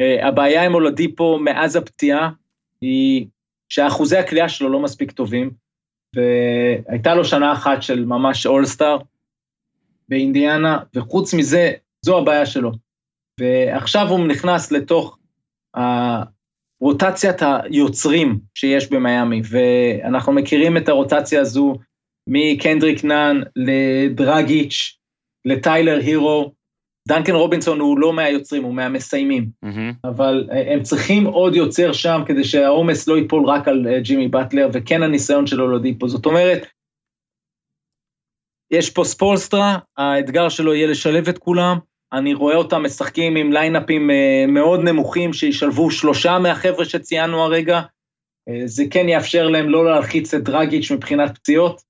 Uh, 0.00 0.26
הבעיה 0.26 0.64
עם 0.64 0.74
אולדיפו 0.74 1.38
מאז 1.38 1.76
הפציעה 1.76 2.30
היא 2.80 3.26
שאחוזי 3.68 4.16
הקליעה 4.16 4.48
שלו 4.48 4.68
לא 4.68 4.80
מספיק 4.80 5.10
טובים, 5.10 5.50
והייתה 6.16 7.14
לו 7.14 7.24
שנה 7.24 7.52
אחת 7.52 7.82
של 7.82 8.04
ממש 8.04 8.46
אולסטאר 8.46 8.98
באינדיאנה, 10.08 10.78
וחוץ 10.94 11.34
מזה, 11.34 11.72
זו 12.04 12.18
הבעיה 12.18 12.46
שלו. 12.46 12.72
ועכשיו 13.40 14.08
הוא 14.08 14.26
נכנס 14.26 14.72
לתוך 14.72 15.18
רוטציית 16.80 17.42
היוצרים 17.42 18.38
שיש 18.54 18.90
במיאמי, 18.90 19.42
ואנחנו 19.50 20.32
מכירים 20.32 20.76
את 20.76 20.88
הרוטציה 20.88 21.40
הזו 21.40 21.74
מקנדריק 22.26 23.04
נאן 23.04 23.40
לדרגיץ', 23.56 24.98
לטיילר 25.44 25.98
הירו. 26.00 26.57
דנקן 27.08 27.34
רובינסון 27.34 27.80
הוא 27.80 27.98
לא 27.98 28.12
מהיוצרים, 28.12 28.64
הוא 28.64 28.74
מהמסיימים, 28.74 29.48
מהמם. 29.62 29.92
אבל 30.04 30.48
אה, 30.52 30.72
הם 30.74 30.82
צריכים 30.82 31.26
עוד 31.26 31.54
יוצר 31.54 31.92
שם 31.92 32.20
כדי 32.26 32.44
שהעומס 32.44 33.08
לא 33.08 33.18
ייפול 33.18 33.46
רק 33.46 33.68
על 33.68 33.86
אה, 33.88 34.00
ג'ימי 34.00 34.28
באטלר, 34.28 34.68
וכן 34.72 35.02
הניסיון 35.02 35.46
שלו 35.46 35.76
לדיפו. 35.76 36.08
זאת 36.08 36.26
אומרת, 36.26 36.66
יש 38.70 38.90
פה 38.90 39.04
ספולסטרה, 39.04 39.78
האתגר 39.96 40.48
שלו 40.48 40.74
יהיה 40.74 40.86
לשלב 40.86 41.28
את 41.28 41.38
כולם, 41.38 41.78
אני 42.12 42.34
רואה 42.34 42.56
אותם 42.56 42.82
משחקים 42.82 43.36
עם 43.36 43.52
ליינאפים 43.52 44.10
אה, 44.10 44.44
מאוד 44.48 44.80
נמוכים, 44.80 45.32
שישלבו 45.32 45.90
שלושה 45.90 46.38
מהחבר'ה 46.38 46.84
שציינו 46.84 47.42
הרגע, 47.42 47.80
זה 48.64 48.84
כן 48.90 49.08
יאפשר 49.08 49.48
להם 49.48 49.68
לא 49.68 49.84
להלחיץ 49.84 50.34
את 50.34 50.44
דרגיץ' 50.44 50.90
מבחינת 50.90 51.38
פציעות. 51.38 51.87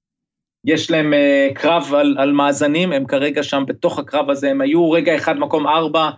יש 0.68 0.90
להם 0.90 1.14
אה, 1.14 1.48
קרב 1.54 1.94
על, 1.94 2.16
על 2.18 2.32
מאזנים, 2.32 2.92
הם 2.92 3.06
כרגע 3.06 3.42
שם 3.42 3.64
בתוך 3.66 3.98
הקרב 3.98 4.30
הזה, 4.30 4.50
הם 4.50 4.60
היו 4.60 4.90
רגע 4.90 5.16
אחד 5.16 5.38
מקום 5.38 5.66
ארבע, 5.66 6.10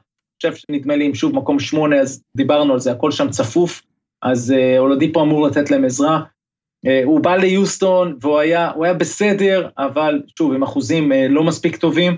חושב 0.43 0.55
שנדמה 0.55 0.97
לי 0.97 1.07
אם 1.07 1.15
שוב 1.15 1.35
מקום 1.35 1.61
שמונה, 1.61 1.97
אז 1.97 2.23
דיברנו 2.37 2.73
על 2.73 2.81
זה, 2.81 2.93
הכל 2.93 3.11
שם 3.11 3.31
צפוף, 3.31 3.83
אז 4.23 4.53
אה, 4.53 4.79
אולדיפו 4.79 5.23
אמור 5.23 5.47
לתת 5.47 5.71
להם 5.71 5.85
עזרה. 5.85 6.21
אה, 6.87 7.01
הוא 7.05 7.21
בא 7.21 7.37
ליוסטון 7.37 8.17
והוא 8.21 8.39
היה, 8.39 8.71
היה 8.83 8.95
בסדר, 8.95 9.69
אבל 9.79 10.23
שוב, 10.39 10.53
עם 10.53 10.63
אחוזים 10.63 11.13
לא 11.29 11.45
מספיק 11.45 11.77
טובים, 11.77 12.17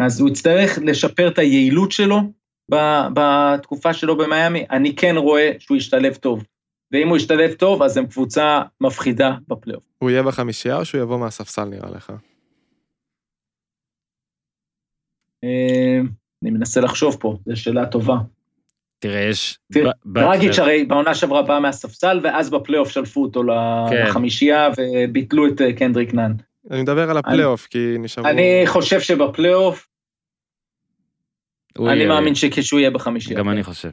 אז 0.00 0.20
הוא 0.20 0.28
יצטרך 0.28 0.78
לשפר 0.82 1.28
את 1.28 1.38
היעילות 1.38 1.92
שלו 1.92 2.20
בתקופה 3.14 3.94
שלו 3.94 4.16
במיאמי, 4.16 4.64
אני 4.70 4.96
כן 4.96 5.16
רואה 5.16 5.52
שהוא 5.58 5.76
ישתלב 5.76 6.14
טוב. 6.14 6.44
ואם 6.92 7.08
הוא 7.08 7.16
ישתלב 7.16 7.52
טוב, 7.52 7.82
אז 7.82 7.96
הם 7.96 8.06
קבוצה 8.06 8.62
מפחידה 8.80 9.34
בפלייאוף. 9.48 9.84
הוא 9.98 10.10
יהיה 10.10 10.22
בחמישייה 10.22 10.76
או 10.76 10.84
שהוא 10.84 11.00
יבוא 11.00 11.18
מהספסל 11.18 11.64
נראה 11.64 11.90
לך? 11.90 12.12
אה, 15.44 16.00
אני 16.42 16.50
מנסה 16.50 16.80
לחשוב 16.80 17.16
פה, 17.20 17.36
זו 17.46 17.56
שאלה 17.56 17.86
טובה. 17.86 18.16
תראה, 18.98 19.20
יש... 19.20 19.58
דרגיץ' 20.06 20.58
הרי 20.58 20.84
בעונה 20.84 21.14
שעברה 21.14 21.42
בא 21.42 21.58
מהספסל, 21.58 22.20
ואז 22.22 22.50
בפלייאוף 22.50 22.88
שלפו 22.88 23.22
אותו 23.22 23.42
כן. 23.90 24.06
לחמישייה 24.06 24.68
וביטלו 24.76 25.46
את 25.46 25.60
אה, 25.60 25.72
קנדריק 25.72 26.14
נאן. 26.14 26.32
אני 26.70 26.82
מדבר 26.82 27.10
על 27.10 27.16
הפלייאוף, 27.16 27.66
כי 27.66 27.96
נשארו... 27.98 28.26
אני 28.26 28.62
חושב 28.66 29.00
שבפלייאוף, 29.00 29.88
אני 31.78 32.06
מאמין 32.06 32.34
שכשהוא 32.34 32.80
יהיה 32.80 32.90
בחמישייה. 32.90 33.38
גם 33.38 33.48
אני 33.48 33.62
חושב. 33.62 33.90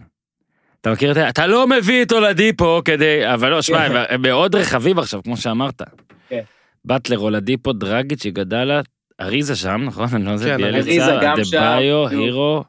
אתה 0.82 0.92
מכיר 0.92 1.10
את 1.10 1.16
זה? 1.16 1.30
אתה 1.30 1.48
לא 1.48 1.68
מביא 1.68 2.04
את 2.04 2.12
אולדיפו 2.12 2.82
כדי... 2.86 3.34
אבל 3.34 3.50
לא, 3.50 3.62
שמע, 3.62 3.90
כן. 3.90 3.96
הם- 3.96 4.04
הם 4.10 4.22
מאוד 4.22 4.56
רחבים 4.56 5.00
עכשיו, 5.00 5.24
כמו 5.24 5.38
שאמרת. 5.38 5.82
כן. 6.30 6.42
באטלר, 6.86 7.20
אולדיפו, 7.20 7.74
דרגיץ', 7.74 8.26
איגודלה, 8.26 8.82
אריזה 9.22 9.56
שם, 9.56 9.82
נכון? 9.86 10.06
אני 10.14 10.26
לא 10.26 10.32
יודע, 10.32 10.46
כן, 10.46 10.58
ביאליצה, 10.58 11.20
אדבאיו, 11.22 12.06
בדיוק. 12.06 12.12
הירו, 12.12 12.64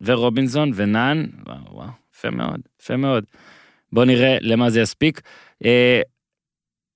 ורובינזון, 0.00 0.70
ונאן, 0.74 1.24
וואו, 1.46 1.58
וואו, 1.70 1.88
יפה 2.14 2.30
מאוד, 2.30 2.60
יפה 2.82 2.96
מאוד. 2.96 3.24
בוא 3.92 4.04
נראה 4.04 4.36
למה 4.40 4.70
זה 4.70 4.80
יספיק. 4.80 5.20
אה, 5.64 6.00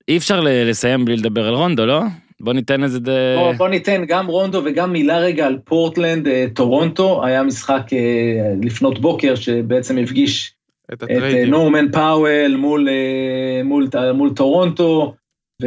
אי 0.09 0.17
אפשר 0.17 0.41
לסיים 0.45 1.05
בלי 1.05 1.17
לדבר 1.17 1.49
על 1.49 1.55
רונדו, 1.55 1.87
לא? 1.87 2.03
בוא 2.41 2.53
ניתן 2.53 2.83
איזה... 2.83 3.01
ד- 3.01 3.37
בוא, 3.37 3.53
בוא 3.53 3.69
ניתן 3.69 4.05
גם 4.05 4.27
רונדו 4.27 4.63
וגם 4.65 4.93
מילה 4.93 5.19
רגע 5.19 5.47
על 5.47 5.59
פורטלנד, 5.65 6.29
אה, 6.29 6.47
טורונטו, 6.55 7.25
היה 7.25 7.43
משחק 7.43 7.93
אה, 7.93 8.55
לפנות 8.63 8.99
בוקר 8.99 9.35
שבעצם 9.35 9.99
הפגיש 9.99 10.55
את 10.93 11.03
את 11.03 11.11
אה. 11.11 11.45
נורמן 11.47 11.93
פאוול 11.93 12.57
מול, 12.57 12.89
אה, 12.89 13.63
מול, 13.65 13.89
מול 14.15 14.35
טורונטו, 14.35 15.15
ו, 15.63 15.67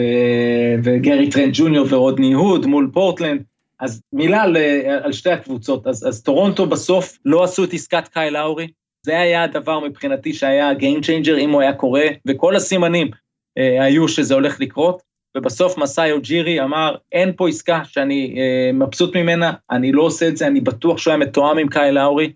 וגרי 0.84 1.30
טרנט 1.30 1.52
ג'וניור 1.54 1.88
ורודני 1.90 2.34
הוד 2.34 2.66
מול 2.66 2.90
פורטלנד. 2.94 3.44
אז 3.80 4.02
מילה 4.14 4.44
על, 4.44 4.58
על 5.04 5.12
שתי 5.12 5.32
הקבוצות. 5.32 5.88
אז, 5.88 6.08
אז 6.08 6.24
טורונטו 6.24 6.66
בסוף 6.66 7.18
לא 7.26 7.44
עשו 7.44 7.64
את 7.64 7.74
עסקת 7.74 8.08
קייל 8.08 8.34
לאורי. 8.34 8.68
זה 9.06 9.20
היה 9.20 9.44
הדבר 9.44 9.80
מבחינתי 9.80 10.34
שהיה 10.34 10.72
Game 10.72 11.04
Changer 11.04 11.38
אם 11.40 11.50
הוא 11.50 11.62
היה 11.62 11.74
קורה, 11.74 12.06
וכל 12.28 12.56
הסימנים 12.56 13.12
אה, 13.58 13.84
היו 13.84 14.08
שזה 14.08 14.34
הולך 14.34 14.62
לקרות. 14.62 15.13
ובסוף 15.38 15.78
מסאי 15.78 16.12
אוג'ירי 16.12 16.62
אמר, 16.62 16.96
אין 17.12 17.34
פה 17.36 17.50
עסקה 17.50 17.82
שאני 17.86 18.36
אה, 18.38 18.72
מבסוט 18.74 19.16
ממנה, 19.16 19.54
אני 19.72 19.92
לא 19.92 20.02
עושה 20.02 20.28
את 20.28 20.38
זה, 20.38 20.48
אני 20.48 20.62
בטוח 20.62 20.98
שהוא 20.98 21.12
היה 21.12 21.18
מתואם 21.18 21.58
עם 21.58 21.70
קייל 21.70 21.96
לאורי. 21.96 22.34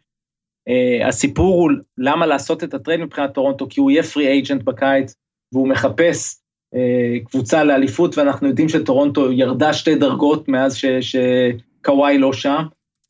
אה, 0.69 1.07
הסיפור 1.07 1.61
הוא 1.61 1.71
למה 1.97 2.25
לעשות 2.25 2.63
את 2.63 2.73
ה 2.73 2.78
trade 2.78 2.99
מבחינת 2.99 3.33
טורונטו, 3.33 3.67
כי 3.69 3.79
הוא 3.79 3.91
יהיה 3.91 4.03
free 4.03 4.27
agent 4.27 4.63
בקיץ, 4.63 5.15
והוא 5.53 5.67
מחפש 5.67 6.35
uh, 6.75 7.29
קבוצה 7.29 7.63
לאליפות, 7.63 8.17
ואנחנו 8.17 8.47
יודעים 8.47 8.69
שטורונטו 8.69 9.31
ירדה 9.31 9.73
שתי 9.73 9.95
דרגות 9.95 10.47
מאז 10.47 10.77
שקוואי 11.01 12.17
לא 12.17 12.33
שם, 12.33 12.63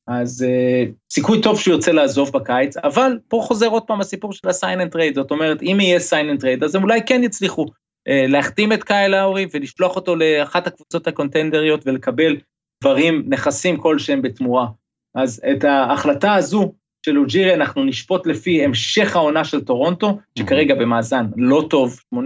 אז 0.07 0.45
uh, 0.47 0.91
סיכוי 1.13 1.41
טוב 1.41 1.59
שהוא 1.59 1.73
ירצה 1.73 1.91
לעזוב 1.91 2.31
בקיץ, 2.31 2.77
אבל 2.77 3.19
פה 3.27 3.41
חוזר 3.43 3.67
עוד 3.67 3.83
פעם 3.83 4.01
הסיפור 4.01 4.33
של 4.33 4.47
and 4.47 4.95
trade, 4.95 5.15
זאת 5.15 5.31
אומרת, 5.31 5.61
אם 5.61 5.77
יהיה 5.81 5.99
and 5.99 6.41
trade, 6.41 6.65
אז 6.65 6.75
הם 6.75 6.83
אולי 6.83 6.99
כן 7.05 7.23
יצליחו 7.23 7.65
להחתים 8.07 8.73
את 8.73 8.83
קייל 8.83 9.11
לאורי 9.11 9.47
ולשלוח 9.53 9.95
אותו 9.95 10.15
לאחת 10.15 10.67
הקבוצות 10.67 11.07
הקונטנדריות 11.07 11.87
ולקבל 11.87 12.37
דברים, 12.83 13.23
נכסים 13.27 13.77
כלשהם 13.77 14.21
בתמורה. 14.21 14.67
אז 15.15 15.41
את 15.51 15.63
ההחלטה 15.63 16.35
הזו 16.35 16.73
של 17.05 17.17
אוג'ירי 17.17 17.53
אנחנו 17.53 17.83
נשפוט 17.83 18.27
לפי 18.27 18.65
המשך 18.65 19.15
העונה 19.15 19.45
של 19.45 19.65
טורונטו, 19.65 20.17
שכרגע 20.39 20.75
במאזן 20.75 21.25
לא 21.37 21.65
טוב, 21.69 21.99
18-28, 22.15 22.17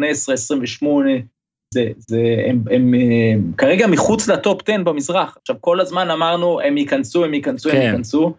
זה, 1.73 1.87
זה, 1.97 2.21
הם, 2.49 2.63
הם, 2.71 2.93
הם 3.33 3.51
כרגע 3.57 3.87
מחוץ 3.87 4.27
לטופ 4.27 4.69
10 4.69 4.83
במזרח. 4.83 5.37
עכשיו, 5.41 5.55
כל 5.59 5.79
הזמן 5.79 6.09
אמרנו, 6.09 6.61
הם 6.61 6.77
ייכנסו, 6.77 7.25
הם 7.25 7.33
ייכנסו, 7.33 7.69
כן. 7.69 7.75
הם 7.77 7.81
ייכנסו, 7.81 8.33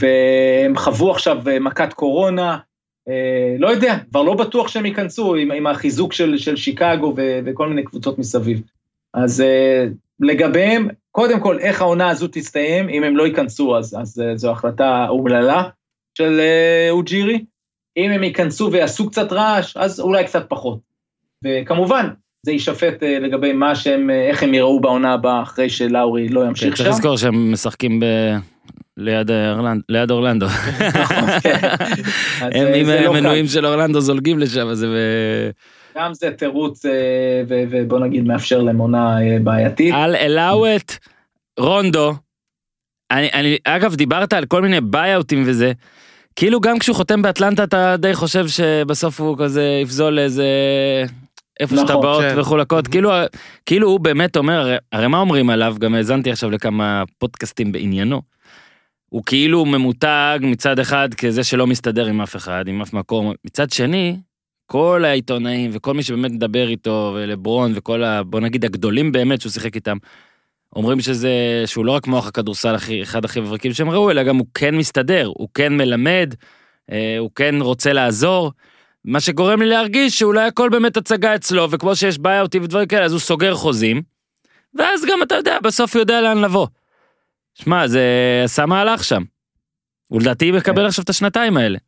והם 0.00 0.76
חוו 0.76 1.10
עכשיו 1.10 1.42
מכת 1.60 1.92
קורונה, 1.92 2.50
אה, 2.50 2.58
לא 3.58 3.68
יודע, 3.68 3.96
כבר 4.10 4.22
לא 4.22 4.34
בטוח 4.34 4.68
שהם 4.68 4.86
ייכנסו 4.86 5.34
עם, 5.34 5.52
עם 5.52 5.66
החיזוק 5.66 6.12
של, 6.12 6.38
של 6.38 6.56
שיקגו 6.56 7.14
ו, 7.16 7.40
וכל 7.44 7.68
מיני 7.68 7.82
קבוצות 7.82 8.18
מסביב. 8.18 8.62
אז 9.14 9.40
אה, 9.40 9.86
לגביהם, 10.20 10.88
קודם 11.10 11.40
כל, 11.40 11.58
איך 11.58 11.80
העונה 11.80 12.10
הזו 12.10 12.28
תסתיים, 12.32 12.88
אם 12.88 13.04
הם 13.04 13.16
לא 13.16 13.26
ייכנסו, 13.26 13.76
אז, 13.78 13.96
אז 14.00 14.20
אה, 14.20 14.36
זו 14.36 14.50
החלטה 14.50 15.06
אומללה 15.08 15.62
של 16.18 16.40
אה, 16.40 16.90
אוג'ירי. 16.90 17.44
אם 17.96 18.10
הם 18.10 18.22
ייכנסו 18.22 18.72
ויעשו 18.72 19.10
קצת 19.10 19.32
רעש, 19.32 19.76
אז 19.76 20.00
אולי 20.00 20.24
קצת 20.24 20.46
פחות. 20.48 20.78
וכמובן, 21.44 22.08
זה 22.42 22.52
יישפט 22.52 23.02
אה, 23.02 23.18
לגבי 23.18 23.52
מה 23.52 23.74
שהם, 23.74 24.10
אה, 24.10 24.28
איך 24.28 24.42
הם 24.42 24.54
יראו 24.54 24.80
בעונה 24.80 25.12
הבאה 25.12 25.42
אחרי 25.42 25.70
שלאורי 25.70 26.28
לא 26.28 26.46
ימשיך 26.46 26.70
כן, 26.70 26.76
שם. 26.76 26.84
צריך 26.84 26.96
לזכור 26.96 27.16
שהם 27.16 27.52
משחקים 27.52 28.00
ב... 28.00 28.04
ליד, 28.98 29.30
אורלנד, 29.30 29.82
ליד 29.88 30.10
אורלנדו. 30.10 30.46
אז, 31.26 32.52
הם 32.54 32.66
אה, 32.66 32.76
עם 32.76 32.86
זה 32.86 33.00
לא. 33.00 33.08
המנויים 33.08 33.46
של 33.46 33.66
אורלנדו 33.66 34.00
זולגים 34.00 34.38
לשם, 34.38 34.68
אז 34.68 34.78
זה... 34.78 35.50
גם 35.98 36.14
זה 36.14 36.30
תירוץ, 36.30 36.86
אה, 36.86 37.42
ובוא 37.48 37.98
נגיד 37.98 38.24
מאפשר 38.24 38.62
להם 38.62 38.78
עונה 38.78 39.22
אה, 39.22 39.36
בעייתית. 39.44 39.94
על 39.96 40.16
אלאוות, 40.16 40.98
רונדו, 41.58 42.14
אני, 43.10 43.28
אני, 43.34 43.56
אגב, 43.64 43.94
דיברת 43.94 44.32
על 44.32 44.46
כל 44.46 44.62
מיני 44.62 44.80
ביי-אוטים 44.80 45.42
וזה, 45.46 45.72
כאילו 46.36 46.60
גם 46.60 46.78
כשהוא 46.78 46.96
חותם 46.96 47.22
באטלנטה 47.22 47.64
אתה 47.64 47.96
די 47.98 48.14
חושב 48.14 48.48
שבסוף 48.48 49.20
הוא 49.20 49.36
כזה 49.38 49.80
יפזול 49.82 50.12
לאיזה... 50.12 50.46
איפה 51.60 51.74
נכון, 51.74 51.86
שטבעות 51.86 52.22
כן. 52.22 52.38
מחולקות, 52.38 52.88
כאילו, 52.88 53.10
כאילו 53.66 53.88
הוא 53.88 54.00
באמת 54.00 54.36
אומר, 54.36 54.60
הרי, 54.60 54.76
הרי 54.92 55.06
מה 55.06 55.18
אומרים 55.18 55.50
עליו, 55.50 55.76
גם 55.78 55.94
האזנתי 55.94 56.30
עכשיו 56.30 56.50
לכמה 56.50 57.02
פודקאסטים 57.18 57.72
בעניינו. 57.72 58.22
הוא 59.08 59.22
כאילו 59.26 59.64
ממותג 59.64 60.38
מצד 60.42 60.78
אחד 60.78 61.14
כזה 61.14 61.44
שלא 61.44 61.66
מסתדר 61.66 62.06
עם 62.06 62.20
אף 62.20 62.36
אחד, 62.36 62.68
עם 62.68 62.82
אף 62.82 62.92
מקום, 62.92 63.32
מצד 63.44 63.70
שני, 63.70 64.16
כל 64.66 65.04
העיתונאים 65.04 65.70
וכל 65.74 65.94
מי 65.94 66.02
שבאמת 66.02 66.30
מדבר 66.30 66.68
איתו, 66.68 67.12
ולברון 67.16 67.72
וכל 67.74 68.04
ה... 68.04 68.22
בוא 68.22 68.40
נגיד 68.40 68.64
הגדולים 68.64 69.12
באמת 69.12 69.40
שהוא 69.40 69.52
שיחק 69.52 69.74
איתם, 69.74 69.96
אומרים 70.76 71.00
שזה, 71.00 71.62
שהוא 71.66 71.84
לא 71.84 71.92
רק 71.92 72.06
מוח 72.06 72.26
הכדורסל 72.26 72.74
הכי, 72.74 73.02
אחד 73.02 73.24
הכי 73.24 73.40
מבריקים 73.40 73.72
שהם 73.72 73.90
ראו, 73.90 74.10
אלא 74.10 74.22
גם 74.22 74.36
הוא 74.36 74.46
כן 74.54 74.74
מסתדר, 74.74 75.30
הוא 75.34 75.48
כן 75.54 75.76
מלמד, 75.76 76.34
אה, 76.92 77.16
הוא 77.18 77.30
כן 77.34 77.54
רוצה 77.60 77.92
לעזור, 77.92 78.52
מה 79.04 79.20
שגורם 79.20 79.62
לי 79.62 79.68
להרגיש 79.68 80.18
שאולי 80.18 80.46
הכל 80.46 80.68
באמת 80.68 80.96
הצגה 80.96 81.34
אצלו, 81.34 81.70
וכמו 81.70 81.96
שיש 81.96 82.18
ביי-אוטים 82.18 82.62
ודברים 82.62 82.88
כאלה, 82.88 83.04
אז 83.04 83.12
הוא 83.12 83.20
סוגר 83.20 83.54
חוזים, 83.54 84.02
ואז 84.74 85.04
גם 85.04 85.22
אתה 85.22 85.34
יודע, 85.34 85.58
בסוף 85.62 85.94
הוא 85.94 86.00
יודע 86.00 86.20
לאן 86.20 86.38
לבוא. 86.38 86.66
שמע, 87.62 87.88
זה 87.88 88.02
עשה 88.44 88.66
מהלך 88.66 89.04
שם. 89.04 89.22
הוא 90.08 90.20
לדעתי 90.20 90.52
מקבל 90.52 90.86
עכשיו 90.86 91.04
את 91.04 91.08
השנתיים 91.08 91.56
האלה. 91.56 91.78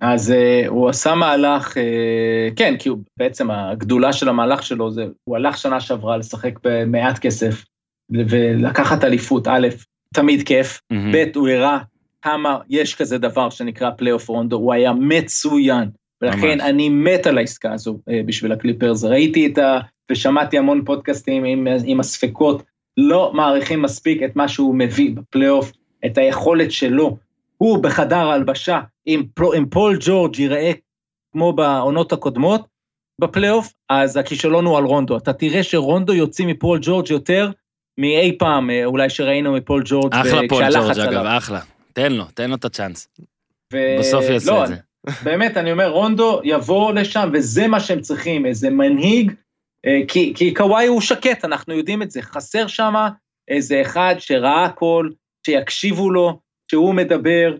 אז 0.00 0.30
uh, 0.30 0.68
הוא 0.68 0.88
עשה 0.88 1.14
מהלך, 1.14 1.76
uh, 1.76 2.54
כן, 2.56 2.74
כי 2.78 2.88
הוא 2.88 2.98
בעצם 3.16 3.50
הגדולה 3.50 4.12
של 4.12 4.28
המהלך 4.28 4.62
שלו 4.62 4.90
זה, 4.90 5.06
הוא 5.24 5.36
הלך 5.36 5.58
שנה 5.58 5.80
שעברה 5.80 6.16
לשחק 6.16 6.58
במעט 6.64 7.18
כסף 7.18 7.64
ולקחת 8.10 9.04
אליפות, 9.04 9.48
א', 9.48 9.68
תמיד 10.14 10.42
כיף, 10.46 10.80
מהמם. 10.90 11.12
ב', 11.12 11.36
הוא 11.36 11.48
הראה 11.48 11.78
כמה 12.22 12.58
יש 12.68 12.94
כזה 12.94 13.18
דבר 13.18 13.50
שנקרא 13.50 13.90
פלייאוף 13.90 14.28
רונדו, 14.28 14.56
הוא 14.56 14.72
היה 14.72 14.92
מצוין, 14.92 15.88
ולכן 16.22 16.48
ממש. 16.48 16.60
אני 16.60 16.88
מת 16.88 17.26
על 17.26 17.38
העסקה 17.38 17.72
הזו 17.72 17.98
אה, 18.10 18.12
בשביל 18.26 18.52
הקליפרס, 18.52 19.04
ראיתי 19.04 19.46
את 19.46 19.58
ה... 19.58 19.78
ושמעתי 20.10 20.58
המון 20.58 20.84
פודקאסטים 20.84 21.44
עם, 21.44 21.66
עם 21.84 22.00
הספקות, 22.00 22.62
לא 22.96 23.32
מעריכים 23.34 23.82
מספיק 23.82 24.22
את 24.22 24.36
מה 24.36 24.48
שהוא 24.48 24.74
מביא 24.74 25.10
בפלייאוף, 25.14 25.72
את 26.06 26.18
היכולת 26.18 26.72
שלו. 26.72 27.16
הוא 27.56 27.82
בחדר 27.82 28.16
ההלבשה, 28.16 28.80
אם, 29.06 29.22
אם 29.58 29.66
פול 29.70 29.98
ג'ורג' 30.00 30.38
ייראה 30.38 30.72
כמו 31.32 31.52
בעונות 31.52 32.12
הקודמות 32.12 32.66
בפלייאוף, 33.20 33.72
אז 33.88 34.16
הכישלון 34.16 34.64
הוא 34.64 34.78
על 34.78 34.84
רונדו. 34.84 35.16
אתה 35.16 35.32
תראה 35.32 35.62
שרונדו 35.62 36.14
יוצאים 36.14 36.48
מפול 36.48 36.78
ג'ורג' 36.82 37.10
יותר 37.10 37.50
מאי 37.98 38.36
פעם, 38.38 38.70
אה, 38.70 38.84
אולי 38.84 39.10
שראינו 39.10 39.52
מפול 39.52 39.82
ג'ורג' 39.86 40.14
אחלה 40.14 40.40
פול 40.48 40.58
כשהלחץ 40.58 40.96
ג'ורג' 40.96 41.08
עליו. 41.08 41.20
אגב, 41.20 41.26
אחלה. 41.26 41.60
תן 41.92 42.12
לו, 42.12 42.24
תן 42.34 42.50
לו 42.50 42.56
את 42.56 42.64
הצ'אנס. 42.64 43.08
ו- 43.72 43.96
בסוף 43.98 44.24
יעשה 44.24 44.50
לא, 44.50 44.64
את 44.64 44.68
זה. 44.68 44.76
באמת, 45.22 45.56
אני 45.56 45.72
אומר, 45.72 45.88
רונדו 45.88 46.40
יבוא 46.44 46.92
לשם, 46.92 47.30
וזה 47.32 47.66
מה 47.66 47.80
שהם 47.80 48.00
צריכים, 48.00 48.46
איזה 48.46 48.70
מנהיג, 48.70 49.30
אה, 49.30 49.34
כי, 50.08 50.32
כי 50.36 50.54
קוואי 50.54 50.86
הוא 50.86 51.00
שקט, 51.00 51.44
אנחנו 51.44 51.74
יודעים 51.74 52.02
את 52.02 52.10
זה. 52.10 52.22
חסר 52.22 52.66
שם 52.66 52.94
איזה 53.48 53.80
אחד 53.80 54.14
שראה 54.18 54.64
הכל, 54.64 55.10
שיקשיבו 55.46 56.10
לו, 56.10 56.38
שהוא 56.70 56.94
מדבר, 56.94 57.56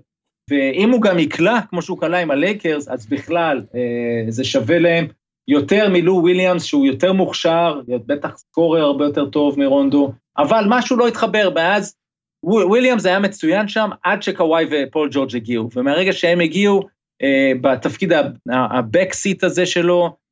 ואם 0.51 0.91
הוא 0.91 1.03
גם 1.03 1.19
יקלע, 1.19 1.61
כמו 1.71 1.83
שהוא 1.83 2.01
קלע 2.01 2.19
עם 2.19 2.31
הלייקרס, 2.31 2.89
אז 2.89 3.07
בכלל, 3.07 3.63
אה, 3.75 4.31
זה 4.31 4.45
שווה 4.45 4.79
להם 4.79 5.07
יותר 5.49 5.89
מלו 5.89 6.15
וויליאמס, 6.15 6.65
שהוא 6.65 6.87
יותר 6.87 7.13
מוכשר, 7.13 7.81
בטח 7.89 8.37
scorer 8.37 8.83
הרבה 8.83 9.05
יותר 9.05 9.27
טוב 9.27 9.59
מרונדו, 9.59 10.13
אבל 10.39 10.65
משהו 10.69 10.97
לא 10.97 11.09
התחבר, 11.09 11.51
ואז 11.57 11.97
וויליאמס 12.45 13.07
היה 13.07 13.19
מצוין 13.19 13.69
שם 13.69 13.91
עד 14.03 14.23
שקוואי 14.23 14.65
ופול 14.71 15.09
ג'ורג' 15.13 15.37
הגיעו, 15.37 15.69
ומהרגע 15.77 16.13
שהם 16.13 16.41
הגיעו, 16.41 16.83
אה, 17.23 17.53
בתפקיד 17.61 18.13
ה 18.51 18.61
backseat 18.61 19.45
הזה 19.45 19.67
שלו, 19.67 20.03
אה, 20.05 20.07
אה, 20.07 20.26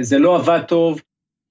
זה 0.00 0.18
לא 0.18 0.36
עבד 0.36 0.60
טוב. 0.68 1.00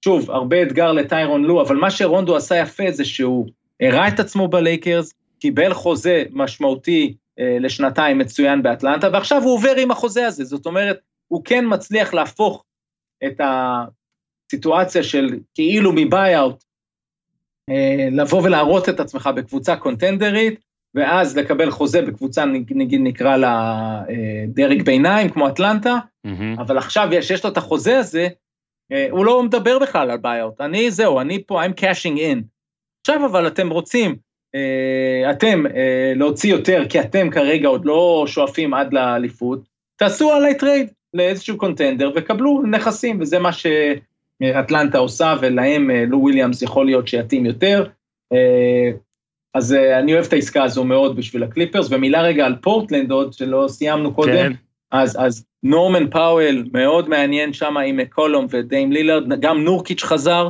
שוב, 0.04 0.30
הרבה 0.30 0.62
אתגר 0.62 0.92
לטיירון 0.92 1.44
לו, 1.44 1.62
אבל 1.62 1.76
מה 1.76 1.90
שרונדו 1.90 2.36
עשה 2.36 2.56
יפה 2.56 2.84
זה 2.90 3.04
שהוא 3.04 3.46
הראה 3.80 4.08
את 4.08 4.20
עצמו 4.20 4.48
בלייקרס, 4.48 5.12
קיבל 5.40 5.74
חוזה 5.74 6.24
משמעותי 6.30 7.16
אה, 7.38 7.56
לשנתיים 7.60 8.18
מצוין 8.18 8.62
באטלנטה, 8.62 9.08
ועכשיו 9.12 9.42
הוא 9.42 9.54
עובר 9.54 9.76
עם 9.76 9.90
החוזה 9.90 10.26
הזה, 10.26 10.44
זאת 10.44 10.66
אומרת, 10.66 10.98
הוא 11.28 11.44
כן 11.44 11.64
מצליח 11.68 12.14
להפוך 12.14 12.64
את 13.26 13.40
הסיטואציה 13.40 15.02
של 15.02 15.38
כאילו 15.54 15.92
מ 15.94 16.03
buyout, 16.03 16.64
אה, 17.70 18.08
לבוא 18.12 18.42
ולהראות 18.42 18.88
את 18.88 19.00
עצמך 19.00 19.30
בקבוצה 19.36 19.76
קונטנדרית, 19.76 20.60
ואז 20.96 21.36
לקבל 21.36 21.70
חוזה 21.70 22.02
בקבוצה, 22.02 22.44
נגיד 22.70 23.00
נקרא 23.02 23.36
לה 23.36 23.54
אה, 24.08 24.44
דרג 24.48 24.82
ביניים, 24.82 25.28
כמו 25.28 25.48
אטלנטה, 25.48 25.98
מהמם. 26.24 26.58
אבל 26.58 26.78
עכשיו 26.78 27.08
יש, 27.12 27.30
יש 27.30 27.44
לו 27.44 27.50
את 27.50 27.56
החוזה 27.56 27.98
הזה, 27.98 28.28
אה, 28.92 29.06
הוא 29.10 29.24
לא 29.24 29.42
מדבר 29.42 29.78
בכלל 29.78 30.10
על 30.10 30.18
buyout. 30.18 30.60
אני, 30.60 30.90
זהו, 30.90 31.20
אני 31.20 31.42
פה, 31.46 31.64
I'm 31.64 31.80
cashing 31.80 32.18
in. 32.18 32.38
עכשיו 33.00 33.26
אבל 33.26 33.46
אתם 33.46 33.70
רוצים, 33.70 34.16
אה, 34.54 35.30
אתם 35.30 35.64
להוציא 36.16 36.50
יותר, 36.50 36.82
כי 36.88 37.00
אתם 37.00 37.30
כרגע 37.30 37.68
עוד 37.68 37.84
לא 37.84 38.24
שואפים 38.26 38.74
עד 38.74 38.92
לאליפות, 38.92 39.60
תעשו 39.96 40.32
עליי 40.32 40.58
trade 40.58 40.88
לאיזשהו 41.14 41.58
contender 41.58 42.10
וקבלו 42.14 42.62
נכסים, 42.70 43.20
וזה 43.20 43.38
מה 43.38 43.50
שאטלנטה 43.52 44.98
עושה, 44.98 45.34
ולהם 45.40 45.90
לו 45.90 46.18
וויליאמס 46.18 46.62
יכול 46.62 46.86
להיות 46.86 47.08
שיתאים 47.08 47.46
יותר. 47.46 47.86
אז 49.56 49.72
אה, 49.72 49.98
אני 49.98 50.14
אוהב 50.14 50.24
את 50.24 50.32
העסקה 50.32 50.64
הזו 50.64 50.84
מאוד 50.84 51.16
בשביל 51.16 51.42
הקליפרס, 51.42 51.86
ומילה 51.90 52.22
רגע 52.22 52.46
על 52.46 52.56
פורטלנד 52.62 53.10
עוד, 53.10 53.32
שלא 53.32 53.64
סיימנו 53.68 54.14
קודם. 54.14 54.32
כן. 54.32 54.52
אז, 54.92 55.16
אז 55.20 55.46
נורמן 55.62 56.10
פאוול 56.10 56.64
מאוד 56.72 57.08
מעניין 57.08 57.52
שם 57.52 57.76
עם 57.76 57.96
מקולום 57.96 58.46
ודיים 58.50 58.92
לילארד, 58.92 59.40
גם 59.40 59.64
נורקיץ' 59.64 60.02
חזר. 60.02 60.48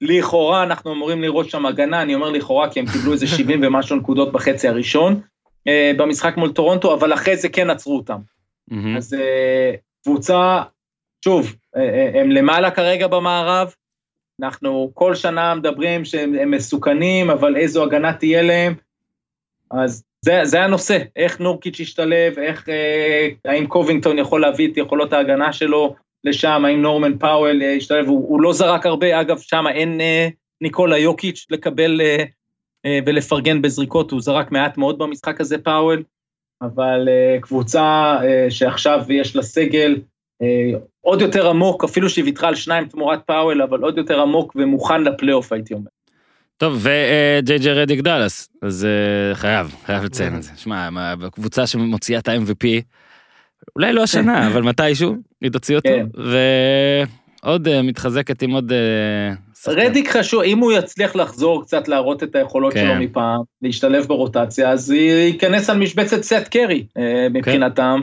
לכאורה 0.00 0.62
אנחנו 0.62 0.92
אמורים 0.92 1.22
לראות 1.22 1.50
שם 1.50 1.66
הגנה, 1.66 2.02
אני 2.02 2.14
אומר 2.14 2.30
לכאורה 2.30 2.70
כי 2.70 2.80
הם 2.80 2.86
קיבלו 2.92 3.12
איזה 3.12 3.26
70 3.36 3.60
ומשהו 3.62 3.96
נקודות 3.96 4.32
בחצי 4.32 4.68
הראשון 4.68 5.20
אה, 5.68 5.92
במשחק 5.96 6.36
מול 6.36 6.52
טורונטו, 6.52 6.94
אבל 6.94 7.14
אחרי 7.14 7.36
זה 7.36 7.48
כן 7.48 7.70
עצרו 7.70 7.96
אותם. 7.96 8.18
מהמם. 8.68 8.96
אז 8.96 9.14
אה, 9.14 9.74
קבוצה, 10.04 10.62
שוב, 11.24 11.56
אה, 11.76 11.82
אה, 11.82 12.20
הם 12.20 12.30
למעלה 12.30 12.70
כרגע 12.70 13.06
במערב, 13.06 13.74
אנחנו 14.40 14.90
כל 14.94 15.14
שנה 15.14 15.54
מדברים 15.54 16.04
שהם 16.04 16.34
הם 16.34 16.50
מסוכנים, 16.50 17.30
אבל 17.30 17.56
איזו 17.56 17.84
הגנה 17.84 18.12
תהיה 18.12 18.42
להם, 18.42 18.74
אז 19.70 20.04
זה, 20.20 20.40
זה 20.44 20.62
הנושא, 20.62 20.98
איך 21.16 21.40
נורקיץ' 21.40 21.80
ישתלב, 21.80 22.38
איך, 22.38 22.68
אה, 22.68 23.28
האם 23.44 23.66
קובינגטון 23.66 24.18
יכול 24.18 24.40
להביא 24.40 24.72
את 24.72 24.76
יכולות 24.76 25.12
ההגנה 25.12 25.52
שלו 25.52 25.94
לשם, 26.24 26.64
האם 26.64 26.82
נורמן 26.82 27.18
פאוול 27.18 27.62
אה, 27.62 27.66
ישתלב, 27.66 28.08
הוא, 28.08 28.28
הוא 28.28 28.40
לא 28.40 28.52
זרק 28.52 28.86
הרבה, 28.86 29.20
אגב, 29.20 29.38
שם 29.38 29.64
אין 29.74 30.00
אה, 30.00 30.28
ניקולה 30.60 30.98
יוקיץ' 30.98 31.46
לקבל 31.50 32.00
אה, 32.00 32.24
אה, 32.86 32.98
ולפרגן 33.06 33.62
בזריקות, 33.62 34.10
הוא 34.10 34.20
זרק 34.20 34.52
מעט 34.52 34.78
מאוד 34.78 34.98
במשחק 34.98 35.40
הזה, 35.40 35.58
פאוול, 35.58 36.02
אבל 36.62 37.08
אה, 37.08 37.40
קבוצה 37.40 38.16
אה, 38.24 38.46
שעכשיו 38.50 39.04
יש 39.08 39.36
לה 39.36 39.42
סגל 39.42 40.00
עוד 41.00 41.20
יותר 41.20 41.48
עמוק, 41.48 41.84
אפילו 41.84 42.10
שהיא 42.10 42.24
ויתרה 42.24 42.48
על 42.48 42.54
שניים 42.54 42.84
תמורת 42.84 43.20
פאוול, 43.26 43.62
אבל 43.62 43.80
עוד 43.80 43.98
יותר 43.98 44.20
עמוק 44.20 44.52
ומוכן 44.56 45.02
לפלייאוף, 45.02 45.52
הייתי 45.52 45.74
אומר. 45.74 45.90
טוב, 46.56 46.86
וג'יי 46.86 47.58
ג'יי 47.58 47.72
רדיק 47.72 48.00
דאלאס, 48.00 48.48
אז 48.62 48.84
אה, 48.84 49.34
חייב, 49.34 49.74
חייב 49.86 50.04
לציין 50.04 50.36
את 50.36 50.42
זה. 50.42 50.50
שמע, 50.56 50.90
מה, 50.90 51.16
בקבוצה 51.16 51.66
שמוציאה 51.66 52.18
את 52.18 52.28
ה-MVP, 52.28 52.66
אולי 53.76 53.92
לא 53.92 54.02
השנה, 54.02 54.46
אבל 54.46 54.62
מתישהו, 54.62 55.14
היא 55.40 55.50
תוציא 55.50 55.76
אותו, 55.76 55.88
כן. 55.88 56.06
ועוד 57.42 57.68
אה, 57.68 57.82
מתחזקת 57.82 58.42
עם 58.42 58.50
עוד... 58.50 58.72
אה. 58.72 59.34
רדיק 59.68 60.10
חשוב, 60.10 60.42
אם 60.42 60.58
הוא 60.58 60.72
יצליח 60.72 61.16
לחזור 61.16 61.62
קצת 61.62 61.88
להראות 61.88 62.22
את 62.22 62.36
היכולות 62.36 62.72
כן. 62.72 62.84
שלו 62.84 63.00
מפעם, 63.00 63.40
להשתלב 63.62 64.06
ברוטציה, 64.06 64.70
אז 64.70 64.90
ייכנס 64.90 65.70
על 65.70 65.78
משבצת 65.78 66.22
סט 66.22 66.48
קרי 66.50 66.86
אה, 66.98 67.26
מבחינתם, 67.30 68.00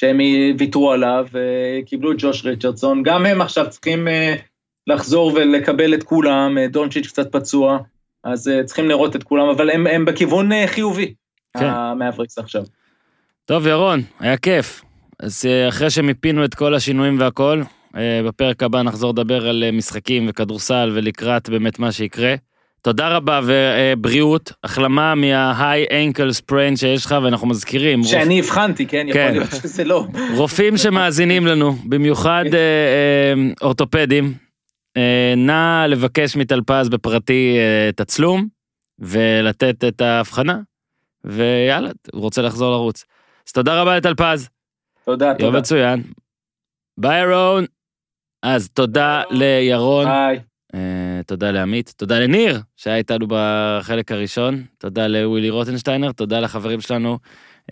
שהם 0.00 0.18
ויתרו 0.58 0.92
עליו, 0.92 1.26
וקיבלו 1.32 2.12
את 2.12 2.16
ג'וש 2.18 2.44
ריצ'רדסון, 2.44 3.02
גם 3.02 3.26
הם 3.26 3.40
עכשיו 3.40 3.66
צריכים 3.70 4.08
אה, 4.08 4.34
לחזור 4.86 5.32
ולקבל 5.34 5.94
את 5.94 6.02
כולם, 6.02 6.58
אה, 6.58 6.68
דונצ'יץ' 6.68 7.06
קצת 7.06 7.32
פצוע, 7.32 7.78
אז 8.24 8.48
אה, 8.48 8.64
צריכים 8.64 8.88
לראות 8.88 9.16
את 9.16 9.22
כולם, 9.22 9.48
אבל 9.48 9.70
הם, 9.70 9.86
הם 9.86 10.04
בכיוון 10.04 10.66
חיובי, 10.66 11.14
כן. 11.58 11.64
המאבריקס 11.64 12.38
עכשיו. 12.38 12.62
טוב, 13.44 13.66
ירון, 13.66 14.00
היה 14.20 14.36
כיף. 14.36 14.82
אז 15.22 15.44
אחרי 15.68 15.90
שמיפינו 15.90 16.44
את 16.44 16.54
כל 16.54 16.74
השינויים 16.74 17.20
והכל, 17.20 17.62
בפרק 18.26 18.62
הבא 18.62 18.82
נחזור 18.82 19.12
לדבר 19.12 19.48
על 19.48 19.70
משחקים 19.72 20.26
וכדורסל 20.28 20.90
ולקראת 20.94 21.48
באמת 21.48 21.78
מה 21.78 21.92
שיקרה. 21.92 22.34
תודה 22.82 23.08
רבה 23.16 23.40
ובריאות, 23.46 24.52
החלמה 24.64 25.14
מה-high 25.14 25.90
ankle 25.92 26.30
sprain 26.46 26.76
שיש 26.76 27.04
לך, 27.06 27.14
ואנחנו 27.22 27.46
מזכירים, 27.48 28.00
רופ- 28.00 28.08
שאני 28.10 28.38
הבחנתי, 28.40 28.86
כן? 28.86 29.06
יכול 29.08 29.20
כן. 29.20 29.32
להיות 29.32 29.50
שזה 29.50 29.84
לא. 29.84 30.06
רופאים 30.36 30.76
שמאזינים 30.76 31.46
לנו, 31.46 31.72
במיוחד 31.88 32.44
אה, 32.52 32.58
אה, 32.58 33.34
אורתופדים, 33.62 34.34
אה, 34.96 35.34
נא 35.36 35.86
לבקש 35.88 36.36
מטלפז 36.36 36.88
בפרטי 36.88 37.56
אה, 37.58 37.90
תצלום 37.96 38.46
ולתת 38.98 39.84
את 39.88 40.00
ההבחנה, 40.00 40.58
ויאללה, 41.24 41.90
הוא 42.12 42.22
רוצה 42.22 42.42
לחזור 42.42 42.70
לרוץ. 42.72 43.04
אז 43.48 43.52
תודה 43.52 43.80
רבה 43.82 43.96
לטלפז. 43.96 44.48
תודה, 45.04 45.26
יום 45.26 45.36
תודה. 45.38 45.58
מצוין. 45.58 46.02
ביי 46.98 47.20
ירון. 47.22 47.64
אז 48.42 48.68
תודה 48.68 49.22
לירון, 49.30 50.04
ביי. 50.06 50.40
אה, 50.74 50.80
תודה 51.26 51.50
לעמית, 51.50 51.94
תודה 51.96 52.18
לניר 52.18 52.60
שהיה 52.76 52.96
איתנו 52.96 53.26
בחלק 53.28 54.12
הראשון, 54.12 54.64
תודה 54.78 55.06
לווילי 55.06 55.50
רוטנשטיינר, 55.50 56.12
תודה 56.12 56.40
לחברים 56.40 56.80
שלנו 56.80 57.18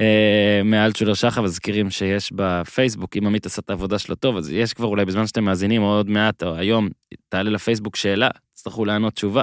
אה, 0.01 0.61
מאלטשולר 0.65 1.15
שחר, 1.15 1.43
מזכירים 1.43 1.91
שיש 1.91 2.33
בפייסבוק, 2.33 3.17
אם 3.17 3.27
עמית 3.27 3.47
עשה 3.47 3.63
את 3.65 3.71
העבודה 3.71 3.99
שלו 3.99 4.15
טוב, 4.15 4.37
אז 4.37 4.51
יש 4.51 4.73
כבר 4.73 4.87
אולי 4.87 5.05
בזמן 5.05 5.27
שאתם 5.27 5.45
מאזינים, 5.45 5.83
או 5.83 5.87
עוד 5.87 6.11
מעט, 6.11 6.43
או 6.43 6.55
היום, 6.55 6.89
תעלה 7.29 7.51
לפייסבוק 7.51 7.97
שאלה, 7.97 8.29
תצטרכו 8.53 8.85
לענות 8.85 9.15
תשובה, 9.15 9.43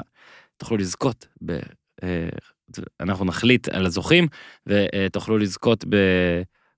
תוכלו 0.58 0.78
לזכות 0.78 1.28
ב... 1.46 1.60
אה, 2.04 2.30
אנחנו 3.00 3.26
נחליט 3.26 3.70
על 3.70 3.86
הזוכים, 3.86 4.28
ותוכלו 4.68 5.38
לזכות 5.38 5.86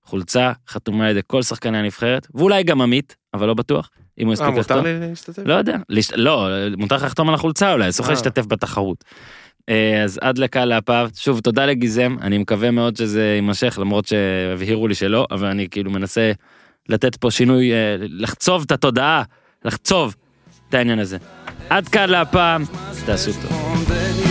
בחולצה 0.04 0.52
חתומה 0.68 1.04
על 1.04 1.10
ידי 1.10 1.20
כל 1.26 1.42
שחקני 1.42 1.78
הנבחרת, 1.78 2.26
ואולי 2.34 2.62
גם 2.62 2.80
עמית, 2.80 3.16
אבל 3.34 3.46
לא 3.46 3.54
בטוח, 3.54 3.90
אם 4.20 4.26
הוא 4.26 4.30
אה, 4.30 4.34
יספיק 4.34 4.48
מותר 4.48 4.60
לחתום. 4.60 4.84
לי 4.84 5.08
להשתתף? 5.08 5.42
לא 5.46 5.54
יודע. 5.54 5.76
לא, 6.16 6.48
מותר 6.76 6.96
לך 6.96 7.02
לחתום 7.02 7.28
על 7.28 7.34
החולצה 7.34 7.72
אולי, 7.72 7.88
אסור 7.88 8.04
לך 8.04 8.10
אה. 8.10 8.14
להשתתף 8.14 8.46
בתחרות. 8.46 9.04
אה, 9.68 10.02
אז 10.04 10.18
עד 10.22 10.38
לקהל 10.38 10.68
להפעם, 10.68 11.06
שוב 11.16 11.40
תודה 11.40 11.66
לגיזם, 11.66 12.16
אני 12.20 12.38
מקווה 12.38 12.70
מאוד 12.70 12.96
שזה 12.96 13.22
יימשך 13.22 13.78
למרות 13.80 14.06
שהבהירו 14.06 14.88
לי 14.88 14.94
שלא, 14.94 15.26
אבל 15.30 15.46
אני 15.46 15.68
כאילו 15.70 15.90
מנסה 15.90 16.32
לתת 16.88 17.16
פה 17.16 17.30
שינוי, 17.30 17.72
אה, 17.72 17.96
לחצוב 18.00 18.62
את 18.66 18.72
התודעה, 18.72 19.22
לחצוב 19.64 20.16
את 20.68 20.74
העניין 20.74 20.98
הזה. 20.98 21.18
עד 21.70 21.88
כאן 21.88 22.10
להפעם, 22.10 22.64
תעשו 23.06 23.30
טוב. 23.42 24.27